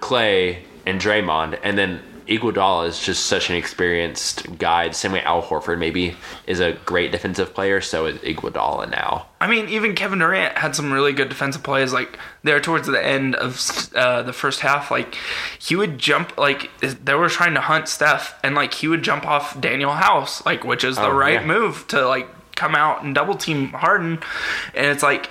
Klay 0.00 0.58
and 0.84 1.00
Draymond, 1.00 1.58
and 1.62 1.76
then 1.76 2.00
Iguodala 2.26 2.88
is 2.88 2.98
just 3.00 3.26
such 3.26 3.50
an 3.50 3.56
experienced 3.56 4.58
guy. 4.58 4.88
The 4.88 4.94
same 4.94 5.12
way 5.12 5.22
Al 5.22 5.42
Horford 5.42 5.78
maybe 5.78 6.16
is 6.46 6.60
a 6.60 6.72
great 6.84 7.12
defensive 7.12 7.54
player, 7.54 7.80
so 7.80 8.06
is 8.06 8.18
Iguodala 8.18 8.90
now. 8.90 9.26
I 9.40 9.46
mean, 9.46 9.68
even 9.68 9.94
Kevin 9.94 10.18
Durant 10.18 10.58
had 10.58 10.74
some 10.74 10.92
really 10.92 11.12
good 11.12 11.28
defensive 11.28 11.62
plays. 11.62 11.92
Like 11.92 12.18
there 12.42 12.58
towards 12.60 12.86
the 12.88 13.04
end 13.04 13.34
of 13.36 13.60
uh, 13.94 14.22
the 14.22 14.32
first 14.32 14.60
half, 14.60 14.90
like 14.90 15.16
he 15.58 15.76
would 15.76 15.98
jump. 15.98 16.36
Like 16.36 16.70
they 16.80 17.14
were 17.14 17.28
trying 17.28 17.54
to 17.54 17.60
hunt 17.60 17.88
Steph, 17.88 18.38
and 18.42 18.54
like 18.54 18.74
he 18.74 18.88
would 18.88 19.02
jump 19.02 19.26
off 19.26 19.54
Danuel 19.54 19.96
House, 19.96 20.44
like 20.44 20.64
which 20.64 20.84
is 20.84 20.96
the 20.96 21.06
Oh, 21.06 21.10
right 21.10 21.40
yeah. 21.40 21.46
move 21.46 21.86
to 21.88 22.06
like 22.06 22.28
come 22.56 22.74
out 22.74 23.02
and 23.04 23.14
double 23.14 23.34
team 23.36 23.68
Harden. 23.68 24.18
And 24.74 24.86
it's 24.86 25.02
like 25.02 25.30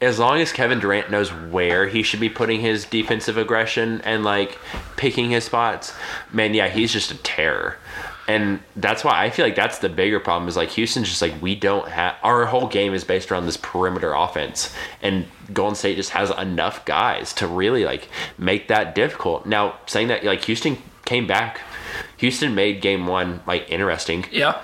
as 0.00 0.18
long 0.18 0.40
as 0.40 0.52
Kevin 0.52 0.78
Durant 0.78 1.10
knows 1.10 1.30
where 1.32 1.88
he 1.88 2.02
should 2.02 2.20
be 2.20 2.28
putting 2.28 2.60
his 2.60 2.84
defensive 2.84 3.36
aggression 3.36 4.00
and 4.02 4.24
like 4.24 4.58
picking 4.96 5.30
his 5.30 5.44
spots, 5.44 5.92
man, 6.32 6.54
yeah, 6.54 6.68
he's 6.68 6.92
just 6.92 7.10
a 7.10 7.16
terror. 7.16 7.76
And 8.28 8.60
that's 8.76 9.02
why 9.04 9.24
I 9.24 9.30
feel 9.30 9.46
like 9.46 9.56
that's 9.56 9.78
the 9.78 9.88
bigger 9.88 10.20
problem 10.20 10.48
is 10.48 10.56
like 10.56 10.68
Houston's 10.70 11.08
just 11.08 11.22
like 11.22 11.40
we 11.40 11.54
don't 11.54 11.88
have 11.88 12.14
our 12.22 12.44
whole 12.46 12.68
game 12.68 12.92
is 12.92 13.02
based 13.02 13.32
around 13.32 13.46
this 13.46 13.56
perimeter 13.56 14.12
offense 14.12 14.74
and 15.00 15.24
Golden 15.52 15.74
State 15.74 15.96
just 15.96 16.10
has 16.10 16.30
enough 16.30 16.84
guys 16.84 17.32
to 17.34 17.46
really 17.46 17.84
like 17.86 18.08
make 18.36 18.68
that 18.68 18.94
difficult. 18.94 19.46
Now, 19.46 19.78
saying 19.86 20.08
that 20.08 20.24
like 20.24 20.44
Houston 20.44 20.76
came 21.06 21.26
back. 21.26 21.62
Houston 22.18 22.54
made 22.54 22.82
game 22.82 23.06
1 23.06 23.40
like 23.46 23.68
interesting. 23.70 24.26
yeah, 24.30 24.60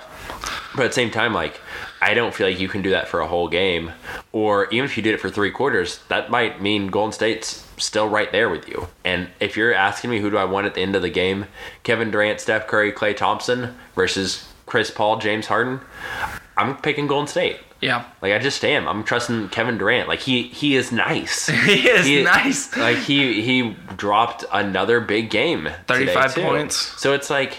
But 0.75 0.85
at 0.85 0.87
the 0.89 0.93
same 0.93 1.09
time, 1.09 1.33
like, 1.33 1.59
I 2.05 2.13
don't 2.13 2.35
feel 2.35 2.47
like 2.47 2.59
you 2.59 2.67
can 2.69 2.83
do 2.83 2.91
that 2.91 3.07
for 3.07 3.19
a 3.19 3.27
whole 3.27 3.47
game. 3.47 3.91
Or 4.31 4.67
even 4.69 4.85
if 4.85 4.95
you 4.95 5.01
did 5.01 5.15
it 5.15 5.19
for 5.19 5.31
three 5.31 5.49
quarters, 5.49 6.01
that 6.07 6.29
might 6.29 6.61
mean 6.61 6.87
Golden 6.89 7.11
State's 7.11 7.65
still 7.77 8.07
right 8.07 8.31
there 8.31 8.47
with 8.47 8.69
you. 8.69 8.87
And 9.03 9.29
if 9.39 9.57
you're 9.57 9.73
asking 9.73 10.11
me 10.11 10.19
who 10.19 10.29
do 10.29 10.37
I 10.37 10.45
want 10.45 10.67
at 10.67 10.75
the 10.75 10.81
end 10.81 10.95
of 10.95 11.01
the 11.01 11.09
game, 11.09 11.47
Kevin 11.81 12.11
Durant, 12.11 12.39
Steph 12.39 12.67
Curry, 12.67 12.91
Klay 12.91 13.17
Thompson 13.17 13.75
versus 13.95 14.47
Chris 14.67 14.91
Paul, 14.91 15.17
James 15.17 15.47
Harden, 15.47 15.81
I'm 16.55 16.77
picking 16.77 17.07
Golden 17.07 17.27
State. 17.27 17.57
yeah, 17.81 18.05
Like 18.21 18.33
I 18.33 18.37
just 18.39 18.63
am. 18.63 18.87
I'm 18.87 19.03
trusting 19.03 19.49
Kevin 19.49 19.79
Durant. 19.79 20.07
Like 20.07 20.19
he 20.19 20.43
he 20.43 20.75
is 20.75 20.91
nice. 20.91 21.47
he 21.65 21.89
is 21.89 22.23
nice. 22.23 22.77
Like 22.77 22.97
he 22.97 23.41
he 23.41 23.75
dropped 23.97 24.45
another 24.53 24.99
big 24.99 25.31
game. 25.31 25.69
35 25.87 26.35
points. 26.35 26.75
So 27.01 27.13
it's 27.13 27.31
like 27.31 27.57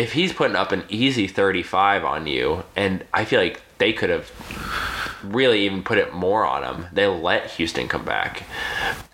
if 0.00 0.14
he's 0.14 0.32
putting 0.32 0.56
up 0.56 0.72
an 0.72 0.82
easy 0.88 1.26
35 1.26 2.06
on 2.06 2.26
you, 2.26 2.64
and 2.74 3.04
I 3.12 3.26
feel 3.26 3.38
like 3.38 3.60
they 3.76 3.92
could 3.92 4.08
have 4.08 4.30
really 5.22 5.66
even 5.66 5.82
put 5.82 5.98
it 5.98 6.14
more 6.14 6.46
on 6.46 6.64
him. 6.64 6.86
They 6.90 7.06
let 7.06 7.50
Houston 7.50 7.86
come 7.86 8.06
back. 8.06 8.44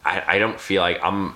I, 0.04 0.22
I 0.28 0.38
don't 0.38 0.60
feel 0.60 0.82
like 0.82 1.00
I'm. 1.02 1.34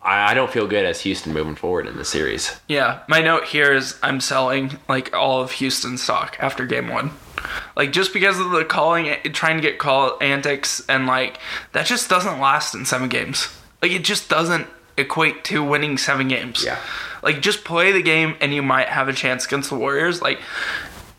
I, 0.00 0.30
I 0.30 0.34
don't 0.34 0.50
feel 0.50 0.66
good 0.66 0.86
as 0.86 1.02
Houston 1.02 1.34
moving 1.34 1.56
forward 1.56 1.86
in 1.86 1.98
the 1.98 2.06
series. 2.06 2.58
Yeah, 2.66 3.02
my 3.06 3.20
note 3.20 3.44
here 3.44 3.70
is 3.70 3.98
I'm 4.02 4.18
selling 4.20 4.78
like 4.88 5.14
all 5.14 5.42
of 5.42 5.52
Houston 5.52 5.98
stock 5.98 6.38
after 6.40 6.64
game 6.64 6.88
one. 6.88 7.10
Like 7.76 7.92
just 7.92 8.14
because 8.14 8.40
of 8.40 8.50
the 8.50 8.64
calling, 8.64 9.14
trying 9.34 9.56
to 9.56 9.62
get 9.62 9.78
call 9.78 10.16
antics, 10.22 10.82
and 10.88 11.06
like 11.06 11.38
that 11.72 11.84
just 11.84 12.08
doesn't 12.08 12.40
last 12.40 12.74
in 12.74 12.86
seven 12.86 13.10
games. 13.10 13.54
Like 13.82 13.92
it 13.92 14.04
just 14.04 14.30
doesn't 14.30 14.68
equate 14.96 15.44
to 15.44 15.62
winning 15.62 15.98
seven 15.98 16.28
games. 16.28 16.64
Yeah. 16.64 16.78
Like 17.24 17.40
just 17.40 17.64
play 17.64 17.90
the 17.90 18.02
game, 18.02 18.36
and 18.40 18.54
you 18.54 18.62
might 18.62 18.88
have 18.88 19.08
a 19.08 19.12
chance 19.12 19.46
against 19.46 19.70
the 19.70 19.76
Warriors. 19.76 20.22
Like 20.22 20.38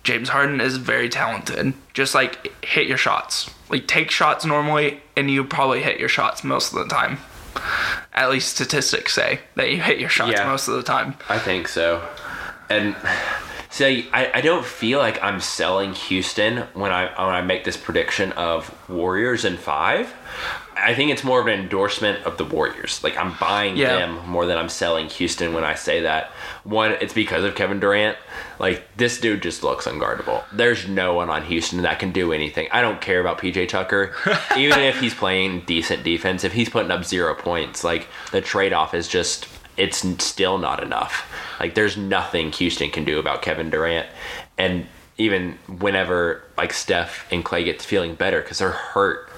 James 0.03 0.30
Harden 0.30 0.62
is 0.62 0.78
very 0.78 1.10
talented. 1.10 1.74
Just 1.93 2.16
like 2.16 2.64
hit 2.64 2.88
your 2.88 2.97
shots. 2.97 3.49
Like 3.70 3.88
take 3.88 4.12
shots 4.12 4.45
normally, 4.45 5.01
and 5.18 5.30
you 5.30 5.43
probably 5.43 5.82
hit 5.82 5.99
your 5.99 6.10
shots 6.10 6.43
most 6.43 6.72
of 6.74 6.80
the 6.80 6.86
time. 6.93 7.18
At 8.14 8.30
least 8.30 8.49
statistics 8.53 9.14
say 9.14 9.39
that 9.56 9.72
you 9.72 9.82
hit 9.82 9.99
your 9.99 10.10
shots 10.10 10.34
Yeah. 10.34 10.45
most 10.47 10.68
of 10.68 10.76
the 10.76 10.84
time. 10.84 11.16
I 11.28 11.39
think 11.39 11.68
so. 11.68 12.08
And 12.70 12.95
see, 13.76 14.08
I, 14.14 14.32
I 14.36 14.42
don't 14.42 14.66
feel 14.66 15.00
like 15.00 15.22
I'm 15.22 15.42
selling 15.42 15.94
Houston 15.94 16.60
when 16.74 16.92
I 16.92 17.06
when 17.08 17.36
I 17.36 17.42
make 17.42 17.66
this 17.66 17.76
prediction 17.78 18.32
of 18.34 18.74
Warriors 18.90 19.44
in 19.46 19.58
five. 19.58 20.14
I 20.78 20.94
think 20.94 21.10
it's 21.12 21.24
more 21.24 21.40
of 21.40 21.48
an 21.48 21.58
endorsement 21.58 22.26
of 22.26 22.38
the 22.38 22.44
Warriors. 22.44 23.02
Like 23.04 23.18
I'm 23.18 23.34
buying 23.40 23.78
Yeah. 23.78 23.96
them 23.98 24.28
more 24.28 24.46
than 24.46 24.58
I'm 24.58 24.68
selling 24.70 25.08
Houston 25.08 25.54
when 25.54 25.64
I 25.64 25.74
say 25.76 26.02
that. 26.02 26.32
One, 26.66 26.92
it's 27.00 27.14
because 27.14 27.44
of 27.46 27.56
Kevin 27.56 27.80
Durant. 27.80 28.18
Like 28.60 28.84
this 28.98 29.20
dude 29.20 29.42
just 29.42 29.64
looks 29.64 29.86
unguardable. 29.88 30.44
There's 30.52 30.88
no 30.88 31.14
one 31.14 31.30
on 31.30 31.44
Houston 31.46 31.82
that 31.84 32.00
can 32.00 32.12
do 32.12 32.34
anything. 32.34 32.68
I 32.72 32.82
don't 32.82 33.00
care 33.02 33.20
about 33.22 33.38
PJ 33.40 33.70
Tucker. 33.70 34.14
Even 34.58 34.80
if 34.80 35.00
he's 35.00 35.14
playing 35.14 35.62
decent 35.62 36.04
defense, 36.04 36.44
if 36.44 36.52
he's 36.54 36.70
putting 36.70 36.92
up 36.92 37.06
zero 37.06 37.36
points, 37.36 37.84
like 37.84 38.08
the 38.32 38.42
trade 38.42 38.74
off 38.74 38.94
is 38.94 39.08
just 39.08 39.48
it's 39.78 39.98
still 40.24 40.58
not 40.58 40.82
enough. 40.84 41.32
Like 41.60 41.76
there's 41.76 41.98
nothing 41.98 42.52
Houston 42.54 42.90
can 42.92 43.06
do 43.06 43.20
about 43.20 43.42
Kevin 43.42 43.70
Durant, 43.70 44.08
and 44.58 44.88
even 45.18 45.58
whenever 45.80 46.44
like 46.58 46.74
Steph 46.74 47.26
and 47.32 47.44
Klay 47.46 47.64
get 47.66 47.82
feeling 47.82 48.16
better 48.16 48.42
because 48.42 48.58
they're 48.60 48.70
hurt, 48.72 49.30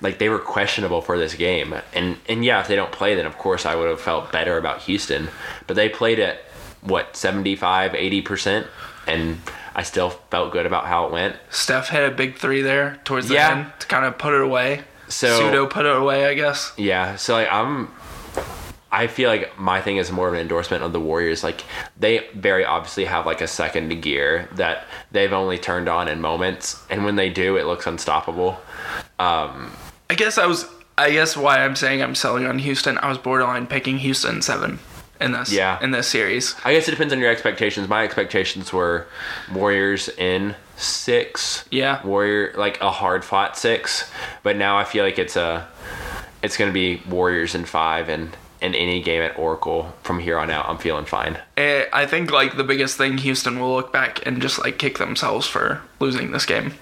like 0.00 0.18
they 0.18 0.28
were 0.28 0.38
questionable 0.38 1.00
for 1.02 1.18
this 1.18 1.34
game, 1.34 1.74
and 1.94 2.16
and 2.28 2.44
yeah, 2.44 2.60
if 2.60 2.68
they 2.68 2.76
don't 2.76 2.92
play, 2.92 3.14
then 3.14 3.26
of 3.26 3.36
course 3.38 3.66
I 3.66 3.74
would 3.74 3.88
have 3.88 4.00
felt 4.00 4.32
better 4.32 4.56
about 4.58 4.82
Houston, 4.82 5.28
but 5.66 5.74
they 5.76 5.88
played 5.88 6.18
at 6.18 6.38
what 6.80 7.16
75, 7.16 7.94
80 7.94 8.22
percent, 8.22 8.66
and 9.06 9.38
I 9.74 9.82
still 9.84 10.10
felt 10.10 10.52
good 10.52 10.66
about 10.66 10.86
how 10.86 11.06
it 11.06 11.12
went. 11.12 11.36
Steph 11.50 11.88
hit 11.90 12.06
a 12.06 12.14
big 12.14 12.36
three 12.36 12.60
there 12.62 12.98
towards 13.04 13.28
the 13.28 13.34
Yeah. 13.34 13.50
end 13.52 13.72
to 13.80 13.86
kind 13.86 14.04
of 14.04 14.18
put 14.18 14.32
it 14.34 14.40
away. 14.40 14.82
So- 15.08 15.38
pseudo 15.38 15.66
put 15.66 15.84
it 15.86 15.94
away, 15.96 16.26
I 16.26 16.34
guess. 16.34 16.72
Yeah, 16.78 17.16
so 17.16 17.34
like 17.34 17.48
I'm 17.52 17.88
I 18.92 19.06
feel 19.06 19.30
like 19.30 19.58
my 19.58 19.80
thing 19.80 19.96
is 19.96 20.12
more 20.12 20.28
of 20.28 20.34
an 20.34 20.40
endorsement 20.40 20.84
of 20.84 20.92
the 20.92 21.00
Warriors. 21.00 21.42
Like 21.42 21.64
they 21.98 22.26
very 22.34 22.64
obviously 22.64 23.06
have 23.06 23.24
like 23.24 23.40
a 23.40 23.48
second 23.48 23.88
gear 24.02 24.48
that 24.52 24.84
they've 25.10 25.32
only 25.32 25.58
turned 25.58 25.88
on 25.88 26.08
in 26.08 26.20
moments, 26.20 26.84
and 26.90 27.04
when 27.04 27.16
they 27.16 27.30
do, 27.30 27.56
it 27.56 27.64
looks 27.64 27.86
unstoppable. 27.86 28.60
Um, 29.18 29.72
I 30.10 30.14
guess 30.14 30.36
I 30.36 30.46
was. 30.46 30.66
I 30.98 31.10
guess 31.10 31.38
why 31.38 31.64
I'm 31.64 31.74
saying 31.74 32.02
I'm 32.02 32.14
selling 32.14 32.44
on 32.44 32.58
Houston. 32.58 32.98
I 32.98 33.08
was 33.08 33.16
borderline 33.16 33.66
picking 33.66 33.96
Houston 33.98 34.42
seven 34.42 34.78
in 35.22 35.32
this. 35.32 35.50
Yeah. 35.50 35.82
In 35.82 35.90
this 35.90 36.06
series. 36.06 36.54
I 36.64 36.74
guess 36.74 36.86
it 36.86 36.90
depends 36.90 37.14
on 37.14 37.18
your 37.18 37.30
expectations. 37.30 37.88
My 37.88 38.04
expectations 38.04 38.72
were 38.72 39.06
Warriors 39.52 40.10
in 40.10 40.54
six. 40.76 41.64
Yeah. 41.70 42.04
Warrior 42.06 42.52
like 42.56 42.80
a 42.82 42.90
hard 42.90 43.24
fought 43.24 43.56
six, 43.56 44.10
but 44.42 44.56
now 44.56 44.76
I 44.76 44.84
feel 44.84 45.02
like 45.02 45.18
it's 45.18 45.36
a 45.36 45.66
it's 46.42 46.56
going 46.56 46.68
to 46.68 46.74
be 46.74 47.02
Warriors 47.08 47.54
in 47.54 47.64
five, 47.64 48.08
and 48.08 48.36
in 48.62 48.74
any 48.74 49.02
game 49.02 49.22
at 49.22 49.36
Oracle 49.36 49.92
from 50.02 50.20
here 50.20 50.38
on 50.38 50.50
out, 50.50 50.68
I'm 50.68 50.78
feeling 50.78 51.04
fine. 51.04 51.38
Eh, 51.56 51.84
I 51.92 52.06
think 52.06 52.30
like 52.30 52.56
the 52.56 52.64
biggest 52.64 52.96
thing 52.96 53.18
Houston 53.18 53.58
will 53.58 53.74
look 53.74 53.92
back 53.92 54.24
and 54.26 54.40
just 54.40 54.58
like 54.58 54.78
kick 54.78 54.98
themselves 54.98 55.46
for 55.46 55.82
losing 56.00 56.30
this 56.30 56.46
game. 56.46 56.74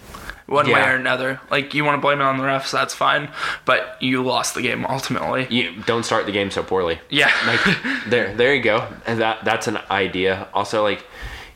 One 0.46 0.66
way 0.66 0.82
or 0.82 0.96
another. 0.96 1.40
Like 1.48 1.74
you 1.74 1.84
want 1.84 1.96
to 1.96 2.00
blame 2.00 2.20
it 2.20 2.24
on 2.24 2.36
the 2.36 2.42
refs, 2.42 2.72
that's 2.72 2.92
fine, 2.92 3.30
but 3.64 3.96
you 4.00 4.20
lost 4.22 4.54
the 4.54 4.62
game 4.62 4.84
ultimately. 4.84 5.46
You 5.48 5.80
don't 5.86 6.02
start 6.02 6.26
the 6.26 6.32
game 6.32 6.50
so 6.50 6.62
poorly. 6.62 7.00
Yeah. 7.08 7.30
Like 7.46 7.60
there, 8.06 8.34
there 8.34 8.54
you 8.54 8.62
go. 8.62 8.86
And 9.06 9.20
that 9.20 9.44
that's 9.44 9.68
an 9.68 9.78
idea. 9.90 10.48
Also, 10.52 10.82
like 10.82 11.04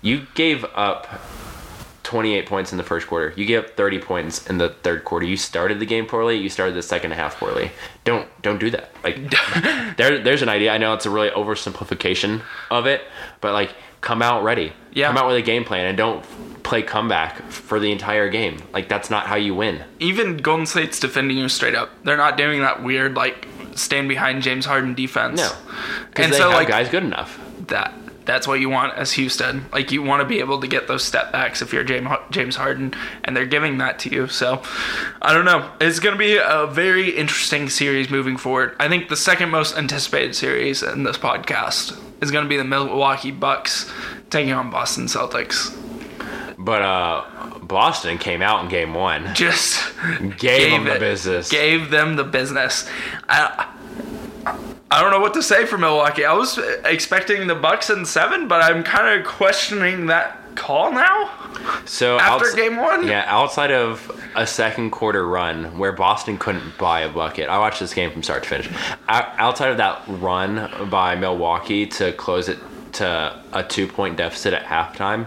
you 0.01 0.27
gave 0.35 0.65
up 0.75 1.09
28 2.05 2.47
points 2.47 2.71
in 2.71 2.79
the 2.79 2.85
first 2.85 3.07
quarter. 3.09 3.33
You 3.37 3.45
gave 3.47 3.65
up 3.65 3.71
30 3.71 3.99
points 3.99 4.47
in 4.47 4.59
the 4.59 4.69
third 4.69 5.05
quarter. 5.05 5.27
You 5.27 5.37
started 5.37 5.81
the 5.81 5.87
game 5.87 6.07
poorly. 6.07 6.37
You 6.37 6.49
started 6.49 6.75
the 6.77 6.83
second 6.83 7.13
half 7.13 7.39
poorly. 7.41 7.71
Don't 8.05 8.29
don't 8.43 8.61
do 8.61 8.71
that. 8.71 8.91
Like 9.03 9.17
there, 9.97 10.23
there's 10.23 10.43
an 10.43 10.49
idea. 10.49 10.71
I 10.73 10.79
know 10.79 10.95
it's 10.95 11.07
a 11.07 11.11
really 11.11 11.31
oversimplification 11.31 12.43
of 12.71 12.87
it, 12.87 13.03
but 13.41 13.53
like 13.53 13.75
come 14.01 14.23
out 14.23 14.45
ready. 14.45 14.73
Yeah. 14.93 15.09
Come 15.09 15.17
out 15.19 15.27
with 15.27 15.37
a 15.37 15.43
game 15.43 15.65
plan 15.65 15.87
and 15.87 15.97
don't 15.97 16.23
play 16.63 16.83
comeback 16.83 17.43
for 17.51 17.81
the 17.81 17.91
entire 17.91 18.29
game. 18.29 18.59
Like 18.73 18.89
that's 18.89 19.11
not 19.11 19.27
how 19.27 19.37
you 19.37 19.55
win. 19.55 19.83
Even 19.99 20.37
Golden 20.37 20.67
State's 20.67 21.01
defending 21.01 21.37
you 21.39 21.49
straight 21.49 21.75
up. 21.75 21.91
They're 22.05 22.17
not 22.17 22.37
doing 22.37 22.61
that 22.61 22.83
weird 22.83 23.15
like 23.17 23.49
stand 23.75 24.09
behind 24.09 24.43
James 24.43 24.67
Harden 24.67 24.95
defense. 24.95 25.41
No. 25.41 25.51
Because 26.11 26.27
And 26.27 26.33
they 26.35 26.39
so 26.39 26.51
have 26.51 26.59
like 26.59 26.69
guys 26.69 26.89
good 26.91 27.03
enough. 27.03 27.41
that 27.69 27.93
that's 28.27 28.47
what 28.49 28.61
you 28.61 28.69
want 28.71 28.97
as 28.97 29.13
Houston. 29.13 29.67
Like 29.73 29.93
you 29.93 30.03
want 30.03 30.21
to 30.23 30.25
be 30.27 30.41
able 30.41 30.61
to 30.61 30.67
get 30.67 30.89
those 30.89 31.05
step 31.05 31.33
backs 31.33 31.63
if 31.63 31.73
you're 31.73 31.85
James 31.85 32.09
James 32.31 32.57
Harden, 32.57 32.95
and 33.25 33.37
they're 33.37 33.47
giving 33.47 33.79
that 33.79 33.99
to 34.01 34.11
you. 34.11 34.29
So 34.29 34.63
I 35.23 35.33
don't 35.35 35.45
know. 35.45 35.71
It's 35.81 35.99
going 36.01 36.15
to 36.15 36.19
be 36.19 36.37
a 36.37 36.67
very 36.67 37.11
interesting 37.11 37.69
series 37.69 38.11
moving 38.11 38.37
forward. 38.37 38.77
I 38.81 38.89
think 38.89 39.09
the 39.09 39.17
second 39.17 39.51
most 39.51 39.77
anticipated 39.77 40.35
series 40.35 40.83
in 40.83 41.03
this 41.05 41.19
podcast 41.19 41.99
is 42.23 42.31
going 42.31 42.45
to 42.45 42.49
be 42.49 42.57
the 42.57 42.65
Milwaukee 42.65 43.31
Bucks 43.31 43.91
taking 44.31 44.53
on 44.53 44.71
Boston 44.71 45.07
Celtics. 45.07 45.77
But 46.59 46.83
uh 46.83 47.25
Boston 47.61 48.19
came 48.19 48.43
out 48.43 48.63
in 48.65 48.71
game 48.71 48.95
one. 48.95 49.35
Just 49.35 49.83
Gave 50.39 50.71
them 50.71 50.85
the 50.85 50.97
it- 50.97 51.01
business. 51.01 51.51
Gave 51.51 51.91
them 51.91 52.17
the 52.17 52.25
business. 52.25 52.89
I, 53.29 53.67
I 54.95 55.01
don't 55.03 55.11
know 55.11 55.19
what 55.19 55.35
to 55.35 55.43
say 55.43 55.67
for 55.67 55.77
Milwaukee. 55.77 56.25
I 56.25 56.35
was 56.35 56.57
expecting 56.85 57.49
the 57.49 57.55
Bucks 57.57 57.91
in 57.91 58.05
seven, 58.07 58.47
but 58.47 58.63
I'm 58.63 58.85
kind 58.85 59.19
of 59.19 59.27
questioning 59.27 60.07
that 60.07 60.39
call 60.55 60.93
now. 60.93 61.31
So 61.85 62.17
After 62.21 62.47
outs- 62.47 62.55
game 62.55 62.77
one? 62.77 63.05
yeah, 63.09 63.25
outside 63.27 63.73
of 63.73 64.09
a 64.37 64.47
second 64.47 64.93
quarter 64.93 65.27
run 65.27 65.79
where 65.79 65.91
Boston 65.91 66.39
couldn't 66.39 66.79
buy 66.79 67.01
a 67.01 67.09
bucket, 67.09 67.49
I 67.49 67.59
watched 67.59 67.81
this 67.81 67.93
game 67.93 68.13
from 68.13 68.23
start 68.23 68.45
to 68.45 68.49
finish. 68.49 68.69
Outside 69.09 69.71
of 69.71 69.79
that 69.79 70.03
run 70.07 70.89
by 70.89 71.17
Milwaukee 71.17 71.87
to 71.87 72.13
close 72.13 72.49
it 72.49 72.59
to 72.93 73.37
a 73.53 73.65
two 73.65 73.89
point 73.89 74.17
deficit 74.17 74.55
at 74.55 74.63
halftime, 74.65 75.27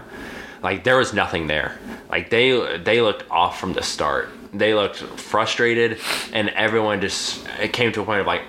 like 0.62 0.82
there 0.84 0.96
was 0.96 1.12
nothing 1.12 1.46
there. 1.46 1.78
Like 2.10 2.30
they 2.30 2.78
they 2.78 3.02
looked 3.02 3.30
off 3.30 3.60
from 3.60 3.74
the 3.74 3.82
start. 3.82 4.30
They 4.54 4.72
looked 4.72 4.96
frustrated, 4.96 5.98
and 6.32 6.48
everyone 6.50 7.02
just 7.02 7.46
it 7.60 7.74
came 7.74 7.92
to 7.92 8.00
a 8.00 8.04
point 8.06 8.20
of 8.22 8.26
like, 8.26 8.44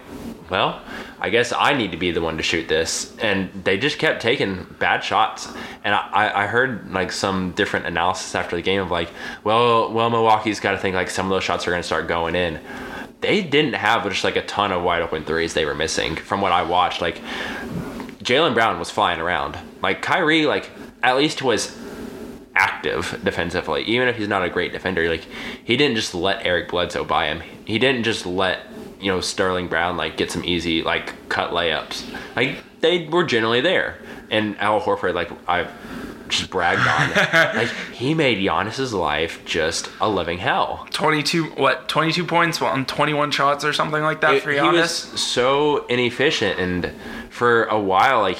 well, 0.49 0.82
I 1.22 1.30
guess 1.30 1.51
I 1.51 1.74
need 1.74 1.91
to 1.91 1.97
be 1.97 2.11
the 2.11 2.22
one 2.22 2.38
to 2.38 2.43
shoot 2.43 2.67
this. 2.67 3.15
And 3.17 3.49
they 3.63 3.78
just 3.78 3.99
kept 3.99 4.22
taking 4.22 4.63
bad 4.80 5.03
shots. 5.03 5.47
And 5.84 5.93
I, 5.93 6.43
I 6.43 6.47
heard 6.47 6.91
like 6.91 7.11
some 7.11 7.51
different 7.51 7.86
analysis 7.86 8.36
after 8.36 8.55
the 8.55 8.61
game 8.61 8.82
of 8.82 8.89
like, 8.91 9.09
well, 9.43 9.91
well, 9.91 10.09
Milwaukee's 10.09 10.59
got 10.59 10.72
to 10.72 10.78
think 10.78 10.95
like 10.95 11.09
some 11.09 11.26
of 11.26 11.30
those 11.30 11.43
shots 11.43 11.67
are 11.67 11.72
going 11.72 11.82
to 11.82 11.88
start 11.88 12.07
going 12.07 12.36
in. 12.36 12.59
They 13.22 13.41
didn't 13.41 13.74
have 13.74 14.07
just 14.07 14.24
like 14.24 14.38
a 14.38 14.45
ton 14.45 14.72
of 14.72 14.82
wide 14.82 15.01
open 15.01 15.26
threes 15.26 15.53
they 15.53 15.65
were 15.65 15.76
missing 15.76 16.15
from 16.15 16.39
what 16.39 16.53
I 16.53 16.63
watched. 16.63 17.01
Like 17.01 17.22
Jaylen 18.24 18.53
Brown 18.53 18.80
was 18.80 18.89
flying 18.89 19.20
around. 19.20 19.57
Like 19.82 20.01
Kyrie, 20.01 20.45
like 20.45 20.70
at 21.03 21.17
least 21.17 21.41
was 21.41 21.78
active 22.55 23.20
defensively, 23.24 23.84
even 23.84 24.07
if 24.07 24.17
he's 24.17 24.28
not 24.28 24.43
a 24.43 24.49
great 24.49 24.72
defender. 24.72 25.09
Like 25.09 25.26
he 25.63 25.76
didn't 25.76 25.97
just 25.97 26.13
let 26.13 26.45
Eric 26.45 26.70
Bledsoe 26.70 27.03
by 27.03 27.28
him. 27.28 27.41
He 27.65 27.78
didn't 27.78 28.03
just 28.03 28.26
let 28.26 28.65
you 28.99 29.11
know 29.11 29.21
Sterling 29.21 29.67
Brown 29.67 29.97
like 29.97 30.17
get 30.17 30.31
some 30.31 30.43
easy 30.43 30.81
like 30.81 31.29
cut 31.29 31.51
layups. 31.51 32.05
Like 32.35 32.63
they 32.81 33.07
were 33.07 33.23
generally 33.23 33.61
there. 33.61 33.97
And 34.31 34.57
Al 34.59 34.79
Horford, 34.79 35.13
like 35.15 35.31
I've 35.47 35.71
just 36.29 36.51
bragged 36.51 36.81
on, 36.81 37.55
like 37.55 37.69
he 37.91 38.13
made 38.13 38.37
Giannis's 38.37 38.93
life 38.93 39.43
just 39.45 39.89
a 39.99 40.07
living 40.07 40.37
hell. 40.37 40.87
22 40.91 41.45
what 41.51 41.89
22 41.89 42.25
points 42.25 42.61
on 42.61 42.85
21 42.85 43.31
shots 43.31 43.65
or 43.65 43.73
something 43.73 44.03
like 44.03 44.21
that 44.21 44.41
for 44.41 44.51
Giannis. 44.51 44.71
he 44.71 44.77
was 44.77 44.91
so 44.91 45.85
inefficient 45.87 46.59
and 46.59 46.91
for 47.29 47.65
a 47.65 47.79
while 47.79 48.21
like 48.21 48.37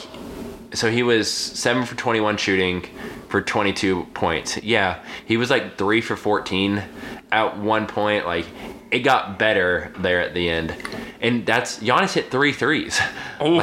so 0.74 0.92
he 0.92 1.02
was 1.02 1.32
7 1.32 1.86
for 1.86 1.96
21 1.96 2.38
shooting 2.38 2.86
for 3.28 3.42
22 3.42 4.06
points 4.14 4.62
yeah 4.62 5.04
he 5.26 5.36
was 5.38 5.50
like 5.50 5.78
3 5.78 6.02
for 6.02 6.16
14 6.16 6.84
at 7.32 7.58
one 7.58 7.88
point 7.88 8.26
like 8.28 8.46
it 8.92 9.00
got 9.00 9.38
better 9.38 9.92
there 10.00 10.22
at 10.22 10.34
the 10.34 10.50
end. 10.50 10.76
And 11.22 11.46
that's 11.46 11.80
Giannis 11.80 12.14
hit 12.14 12.32
three 12.32 12.54
threes. 12.54 13.00
Oh, 13.40 13.56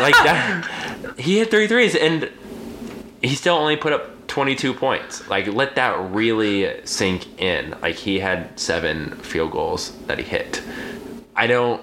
like 0.00 0.14
that 0.14 1.14
he 1.18 1.38
hit 1.38 1.50
three 1.50 1.66
threes 1.66 1.94
and 1.96 2.30
he 3.22 3.34
still 3.34 3.56
only 3.56 3.76
put 3.76 3.92
up 3.92 4.26
22 4.28 4.74
points. 4.74 5.26
Like 5.28 5.46
let 5.46 5.74
that 5.76 5.98
really 6.12 6.84
sink 6.84 7.40
in. 7.40 7.74
Like 7.82 7.96
he 7.96 8.18
had 8.20 8.58
seven 8.58 9.16
field 9.16 9.50
goals 9.52 9.92
that 10.06 10.18
he 10.18 10.24
hit. 10.24 10.62
I 11.36 11.46
don't 11.46 11.82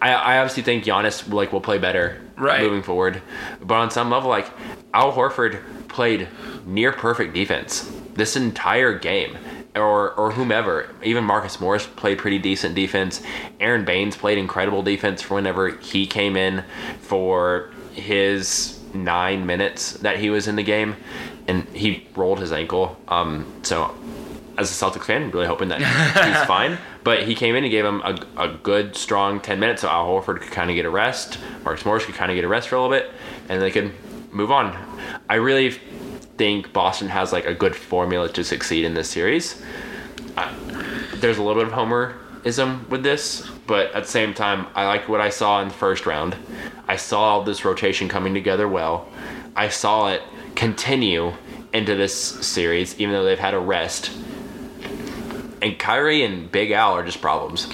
i, 0.00 0.12
I 0.12 0.38
obviously 0.38 0.62
think 0.62 0.84
Giannis 0.84 1.30
like 1.32 1.52
will 1.52 1.60
play 1.60 1.78
better 1.78 2.20
Right. 2.36 2.62
moving 2.62 2.82
forward. 2.82 3.22
But 3.62 3.74
on 3.76 3.90
some 3.90 4.10
level 4.10 4.28
like 4.30 4.50
al 4.94 5.12
horford 5.12 5.60
played 5.88 6.28
near 6.66 6.92
perfect 6.92 7.32
defense 7.34 7.90
this 8.14 8.36
entire 8.36 8.98
game 8.98 9.36
or 9.76 10.12
or 10.12 10.32
whomever 10.32 10.94
even 11.02 11.24
marcus 11.24 11.60
morris 11.60 11.86
played 11.86 12.18
pretty 12.18 12.38
decent 12.38 12.74
defense 12.74 13.22
Aron 13.60 13.84
Baynes 13.84 14.16
played 14.16 14.38
incredible 14.38 14.82
defense 14.82 15.22
for 15.22 15.34
whenever 15.34 15.70
he 15.76 16.06
came 16.06 16.36
in 16.36 16.64
for 17.00 17.70
his 17.92 18.80
nine 18.94 19.46
minutes 19.46 19.92
that 19.94 20.18
he 20.18 20.30
was 20.30 20.48
in 20.48 20.56
the 20.56 20.62
game 20.62 20.96
and 21.46 21.64
he 21.68 22.06
rolled 22.16 22.40
his 22.40 22.52
ankle 22.52 22.98
um 23.08 23.46
so 23.62 23.94
as 24.58 24.70
a 24.70 24.84
Celtics 24.84 25.04
fan, 25.04 25.24
I'm 25.24 25.30
really 25.30 25.46
hoping 25.46 25.68
that 25.68 25.78
he's 25.78 26.46
fine. 26.46 26.78
But 27.04 27.24
he 27.24 27.34
came 27.34 27.54
in 27.54 27.64
and 27.64 27.70
gave 27.70 27.84
him 27.84 28.00
a, 28.00 28.18
a 28.36 28.48
good, 28.48 28.96
strong 28.96 29.40
10 29.40 29.60
minutes 29.60 29.82
so 29.82 29.88
Al 29.88 30.06
Horford 30.06 30.40
could 30.40 30.50
kind 30.50 30.70
of 30.70 30.76
get 30.76 30.84
a 30.84 30.90
rest. 30.90 31.38
Marcus 31.64 31.84
Morris 31.84 32.04
could 32.04 32.14
kind 32.14 32.30
of 32.30 32.36
get 32.36 32.44
a 32.44 32.48
rest 32.48 32.68
for 32.68 32.76
a 32.76 32.82
little 32.82 32.96
bit, 32.96 33.10
and 33.48 33.60
they 33.60 33.70
could 33.70 33.92
move 34.32 34.50
on. 34.50 34.76
I 35.28 35.36
really 35.36 35.78
think 36.36 36.72
Boston 36.72 37.08
has 37.08 37.32
like 37.32 37.46
a 37.46 37.54
good 37.54 37.74
formula 37.74 38.28
to 38.30 38.44
succeed 38.44 38.84
in 38.84 38.94
this 38.94 39.08
series. 39.08 39.62
I, 40.36 40.54
there's 41.16 41.38
a 41.38 41.42
little 41.42 41.62
bit 41.62 41.72
of 41.72 41.78
homerism 41.78 42.88
with 42.88 43.02
this, 43.02 43.48
but 43.66 43.92
at 43.94 44.04
the 44.04 44.08
same 44.08 44.34
time, 44.34 44.66
I 44.74 44.86
like 44.86 45.08
what 45.08 45.20
I 45.20 45.30
saw 45.30 45.60
in 45.62 45.68
the 45.68 45.74
first 45.74 46.06
round. 46.06 46.36
I 46.86 46.96
saw 46.96 47.42
this 47.42 47.64
rotation 47.64 48.08
coming 48.08 48.34
together 48.34 48.68
well. 48.68 49.08
I 49.54 49.68
saw 49.68 50.10
it 50.10 50.22
continue 50.54 51.32
into 51.72 51.94
this 51.94 52.14
series, 52.14 52.98
even 53.00 53.14
though 53.14 53.24
they've 53.24 53.38
had 53.38 53.54
a 53.54 53.58
rest. 53.58 54.10
And 55.62 55.78
Kyrie 55.78 56.22
and 56.22 56.50
Big 56.52 56.70
Al 56.70 56.92
are 56.92 57.04
just 57.04 57.20
problems. 57.20 57.66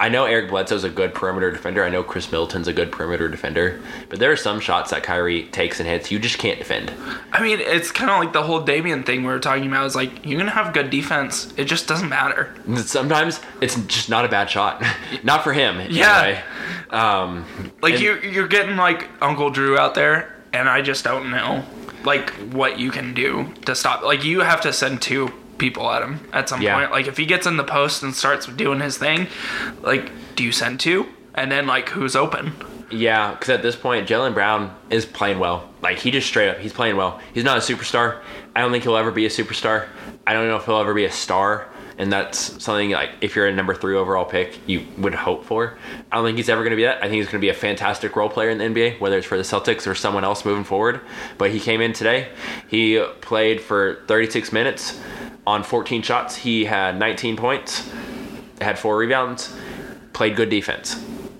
I 0.00 0.08
know 0.08 0.24
Eric 0.24 0.48
Bledsoe's 0.48 0.84
a 0.84 0.88
good 0.88 1.12
perimeter 1.14 1.50
defender. 1.50 1.84
I 1.84 1.90
know 1.90 2.02
Chris 2.02 2.32
Middleton's 2.32 2.66
a 2.68 2.72
good 2.72 2.90
perimeter 2.90 3.28
defender. 3.28 3.82
But 4.08 4.18
there 4.18 4.32
are 4.32 4.36
some 4.36 4.58
shots 4.58 4.90
that 4.92 5.02
Kyrie 5.02 5.42
takes 5.48 5.78
and 5.78 5.86
hits 5.88 6.10
you 6.10 6.18
just 6.18 6.38
can't 6.38 6.58
defend. 6.58 6.90
I 7.32 7.42
mean, 7.42 7.60
it's 7.60 7.90
kind 7.92 8.10
of 8.10 8.18
like 8.18 8.32
the 8.32 8.42
whole 8.42 8.60
Damian 8.62 9.02
thing 9.02 9.20
we 9.20 9.26
were 9.26 9.38
talking 9.38 9.66
about. 9.66 9.84
Is 9.84 9.94
like 9.94 10.24
you're 10.24 10.38
gonna 10.38 10.50
have 10.50 10.72
good 10.72 10.88
defense. 10.88 11.52
It 11.58 11.64
just 11.66 11.86
doesn't 11.86 12.08
matter. 12.08 12.54
Sometimes 12.76 13.40
it's 13.60 13.76
just 13.84 14.08
not 14.08 14.24
a 14.24 14.28
bad 14.28 14.48
shot. 14.48 14.82
not 15.22 15.44
for 15.44 15.52
him. 15.52 15.86
Yeah. 15.90 16.22
Anyway. 16.22 16.42
Um, 16.88 17.44
Like 17.82 17.94
and- 17.94 18.02
you, 18.02 18.18
you're 18.20 18.48
getting 18.48 18.76
like 18.76 19.08
Uncle 19.20 19.50
Drew 19.50 19.76
out 19.78 19.94
there, 19.94 20.34
and 20.54 20.68
I 20.68 20.80
just 20.80 21.04
don't 21.04 21.30
know 21.30 21.62
like 22.04 22.30
what 22.54 22.78
you 22.78 22.90
can 22.90 23.12
do 23.12 23.52
to 23.66 23.74
stop. 23.74 24.02
Like 24.02 24.24
you 24.24 24.40
have 24.40 24.62
to 24.62 24.72
send 24.72 25.02
two 25.02 25.30
people 25.60 25.88
at 25.90 26.02
him 26.02 26.18
at 26.32 26.48
some 26.48 26.60
Yeah. 26.60 26.74
point. 26.76 26.90
Like 26.90 27.06
if 27.06 27.16
he 27.16 27.26
gets 27.26 27.46
in 27.46 27.56
the 27.56 27.64
post 27.64 28.02
and 28.02 28.14
starts 28.14 28.46
doing 28.46 28.80
his 28.80 28.98
thing, 28.98 29.28
like 29.82 30.10
do 30.34 30.42
you 30.42 30.50
send 30.50 30.80
two? 30.80 31.06
And 31.34 31.52
then 31.52 31.66
like 31.68 31.90
who's 31.90 32.16
open? 32.16 32.54
Yeah, 32.90 33.30
because 33.30 33.50
at 33.50 33.62
this 33.62 33.76
point, 33.76 34.08
Jaylen 34.08 34.34
Brown 34.34 34.74
is 34.90 35.06
playing 35.06 35.38
well. 35.38 35.70
Like 35.80 35.98
he 35.98 36.10
just 36.10 36.26
straight 36.26 36.48
up, 36.48 36.58
he's 36.58 36.72
playing 36.72 36.96
well. 36.96 37.20
He's 37.32 37.44
not 37.44 37.56
a 37.56 37.60
superstar. 37.60 38.18
I 38.56 38.62
don't 38.62 38.72
think 38.72 38.82
he'll 38.82 38.96
ever 38.96 39.12
be 39.12 39.26
a 39.26 39.28
superstar. 39.28 39.86
I 40.26 40.32
don't 40.32 40.48
know 40.48 40.56
if 40.56 40.64
he'll 40.64 40.78
ever 40.78 40.92
be 40.92 41.04
a 41.04 41.12
star, 41.12 41.68
and 41.98 42.12
that's 42.12 42.60
something 42.62 42.90
like 42.90 43.10
if 43.20 43.36
you're 43.36 43.46
a 43.46 43.54
number 43.54 43.76
three 43.76 43.94
overall 43.94 44.24
pick, 44.24 44.58
you 44.66 44.84
would 44.98 45.14
hope 45.14 45.44
for. 45.44 45.78
I 46.10 46.16
don't 46.16 46.24
think 46.24 46.36
he's 46.36 46.48
ever 46.48 46.62
going 46.62 46.72
to 46.72 46.76
be 46.76 46.82
that. 46.82 46.96
I 46.98 47.02
think 47.02 47.14
he's 47.14 47.26
going 47.26 47.40
to 47.40 47.44
be 47.44 47.48
a 47.48 47.54
fantastic 47.54 48.16
role 48.16 48.28
player 48.28 48.50
in 48.50 48.58
the 48.58 48.64
NBA, 48.64 48.98
whether 49.00 49.16
it's 49.18 49.26
for 49.26 49.36
the 49.36 49.44
Celtics 49.44 49.86
or 49.86 49.94
someone 49.94 50.24
else 50.24 50.44
moving 50.44 50.64
forward. 50.64 51.00
But 51.38 51.52
he 51.52 51.60
came 51.60 51.80
in 51.80 51.92
today. 51.92 52.28
He 52.66 53.00
played 53.20 53.60
for 53.60 54.02
36 54.08 54.52
minutes 54.52 55.00
on 55.50 55.62
14 55.64 56.02
shots. 56.02 56.36
He 56.36 56.64
had 56.64 56.98
19 56.98 57.36
points, 57.36 57.90
had 58.60 58.78
four 58.78 58.96
rebounds, 58.96 59.54
played 60.12 60.36
good 60.36 60.50
defense 60.50 60.96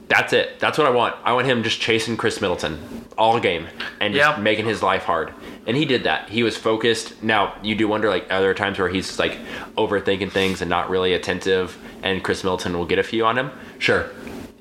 That's 0.08 0.32
it. 0.32 0.58
That's 0.58 0.76
what 0.76 0.88
I 0.88 0.90
want. 0.90 1.14
I 1.22 1.32
want 1.34 1.46
him 1.46 1.62
just 1.62 1.80
chasing 1.80 2.16
Chris 2.16 2.40
Middleton 2.40 2.80
all 3.16 3.38
game 3.38 3.68
and 4.00 4.12
just 4.12 4.36
Yeah. 4.36 4.42
making 4.42 4.64
his 4.66 4.82
life 4.82 5.04
hard. 5.04 5.32
And 5.68 5.76
he 5.76 5.84
did 5.84 6.02
that. 6.02 6.28
He 6.28 6.42
was 6.42 6.56
focused. 6.56 7.22
Now 7.22 7.54
you 7.62 7.76
do 7.76 7.86
wonder, 7.86 8.08
like, 8.11 8.26
are 8.32 8.40
there 8.40 8.52
times 8.54 8.76
where 8.80 8.88
he's 8.88 9.20
like 9.20 9.38
overthinking 9.76 10.32
things 10.32 10.61
and 10.62 10.68
not 10.68 10.90
really 10.90 11.12
attentive, 11.14 11.78
and 12.02 12.24
Chris 12.24 12.42
Middleton 12.42 12.76
will 12.76 12.86
get 12.86 12.98
a 12.98 13.04
few 13.04 13.24
on 13.24 13.38
him? 13.38 13.52
Sure, 13.78 14.06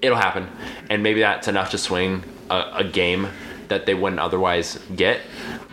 it'll 0.04 0.18
happen, 0.20 0.48
and 0.92 1.02
maybe 1.02 1.22
that's 1.22 1.48
enough 1.48 1.72
to 1.72 1.80
swing 1.80 2.24
a, 2.52 2.66
a 2.76 2.84
game 2.84 3.28
that 3.70 3.88
they 3.88 3.96
wouldn't 3.96 4.20
otherwise 4.20 4.78
get. 4.96 5.22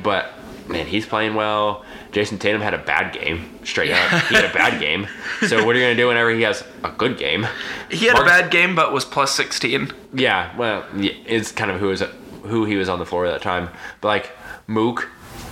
But 0.02 0.32
man, 0.68 0.86
he's 0.86 1.04
playing 1.04 1.34
well. 1.34 1.84
Jayson 2.16 2.38
Tatum 2.38 2.62
had 2.62 2.72
a 2.72 2.78
bad 2.78 3.12
game, 3.12 3.58
straight 3.64 3.90
up. 3.92 4.22
He 4.28 4.34
had 4.34 4.46
a 4.46 4.52
bad 4.54 4.80
game. 4.86 5.06
So 5.46 5.64
what 5.66 5.76
are 5.76 5.78
you 5.78 5.84
gonna 5.84 5.94
do 5.96 6.08
whenever 6.08 6.30
he 6.30 6.42
has 6.42 6.64
a 6.82 6.90
good 6.90 7.18
game? 7.18 7.46
He 7.90 8.06
had 8.06 8.14
Marcus- 8.14 8.32
a 8.32 8.42
bad 8.42 8.50
game, 8.50 8.74
but 8.74 8.92
was 8.92 9.04
plus 9.04 9.34
16. 9.34 9.92
Yeah, 10.14 10.56
well, 10.56 10.84
yeah, 10.96 11.12
it's 11.26 11.52
kind 11.52 11.70
of 11.70 11.78
who 11.78 11.88
was 11.88 12.02
who 12.44 12.64
he 12.64 12.76
was 12.76 12.88
on 12.88 12.98
the 12.98 13.04
floor 13.06 13.26
at 13.26 13.32
that 13.32 13.42
time. 13.42 13.68
But 14.00 14.08
like 14.08 14.30
Mook, 14.66 15.08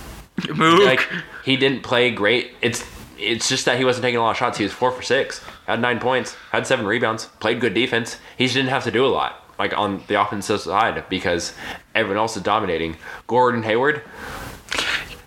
Mook. 0.55 0.83
like 0.83 1.07
he 1.43 1.55
didn't 1.55 1.83
play 1.83 2.09
great. 2.11 2.51
It's 2.61 2.83
it's 3.19 3.47
just 3.47 3.65
that 3.65 3.77
he 3.77 3.85
wasn't 3.85 4.03
taking 4.03 4.17
a 4.17 4.21
lot 4.23 4.31
of 4.31 4.37
shots. 4.37 4.57
He 4.57 4.63
was 4.63 4.73
four 4.73 4.91
for 4.91 5.01
six, 5.03 5.41
had 5.67 5.79
nine 5.79 5.99
points, 5.99 6.35
had 6.51 6.65
seven 6.65 6.85
rebounds, 6.87 7.25
played 7.39 7.61
good 7.61 7.73
defense. 7.73 8.17
He 8.37 8.45
just 8.45 8.55
didn't 8.55 8.69
have 8.71 8.83
to 8.85 8.91
do 8.91 9.05
a 9.05 9.07
lot, 9.07 9.43
like 9.59 9.77
on 9.77 10.03
the 10.07 10.19
offensive 10.21 10.59
side, 10.61 11.03
because 11.09 11.53
everyone 11.93 12.17
else 12.17 12.35
is 12.35 12.43
dominating. 12.43 12.97
Gordon 13.27 13.63
Hayward, 13.63 14.01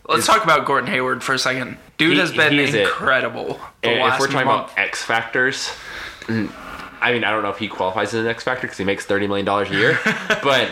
Let's 0.08 0.26
talk 0.26 0.42
about 0.42 0.64
Gordon 0.64 0.88
Hayward 0.90 1.22
for 1.22 1.34
a 1.34 1.38
second. 1.38 1.76
Dude 1.98 2.14
He- 2.14 2.18
has 2.18 2.32
been 2.32 2.58
incredible. 2.58 3.60
The 3.82 3.90
if 3.92 4.00
last 4.02 4.20
we're 4.20 4.26
talking 4.28 4.46
month. 4.46 4.72
about 4.72 4.78
X 4.78 5.02
factors, 5.04 5.70
mm, 6.22 6.50
I 7.00 7.12
mean, 7.12 7.24
I 7.24 7.30
don't 7.30 7.42
know 7.42 7.50
if 7.50 7.58
he 7.58 7.68
qualifies 7.68 8.14
as 8.14 8.24
an 8.24 8.26
X 8.26 8.42
factor 8.42 8.62
because 8.62 8.78
he 8.78 8.84
makes 8.84 9.04
thirty 9.04 9.26
million 9.26 9.44
dollars 9.44 9.70
a 9.70 9.74
year, 9.74 9.98
but 10.42 10.70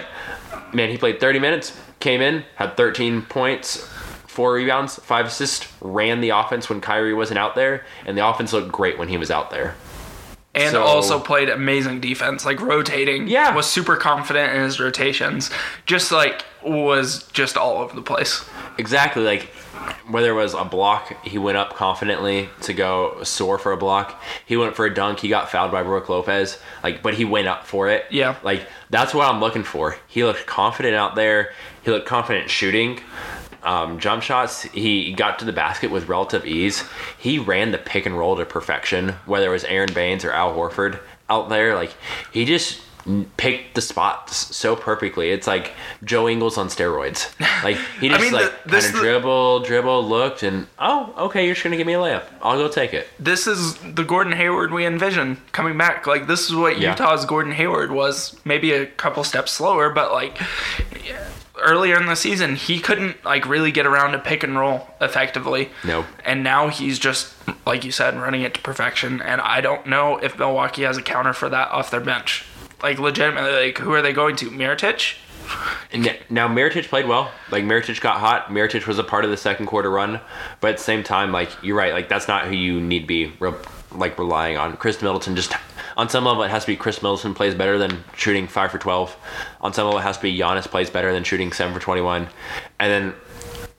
man, 0.73 0.89
he 0.91 0.97
played 0.97 1.21
thirty 1.21 1.39
minutes, 1.39 1.79
came 2.01 2.21
in, 2.23 2.45
had 2.57 2.77
thirteen 2.77 3.23
points, 3.23 3.87
four 4.27 4.55
rebounds, 4.55 4.97
five 4.97 5.27
assists, 5.27 5.71
ran 5.81 6.21
the 6.21 6.31
offense 6.31 6.69
when 6.71 6.81
Kyrie 6.81 7.15
wasn't 7.15 7.39
out 7.39 7.55
there, 7.55 7.85
and 8.07 8.17
the 8.17 8.27
offense 8.27 8.53
looked 8.53 8.73
great 8.73 8.99
when 8.99 9.09
he 9.09 9.19
was 9.19 9.31
out 9.31 9.51
there. 9.51 9.75
And 10.57 10.73
so- 10.73 10.83
also 10.83 11.19
played 11.21 11.49
amazing 11.49 12.01
defense, 12.01 12.45
like 12.47 12.61
rotating. 12.61 13.29
Yeah. 13.29 13.55
was 13.55 13.67
super 13.67 13.97
confident 13.97 14.55
in 14.55 14.63
his 14.63 14.81
rotations. 14.81 15.51
Just 15.87 16.11
like 16.13 16.45
was 16.65 17.23
just 17.33 17.57
all 17.57 17.79
over 17.79 17.95
the 17.95 18.03
place. 18.03 18.45
Exactly, 18.79 19.23
like 19.23 19.51
whether 20.09 20.31
it 20.31 20.35
was 20.35 20.55
a 20.55 20.65
block, 20.65 21.25
he 21.25 21.39
went 21.39 21.57
up 21.57 21.75
confidently 21.75 22.49
to 22.63 22.73
go 22.73 23.23
soar 23.23 23.59
for 23.59 23.73
a 23.73 23.77
block. 23.77 24.21
He 24.45 24.57
went 24.57 24.75
for 24.75 24.85
a 24.87 24.93
dunk, 24.93 25.21
he 25.21 25.29
got 25.29 25.51
fouled 25.51 25.71
by 25.71 25.83
Brook 25.83 26.09
Lopez, 26.09 26.59
like 26.83 27.03
but 27.03 27.15
he 27.15 27.25
went 27.25 27.47
up 27.47 27.67
for 27.67 27.89
it. 27.89 28.07
Yeah. 28.11 28.37
Like 28.43 28.67
that's 28.91 29.15
what 29.15 29.29
I'm 29.29 29.41
looking 29.41 29.63
for. 29.65 29.97
He 30.09 30.25
looked 30.25 30.47
confident 30.47 30.95
out 30.95 31.15
there. 31.15 31.53
He 31.83 31.91
looked 31.91 32.07
confident 32.07 32.51
shooting. 32.51 33.01
Um, 33.67 33.99
jump 33.99 34.23
shots, 34.23 34.63
he 34.63 35.13
got 35.13 35.39
to 35.41 35.45
the 35.45 35.53
basket 35.53 35.91
with 35.91 36.09
relative 36.09 36.47
ease. 36.47 36.85
He 37.19 37.39
ran 37.39 37.73
the 37.73 37.79
pick 37.79 38.07
and 38.07 38.17
roll 38.17 38.37
to 38.37 38.47
perfection, 38.47 39.11
whether 39.27 39.49
it 39.49 39.53
was 39.53 39.65
Aron 39.65 39.93
Baynes 39.93 40.25
or 40.25 40.31
Al 40.33 40.55
Horford 40.55 41.01
out 41.29 41.49
there. 41.49 41.75
Like, 41.75 41.93
he 42.33 42.45
just 42.45 42.81
picked 43.37 43.77
the 43.77 43.81
spots 43.81 44.57
so 44.57 44.75
perfectly. 44.75 45.31
It's 45.31 45.47
like 45.47 45.73
Joe 46.03 46.29
Ingles 46.29 46.59
on 46.59 46.67
steroids. 46.69 47.33
Like, 47.63 47.77
he 48.01 48.09
just 48.09 48.21
mean, 48.21 48.33
like 48.33 48.65
the- 48.65 48.81
kind 48.81 48.85
of 48.85 49.01
dribble, 49.01 49.61
dribble, 49.61 50.09
looked, 50.09 50.43
and 50.43 50.67
oh, 50.79 51.15
okay, 51.27 51.45
you're 51.45 51.55
just 51.55 51.63
gonna 51.63 51.77
give 51.77 51.87
me 51.87 51.95
a 51.95 51.99
layup. 51.99 52.25
I'll 52.43 52.57
go 52.59 52.69
take 52.69 52.95
it. 52.95 53.07
This 53.21 53.47
is 53.47 53.77
the 53.79 54.03
Gordon 54.03 54.33
Hayward 54.33 54.73
we 54.73 54.87
envision 54.87 55.37
coming 55.53 55.79
back. 55.79 56.07
Like 56.09 56.27
this 56.27 56.49
is 56.49 56.55
what 56.57 56.79
Yeah. 56.81 56.91
Utah's 56.93 57.25
Gordon 57.25 57.53
Hayward 57.53 57.93
was. 57.93 58.37
Maybe 58.45 58.73
a 58.73 58.87
couple 58.87 59.23
steps 59.23 59.53
slower, 59.53 59.91
but 59.91 60.11
like 60.13 60.37
earlier 61.63 61.99
in 61.99 62.07
the 62.07 62.17
season, 62.17 62.57
he 62.57 62.81
couldn't 62.81 63.25
like 63.25 63.47
really 63.47 63.73
get 63.73 63.87
around 63.87 64.13
to 64.13 64.19
pick 64.19 64.43
and 64.43 64.59
roll 64.59 64.89
effectively. 65.01 65.71
No. 65.85 66.05
And 66.25 66.43
now 66.43 66.69
he's 66.69 66.99
just 66.99 67.35
like 67.67 67.85
you 67.85 67.93
said, 67.93 68.15
running 68.15 68.43
it 68.43 68.55
to 68.55 68.61
perfection. 68.61 69.21
And 69.21 69.41
I 69.41 69.61
don't 69.61 69.87
know 69.87 70.19
if 70.19 70.39
Milwaukee 70.39 70.83
has 70.83 70.97
a 70.97 71.03
counter 71.03 71.33
for 71.33 71.49
that 71.49 71.71
off 71.71 71.91
their 71.91 72.01
bench. 72.01 72.45
Like 72.83 72.99
legitimately, 72.99 73.67
like 73.67 73.79
who 73.79 73.93
are 73.93 74.03
they 74.03 74.13
going 74.13 74.37
to? 74.37 74.51
Mirotic? 74.51 75.17
And 75.93 76.17
now 76.29 76.49
Mirotic 76.49 76.89
played 76.89 77.07
well. 77.07 77.31
Like 77.51 77.65
Mirotic 77.65 78.01
got 78.01 78.19
hot. 78.19 78.49
Mirotic 78.49 78.87
was 78.87 78.99
a 78.99 79.05
part 79.05 79.25
of 79.25 79.31
the 79.31 79.37
second 79.37 79.67
quarter 79.67 79.91
run, 79.91 80.21
but 80.61 80.71
at 80.71 80.77
the 80.79 80.83
same 80.83 81.03
time, 81.03 81.33
like 81.33 81.51
you're 81.63 81.77
right. 81.77 81.93
Like 81.93 82.09
that's 82.09 82.29
not 82.29 82.47
who 82.47 82.55
you 82.55 82.81
need 82.81 83.01
to 83.01 83.07
be 83.07 83.33
re- 83.39 83.55
like 83.93 84.19
relying 84.19 84.57
on. 84.57 84.77
Chris 84.77 85.01
Middleton 85.01 85.37
just 85.37 85.55
on 85.97 86.09
some 86.09 86.25
level 86.25 86.43
it 86.43 86.51
has 86.51 86.65
to 86.65 86.73
be 86.73 86.77
Chris 86.77 87.03
Middleton 87.03 87.35
plays 87.35 87.55
better 87.55 87.79
than 87.79 88.05
shooting 88.17 88.47
five 88.47 88.71
for 88.71 88.79
twelve. 88.79 89.17
On 89.61 89.73
some 89.73 89.87
level 89.87 90.01
it 90.01 90.03
has 90.03 90.17
to 90.17 90.23
be 90.23 90.37
Giannis 90.37 90.67
plays 90.67 90.91
better 90.91 91.13
than 91.13 91.25
shooting 91.25 91.53
seven 91.53 91.75
for 91.75 91.81
twenty 91.81 92.03
one, 92.03 92.29
and 92.79 92.91
then 92.91 93.15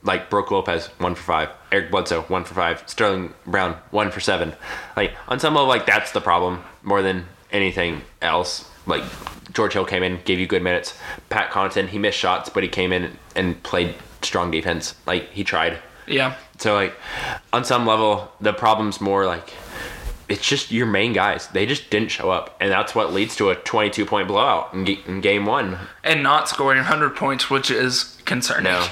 like 0.03 0.29
Brook 0.29 0.51
Lopez 0.51 0.87
one 0.99 1.15
for 1.15 1.23
five, 1.23 1.49
Eric 1.71 1.91
Bledsoe 1.91 2.21
one 2.23 2.43
for 2.43 2.53
five, 2.53 2.83
Sterling 2.87 3.33
Brown 3.45 3.73
one 3.91 4.11
for 4.11 4.19
seven. 4.19 4.53
Like 4.95 5.15
on 5.27 5.39
some 5.39 5.53
level, 5.55 5.67
like 5.67 5.85
that's 5.85 6.11
the 6.11 6.21
problem 6.21 6.63
more 6.83 7.01
than 7.01 7.25
anything 7.51 8.01
else. 8.21 8.69
Like 8.85 9.03
George 9.53 9.73
Hill 9.73 9.85
came 9.85 10.03
in, 10.03 10.19
gave 10.23 10.39
you 10.39 10.47
good 10.47 10.63
minutes. 10.63 10.97
Pat 11.29 11.51
Connaughton, 11.51 11.87
he 11.89 11.99
missed 11.99 12.17
shots, 12.17 12.49
but 12.49 12.63
he 12.63 12.69
came 12.69 12.93
in 12.93 13.17
and 13.35 13.61
played 13.63 13.95
strong 14.21 14.49
defense. 14.49 14.95
Like 15.05 15.29
he 15.31 15.43
tried. 15.43 15.79
Yeah. 16.07 16.35
So 16.57 16.73
like 16.73 16.95
on 17.51 17.65
some 17.65 17.85
level, 17.85 18.31
the 18.39 18.53
problem's 18.53 19.01
more 19.01 19.25
like 19.25 19.53
it's 20.29 20.45
just 20.47 20.71
your 20.71 20.85
main 20.85 21.13
guys. 21.13 21.47
They 21.47 21.65
just 21.65 21.89
didn't 21.89 22.09
show 22.11 22.29
up, 22.31 22.57
and 22.59 22.69
that's 22.71 22.93
what 22.93 23.13
leads 23.13 23.35
to 23.37 23.49
a 23.49 23.55
22 23.55 24.05
point 24.05 24.27
blowout 24.27 24.73
in, 24.73 24.83
ga- 24.83 24.99
in 25.07 25.21
game 25.21 25.45
one. 25.45 25.77
And 26.03 26.21
not 26.23 26.49
scoring 26.49 26.77
100 26.77 27.15
points, 27.15 27.49
which 27.49 27.71
is 27.71 28.17
concerning. 28.25 28.65
No, 28.65 28.85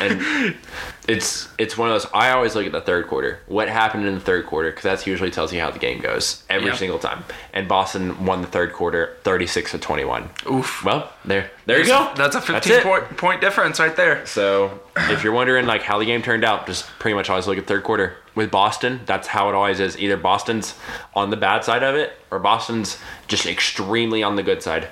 and 0.00 0.56
it's 1.08 1.48
it's 1.58 1.76
one 1.78 1.88
of 1.90 1.94
those. 2.02 2.10
I 2.12 2.30
always 2.30 2.54
look 2.54 2.66
at 2.66 2.72
the 2.72 2.80
third 2.80 3.06
quarter. 3.06 3.40
What 3.46 3.68
happened 3.68 4.06
in 4.06 4.14
the 4.14 4.20
third 4.20 4.46
quarter? 4.46 4.70
Because 4.70 4.82
that's 4.82 5.06
usually 5.06 5.30
tells 5.30 5.52
you 5.52 5.60
how 5.60 5.70
the 5.70 5.78
game 5.78 6.00
goes 6.00 6.42
every 6.50 6.68
Yeah. 6.70 6.76
single 6.76 6.98
time. 6.98 7.24
And 7.52 7.68
Boston 7.68 8.24
won 8.26 8.40
the 8.42 8.48
third 8.48 8.72
quarter, 8.72 9.16
36 9.22 9.70
to 9.72 9.78
21. 9.78 10.30
Oof. 10.50 10.84
Well, 10.84 11.12
there 11.24 11.50
there 11.66 11.78
you 11.80 11.86
go. 11.86 12.12
That's 12.16 12.34
a 12.36 12.40
15 12.40 12.72
it. 12.72 12.82
point, 12.82 13.16
point 13.16 13.40
difference 13.40 13.78
right 13.78 13.94
there. 13.96 14.24
So 14.26 14.80
if 14.96 15.22
you're 15.22 15.32
wondering 15.32 15.66
like 15.66 15.82
how 15.82 15.98
the 15.98 16.04
game 16.06 16.22
turned 16.22 16.44
out, 16.44 16.66
just 16.66 16.86
pretty 16.98 17.14
much 17.14 17.30
always 17.30 17.46
look 17.46 17.58
at 17.58 17.66
third 17.66 17.84
quarter. 17.84 18.16
With 18.36 18.50
Boston, 18.50 19.00
that's 19.06 19.26
how 19.26 19.48
it 19.48 19.54
always 19.54 19.80
is. 19.80 19.98
Either 19.98 20.16
Boston's 20.16 20.74
on 21.14 21.30
the 21.30 21.36
bad 21.36 21.64
side 21.64 21.82
of 21.82 21.94
it, 21.96 22.12
or 22.30 22.38
Boston's 22.38 22.98
just 23.26 23.46
extremely 23.46 24.22
on 24.22 24.36
the 24.36 24.42
good 24.42 24.62
side. 24.62 24.88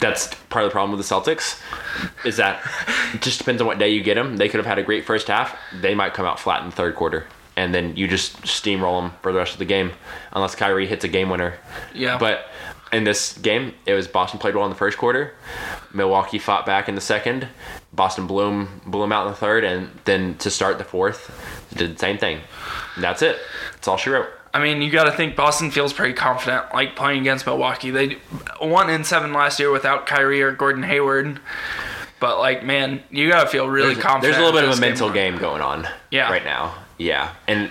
That's 0.00 0.34
part 0.50 0.64
of 0.64 0.70
the 0.70 0.72
problem 0.72 0.96
with 0.96 1.08
the 1.08 1.14
Celtics, 1.14 1.60
is 2.26 2.36
that 2.36 2.60
it 3.14 3.22
just 3.22 3.38
depends 3.38 3.62
on 3.62 3.66
what 3.66 3.78
day 3.78 3.88
you 3.88 4.02
get 4.02 4.16
them. 4.16 4.36
They 4.36 4.50
could 4.50 4.58
have 4.58 4.66
had 4.66 4.78
a 4.78 4.82
great 4.82 5.06
first 5.06 5.28
half. 5.28 5.56
They 5.80 5.94
might 5.94 6.12
come 6.12 6.26
out 6.26 6.38
flat 6.38 6.62
in 6.62 6.68
the 6.68 6.76
third 6.76 6.94
quarter, 6.94 7.26
and 7.56 7.74
then 7.74 7.96
you 7.96 8.06
just 8.06 8.42
steamroll 8.42 9.00
them 9.00 9.12
for 9.22 9.32
the 9.32 9.38
rest 9.38 9.54
of 9.54 9.58
the 9.60 9.64
game, 9.64 9.92
unless 10.32 10.54
Kyrie 10.54 10.86
hits 10.86 11.04
a 11.04 11.08
game 11.08 11.30
winner. 11.30 11.54
Yeah. 11.94 12.18
But 12.18 12.50
in 12.92 13.04
this 13.04 13.38
game, 13.38 13.72
it 13.86 13.94
was 13.94 14.06
Boston 14.06 14.38
played 14.38 14.54
well 14.54 14.64
in 14.64 14.70
the 14.70 14.76
first 14.76 14.98
quarter. 14.98 15.34
Milwaukee 15.94 16.38
fought 16.38 16.66
back 16.66 16.88
in 16.88 16.96
the 16.96 17.00
second. 17.00 17.48
Boston 17.94 18.26
blew 18.26 18.46
'em- 18.48 18.80
blew 18.86 19.02
'em 19.04 19.12
out 19.12 19.26
in 19.26 19.32
the 19.32 19.36
third, 19.38 19.64
and 19.64 19.90
then 20.04 20.34
to 20.38 20.50
start 20.50 20.78
the 20.78 20.84
fourth, 20.84 21.30
did 21.76 21.94
the 21.94 21.98
same 21.98 22.18
thing. 22.18 22.40
And 22.96 23.04
that's 23.04 23.22
it. 23.22 23.38
That's 23.74 23.88
all 23.88 23.96
she 23.96 24.10
wrote. 24.10 24.28
I 24.52 24.60
mean, 24.60 24.82
you 24.82 24.90
got 24.90 25.04
to 25.04 25.12
think 25.12 25.34
Boston 25.34 25.70
feels 25.72 25.92
pretty 25.92 26.14
confident, 26.14 26.72
like 26.72 26.94
playing 26.94 27.20
against 27.22 27.44
Milwaukee. 27.46 27.90
They 27.90 28.18
won 28.60 28.88
in 28.88 29.02
seven 29.02 29.32
last 29.32 29.58
year 29.58 29.70
without 29.72 30.06
Kyrie 30.06 30.42
or 30.42 30.52
Gordon 30.52 30.84
Hayward. 30.84 31.40
But 32.20 32.38
like, 32.38 32.62
man, 32.64 33.02
you 33.10 33.28
got 33.28 33.42
to 33.42 33.48
feel 33.48 33.68
really 33.68 33.94
There's, 33.94 34.04
confident. 34.04 34.22
there's 34.22 34.36
a 34.36 34.44
little 34.44 34.60
bit 34.60 34.68
of 34.68 34.78
a 34.78 34.80
mental 34.80 35.08
one. 35.08 35.14
game 35.14 35.36
going 35.38 35.60
on 35.60 35.88
Yeah. 36.10 36.30
right 36.30 36.44
now. 36.44 36.72
Yeah. 36.98 37.34
And 37.48 37.70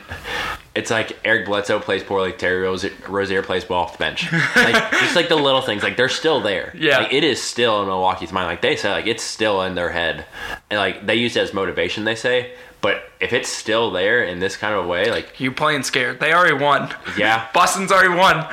it's 0.76 0.90
like 0.92 1.18
Eric 1.24 1.46
Bledsoe 1.46 1.80
plays 1.80 2.04
poorly, 2.04 2.32
Terry 2.34 2.62
Rose- 2.62 2.86
Rozier 3.08 3.44
plays 3.44 3.68
well 3.70 3.80
off 3.80 3.94
the 3.94 3.98
bench. 4.00 4.32
Like 4.56 4.92
just 5.00 5.16
like 5.16 5.30
the 5.30 5.36
little 5.36 5.62
things, 5.62 5.84
like 5.84 5.98
they're 5.98 6.10
still 6.10 6.42
there. 6.42 6.74
Yeah. 6.78 7.00
Like 7.00 7.14
it 7.14 7.24
is 7.24 7.42
still 7.42 7.82
in 7.82 7.88
Milwaukee's 7.88 8.32
mind. 8.32 8.48
Like 8.48 8.62
they 8.62 8.76
say, 8.76 8.92
like 8.92 9.08
it's 9.08 9.24
still 9.24 9.62
in 9.64 9.76
their 9.76 9.90
head. 9.92 10.26
And 10.70 10.80
like 10.80 11.06
they 11.06 11.16
use 11.16 11.36
it 11.38 11.42
as 11.42 11.54
motivation, 11.54 12.04
they 12.04 12.16
say. 12.16 12.54
But 12.82 13.04
if 13.22 13.32
it's 13.32 13.48
still 13.48 13.92
there 13.92 14.26
in 14.26 14.40
this 14.40 14.58
kind 14.58 14.76
of 14.76 14.86
way, 14.88 15.10
like 15.10 15.40
You 15.40 15.54
playing 15.54 15.84
scared? 15.84 16.20
They 16.20 16.34
already 16.34 16.56
won. 16.62 16.94
yeah, 17.18 17.48
Boston's 17.54 17.92
already 17.94 18.14
won. 18.14 18.46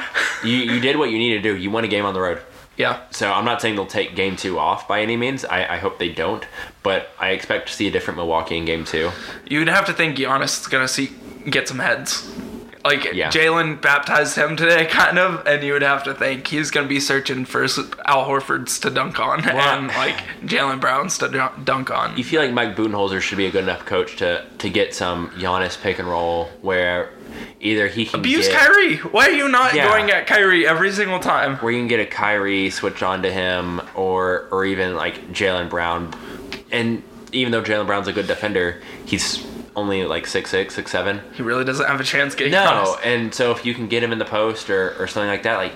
you, 0.44 0.54
you 0.56 0.78
did 0.80 0.96
what 0.96 1.10
you 1.10 1.18
needed 1.18 1.42
to 1.42 1.52
do. 1.52 1.56
You 1.58 1.70
won 1.72 1.82
a 1.84 1.88
game 1.88 2.04
on 2.04 2.14
the 2.14 2.20
road. 2.20 2.40
Yeah, 2.80 3.02
So 3.10 3.30
I'm 3.30 3.44
not 3.44 3.60
saying 3.60 3.76
they'll 3.76 3.84
take 3.84 4.16
game 4.16 4.36
two 4.36 4.58
off 4.58 4.88
by 4.88 5.02
any 5.02 5.14
means. 5.14 5.44
I, 5.44 5.74
I 5.74 5.76
hope 5.76 5.98
they 5.98 6.08
don't. 6.08 6.46
But 6.82 7.10
I 7.18 7.32
expect 7.32 7.68
to 7.68 7.74
see 7.74 7.86
a 7.86 7.90
different 7.90 8.16
Milwaukee 8.16 8.56
in 8.56 8.64
game 8.64 8.86
two. 8.86 9.10
you'd 9.46 9.68
have 9.68 9.84
to 9.84 9.92
think 9.92 10.16
Giannis 10.16 10.62
is 10.62 10.66
gonna 10.66 10.88
see 10.88 11.12
get 11.44 11.68
some 11.68 11.78
heads. 11.78 12.26
Like 12.84 13.12
Yeah. 13.12 13.30
Jaylen 13.30 13.80
baptized 13.80 14.36
him 14.36 14.56
today, 14.56 14.86
kind 14.90 15.18
of, 15.18 15.46
and 15.46 15.62
you 15.62 15.74
would 15.74 15.82
have 15.82 16.04
to 16.04 16.14
think 16.14 16.46
he's 16.46 16.70
going 16.70 16.84
to 16.86 16.88
be 16.88 16.98
searching 17.00 17.44
for 17.44 17.62
Al 17.64 18.26
Horford's 18.26 18.78
to 18.80 18.90
dunk 18.90 19.20
on 19.20 19.46
and 19.48 19.88
like 19.88 20.16
Jaylen 20.42 20.80
Brown's 20.80 21.18
to 21.18 21.50
dunk 21.64 21.90
on. 21.90 22.16
You 22.16 22.24
feel 22.24 22.40
like 22.42 22.52
Mike 22.52 22.76
Budenholzer 22.76 23.20
should 23.20 23.38
be 23.38 23.46
a 23.46 23.50
good 23.50 23.64
enough 23.64 23.84
coach 23.84 24.16
to 24.16 24.44
to 24.58 24.70
get 24.70 24.94
some 24.94 25.28
Giannis 25.30 25.80
pick 25.80 25.98
and 25.98 26.08
roll 26.08 26.46
where 26.62 27.10
either 27.60 27.86
he 27.86 28.06
can 28.06 28.20
Abuse 28.20 28.48
get, 28.48 28.58
Kyrie. 28.58 28.96
Why 28.96 29.26
are 29.28 29.30
you 29.32 29.48
not 29.48 29.74
Yeah. 29.74 29.86
going 29.88 30.10
at 30.10 30.26
Kyrie 30.26 30.66
every 30.66 30.90
single 30.90 31.18
time? 31.18 31.56
where 31.58 31.72
you 31.72 31.78
can 31.80 31.88
get 31.88 32.00
a 32.00 32.06
Kyrie 32.06 32.70
switch 32.70 33.02
on 33.02 33.22
to 33.22 33.30
him, 33.32 33.82
or 33.94 34.48
or 34.50 34.64
even 34.64 34.96
like 34.96 35.32
Jaylen 35.32 35.68
Brown, 35.68 36.12
and 36.72 37.02
even 37.32 37.52
though 37.52 37.62
Jaylen 37.62 37.86
Brown's 37.86 38.08
a 38.08 38.12
good 38.12 38.26
defender, 38.26 38.80
he's 39.04 39.46
only 39.76 40.04
like 40.04 40.26
six 40.26 40.50
six 40.50 40.74
six 40.74 40.90
seven. 40.90 41.20
He 41.34 41.42
really 41.42 41.64
doesn't 41.64 41.86
have 41.86 42.00
a 42.00 42.04
chance 42.04 42.34
getting 42.34 42.52
No, 42.52 42.66
crossed. 42.66 42.98
and 43.04 43.34
so 43.34 43.50
if 43.52 43.64
you 43.64 43.74
can 43.74 43.88
get 43.88 44.02
him 44.02 44.12
in 44.12 44.18
the 44.18 44.24
post 44.24 44.68
or 44.70 44.94
or 44.98 45.06
something 45.06 45.28
like 45.30 45.42
that, 45.44 45.56
like 45.56 45.72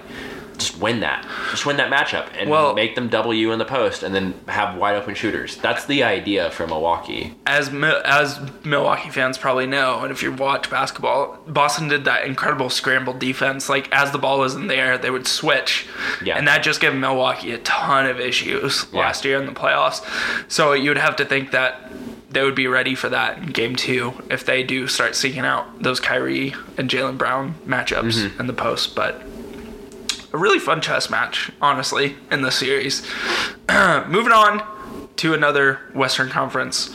just 0.57 0.79
win 0.79 1.01
that, 1.01 1.27
just 1.51 1.67
win 1.67 1.77
that 1.79 1.91
matchup, 1.91 2.27
and 2.39 2.49
Well- 2.49 2.75
make 2.75 2.95
them 2.95 3.09
double 3.09 3.35
you 3.35 3.51
in 3.51 3.59
the 3.59 3.65
post, 3.65 4.05
and 4.05 4.15
then 4.15 4.35
have 4.47 4.77
wide 4.77 4.95
open 4.95 5.17
shooters. 5.17 5.57
That's 5.57 5.85
the 5.85 6.05
idea 6.05 6.49
for 6.53 6.65
Milwaukee. 6.69 7.35
as 7.45 7.71
as 8.05 8.39
Milwaukee 8.63 9.11
fans 9.11 9.37
probably 9.37 9.67
know, 9.67 10.01
and 10.03 10.13
if 10.13 10.23
you 10.23 10.31
watch 10.31 10.71
basketball, 10.71 11.39
Boston 11.49 11.89
did 11.89 12.05
that 12.05 12.25
incredible 12.25 12.71
scramble 12.71 13.15
defense. 13.15 13.69
Like 13.69 13.93
as 13.93 14.13
the 14.13 14.19
ball 14.19 14.39
was 14.39 14.55
in 14.55 14.69
the 14.69 14.77
air, 14.77 14.97
they 14.97 15.11
would 15.11 15.27
switch, 15.27 15.87
Yeah. 16.23 16.37
and 16.37 16.47
that 16.47 16.63
just 16.63 16.81
gave 16.81 16.95
Milwaukee 16.95 17.53
a 17.53 17.59
ton 17.59 18.07
of 18.07 18.21
issues 18.21 18.87
Yeah. 18.93 19.01
last 19.01 19.25
year 19.25 19.39
in 19.41 19.47
the 19.47 19.53
playoffs. 19.53 20.03
So 20.47 20.73
you 20.73 20.89
would 20.91 20.99
have 20.99 21.17
to 21.17 21.25
think 21.25 21.51
that 21.51 21.91
they 22.35 22.43
would 22.43 22.55
be 22.55 22.67
ready 22.67 22.95
for 22.95 23.09
that 23.09 23.39
in 23.39 23.47
Game 23.47 23.75
Two 23.77 24.13
if 24.31 24.45
they 24.45 24.63
do 24.63 24.87
start 24.89 25.15
seeking 25.17 25.41
out 25.47 25.83
those 25.83 26.01
Kyrie 26.01 26.55
and 26.77 26.91
Jaylen 26.91 27.17
Brown 27.17 27.55
matchups 27.67 28.15
Mm-hmm. 28.27 28.41
in 28.41 28.47
the 28.47 28.53
post, 28.53 28.95
but. 28.95 29.23
A 30.33 30.37
really 30.37 30.59
fun 30.59 30.81
chess 30.81 31.09
match, 31.11 31.53
honestly, 31.63 32.17
in 32.29 32.43
the 32.43 32.51
series. 32.51 33.07
Moving 34.09 34.33
on 34.33 34.67
to 35.19 35.33
another 35.33 35.79
Western 35.95 36.29
Conference, 36.29 36.93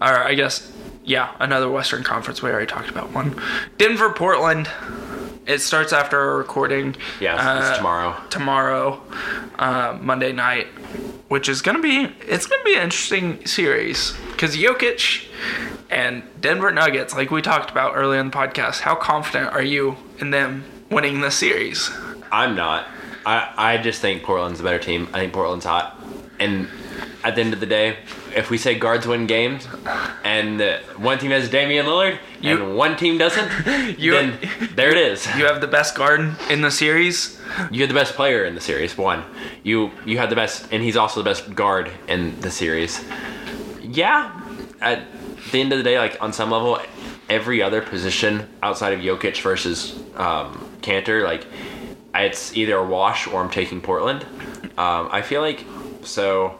or 0.00 0.16
I 0.24 0.32
guess, 0.32 0.72
yeah, 1.04 1.34
another 1.40 1.68
Western 1.68 2.02
Conference. 2.02 2.40
We 2.40 2.48
already 2.48 2.64
talked 2.66 2.88
about 2.88 3.12
one. 3.12 3.38
Denver, 3.76 4.08
Portland. 4.10 4.66
It 5.50 5.60
starts 5.60 5.92
after 5.92 6.16
our 6.16 6.36
recording. 6.36 6.94
Yeah, 7.18 7.34
uh, 7.34 7.58
it's 7.58 7.76
tomorrow. 7.76 8.16
Tomorrow, 8.30 9.02
uh, 9.58 9.98
Monday 10.00 10.30
night, 10.30 10.68
which 11.26 11.48
is 11.48 11.60
gonna 11.60 11.80
be 11.80 12.04
it's 12.20 12.46
gonna 12.46 12.62
be 12.62 12.76
an 12.76 12.84
interesting 12.84 13.44
series 13.44 14.12
because 14.30 14.56
Jokic 14.56 15.26
and 15.90 16.22
Denver 16.40 16.70
Nuggets, 16.70 17.14
like 17.14 17.32
we 17.32 17.42
talked 17.42 17.68
about 17.68 17.96
earlier 17.96 18.20
in 18.20 18.30
the 18.30 18.36
podcast, 18.36 18.82
how 18.82 18.94
confident 18.94 19.52
are 19.52 19.62
you 19.62 19.96
in 20.20 20.30
them 20.30 20.64
winning 20.88 21.20
this 21.20 21.34
series? 21.34 21.90
I'm 22.30 22.54
not. 22.54 22.86
I, 23.26 23.52
I 23.56 23.78
just 23.78 24.00
think 24.00 24.22
Portland's 24.22 24.60
a 24.60 24.62
better 24.62 24.78
team. 24.78 25.08
I 25.12 25.18
think 25.18 25.32
Portland's 25.32 25.64
hot. 25.64 26.00
And 26.38 26.68
at 27.24 27.34
the 27.34 27.40
end 27.40 27.54
of 27.54 27.58
the 27.58 27.66
day, 27.66 27.98
if 28.34 28.50
we 28.50 28.58
say 28.58 28.74
guards 28.78 29.06
win 29.06 29.26
games 29.26 29.66
and 30.24 30.60
uh, 30.60 30.78
one 30.96 31.18
team 31.18 31.30
has 31.30 31.48
Damian 31.50 31.86
Lillard 31.86 32.18
You- 32.40 32.50
and 32.64 32.76
one 32.76 32.96
team 32.96 33.18
doesn't, 33.18 33.50
You- 33.98 34.12
then 34.12 34.38
there 34.74 34.90
it 34.90 34.96
is. 34.98 35.26
You 35.36 35.46
have 35.46 35.60
the 35.60 35.66
best 35.66 35.94
guard 35.94 36.36
in 36.48 36.60
the 36.60 36.70
series. 36.70 37.40
You 37.70 37.80
have 37.80 37.88
the 37.88 37.94
best 37.94 38.14
player 38.14 38.44
in 38.44 38.54
the 38.54 38.60
series, 38.60 38.96
one. 38.96 39.24
You 39.62 39.90
you 40.06 40.18
have 40.18 40.30
the 40.30 40.36
best, 40.36 40.68
and 40.72 40.82
he's 40.82 40.96
also 40.96 41.20
the 41.22 41.28
best 41.30 41.54
guard 41.54 41.90
in 42.08 42.38
the 42.40 42.50
series. 42.50 43.04
Yeah, 43.82 44.40
at 44.80 45.02
the 45.52 45.60
end 45.60 45.72
of 45.72 45.78
the 45.78 45.84
day, 45.84 45.98
like 45.98 46.16
on 46.22 46.32
some 46.32 46.50
level, 46.50 46.78
every 47.28 47.62
other 47.62 47.82
position 47.82 48.48
outside 48.62 48.92
of 48.92 49.00
Jokic 49.00 49.40
versus 49.42 49.98
um, 50.16 50.64
Kanter, 50.82 51.24
like 51.24 51.44
it's 52.14 52.56
either 52.56 52.76
a 52.76 52.86
wash 52.86 53.26
or 53.26 53.42
I'm 53.42 53.50
taking 53.50 53.80
Portland. 53.80 54.24
Um, 54.78 55.08
I 55.10 55.22
feel 55.22 55.40
like 55.40 55.64
so. 56.02 56.58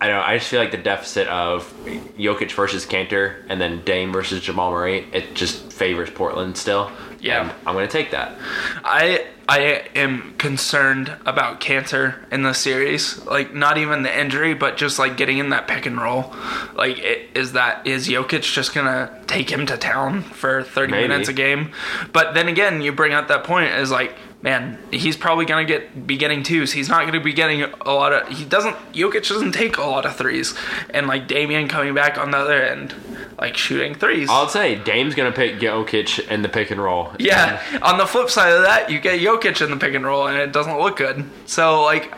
I 0.00 0.06
don't. 0.08 0.22
I 0.22 0.38
just 0.38 0.48
feel 0.48 0.60
like 0.60 0.70
the 0.70 0.76
deficit 0.76 1.26
of 1.28 1.72
Jokic 2.16 2.52
versus 2.52 2.86
Kanter 2.86 3.44
and 3.48 3.60
then 3.60 3.84
Dame 3.84 4.12
versus 4.12 4.40
Jamal 4.40 4.70
Murray, 4.70 5.08
it 5.12 5.34
just 5.34 5.72
favors 5.72 6.08
Portland 6.10 6.56
still. 6.56 6.92
Yeah. 7.20 7.52
I'm 7.66 7.74
going 7.74 7.86
to 7.86 7.92
take 7.92 8.12
that. 8.12 8.38
I 8.84 9.26
I 9.48 9.88
am 9.96 10.34
concerned 10.38 11.16
about 11.26 11.60
Kanter 11.60 12.30
in 12.30 12.42
the 12.42 12.52
series. 12.52 13.24
Like 13.24 13.54
not 13.54 13.76
even 13.76 14.02
the 14.02 14.20
injury, 14.20 14.54
but 14.54 14.76
just 14.76 15.00
like 15.00 15.16
getting 15.16 15.38
in 15.38 15.48
that 15.50 15.66
pick 15.66 15.84
and 15.86 16.00
roll. 16.00 16.32
Like 16.76 16.98
it, 16.98 17.30
is 17.34 17.52
that 17.52 17.84
is 17.84 18.06
Jokic 18.06 18.42
just 18.42 18.74
gonna 18.74 19.20
take 19.26 19.50
him 19.50 19.66
to 19.66 19.76
town 19.76 20.22
for 20.22 20.62
thirty 20.62 20.92
Maybe. 20.92 21.08
minutes 21.08 21.28
a 21.28 21.32
game? 21.32 21.72
But 22.12 22.34
then 22.34 22.46
again, 22.46 22.82
you 22.82 22.92
bring 22.92 23.14
up 23.14 23.28
that 23.28 23.42
point 23.44 23.72
is 23.72 23.90
like. 23.90 24.14
Man, 24.40 24.78
he's 24.92 25.16
probably 25.16 25.46
gonna 25.46 25.64
get 25.64 26.06
be 26.06 26.16
getting 26.16 26.44
twos. 26.44 26.72
He's 26.72 26.88
not 26.88 27.04
gonna 27.06 27.20
be 27.20 27.32
getting 27.32 27.62
a 27.62 27.92
lot 27.92 28.12
of. 28.12 28.28
He 28.28 28.44
doesn't. 28.44 28.76
Jokic 28.92 29.28
doesn't 29.28 29.50
take 29.50 29.78
a 29.78 29.82
lot 29.82 30.06
of 30.06 30.14
threes, 30.14 30.54
and 30.90 31.08
like 31.08 31.26
Damian 31.26 31.66
coming 31.66 31.92
back 31.92 32.18
on 32.18 32.30
the 32.30 32.36
other 32.38 32.62
end, 32.62 32.94
like 33.40 33.56
shooting 33.56 33.96
threes. 33.96 34.28
I'll 34.30 34.48
say 34.48 34.76
Dame's 34.76 35.16
gonna 35.16 35.32
pick 35.32 35.56
Jokic 35.56 36.28
in 36.28 36.42
the 36.42 36.48
pick 36.48 36.70
and 36.70 36.80
roll. 36.80 37.12
Yeah. 37.18 37.60
On 37.82 37.98
the 37.98 38.06
flip 38.06 38.30
side 38.30 38.52
of 38.52 38.62
that, 38.62 38.90
you 38.92 39.00
get 39.00 39.20
Jokic 39.20 39.60
in 39.60 39.70
the 39.70 39.76
pick 39.76 39.94
and 39.94 40.06
roll, 40.06 40.28
and 40.28 40.38
it 40.38 40.52
doesn't 40.52 40.78
look 40.78 40.98
good. 40.98 41.28
So 41.46 41.82
like, 41.82 42.14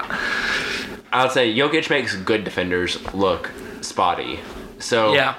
I'll 1.15 1.31
say 1.31 1.55
Jokic 1.55 1.89
makes 1.89 2.17
good 2.17 2.45
defenders 2.45 3.03
look 3.15 3.51
spotty. 3.81 4.41
So 4.79 5.15
yeah, 5.15 5.37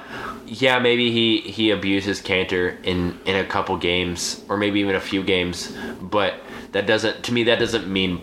yeah, 0.48 0.80
maybe 0.80 1.12
he 1.12 1.42
he 1.42 1.70
abuses 1.70 2.22
Kanter 2.22 2.84
in 2.84 3.20
in 3.26 3.36
a 3.36 3.46
couple 3.46 3.78
games 3.78 4.44
or 4.50 4.58
maybe 4.58 4.80
even 4.80 4.96
a 4.96 5.00
few 5.00 5.22
games, 5.22 5.78
but 6.02 6.34
that 6.72 6.86
doesn't 6.88 7.24
to 7.24 7.34
me 7.34 7.44
that 7.44 7.60
doesn't 7.60 7.88
mean 7.88 8.22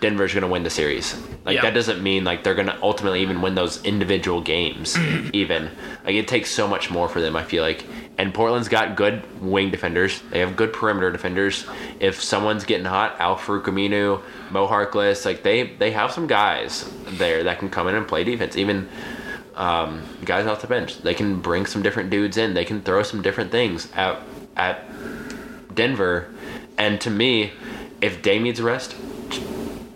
Denver's 0.00 0.34
gonna 0.34 0.48
win 0.48 0.62
the 0.64 0.70
series. 0.70 1.14
Like 1.44 1.56
Yeah. 1.56 1.62
that 1.62 1.74
doesn't 1.74 2.02
mean 2.02 2.24
like 2.24 2.42
they're 2.44 2.54
gonna 2.54 2.78
ultimately 2.82 3.22
even 3.22 3.40
win 3.40 3.54
those 3.54 3.82
individual 3.84 4.40
games. 4.40 4.96
even 5.32 5.70
like 6.04 6.14
it 6.14 6.28
takes 6.28 6.50
so 6.50 6.68
much 6.68 6.90
more 6.90 7.08
for 7.08 7.20
them. 7.20 7.36
I 7.36 7.42
feel 7.42 7.62
like. 7.62 7.84
And 8.16 8.32
Portland's 8.32 8.68
got 8.68 8.94
good 8.94 9.24
wing 9.42 9.72
defenders. 9.72 10.22
They 10.30 10.38
have 10.38 10.54
good 10.54 10.72
perimeter 10.72 11.10
defenders. 11.10 11.66
If 11.98 12.22
someone's 12.22 12.64
getting 12.64 12.84
hot, 12.84 13.16
Al-Farouq 13.18 13.64
Aminu, 13.64 14.22
Mo 14.52 14.68
Harkless, 14.68 15.24
like 15.24 15.42
they 15.42 15.64
they 15.78 15.90
have 15.90 16.12
some 16.12 16.28
guys 16.28 16.88
there 17.06 17.42
that 17.44 17.58
can 17.58 17.70
come 17.70 17.88
in 17.88 17.96
and 17.96 18.06
play 18.06 18.22
defense. 18.22 18.56
Even 18.56 18.88
um, 19.56 20.02
guys 20.24 20.46
off 20.46 20.60
the 20.60 20.66
bench. 20.68 20.98
They 21.02 21.14
can 21.14 21.40
bring 21.40 21.66
some 21.66 21.82
different 21.82 22.10
dudes 22.10 22.36
in. 22.36 22.54
They 22.54 22.64
can 22.64 22.82
throw 22.82 23.02
some 23.02 23.22
different 23.22 23.50
things 23.50 23.88
at 23.94 24.20
at 24.56 24.84
Denver. 25.74 26.28
And 26.78 27.00
to 27.02 27.10
me, 27.10 27.52
if 28.00 28.22
Dame 28.22 28.42
needs 28.44 28.60
a 28.60 28.64
rest, 28.64 28.94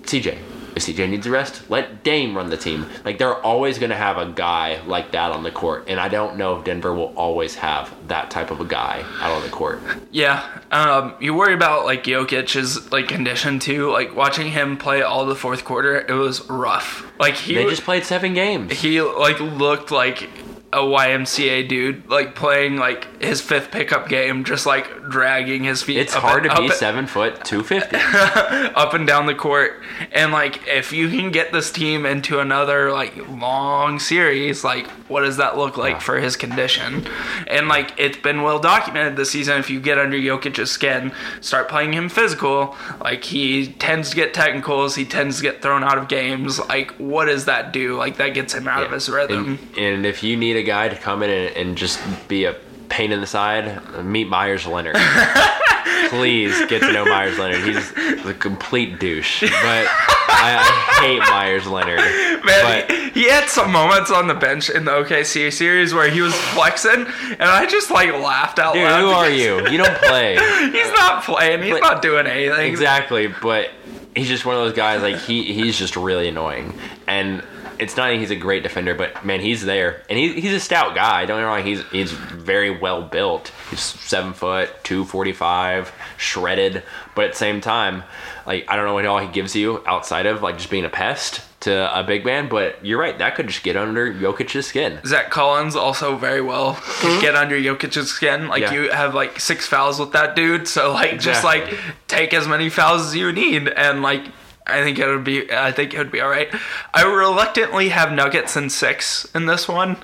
CJ. 0.03 0.39
If 0.77 0.85
CJ 0.85 1.11
needs 1.11 1.27
a 1.27 1.31
rest, 1.31 1.69
let 1.69 2.05
Dame 2.05 2.37
run 2.37 2.51
the 2.51 2.57
team. 2.57 2.87
Like 3.05 3.19
they're 3.19 3.35
always 3.35 3.79
going 3.79 3.91
to 3.91 3.97
have 3.97 4.17
a 4.17 4.27
guy 4.27 4.81
like 4.87 5.11
that 5.11 5.33
on 5.33 5.43
the 5.43 5.51
court, 5.51 5.87
and 5.89 5.99
I 5.99 6.09
don't 6.09 6.37
know 6.37 6.57
if 6.57 6.65
Denver 6.65 6.95
will 6.95 7.13
always 7.17 7.57
have 7.57 7.93
that 8.07 8.31
type 8.31 8.53
of 8.53 8.61
a 8.61 8.65
guy 8.65 9.05
out 9.21 9.33
on 9.33 9.43
the 9.43 9.49
court. 9.49 9.81
yeah. 10.13 10.47
Um, 10.71 11.15
you 11.19 11.35
worry 11.35 11.55
about 11.55 11.85
like 11.85 12.05
Jokic's 12.05 12.93
like 12.93 13.09
condition 13.09 13.59
too. 13.59 13.91
Like 13.91 14.15
watching 14.15 14.53
him 14.53 14.77
play 14.77 15.03
all 15.03 15.27
the 15.27 15.35
fourth 15.35 15.65
quarter, 15.65 15.99
it 15.99 16.13
was 16.13 16.49
rough. 16.49 17.05
Like 17.19 17.35
he 17.35 17.55
They 17.57 17.65
just 17.69 17.83
played 17.83 18.05
seven 18.05 18.35
games. 18.35 18.71
he 18.81 19.01
like 19.03 19.41
looked 19.41 19.91
like 19.91 20.29
a 20.71 20.79
YMCA 20.81 21.67
dude, 21.67 22.11
like 22.11 22.35
playing 22.35 22.77
like 22.77 23.23
his 23.23 23.41
fifth 23.41 23.71
pickup 23.71 24.09
game, 24.09 24.45
just 24.45 24.67
like 24.67 25.09
dragging 25.09 25.65
his 25.65 25.83
feet. 25.83 25.97
It's 25.97 26.15
up 26.15 26.23
hard 26.23 26.45
and- 26.45 26.55
to 26.55 26.61
be 26.61 26.69
seven 26.69 27.07
foot 27.07 27.43
two 27.43 27.63
fifty. 27.63 27.97
up 28.13 28.93
and 28.93 29.07
down 29.07 29.25
the 29.25 29.35
court. 29.35 29.81
And 30.13 30.31
like 30.31 30.67
if 30.69 30.93
you 30.93 31.09
can 31.09 31.31
get 31.31 31.53
this 31.53 31.73
team 31.73 32.05
into 32.05 32.39
another 32.39 32.93
like 32.93 33.17
long 33.29 33.99
series, 33.99 34.63
like 34.63 34.87
what 35.09 35.23
does 35.23 35.39
that 35.39 35.57
look 35.57 35.79
like 35.79 36.03
for 36.03 36.19
his 36.21 36.37
condition? 36.37 37.07
And 37.47 37.69
like 37.69 37.95
it's 37.99 38.19
been 38.19 38.43
well 38.43 38.59
documented 38.59 39.17
this 39.17 39.31
season 39.31 39.59
if 39.59 39.71
you 39.71 39.81
get 39.81 39.99
under 39.99 40.19
Jokic's 40.19 40.71
skin, 40.71 41.13
start 41.41 41.71
playing 41.71 41.95
him 41.95 42.11
physical, 42.11 42.77
like 43.01 43.25
he 43.25 43.69
tends 43.69 44.11
to 44.11 44.17
get 44.17 44.35
technicals, 44.35 44.97
he 44.97 45.07
tends 45.07 45.39
to 45.39 45.43
get 45.43 45.63
thrown 45.63 45.83
out 45.83 45.97
of 45.97 46.09
games. 46.09 46.59
Like 46.59 46.91
what 46.99 47.25
does 47.25 47.47
that 47.47 47.73
do? 47.73 47.97
Like 47.97 48.19
that 48.19 48.35
gets 48.35 48.53
him 48.53 48.69
out 48.69 48.83
of 48.83 48.93
his 48.93 49.09
rhythm. 49.09 49.59
And, 49.77 49.79
and 49.79 50.07
if 50.07 50.23
you 50.23 50.37
need 50.37 50.58
guy 50.63 50.89
to 50.89 50.97
come 50.97 51.23
in 51.23 51.31
and, 51.31 51.57
and 51.57 51.77
just 51.79 52.01
be 52.29 52.45
a 52.45 52.55
pain 52.89 53.13
in 53.13 53.21
the 53.21 53.27
side, 53.27 54.05
meet 54.05 54.29
Meyers 54.29 54.67
Leonard. 54.67 54.97
Please 56.11 56.59
get 56.67 56.81
to 56.81 56.93
know 56.93 57.05
Meyers 57.05 57.39
Leonard. 57.39 57.63
He's 57.65 58.25
a 58.27 58.33
complete 58.35 58.99
douche, 58.99 59.41
but 59.43 59.51
I, 59.51 60.57
I 61.01 61.03
hate 61.05 61.19
Meyers 61.19 61.67
Leonard. 61.67 61.99
Man, 61.99 62.43
But 62.45 62.91
he, 62.91 63.23
he 63.25 63.29
had 63.29 63.49
some 63.49 63.71
moments 63.73 64.11
on 64.11 64.27
the 64.27 64.35
bench 64.35 64.71
in 64.71 64.85
the 64.87 64.91
OKC 64.93 65.53
series 65.53 65.93
where 65.93 66.09
he 66.11 66.21
was 66.23 66.35
flexing, 66.35 67.07
and 67.33 67.43
I 67.43 67.67
just 67.67 67.91
like 67.91 68.11
laughed 68.13 68.59
out 68.59 68.75
dude, 68.75 68.85
loud. 68.85 69.01
who 69.01 69.09
are 69.11 69.31
you? 69.31 69.69
You 69.69 69.79
don't 69.79 69.97
play. 69.99 70.33
He's 70.73 70.91
not 70.93 71.25
playing. 71.25 71.63
He's 71.63 71.73
Play- 71.73 71.81
not 71.81 72.01
doing 72.01 72.27
anything. 72.27 72.71
Exactly, 72.71 73.27
but 73.43 73.71
he's 74.17 74.29
just 74.29 74.45
one 74.47 74.57
of 74.57 74.63
those 74.63 74.75
guys. 74.75 75.03
Like 75.03 75.17
he, 75.19 75.53
he's 75.53 75.77
just 75.79 75.97
really 75.97 76.29
annoying. 76.29 76.75
And 77.07 77.43
it's 77.79 77.97
not 77.97 78.09
that 78.09 78.19
he's 78.19 78.31
a 78.31 78.37
great 78.37 78.63
defender, 78.63 78.95
but 78.95 79.25
man, 79.25 79.41
he's 79.41 79.65
there, 79.65 80.03
and 80.09 80.19
he, 80.19 80.41
he's 80.41 80.53
a 80.53 80.61
stout 80.61 80.95
guy. 80.95 81.25
Don't 81.27 81.39
get 81.39 81.43
me 81.43 81.45
wrong; 81.45 81.65
he's 81.65 81.83
he's 81.91 82.13
very 82.13 82.71
well 82.71 83.03
built. 83.03 83.53
He's 83.71 83.81
seven 83.81 84.33
foot, 84.33 84.71
two 84.83 85.05
forty 85.05 85.33
five, 85.33 85.93
shredded. 86.17 86.83
But 87.15 87.27
at 87.27 87.31
the 87.33 87.39
same 87.39 87.61
time, 87.61 88.05
like 88.47 88.65
I 88.69 88.77
don't 88.77 88.87
know 88.87 88.95
what 88.95 89.07
all 89.07 89.19
he 89.19 89.29
gives 89.29 89.55
you 89.57 89.83
outside 89.87 90.27
of 90.27 90.43
like 90.43 90.57
just 90.59 90.71
being 90.71 90.85
a 90.85 90.89
pest 90.89 91.43
to 91.61 91.99
a 91.99 92.03
big 92.03 92.25
man. 92.25 92.49
But 92.49 92.85
you're 92.85 93.01
right; 93.01 93.19
that 93.19 93.35
could 93.35 93.49
just 93.49 93.63
get 93.63 93.77
under 93.77 94.13
Jokic's 94.13 94.67
skin. 94.67 95.01
Zach 95.05 95.31
Collins 95.31 95.77
also 95.77 96.17
very 96.17 96.41
well 96.41 96.75
could 96.83 97.15
hmm? 97.15 97.21
get 97.21 97.35
under 97.35 97.59
Jokic's 97.59 98.09
skin. 98.11 98.49
Like 98.49 98.63
Yeah. 98.63 98.73
you 98.73 98.91
have 98.91 99.15
like 99.15 99.41
six 99.41 99.67
fouls 99.67 99.99
with 99.99 100.13
that 100.13 100.37
dude, 100.37 100.69
so 100.69 100.93
like 100.93 101.21
just 101.21 101.45
like 101.45 101.77
take 102.07 102.35
as 102.35 102.49
many 102.49 102.69
fouls 102.69 103.07
as 103.07 103.17
you 103.17 103.33
need, 103.33 103.69
and 103.69 104.03
like 104.03 104.27
I 104.69 104.83
think 104.83 104.99
it 104.99 105.07
would 105.07 105.25
be 105.25 105.51
I 105.51 105.73
think 105.73 105.95
it 105.95 105.99
would 105.99 106.13
be 106.13 106.21
all 106.21 106.29
right. 106.29 106.49
I 106.93 107.05
reluctantly 107.05 107.89
have 107.89 108.13
Nuggets 108.13 108.57
in 108.57 108.71
six 108.71 109.27
in 109.35 109.47
this 109.47 109.67
one. 109.69 109.97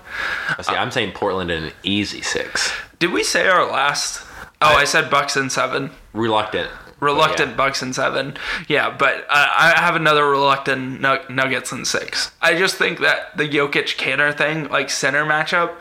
See, 0.62 0.72
I'm 0.72 0.90
saying 0.90 1.12
Portland 1.12 1.50
in 1.50 1.64
an 1.64 1.72
easy 1.82 2.22
six. 2.22 2.72
Did 2.98 3.12
we 3.12 3.22
say 3.22 3.46
our 3.48 3.70
last? 3.70 4.22
Oh, 4.62 4.68
I, 4.76 4.84
said 4.84 5.10
Bucks 5.10 5.36
in 5.36 5.50
seven. 5.50 5.90
Reluctant. 6.14 6.70
Reluctant 7.00 7.50
Yeah. 7.50 7.56
Bucks 7.56 7.82
in 7.82 7.92
seven. 7.92 8.34
Yeah, 8.66 8.88
but 8.96 9.26
uh, 9.28 9.46
I 9.58 9.74
have 9.76 9.94
another 9.94 10.24
reluctant 10.26 11.02
Nug- 11.02 11.28
Nuggets 11.28 11.70
in 11.70 11.84
six. 11.84 12.30
I 12.40 12.56
just 12.56 12.76
think 12.76 13.00
that 13.00 13.36
the 13.36 13.46
Jokic 13.46 13.96
Kanter 13.96 14.34
thing, 14.34 14.68
like 14.68 14.88
center 14.88 15.26
matchup, 15.26 15.74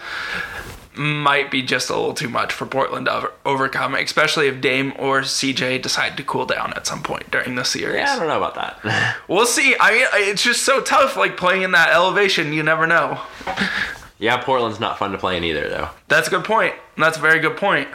might 0.96 1.50
be 1.52 1.62
just 1.62 1.90
a 1.90 1.96
little 1.96 2.14
too 2.14 2.30
much 2.30 2.54
for 2.54 2.66
Portland 2.66 3.06
to 3.08 3.14
over- 3.16 3.32
overcome, 3.46 3.96
especially 3.96 4.48
if 4.48 4.62
Dame 4.62 4.94
or 4.98 5.22
CJ 5.22 5.82
decide 5.82 6.18
to 6.18 6.24
cool 6.24 6.46
down 6.46 6.74
at 6.74 6.86
some 6.88 7.02
point 7.02 7.32
during 7.32 7.56
the 7.56 7.64
series. 7.64 7.98
Yeah, 7.98 8.14
I 8.14 8.20
don't 8.20 8.28
know 8.28 8.38
about 8.38 8.56
that. 8.56 9.16
We'll 9.28 9.46
see. 9.46 9.76
I 9.80 9.92
mean, 9.92 10.06
it's 10.30 10.44
just 10.44 10.64
so 10.64 10.82
tough, 10.82 11.16
like 11.18 11.38
playing 11.38 11.64
in 11.64 11.72
that 11.72 11.90
elevation. 11.90 12.54
You 12.54 12.64
never 12.64 12.86
know. 12.86 13.20
yeah, 14.20 14.38
Portland's 14.44 14.80
not 14.80 15.00
fun 15.00 15.12
to 15.12 15.18
play 15.18 15.38
in 15.38 15.44
either, 15.44 15.70
though. 15.70 15.90
That's 16.08 16.28
a 16.28 16.32
good 16.32 16.44
point. 16.44 16.76
That's 16.98 17.18
a 17.18 17.22
very 17.22 17.40
good 17.40 17.58
point. 17.58 17.88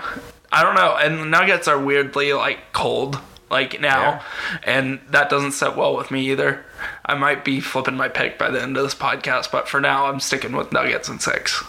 I 0.50 0.62
don't 0.62 0.74
know. 0.74 0.96
And 0.96 1.30
Nuggets 1.30 1.68
are 1.68 1.78
weirdly 1.78 2.32
like 2.32 2.72
cold 2.72 3.20
like 3.50 3.80
now, 3.80 4.22
and 4.64 5.00
that 5.10 5.30
doesn't 5.30 5.52
set 5.52 5.76
well 5.76 5.96
with 5.96 6.10
me 6.10 6.30
either. 6.30 6.64
I 7.04 7.14
might 7.14 7.44
be 7.44 7.60
flipping 7.60 7.96
my 7.96 8.08
pick 8.08 8.38
by 8.38 8.50
the 8.50 8.60
end 8.60 8.76
of 8.76 8.82
this 8.82 8.94
podcast, 8.94 9.50
but 9.50 9.68
for 9.68 9.80
now, 9.80 10.06
I'm 10.06 10.20
sticking 10.20 10.52
with 10.56 10.72
Nuggets 10.72 11.08
and 11.08 11.20
six. 11.20 11.62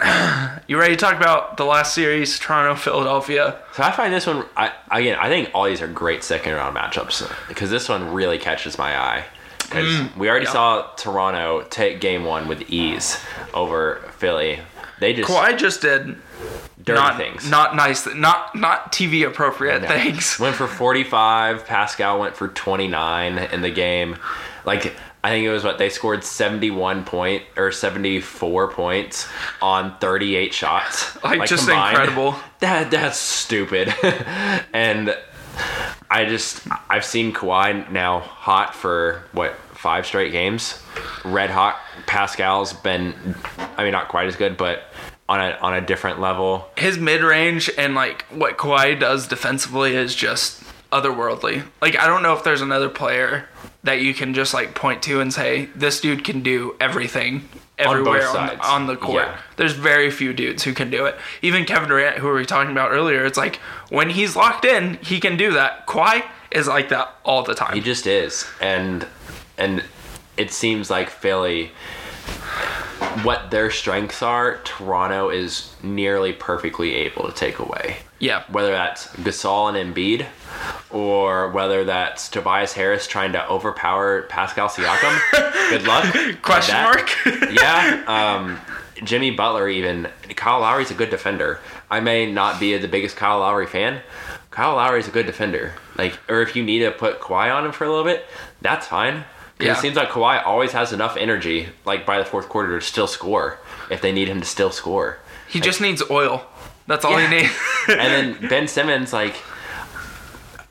You 0.66 0.78
ready 0.78 0.96
to 0.96 1.00
talk 1.00 1.14
about 1.14 1.58
the 1.58 1.64
last 1.64 1.92
series, 1.94 2.38
Toronto, 2.38 2.74
Philadelphia? 2.74 3.58
So 3.74 3.82
I 3.82 3.90
find 3.90 4.14
this 4.14 4.26
one, 4.26 4.46
I, 4.56 4.72
again, 4.90 5.18
I 5.20 5.28
think 5.28 5.50
all 5.52 5.66
these 5.66 5.82
are 5.82 5.86
great 5.86 6.24
second 6.24 6.54
round 6.54 6.74
matchups 6.74 7.30
because 7.48 7.68
this 7.68 7.86
one 7.86 8.14
really 8.14 8.38
catches 8.38 8.78
my 8.78 8.98
eye. 8.98 9.24
Because 9.58 9.94
mm. 9.94 10.16
we 10.16 10.30
already 10.30 10.46
yeah. 10.46 10.52
saw 10.52 10.90
Toronto 10.96 11.66
take 11.68 12.00
game 12.00 12.24
one 12.24 12.48
with 12.48 12.70
ease 12.70 13.18
over 13.52 13.96
Philly. 14.16 14.60
They 15.00 15.12
just 15.12 15.30
Kawhi 15.30 15.58
just 15.58 15.82
did 15.82 16.16
dirty 16.82 17.00
not 17.00 17.16
things. 17.16 17.50
not 17.50 17.76
nice, 17.76 18.06
not 18.14 18.54
not 18.54 18.92
TV 18.92 19.26
appropriate 19.26 19.82
No. 19.82 19.88
things. 19.88 20.38
Went 20.38 20.56
for 20.56 20.66
45. 20.66 21.66
Pascal 21.66 22.20
went 22.20 22.36
for 22.36 22.48
29 22.48 23.38
in 23.38 23.60
the 23.62 23.70
game. 23.70 24.16
Like, 24.64 24.94
I 25.24 25.30
think 25.30 25.46
it 25.46 25.50
was 25.50 25.64
what 25.64 25.78
they 25.78 25.88
scored 25.88 26.22
71 26.22 27.06
point 27.06 27.44
or 27.56 27.72
74 27.72 28.68
points 28.68 29.26
on 29.62 29.96
38 29.98 30.52
shots. 30.52 31.16
Like, 31.24 31.48
just 31.48 31.66
incredible. 31.66 32.36
That 32.60 32.90
that's 32.90 33.16
stupid. 33.16 33.94
and 34.74 35.16
I 36.10 36.26
just 36.26 36.66
I've 36.90 37.04
seen 37.04 37.32
Kawhi 37.32 37.90
now 37.90 38.20
hot 38.20 38.74
for 38.74 39.22
what 39.32 39.54
five 39.72 40.04
straight 40.04 40.32
games. 40.32 40.78
Red 41.24 41.48
hot. 41.50 41.78
Pascal's 42.06 42.74
been, 42.74 43.14
I 43.76 43.84
mean, 43.84 43.92
not 43.92 44.08
quite 44.08 44.26
as 44.26 44.36
good, 44.36 44.58
but 44.58 44.84
on 45.28 45.40
a 45.40 45.56
on 45.62 45.74
a 45.74 45.80
different 45.80 46.20
level. 46.20 46.68
his 46.76 46.98
mid 46.98 47.22
range 47.22 47.70
and 47.78 47.94
like 47.94 48.22
what 48.26 48.58
Kawhi 48.58 48.98
does 49.00 49.26
defensively 49.26 49.94
is 49.94 50.14
just 50.14 50.63
otherworldly. 50.94 51.64
Like 51.82 51.98
I 51.98 52.06
don't 52.06 52.22
know 52.22 52.34
if 52.34 52.44
there's 52.44 52.62
another 52.62 52.88
player 52.88 53.48
that 53.82 54.00
you 54.00 54.14
can 54.14 54.32
just 54.32 54.54
like 54.54 54.74
point 54.74 55.02
to 55.02 55.20
and 55.20 55.34
say 55.34 55.66
this 55.74 56.00
dude 56.00 56.24
can 56.24 56.42
do 56.42 56.76
everything 56.80 57.48
everywhere 57.76 58.26
on, 58.28 58.34
sides. 58.34 58.60
the, 58.60 58.66
on 58.66 58.86
the 58.86 58.96
court. 58.96 59.24
Yeah. 59.24 59.38
There's 59.56 59.72
very 59.72 60.10
few 60.10 60.32
dudes 60.32 60.62
who 60.62 60.72
can 60.72 60.90
do 60.90 61.04
it. 61.06 61.16
Even 61.42 61.64
Kevin 61.64 61.88
Durant, 61.88 62.18
who 62.18 62.28
we 62.28 62.32
were 62.32 62.44
talking 62.44 62.70
about 62.70 62.92
earlier, 62.92 63.26
it's 63.26 63.36
like 63.36 63.56
when 63.90 64.10
he's 64.10 64.36
locked 64.36 64.64
in, 64.64 64.94
he 65.02 65.18
can 65.18 65.36
do 65.36 65.52
that. 65.52 65.86
Kawhi 65.86 66.24
is 66.52 66.68
like 66.68 66.88
that 66.90 67.14
all 67.24 67.42
the 67.42 67.54
time. 67.54 67.74
He 67.74 67.80
just 67.80 68.06
is, 68.06 68.46
and 68.60 69.06
and 69.58 69.82
it 70.36 70.52
seems 70.52 70.90
like 70.90 71.10
Philly, 71.10 71.72
what 73.22 73.50
their 73.50 73.70
strengths 73.70 74.22
are, 74.22 74.58
Toronto 74.62 75.28
is 75.30 75.74
nearly 75.82 76.32
perfectly 76.32 76.94
able 76.94 77.26
to 77.26 77.34
take 77.34 77.58
away. 77.58 77.96
Yeah. 78.24 78.44
Whether 78.50 78.72
that's 78.72 79.08
Gasol 79.08 79.78
and 79.78 79.94
Embiid, 79.94 80.26
or 80.90 81.50
whether 81.50 81.84
that's 81.84 82.30
Tobias 82.30 82.72
Harris 82.72 83.06
trying 83.06 83.32
to 83.32 83.48
overpower 83.48 84.22
Pascal 84.22 84.68
Siakam. 84.68 85.20
Good 85.70 85.86
luck. 85.86 86.40
Question 86.40 86.76
mark? 86.76 87.10
yeah. 87.52 88.02
Um, 88.06 88.58
Jimmy 89.04 89.30
Butler, 89.30 89.68
even 89.68 90.08
Kyle 90.36 90.60
Lowry's 90.60 90.90
a 90.90 90.94
good 90.94 91.10
defender. 91.10 91.60
I 91.90 92.00
may 92.00 92.30
not 92.30 92.58
be 92.58 92.76
the 92.78 92.88
biggest 92.88 93.16
Kyle 93.16 93.40
Lowry 93.40 93.66
fan. 93.66 94.00
Kyle 94.50 94.76
Lowry's 94.76 95.08
a 95.08 95.10
good 95.10 95.26
defender. 95.26 95.74
Like, 95.98 96.18
or 96.28 96.40
if 96.40 96.54
you 96.56 96.62
need 96.62 96.78
to 96.78 96.92
put 96.92 97.20
Kawhi 97.20 97.54
on 97.54 97.66
him 97.66 97.72
for 97.72 97.84
a 97.84 97.88
little 97.88 98.04
bit, 98.04 98.24
that's 98.62 98.86
fine. 98.86 99.24
Yeah. 99.60 99.72
It 99.72 99.78
seems 99.78 99.96
like 99.96 100.10
Kawhi 100.10 100.44
always 100.46 100.72
has 100.72 100.92
enough 100.92 101.16
energy, 101.16 101.68
like 101.84 102.06
by 102.06 102.18
the 102.18 102.24
fourth 102.24 102.48
quarter, 102.48 102.78
to 102.78 102.84
still 102.84 103.08
score 103.08 103.58
if 103.90 104.00
they 104.00 104.12
need 104.12 104.28
him 104.28 104.40
to 104.40 104.46
still 104.46 104.70
score. 104.70 105.18
He 105.48 105.60
just 105.60 105.80
needs 105.80 106.02
oil. 106.08 106.46
That's 106.86 107.04
all 107.04 107.12
Yeah. 107.18 107.28
he 107.28 107.42
needs. 107.42 107.52
and 107.88 107.98
then 108.40 108.48
Ben 108.48 108.68
Simmons, 108.68 109.12
like, 109.12 109.36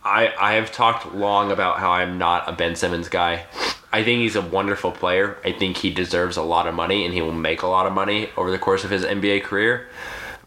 I 0.03 0.33
I 0.39 0.53
have 0.53 0.71
talked 0.71 1.13
long 1.13 1.51
about 1.51 1.79
how 1.79 1.91
I'm 1.91 2.17
not 2.17 2.47
a 2.47 2.51
Ben 2.51 2.75
Simmons 2.75 3.09
guy. 3.09 3.45
I 3.91 4.03
think 4.03 4.21
he's 4.21 4.35
a 4.35 4.41
wonderful 4.41 4.91
player. 4.91 5.37
I 5.45 5.51
think 5.51 5.77
he 5.77 5.91
deserves 5.93 6.35
a 6.37 6.41
lot 6.41 6.67
of 6.67 6.73
money, 6.73 7.05
and 7.05 7.13
he 7.13 7.21
will 7.21 7.31
make 7.31 7.61
a 7.61 7.67
lot 7.67 7.85
of 7.85 7.93
money 7.93 8.29
over 8.37 8.49
the 8.51 8.57
course 8.57 8.83
of 8.83 8.89
his 8.89 9.03
NBA 9.03 9.43
career. 9.43 9.87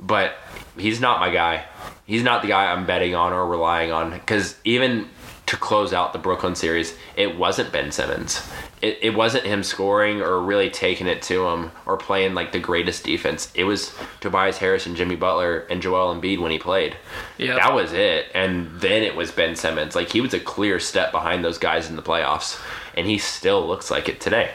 But 0.00 0.34
he's 0.76 1.00
not 1.00 1.20
my 1.20 1.30
guy. 1.30 1.64
He's 2.06 2.22
not 2.22 2.42
the 2.42 2.48
guy 2.48 2.66
I'm 2.72 2.86
betting 2.86 3.14
on 3.14 3.32
or 3.32 3.46
relying 3.46 3.92
on. 3.92 4.10
Because 4.10 4.56
even 4.64 5.08
to 5.46 5.56
close 5.56 5.92
out 5.92 6.12
the 6.12 6.18
Brooklyn 6.18 6.56
series, 6.56 6.96
it 7.16 7.36
wasn't 7.36 7.72
Ben 7.72 7.92
Simmons. 7.92 8.42
It, 8.82 8.98
it 9.00 9.14
wasn't 9.14 9.44
him 9.44 9.62
scoring 9.62 10.20
or 10.20 10.40
really 10.40 10.68
taking 10.70 11.06
it 11.06 11.22
to 11.22 11.46
him 11.46 11.70
or 11.86 11.96
playing 11.96 12.34
like 12.34 12.52
the 12.52 12.58
greatest 12.58 13.04
defense. 13.04 13.50
It 13.54 13.64
was 13.64 13.94
Tobias 14.20 14.58
Harris 14.58 14.86
and 14.86 14.96
Jimmy 14.96 15.16
Butler 15.16 15.60
and 15.70 15.80
Joel 15.80 16.14
Embiid 16.14 16.40
when 16.40 16.50
he 16.50 16.58
played. 16.58 16.96
Yeah. 17.38 17.54
That 17.54 17.74
was 17.74 17.92
it. 17.92 18.26
And 18.34 18.80
then 18.80 19.02
it 19.02 19.14
was 19.14 19.30
Ben 19.30 19.56
Simmons. 19.56 19.94
Like 19.94 20.10
he 20.10 20.20
was 20.20 20.34
a 20.34 20.40
clear 20.40 20.80
step 20.80 21.12
behind 21.12 21.44
those 21.44 21.58
guys 21.58 21.88
in 21.88 21.96
the 21.96 22.02
playoffs. 22.02 22.60
And 22.96 23.06
he 23.06 23.18
still 23.18 23.66
looks 23.66 23.90
like 23.90 24.08
it 24.08 24.20
today. 24.20 24.52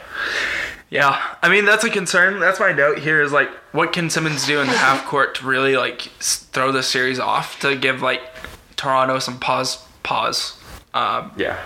Yeah, 0.90 1.18
I 1.40 1.48
mean 1.48 1.64
that's 1.64 1.84
a 1.84 1.90
concern. 1.90 2.38
That's 2.38 2.60
my 2.60 2.70
note 2.70 2.98
here 2.98 3.22
is 3.22 3.32
like, 3.32 3.48
what 3.72 3.94
can 3.94 4.10
Simmons 4.10 4.46
do 4.46 4.60
in 4.60 4.66
the 4.66 4.74
half 4.74 5.06
court 5.06 5.36
to 5.36 5.46
really 5.46 5.74
like 5.74 6.02
throw 6.20 6.70
the 6.70 6.82
series 6.82 7.18
off 7.18 7.58
to 7.60 7.74
give 7.74 8.02
like 8.02 8.20
Toronto 8.76 9.18
some 9.18 9.38
pause, 9.38 9.82
pause. 10.02 10.61
Um, 10.94 11.32
Yeah. 11.36 11.56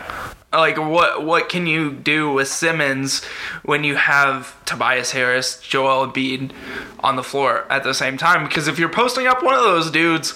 like 0.53 0.79
what 0.79 1.25
what 1.25 1.49
can 1.49 1.67
you 1.67 1.91
do 1.91 2.33
with 2.33 2.49
Simmons 2.49 3.25
when 3.65 3.83
you 3.85 3.97
have 3.97 4.55
Tobias 4.65 5.11
Harris, 5.13 5.61
Joel 5.61 6.07
Embiid 6.07 6.53
on 7.01 7.17
the 7.17 7.23
floor 7.25 7.65
at 7.69 7.83
the 7.85 7.93
same 7.95 8.17
time? 8.17 8.45
Because 8.47 8.69
if 8.69 8.79
you're 8.79 8.89
posting 8.89 9.27
up 9.27 9.43
one 9.43 9.55
of 9.55 9.63
those 9.65 9.91
dudes, 9.91 10.33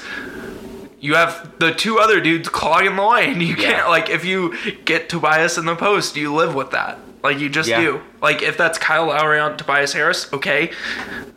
you 1.01 1.15
have 1.15 1.53
the 1.59 1.73
two 1.73 1.99
other 1.99 2.21
dudes 2.21 2.49
clogging 2.49 2.97
the 2.97 3.03
lane. 3.05 3.41
You 3.41 3.57
can't 3.57 3.89
like 3.89 4.11
if 4.11 4.25
you 4.25 4.55
get 4.85 5.09
Tobias 5.09 5.57
in 5.57 5.67
the 5.67 5.77
post, 5.77 6.17
you 6.17 6.35
live 6.35 6.55
with 6.55 6.73
that. 6.73 6.99
Like 7.23 7.39
you 7.39 7.49
just 7.49 7.69
Yeah. 7.69 7.81
do. 7.81 8.01
Like 8.21 8.43
if 8.43 8.57
that's 8.57 8.77
Kyle 8.79 9.07
Lowry 9.07 9.39
on 9.39 9.57
Tobias 9.57 9.93
Harris, 9.93 10.31
okay. 10.33 10.71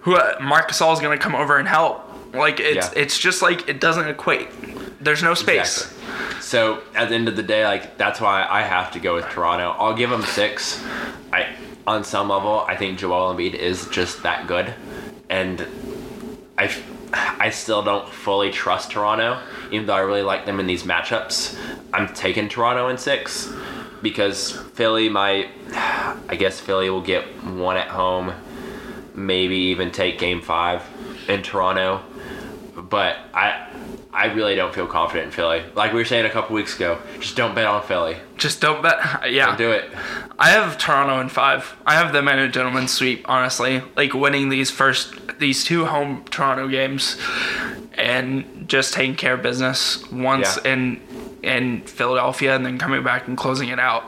Who 0.02 0.16
uh, 0.16 0.38
Mark 0.42 0.72
is 0.72 0.80
gonna 0.80 1.18
come 1.18 1.36
over 1.36 1.58
and 1.58 1.68
help. 1.68 2.10
Like 2.34 2.60
it's 2.60 2.88
Yeah. 2.94 3.02
it's 3.02 3.18
just 3.18 3.42
like 3.42 3.70
it 3.70 3.80
doesn't 3.80 4.08
equate. 4.08 4.50
There's 5.04 5.22
no 5.24 5.34
space. 5.34 5.84
Exactly. 5.84 6.42
So 6.42 6.82
at 6.96 7.10
the 7.10 7.16
end 7.16 7.28
of 7.28 7.36
the 7.36 7.44
day, 7.44 7.66
like 7.66 7.98
that's 7.98 8.20
why 8.20 8.46
I 8.50 8.62
have 8.64 8.92
to 8.94 9.00
go 9.00 9.16
with 9.16 9.26
Toronto. 9.30 9.76
I'll 9.78 9.94
give 9.96 10.10
them 10.10 10.24
six. 10.24 10.84
I 11.32 11.48
on 11.86 12.04
some 12.04 12.30
level, 12.30 12.66
I 12.68 12.76
think 12.78 12.98
Joel 12.98 13.34
Embiid 13.34 13.56
is 13.56 13.88
just 13.90 14.24
that 14.24 14.48
good, 14.48 14.74
and 15.30 15.66
I 16.58 16.72
I 17.14 17.50
still 17.50 17.84
don't 17.84 18.08
fully 18.10 18.52
trust 18.52 18.92
Toronto, 18.92 19.40
even 19.72 19.86
though 19.86 19.94
I 19.94 20.00
really 20.00 20.24
like 20.24 20.46
them 20.46 20.60
in 20.60 20.66
these 20.68 20.84
matchups. 20.84 21.58
I'm 21.94 22.08
taking 22.14 22.50
Toronto 22.50 22.88
in 22.88 22.98
six 22.98 23.52
because 24.02 24.52
Philly 24.74 25.10
might. 25.10 25.50
I 26.30 26.36
guess 26.36 26.60
Philly 26.60 26.90
will 26.90 27.02
get 27.02 27.26
one 27.44 27.78
at 27.78 27.90
home, 27.90 28.34
maybe 29.14 29.56
even 29.56 29.92
take 29.92 30.18
Game 30.18 30.42
Five 30.42 30.82
in 31.28 31.42
Toronto 31.44 32.02
but 32.90 33.16
I 33.34 33.68
I 34.14 34.26
really 34.34 34.56
don't 34.56 34.74
feel 34.74 34.86
confident 34.88 35.26
in 35.28 35.32
Philly. 35.32 35.64
Like 35.76 35.92
we 35.94 36.00
were 36.00 36.06
saying 36.06 36.26
a 36.26 36.30
couple 36.30 36.56
weeks 36.56 36.76
ago, 36.76 37.00
just 37.20 37.36
don't 37.36 37.56
bet 37.56 37.66
on 37.66 37.82
Philly. 37.84 38.18
Just 38.38 38.62
don't 38.62 38.82
bet. 38.82 39.00
Yeah. 39.32 39.48
Don't 39.48 39.58
do 39.58 39.72
it. 39.72 39.90
I 40.38 40.50
have 40.50 40.78
Toronto 40.78 41.20
in 41.22 41.30
five. 41.30 41.76
I 41.86 41.94
have 41.96 42.14
them 42.14 42.28
in 42.28 42.40
a 42.40 42.48
gentleman's 42.50 42.92
sweep, 42.92 43.28
honestly. 43.30 43.82
Like 43.96 44.14
winning 44.14 44.50
these 44.50 44.70
first, 44.70 45.16
these 45.40 45.64
two 45.64 45.86
home 45.86 46.26
Toronto 46.30 46.68
games, 46.68 47.18
and 47.94 48.68
just 48.68 48.94
taking 48.94 49.16
care 49.16 49.34
of 49.36 49.42
business 49.42 50.04
once 50.12 50.58
Yeah. 50.64 50.74
in 50.74 51.02
in 51.44 51.82
Philadelphia, 51.82 52.56
and 52.56 52.66
then 52.66 52.78
coming 52.78 53.04
back 53.04 53.28
and 53.28 53.38
closing 53.38 53.68
it 53.68 53.78
out. 53.80 54.04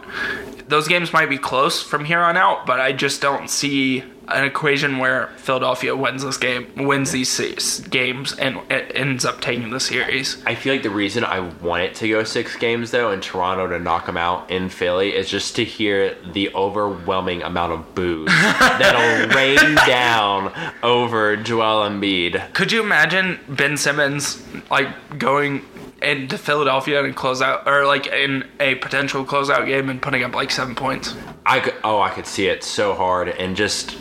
Those 0.70 0.88
games 0.88 1.12
might 1.12 1.30
be 1.30 1.38
close 1.38 1.82
from 1.84 2.06
here 2.06 2.22
on 2.22 2.38
out, 2.38 2.66
but 2.66 2.80
I 2.80 2.94
just 2.94 3.22
don't 3.22 3.50
see 3.50 4.04
an 4.28 4.44
equation 4.44 4.98
where 4.98 5.28
Philadelphia 5.38 5.96
wins 5.96 6.24
this 6.24 6.38
game, 6.38 6.68
wins 6.76 7.12
these 7.12 7.30
se- 7.30 7.88
games, 7.90 8.34
and 8.34 8.60
it 8.70 8.92
ends 8.96 9.26
up 9.26 9.42
taking 9.42 9.70
the 9.70 9.80
series. 9.80 10.44
I 10.46 10.56
feel 10.56 10.74
like 10.74 10.84
the 10.84 10.90
reason 10.90 11.24
I 11.24 11.40
want 11.40 11.84
it 11.84 11.96
to 11.96 12.10
go 12.10 12.24
six 12.24 12.56
games 12.56 12.92
though, 12.92 13.12
in 13.12 13.22
Toronto 13.22 13.68
to 13.68 13.80
knock 13.80 14.06
them 14.06 14.18
out 14.18 14.50
in 14.50 14.70
Philly, 14.70 15.16
is 15.16 15.30
just 15.30 15.56
to 15.58 15.64
hear 15.64 16.16
the 16.34 16.54
overwhelming 16.54 17.44
amount 17.44 17.74
of 17.74 17.96
boos 17.96 18.28
that'll 18.60 19.36
rain 19.36 19.76
down 19.88 20.52
over 20.84 21.36
Joel 21.36 21.90
Embiid. 21.90 22.54
Could 22.54 22.72
you 22.72 22.82
imagine 22.82 23.40
Ben 23.48 23.78
Simmons 23.78 24.44
like 24.70 25.20
going 25.20 25.64
into 26.02 26.38
Philadelphia 26.38 27.04
and 27.04 27.16
close 27.16 27.42
out, 27.42 27.68
or 27.68 27.86
like 27.86 28.08
in 28.08 28.48
a 28.60 28.76
potential 28.76 29.26
closeout 29.26 29.66
game 29.66 29.90
and 29.90 30.02
putting 30.02 30.24
up 30.24 30.36
like 30.36 30.52
seven 30.52 30.76
points? 30.76 31.16
I 31.46 31.60
could, 31.60 31.76
oh, 31.84 32.00
I 32.00 32.10
could 32.10 32.28
see 32.28 32.48
it 32.48 32.64
so 32.64 32.94
hard, 32.94 33.30
and 33.30 33.56
just 33.56 33.98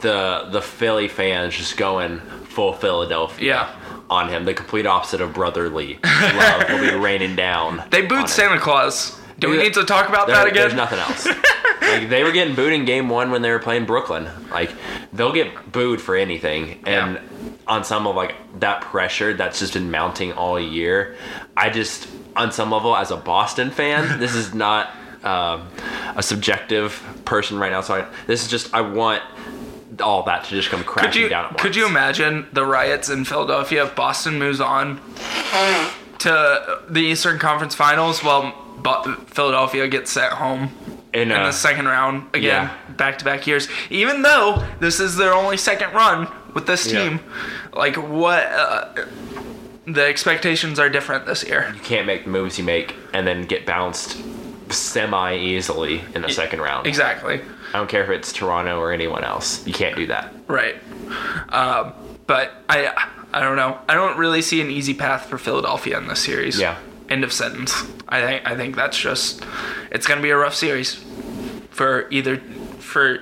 the 0.00 0.48
the 0.50 0.62
Philly 0.62 1.08
fans 1.08 1.54
just 1.56 1.76
going 1.76 2.20
full 2.44 2.72
Philadelphia. 2.72 3.46
Yeah. 3.46 3.76
On 4.10 4.28
him, 4.28 4.44
the 4.44 4.54
complete 4.54 4.86
opposite 4.86 5.20
of 5.20 5.32
brotherly 5.34 6.00
love 6.04 6.68
will 6.68 6.80
be 6.80 6.96
raining 6.96 7.36
down. 7.36 7.84
They 7.90 8.02
booed. 8.06 8.28
Santa 8.28 8.58
Claus. 8.58 9.16
Do 9.38 9.48
we 9.48 9.56
need 9.56 9.72
to 9.74 9.84
talk 9.84 10.08
about 10.08 10.26
There- 10.26 10.34
that 10.36 10.48
again? 10.48 10.62
There's 10.62 10.74
nothing 10.74 10.98
else. 10.98 11.26
like 11.82 12.08
they 12.10 12.24
were 12.24 12.32
getting 12.32 12.54
booed 12.56 12.72
in 12.72 12.84
game 12.84 13.08
one 13.08 13.30
when 13.30 13.40
they 13.42 13.50
were 13.50 13.60
playing 13.60 13.86
Brooklyn. 13.86 14.28
Like 14.50 14.70
they'll 15.12 15.32
get 15.32 15.70
booed 15.72 16.00
for 16.00 16.16
anything, 16.16 16.82
and 16.86 17.14
Yeah. 17.14 17.20
on 17.68 17.84
some 17.84 18.06
of 18.08 18.16
like 18.16 18.34
that 18.58 18.80
pressure 18.82 19.32
that's 19.34 19.60
just 19.60 19.74
been 19.74 19.90
mounting 19.92 20.32
all 20.32 20.58
year. 20.58 21.14
I 21.56 21.70
just 21.70 22.08
on 22.36 22.50
some 22.52 22.70
level 22.72 22.96
as 22.96 23.10
a 23.12 23.16
Boston 23.16 23.70
fan, 23.70 24.18
this 24.18 24.34
is 24.34 24.52
not 24.54 24.90
um, 25.24 25.68
a 26.16 26.22
subjective 26.22 27.00
person 27.24 27.58
right 27.58 27.70
now. 27.70 27.80
So 27.80 27.94
I, 27.94 28.06
this 28.26 28.42
is 28.42 28.48
just 28.50 28.74
I 28.74 28.80
want 28.80 29.22
all 30.00 30.22
that 30.24 30.44
to 30.44 30.50
just 30.50 30.68
come 30.70 30.84
crashing 30.84 31.10
Could 31.12 31.20
you 31.20 31.28
down 31.28 31.44
at 31.46 31.50
once. 31.52 31.62
could 31.62 31.76
you 31.76 31.86
imagine 31.86 32.46
the 32.52 32.64
riots 32.64 33.08
in 33.08 33.24
Philadelphia 33.24 33.84
if 33.84 33.94
Boston 33.96 34.38
moves 34.38 34.60
on 34.60 35.00
to 36.20 36.80
the 36.88 37.00
Eastern 37.00 37.38
Conference 37.38 37.74
Finals 37.74 38.22
while 38.22 38.52
Philadelphia 39.26 39.88
gets 39.88 40.10
sent 40.12 40.32
home 40.34 40.70
in, 41.12 41.22
in 41.22 41.42
the 41.42 41.52
second 41.52 41.86
round 41.86 42.34
again, 42.34 42.70
back 42.96 43.18
to 43.18 43.24
back 43.24 43.46
years. 43.46 43.68
Even 43.90 44.22
though 44.22 44.64
this 44.78 45.00
is 45.00 45.16
their 45.16 45.32
only 45.34 45.56
second 45.56 45.92
run 45.92 46.28
with 46.54 46.66
this 46.66 46.90
Yeah. 46.90 47.08
team, 47.08 47.20
like 47.72 47.96
what 47.96 48.44
uh, 48.46 49.06
the 49.86 50.04
expectations 50.04 50.78
are 50.78 50.88
different 50.88 51.26
this 51.26 51.42
year. 51.42 51.72
you 51.74 51.80
can't 51.80 52.06
make 52.06 52.24
the 52.24 52.30
moves 52.30 52.58
you 52.58 52.64
make 52.64 52.94
and 53.12 53.26
then 53.26 53.42
get 53.44 53.66
bounced 53.66 54.22
semi 54.70 55.34
easily 55.36 56.02
in 56.14 56.22
the 56.22 56.28
second 56.28 56.60
round. 56.60 56.86
Exactly. 56.86 57.40
I 57.72 57.78
don't 57.78 57.88
care 57.88 58.02
if 58.04 58.10
it's 58.10 58.32
Toronto 58.32 58.78
or 58.78 58.92
anyone 58.92 59.24
else. 59.24 59.66
You 59.66 59.72
can't 59.72 59.96
do 59.96 60.06
that. 60.08 60.34
Right. 60.48 60.76
Um, 61.48 61.92
but 62.26 62.52
I 62.68 62.92
I 63.32 63.40
don't 63.40 63.56
know. 63.56 63.78
I 63.88 63.94
don't 63.94 64.18
really 64.18 64.42
see 64.42 64.60
an 64.60 64.70
easy 64.70 64.94
path 64.94 65.26
for 65.26 65.38
Philadelphia 65.38 65.96
in 65.98 66.08
this 66.08 66.20
series. 66.20 66.58
Yeah. 66.58 66.78
End 67.08 67.24
of 67.24 67.32
sentence. 67.32 67.82
I 68.08 68.20
think 68.22 68.46
I 68.46 68.56
think 68.56 68.76
that's 68.76 68.98
just 68.98 69.42
it's 69.90 70.06
gonna 70.06 70.22
be 70.22 70.30
a 70.30 70.36
rough 70.36 70.54
series 70.54 70.94
for 71.70 72.08
either 72.10 72.38
for 72.78 73.20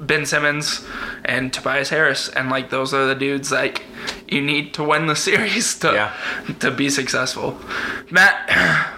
Ben 0.00 0.26
Simmons 0.26 0.84
and 1.24 1.52
Tobias 1.52 1.88
Harris 1.88 2.28
and 2.28 2.50
like 2.50 2.70
those 2.70 2.92
are 2.92 3.06
the 3.06 3.14
dudes 3.14 3.50
like 3.50 3.82
you 4.28 4.40
need 4.42 4.74
to 4.74 4.84
win 4.84 5.06
the 5.06 5.16
series 5.28 5.78
to 5.80 5.92
Yeah. 5.92 6.54
to 6.60 6.70
be 6.70 6.90
successful. 6.90 7.58
Matt, 8.10 8.92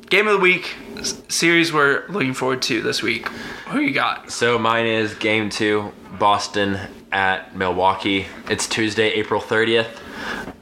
game 0.10 0.26
of 0.26 0.34
the 0.34 0.40
week 0.40 0.74
series 1.04 1.72
we're 1.72 2.06
looking 2.08 2.34
forward 2.34 2.62
to 2.62 2.82
this 2.82 3.02
week. 3.02 3.28
Who 3.68 3.80
you 3.80 3.92
got? 3.92 4.30
So 4.30 4.58
mine 4.58 4.86
is 4.86 5.14
game 5.14 5.50
two, 5.50 5.92
Boston 6.18 6.78
at 7.12 7.56
Milwaukee. 7.56 8.26
It's 8.48 8.66
Tuesday, 8.66 9.08
April 9.10 9.40
30th 9.40 9.88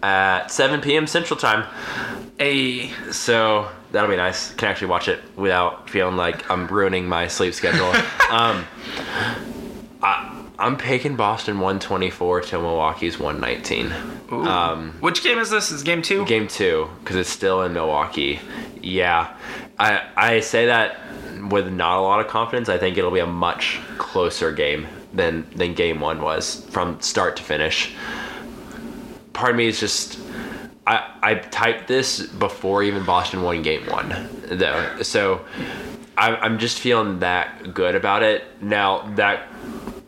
at 0.03 0.49
7 0.49 0.81
p.m. 0.81 1.07
Central 1.07 1.39
Time. 1.39 1.65
A 2.41 2.89
So 3.11 3.69
that'll 3.91 4.11
be 4.11 4.17
nice. 4.17 4.55
Can 4.55 4.69
actually 4.69 4.89
watch 4.89 5.09
it 5.09 5.21
without 5.37 5.91
feeling 5.91 6.17
like 6.17 6.49
I'm 6.51 6.67
ruining 6.69 7.07
my 7.07 7.29
sleep 7.29 7.55
schedule. 7.55 7.87
um, 8.31 8.65
I, 10.03 10.38
I'm 10.59 10.77
picking 10.77 11.15
Boston 11.15 11.61
124 11.61 12.41
to 12.41 12.59
Milwaukee's 12.59 13.19
119. 13.19 13.93
Um, 14.47 14.93
Which 15.01 15.23
game 15.23 15.39
is 15.39 15.51
this? 15.51 15.71
Is 15.71 15.85
game 15.85 16.03
two? 16.03 16.25
game 16.27 16.49
two 16.49 16.89
because 17.01 17.17
it's 17.17 17.31
still 17.31 17.63
in 17.63 17.73
Milwaukee. 17.73 18.41
Yeah, 18.83 19.37
I 19.79 20.03
I 20.17 20.41
say 20.41 20.67
that 20.67 20.99
with 21.49 21.73
not 21.73 21.99
a 21.99 22.03
lot 22.03 22.21
of 22.21 22.27
confidence. 22.27 22.69
I 22.69 22.77
think 22.79 22.99
it'll 22.99 23.13
be 23.13 23.21
a 23.21 23.27
much 23.27 23.79
closer 23.99 24.51
game 24.53 24.89
than 25.13 25.49
than 25.55 25.75
game 25.75 26.01
one 26.01 26.21
was 26.21 26.67
from 26.71 27.01
start 27.01 27.37
to 27.37 27.43
finish. 27.43 27.95
Part 29.33 29.53
of 29.53 29.57
me 29.57 29.67
is 29.67 29.79
just. 29.79 30.19
I, 30.87 31.15
I 31.23 31.35
typed 31.35 31.87
this 31.87 32.27
before 32.27 32.83
even 32.83 33.05
Boston 33.05 33.43
won 33.43 33.61
game 33.61 33.85
one, 33.89 34.27
though. 34.47 35.03
So 35.03 35.45
I'm, 36.17 36.37
I'm 36.37 36.59
just 36.59 36.79
feeling 36.79 37.19
that 37.19 37.75
good 37.75 37.95
about 37.95 38.23
it. 38.23 38.45
Now, 38.63 39.03
that 39.17 39.47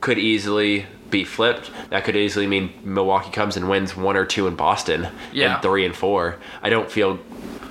could 0.01 0.19
easily 0.19 0.87
be 1.11 1.25
flipped. 1.25 1.71
That 1.91 2.05
could 2.05 2.17
easily 2.17 2.47
mean 2.47 2.73
Milwaukee 2.85 3.31
comes 3.31 3.57
and 3.57 3.69
wins 3.69 3.97
one 3.97 4.17
or 4.17 4.25
two 4.25 4.47
in 4.47 4.55
Boston 4.55 5.09
Yeah. 5.33 5.55
and 5.55 5.63
three 5.63 5.85
and 5.85 5.95
four. 5.95 6.37
I 6.63 6.71
don't 6.71 6.91
feel 6.91 7.19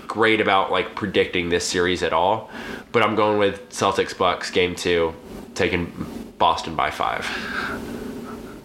great 0.07 0.41
about 0.41 0.72
like 0.72 0.95
predicting 0.95 1.49
this 1.49 1.65
series 1.68 2.03
at 2.03 2.14
all, 2.14 2.49
but 2.91 3.01
I'm 3.03 3.15
going 3.15 3.38
with 3.39 3.69
Celtics 3.69 4.18
Bucks 4.18 4.51
game 4.51 4.76
two, 4.76 5.14
taking 5.56 6.34
Boston 6.38 6.76
by 6.76 6.89
five. 6.91 7.26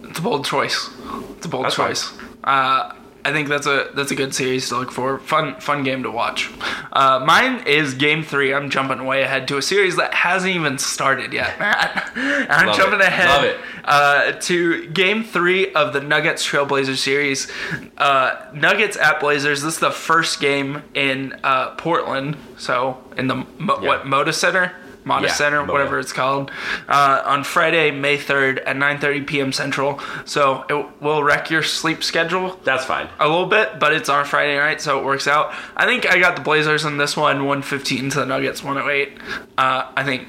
It's 0.03 0.19
a 0.19 0.21
bold 0.21 0.45
choice. 0.45 0.89
It's 1.37 1.45
a 1.45 1.49
bold 1.49 1.65
That's 1.65 1.75
choice. 1.75 2.11
Uh, 2.43 2.91
I 3.25 3.31
think 3.31 3.49
that's 3.49 3.65
a 3.65 3.89
that's 3.95 4.11
a 4.11 4.15
good 4.15 4.35
series 4.35 4.69
to 4.69 4.77
look 4.77 4.91
for. 4.91 5.17
Fun 5.17 5.59
fun 5.59 5.83
game 5.83 6.03
to 6.03 6.11
watch. 6.11 6.51
Uh, 6.93 7.23
mine 7.25 7.65
is 7.65 7.95
game 7.95 8.23
three. 8.23 8.53
I'm 8.53 8.69
jumping 8.69 9.03
way 9.05 9.23
ahead 9.23 9.47
to 9.47 9.57
a 9.57 9.61
series 9.61 9.95
that 9.95 10.13
hasn't 10.13 10.53
even 10.55 10.77
started 10.77 11.33
yet, 11.33 11.57
Matt. 11.59 12.11
I'm 12.15 12.67
Love 12.67 12.77
jumping 12.77 12.99
it. 12.99 13.05
ahead 13.07 13.27
Love 13.29 13.43
it. 13.45 13.57
Uh, 13.83 14.31
to 14.41 14.87
game 14.89 15.23
three 15.23 15.73
of 15.73 15.91
the 15.93 16.01
Nuggets 16.01 16.47
Trailblazers 16.47 16.97
series. 16.97 17.51
Uh, 17.97 18.45
Nuggets 18.53 18.95
at 18.95 19.19
Blazers. 19.19 19.61
This 19.63 19.73
is 19.75 19.79
the 19.79 19.91
first 19.91 20.39
game 20.39 20.83
in 20.93 21.33
uh, 21.43 21.71
Portland. 21.75 22.37
So 22.57 23.03
in 23.17 23.27
the 23.27 23.35
Mo- 23.57 23.79
Yeah. 23.81 23.87
what 23.87 24.03
Moda 24.03 24.33
Center. 24.33 24.71
Moda 25.05 25.23
Yeah, 25.23 25.33
Center, 25.33 25.63
whatever 25.63 25.99
it's 25.99 26.11
called, 26.11 26.51
uh, 26.87 27.21
on 27.25 27.43
Friday, 27.43 27.91
May 27.91 28.17
3rd 28.17 28.61
at 28.65 28.75
9:30 28.75 29.27
p.m. 29.27 29.51
Central. 29.51 29.99
So 30.25 30.65
it 30.69 31.01
will 31.01 31.23
wreck 31.23 31.49
your 31.49 31.63
sleep 31.63 32.03
schedule 32.03 32.59
That's 32.63 32.85
fine. 32.85 33.07
a 33.19 33.27
little 33.27 33.45
bit, 33.45 33.79
but 33.79 33.93
it's 33.93 34.09
on 34.09 34.25
Friday 34.25 34.57
night, 34.57 34.81
so 34.81 34.99
it 34.99 35.05
works 35.05 35.27
out. 35.27 35.53
I 35.77 35.85
think 35.85 36.05
I 36.11 36.17
got 36.19 36.35
the 36.35 36.41
Blazers 36.41 36.83
in 36.85 36.97
this 36.97 37.15
one, 37.15 37.45
115 37.45 38.09
to 38.11 38.19
the 38.19 38.25
Nuggets, 38.25 38.63
108. 38.63 39.17
Uh, 39.57 39.91
I 39.95 40.03
think 40.03 40.27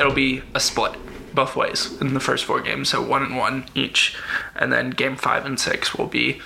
it'll 0.00 0.12
be 0.12 0.42
a 0.54 0.60
split 0.60 0.94
both 1.34 1.54
ways 1.54 2.00
in 2.00 2.14
the 2.14 2.20
first 2.20 2.44
four 2.44 2.60
games, 2.60 2.88
so 2.88 3.00
one 3.00 3.22
and 3.22 3.36
one 3.36 3.64
each, 3.74 4.16
and 4.56 4.72
then 4.72 4.90
game 4.90 5.14
five 5.14 5.44
and 5.46 5.60
six 5.60 5.94
will 5.94 6.06
be 6.08 6.40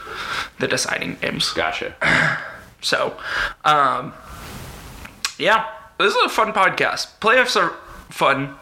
the 0.59 0.69
deciding 0.69 1.15
games. 1.16 1.51
Gotcha. 1.53 1.94
So, 2.85 3.16
um, 3.65 4.12
yeah, 5.39 5.66
this 5.98 6.14
is 6.14 6.23
a 6.24 6.28
fun 6.28 6.52
podcast. 6.52 7.19
Playoffs 7.20 7.60
are 7.60 7.70
fun, 8.10 8.55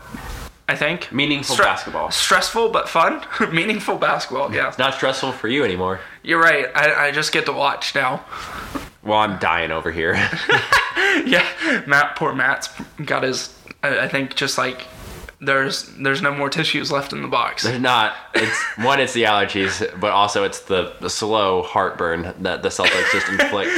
I 0.68 0.76
think. 0.76 1.10
Meaningful 1.12 1.56
Stre- 1.56 1.64
basketball. 1.64 2.10
Stressful 2.10 2.70
but 2.70 2.88
fun. 2.88 3.24
Meaningful 3.52 3.96
basketball, 3.98 4.52
yeah. 4.54 4.68
It's 4.68 4.78
Not 4.78 4.94
stressful 4.94 5.32
for 5.32 5.48
you 5.48 5.64
anymore. 5.64 6.00
You're 6.22 6.40
right. 6.40 6.66
I, 6.74 7.06
I 7.08 7.10
just 7.10 7.32
get 7.32 7.46
to 7.46 7.52
watch 7.52 7.94
now. 7.94 8.24
Well, 9.02 9.18
I'm 9.18 9.38
dying 9.38 9.70
over 9.70 9.90
here. 9.90 10.14
Yeah, 11.26 11.46
Matt, 11.86 12.16
poor 12.16 12.32
Matt's 12.34 12.68
got 13.04 13.24
his. 13.24 13.54
I, 13.82 14.00
I 14.00 14.08
think 14.08 14.36
just 14.36 14.56
like 14.56 14.86
there's 15.40 15.84
there's 15.98 16.22
no 16.22 16.32
more 16.32 16.48
tissues 16.48 16.90
left 16.92 17.12
in 17.12 17.20
the 17.22 17.28
box. 17.28 17.62
There's 17.64 17.80
not. 17.80 18.14
It's 18.34 18.58
one. 18.78 19.00
It's 19.00 19.12
the 19.12 19.24
allergies, 19.24 19.98
but 20.00 20.12
also 20.12 20.44
it's 20.44 20.60
the, 20.60 20.94
the 21.00 21.10
slow 21.10 21.62
heartburn 21.62 22.32
that 22.40 22.62
the 22.62 22.68
Celtics 22.68 23.10
just 23.12 23.28
inflict 23.28 23.70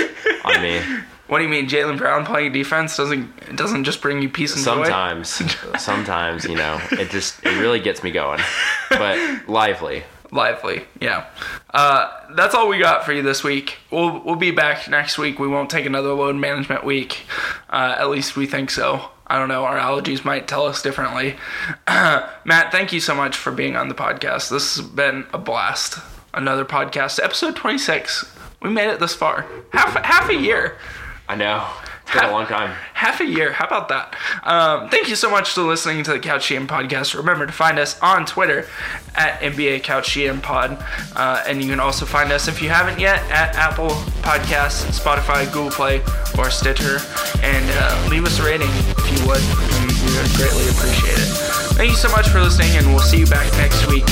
on 0.44 0.62
me. 0.62 0.80
What 1.32 1.38
do 1.38 1.44
you 1.44 1.50
mean, 1.50 1.66
Jaylen 1.66 1.96
Brown 1.96 2.26
playing 2.26 2.52
defense 2.52 2.94
doesn't 2.94 3.56
doesn't 3.56 3.84
just 3.84 4.02
bring 4.02 4.20
you 4.20 4.28
peace 4.28 4.54
and 4.54 4.62
joy? 4.62 4.84
Sometimes, 4.84 5.42
sometimes 5.82 6.44
you 6.44 6.56
know, 6.56 6.78
it 6.90 7.08
just 7.08 7.42
it 7.42 7.58
really 7.58 7.80
gets 7.80 8.02
me 8.02 8.10
going. 8.10 8.38
But 8.90 9.48
lively, 9.48 10.02
lively. 10.30 10.84
Yeah. 11.00 11.24
Uh, 11.72 12.10
that's 12.34 12.54
all 12.54 12.68
we 12.68 12.78
got 12.78 13.06
for 13.06 13.14
you 13.14 13.22
this 13.22 13.42
week. 13.42 13.78
We'll 13.90 14.22
we'll 14.22 14.36
be 14.36 14.50
back 14.50 14.90
next 14.90 15.16
week. 15.16 15.38
We 15.38 15.48
won't 15.48 15.70
take 15.70 15.86
another 15.86 16.12
load 16.12 16.36
management 16.36 16.84
week. 16.84 17.22
Uh, 17.70 17.96
at 17.98 18.10
least 18.10 18.36
we 18.36 18.44
think 18.44 18.68
so. 18.68 19.08
I 19.26 19.38
don't 19.38 19.48
know. 19.48 19.64
Our 19.64 19.78
allergies 19.78 20.26
might 20.26 20.46
tell 20.46 20.66
us 20.66 20.82
differently. 20.82 21.36
Matt, 21.88 22.72
thank 22.72 22.92
you 22.92 23.00
so 23.00 23.14
much 23.14 23.38
for 23.38 23.52
being 23.52 23.74
on 23.74 23.88
the 23.88 23.94
podcast. 23.94 24.50
This 24.50 24.76
has 24.76 24.86
been 24.86 25.24
a 25.32 25.38
blast. 25.38 25.98
Another 26.34 26.66
podcast, 26.66 27.24
episode 27.24 27.56
26. 27.56 28.30
We 28.60 28.68
made 28.68 28.90
it 28.90 29.00
this 29.00 29.14
far. 29.14 29.46
Half 29.72 29.96
half 30.04 30.28
a 30.28 30.36
year. 30.36 30.76
I 31.28 31.36
know. 31.36 31.66
It's 32.02 32.12
been 32.12 32.28
a 32.28 32.32
long 32.32 32.46
time. 32.46 32.76
Half 32.94 33.20
a 33.20 33.24
year. 33.24 33.52
How 33.52 33.66
about 33.66 33.88
that? 33.88 34.14
Um, 34.42 34.90
thank 34.90 35.08
you 35.08 35.16
so 35.16 35.30
much 35.30 35.50
for 35.50 35.62
listening 35.62 36.04
to 36.04 36.12
the 36.12 36.18
Couch 36.18 36.48
GM 36.48 36.66
podcast. 36.66 37.16
Remember 37.16 37.46
to 37.46 37.52
find 37.52 37.78
us 37.78 37.98
on 38.00 38.26
Twitter 38.26 38.66
at 39.14 39.40
NBA 39.40 39.82
Couch 39.82 40.10
GM 40.10 40.42
Pod. 40.42 40.84
Uh, 41.16 41.42
and 41.46 41.62
you 41.62 41.70
can 41.70 41.80
also 41.80 42.04
find 42.04 42.30
us, 42.32 42.48
if 42.48 42.60
you 42.60 42.68
haven't 42.68 43.00
yet, 43.00 43.22
at 43.30 43.54
Apple 43.56 43.90
Podcasts, 44.20 44.98
Spotify, 44.98 45.46
Google 45.52 45.70
Play, 45.70 46.02
or 46.38 46.50
Stitcher. 46.50 46.98
And 47.42 47.64
uh, 47.74 48.08
leave 48.10 48.24
us 48.24 48.38
a 48.38 48.44
rating 48.44 48.68
if 48.68 49.20
you 49.20 49.26
would. 49.26 49.40
We, 49.40 50.18
would 50.18 50.32
greatly 50.36 50.68
appreciate 50.68 51.16
it. 51.16 51.32
Thank 51.76 51.90
you 51.90 51.96
so 51.96 52.10
much 52.10 52.28
for 52.28 52.40
listening, 52.40 52.76
and 52.76 52.86
we'll 52.88 53.00
see 53.00 53.20
you 53.20 53.26
back 53.26 53.50
next 53.52 53.86
week. 53.86 54.04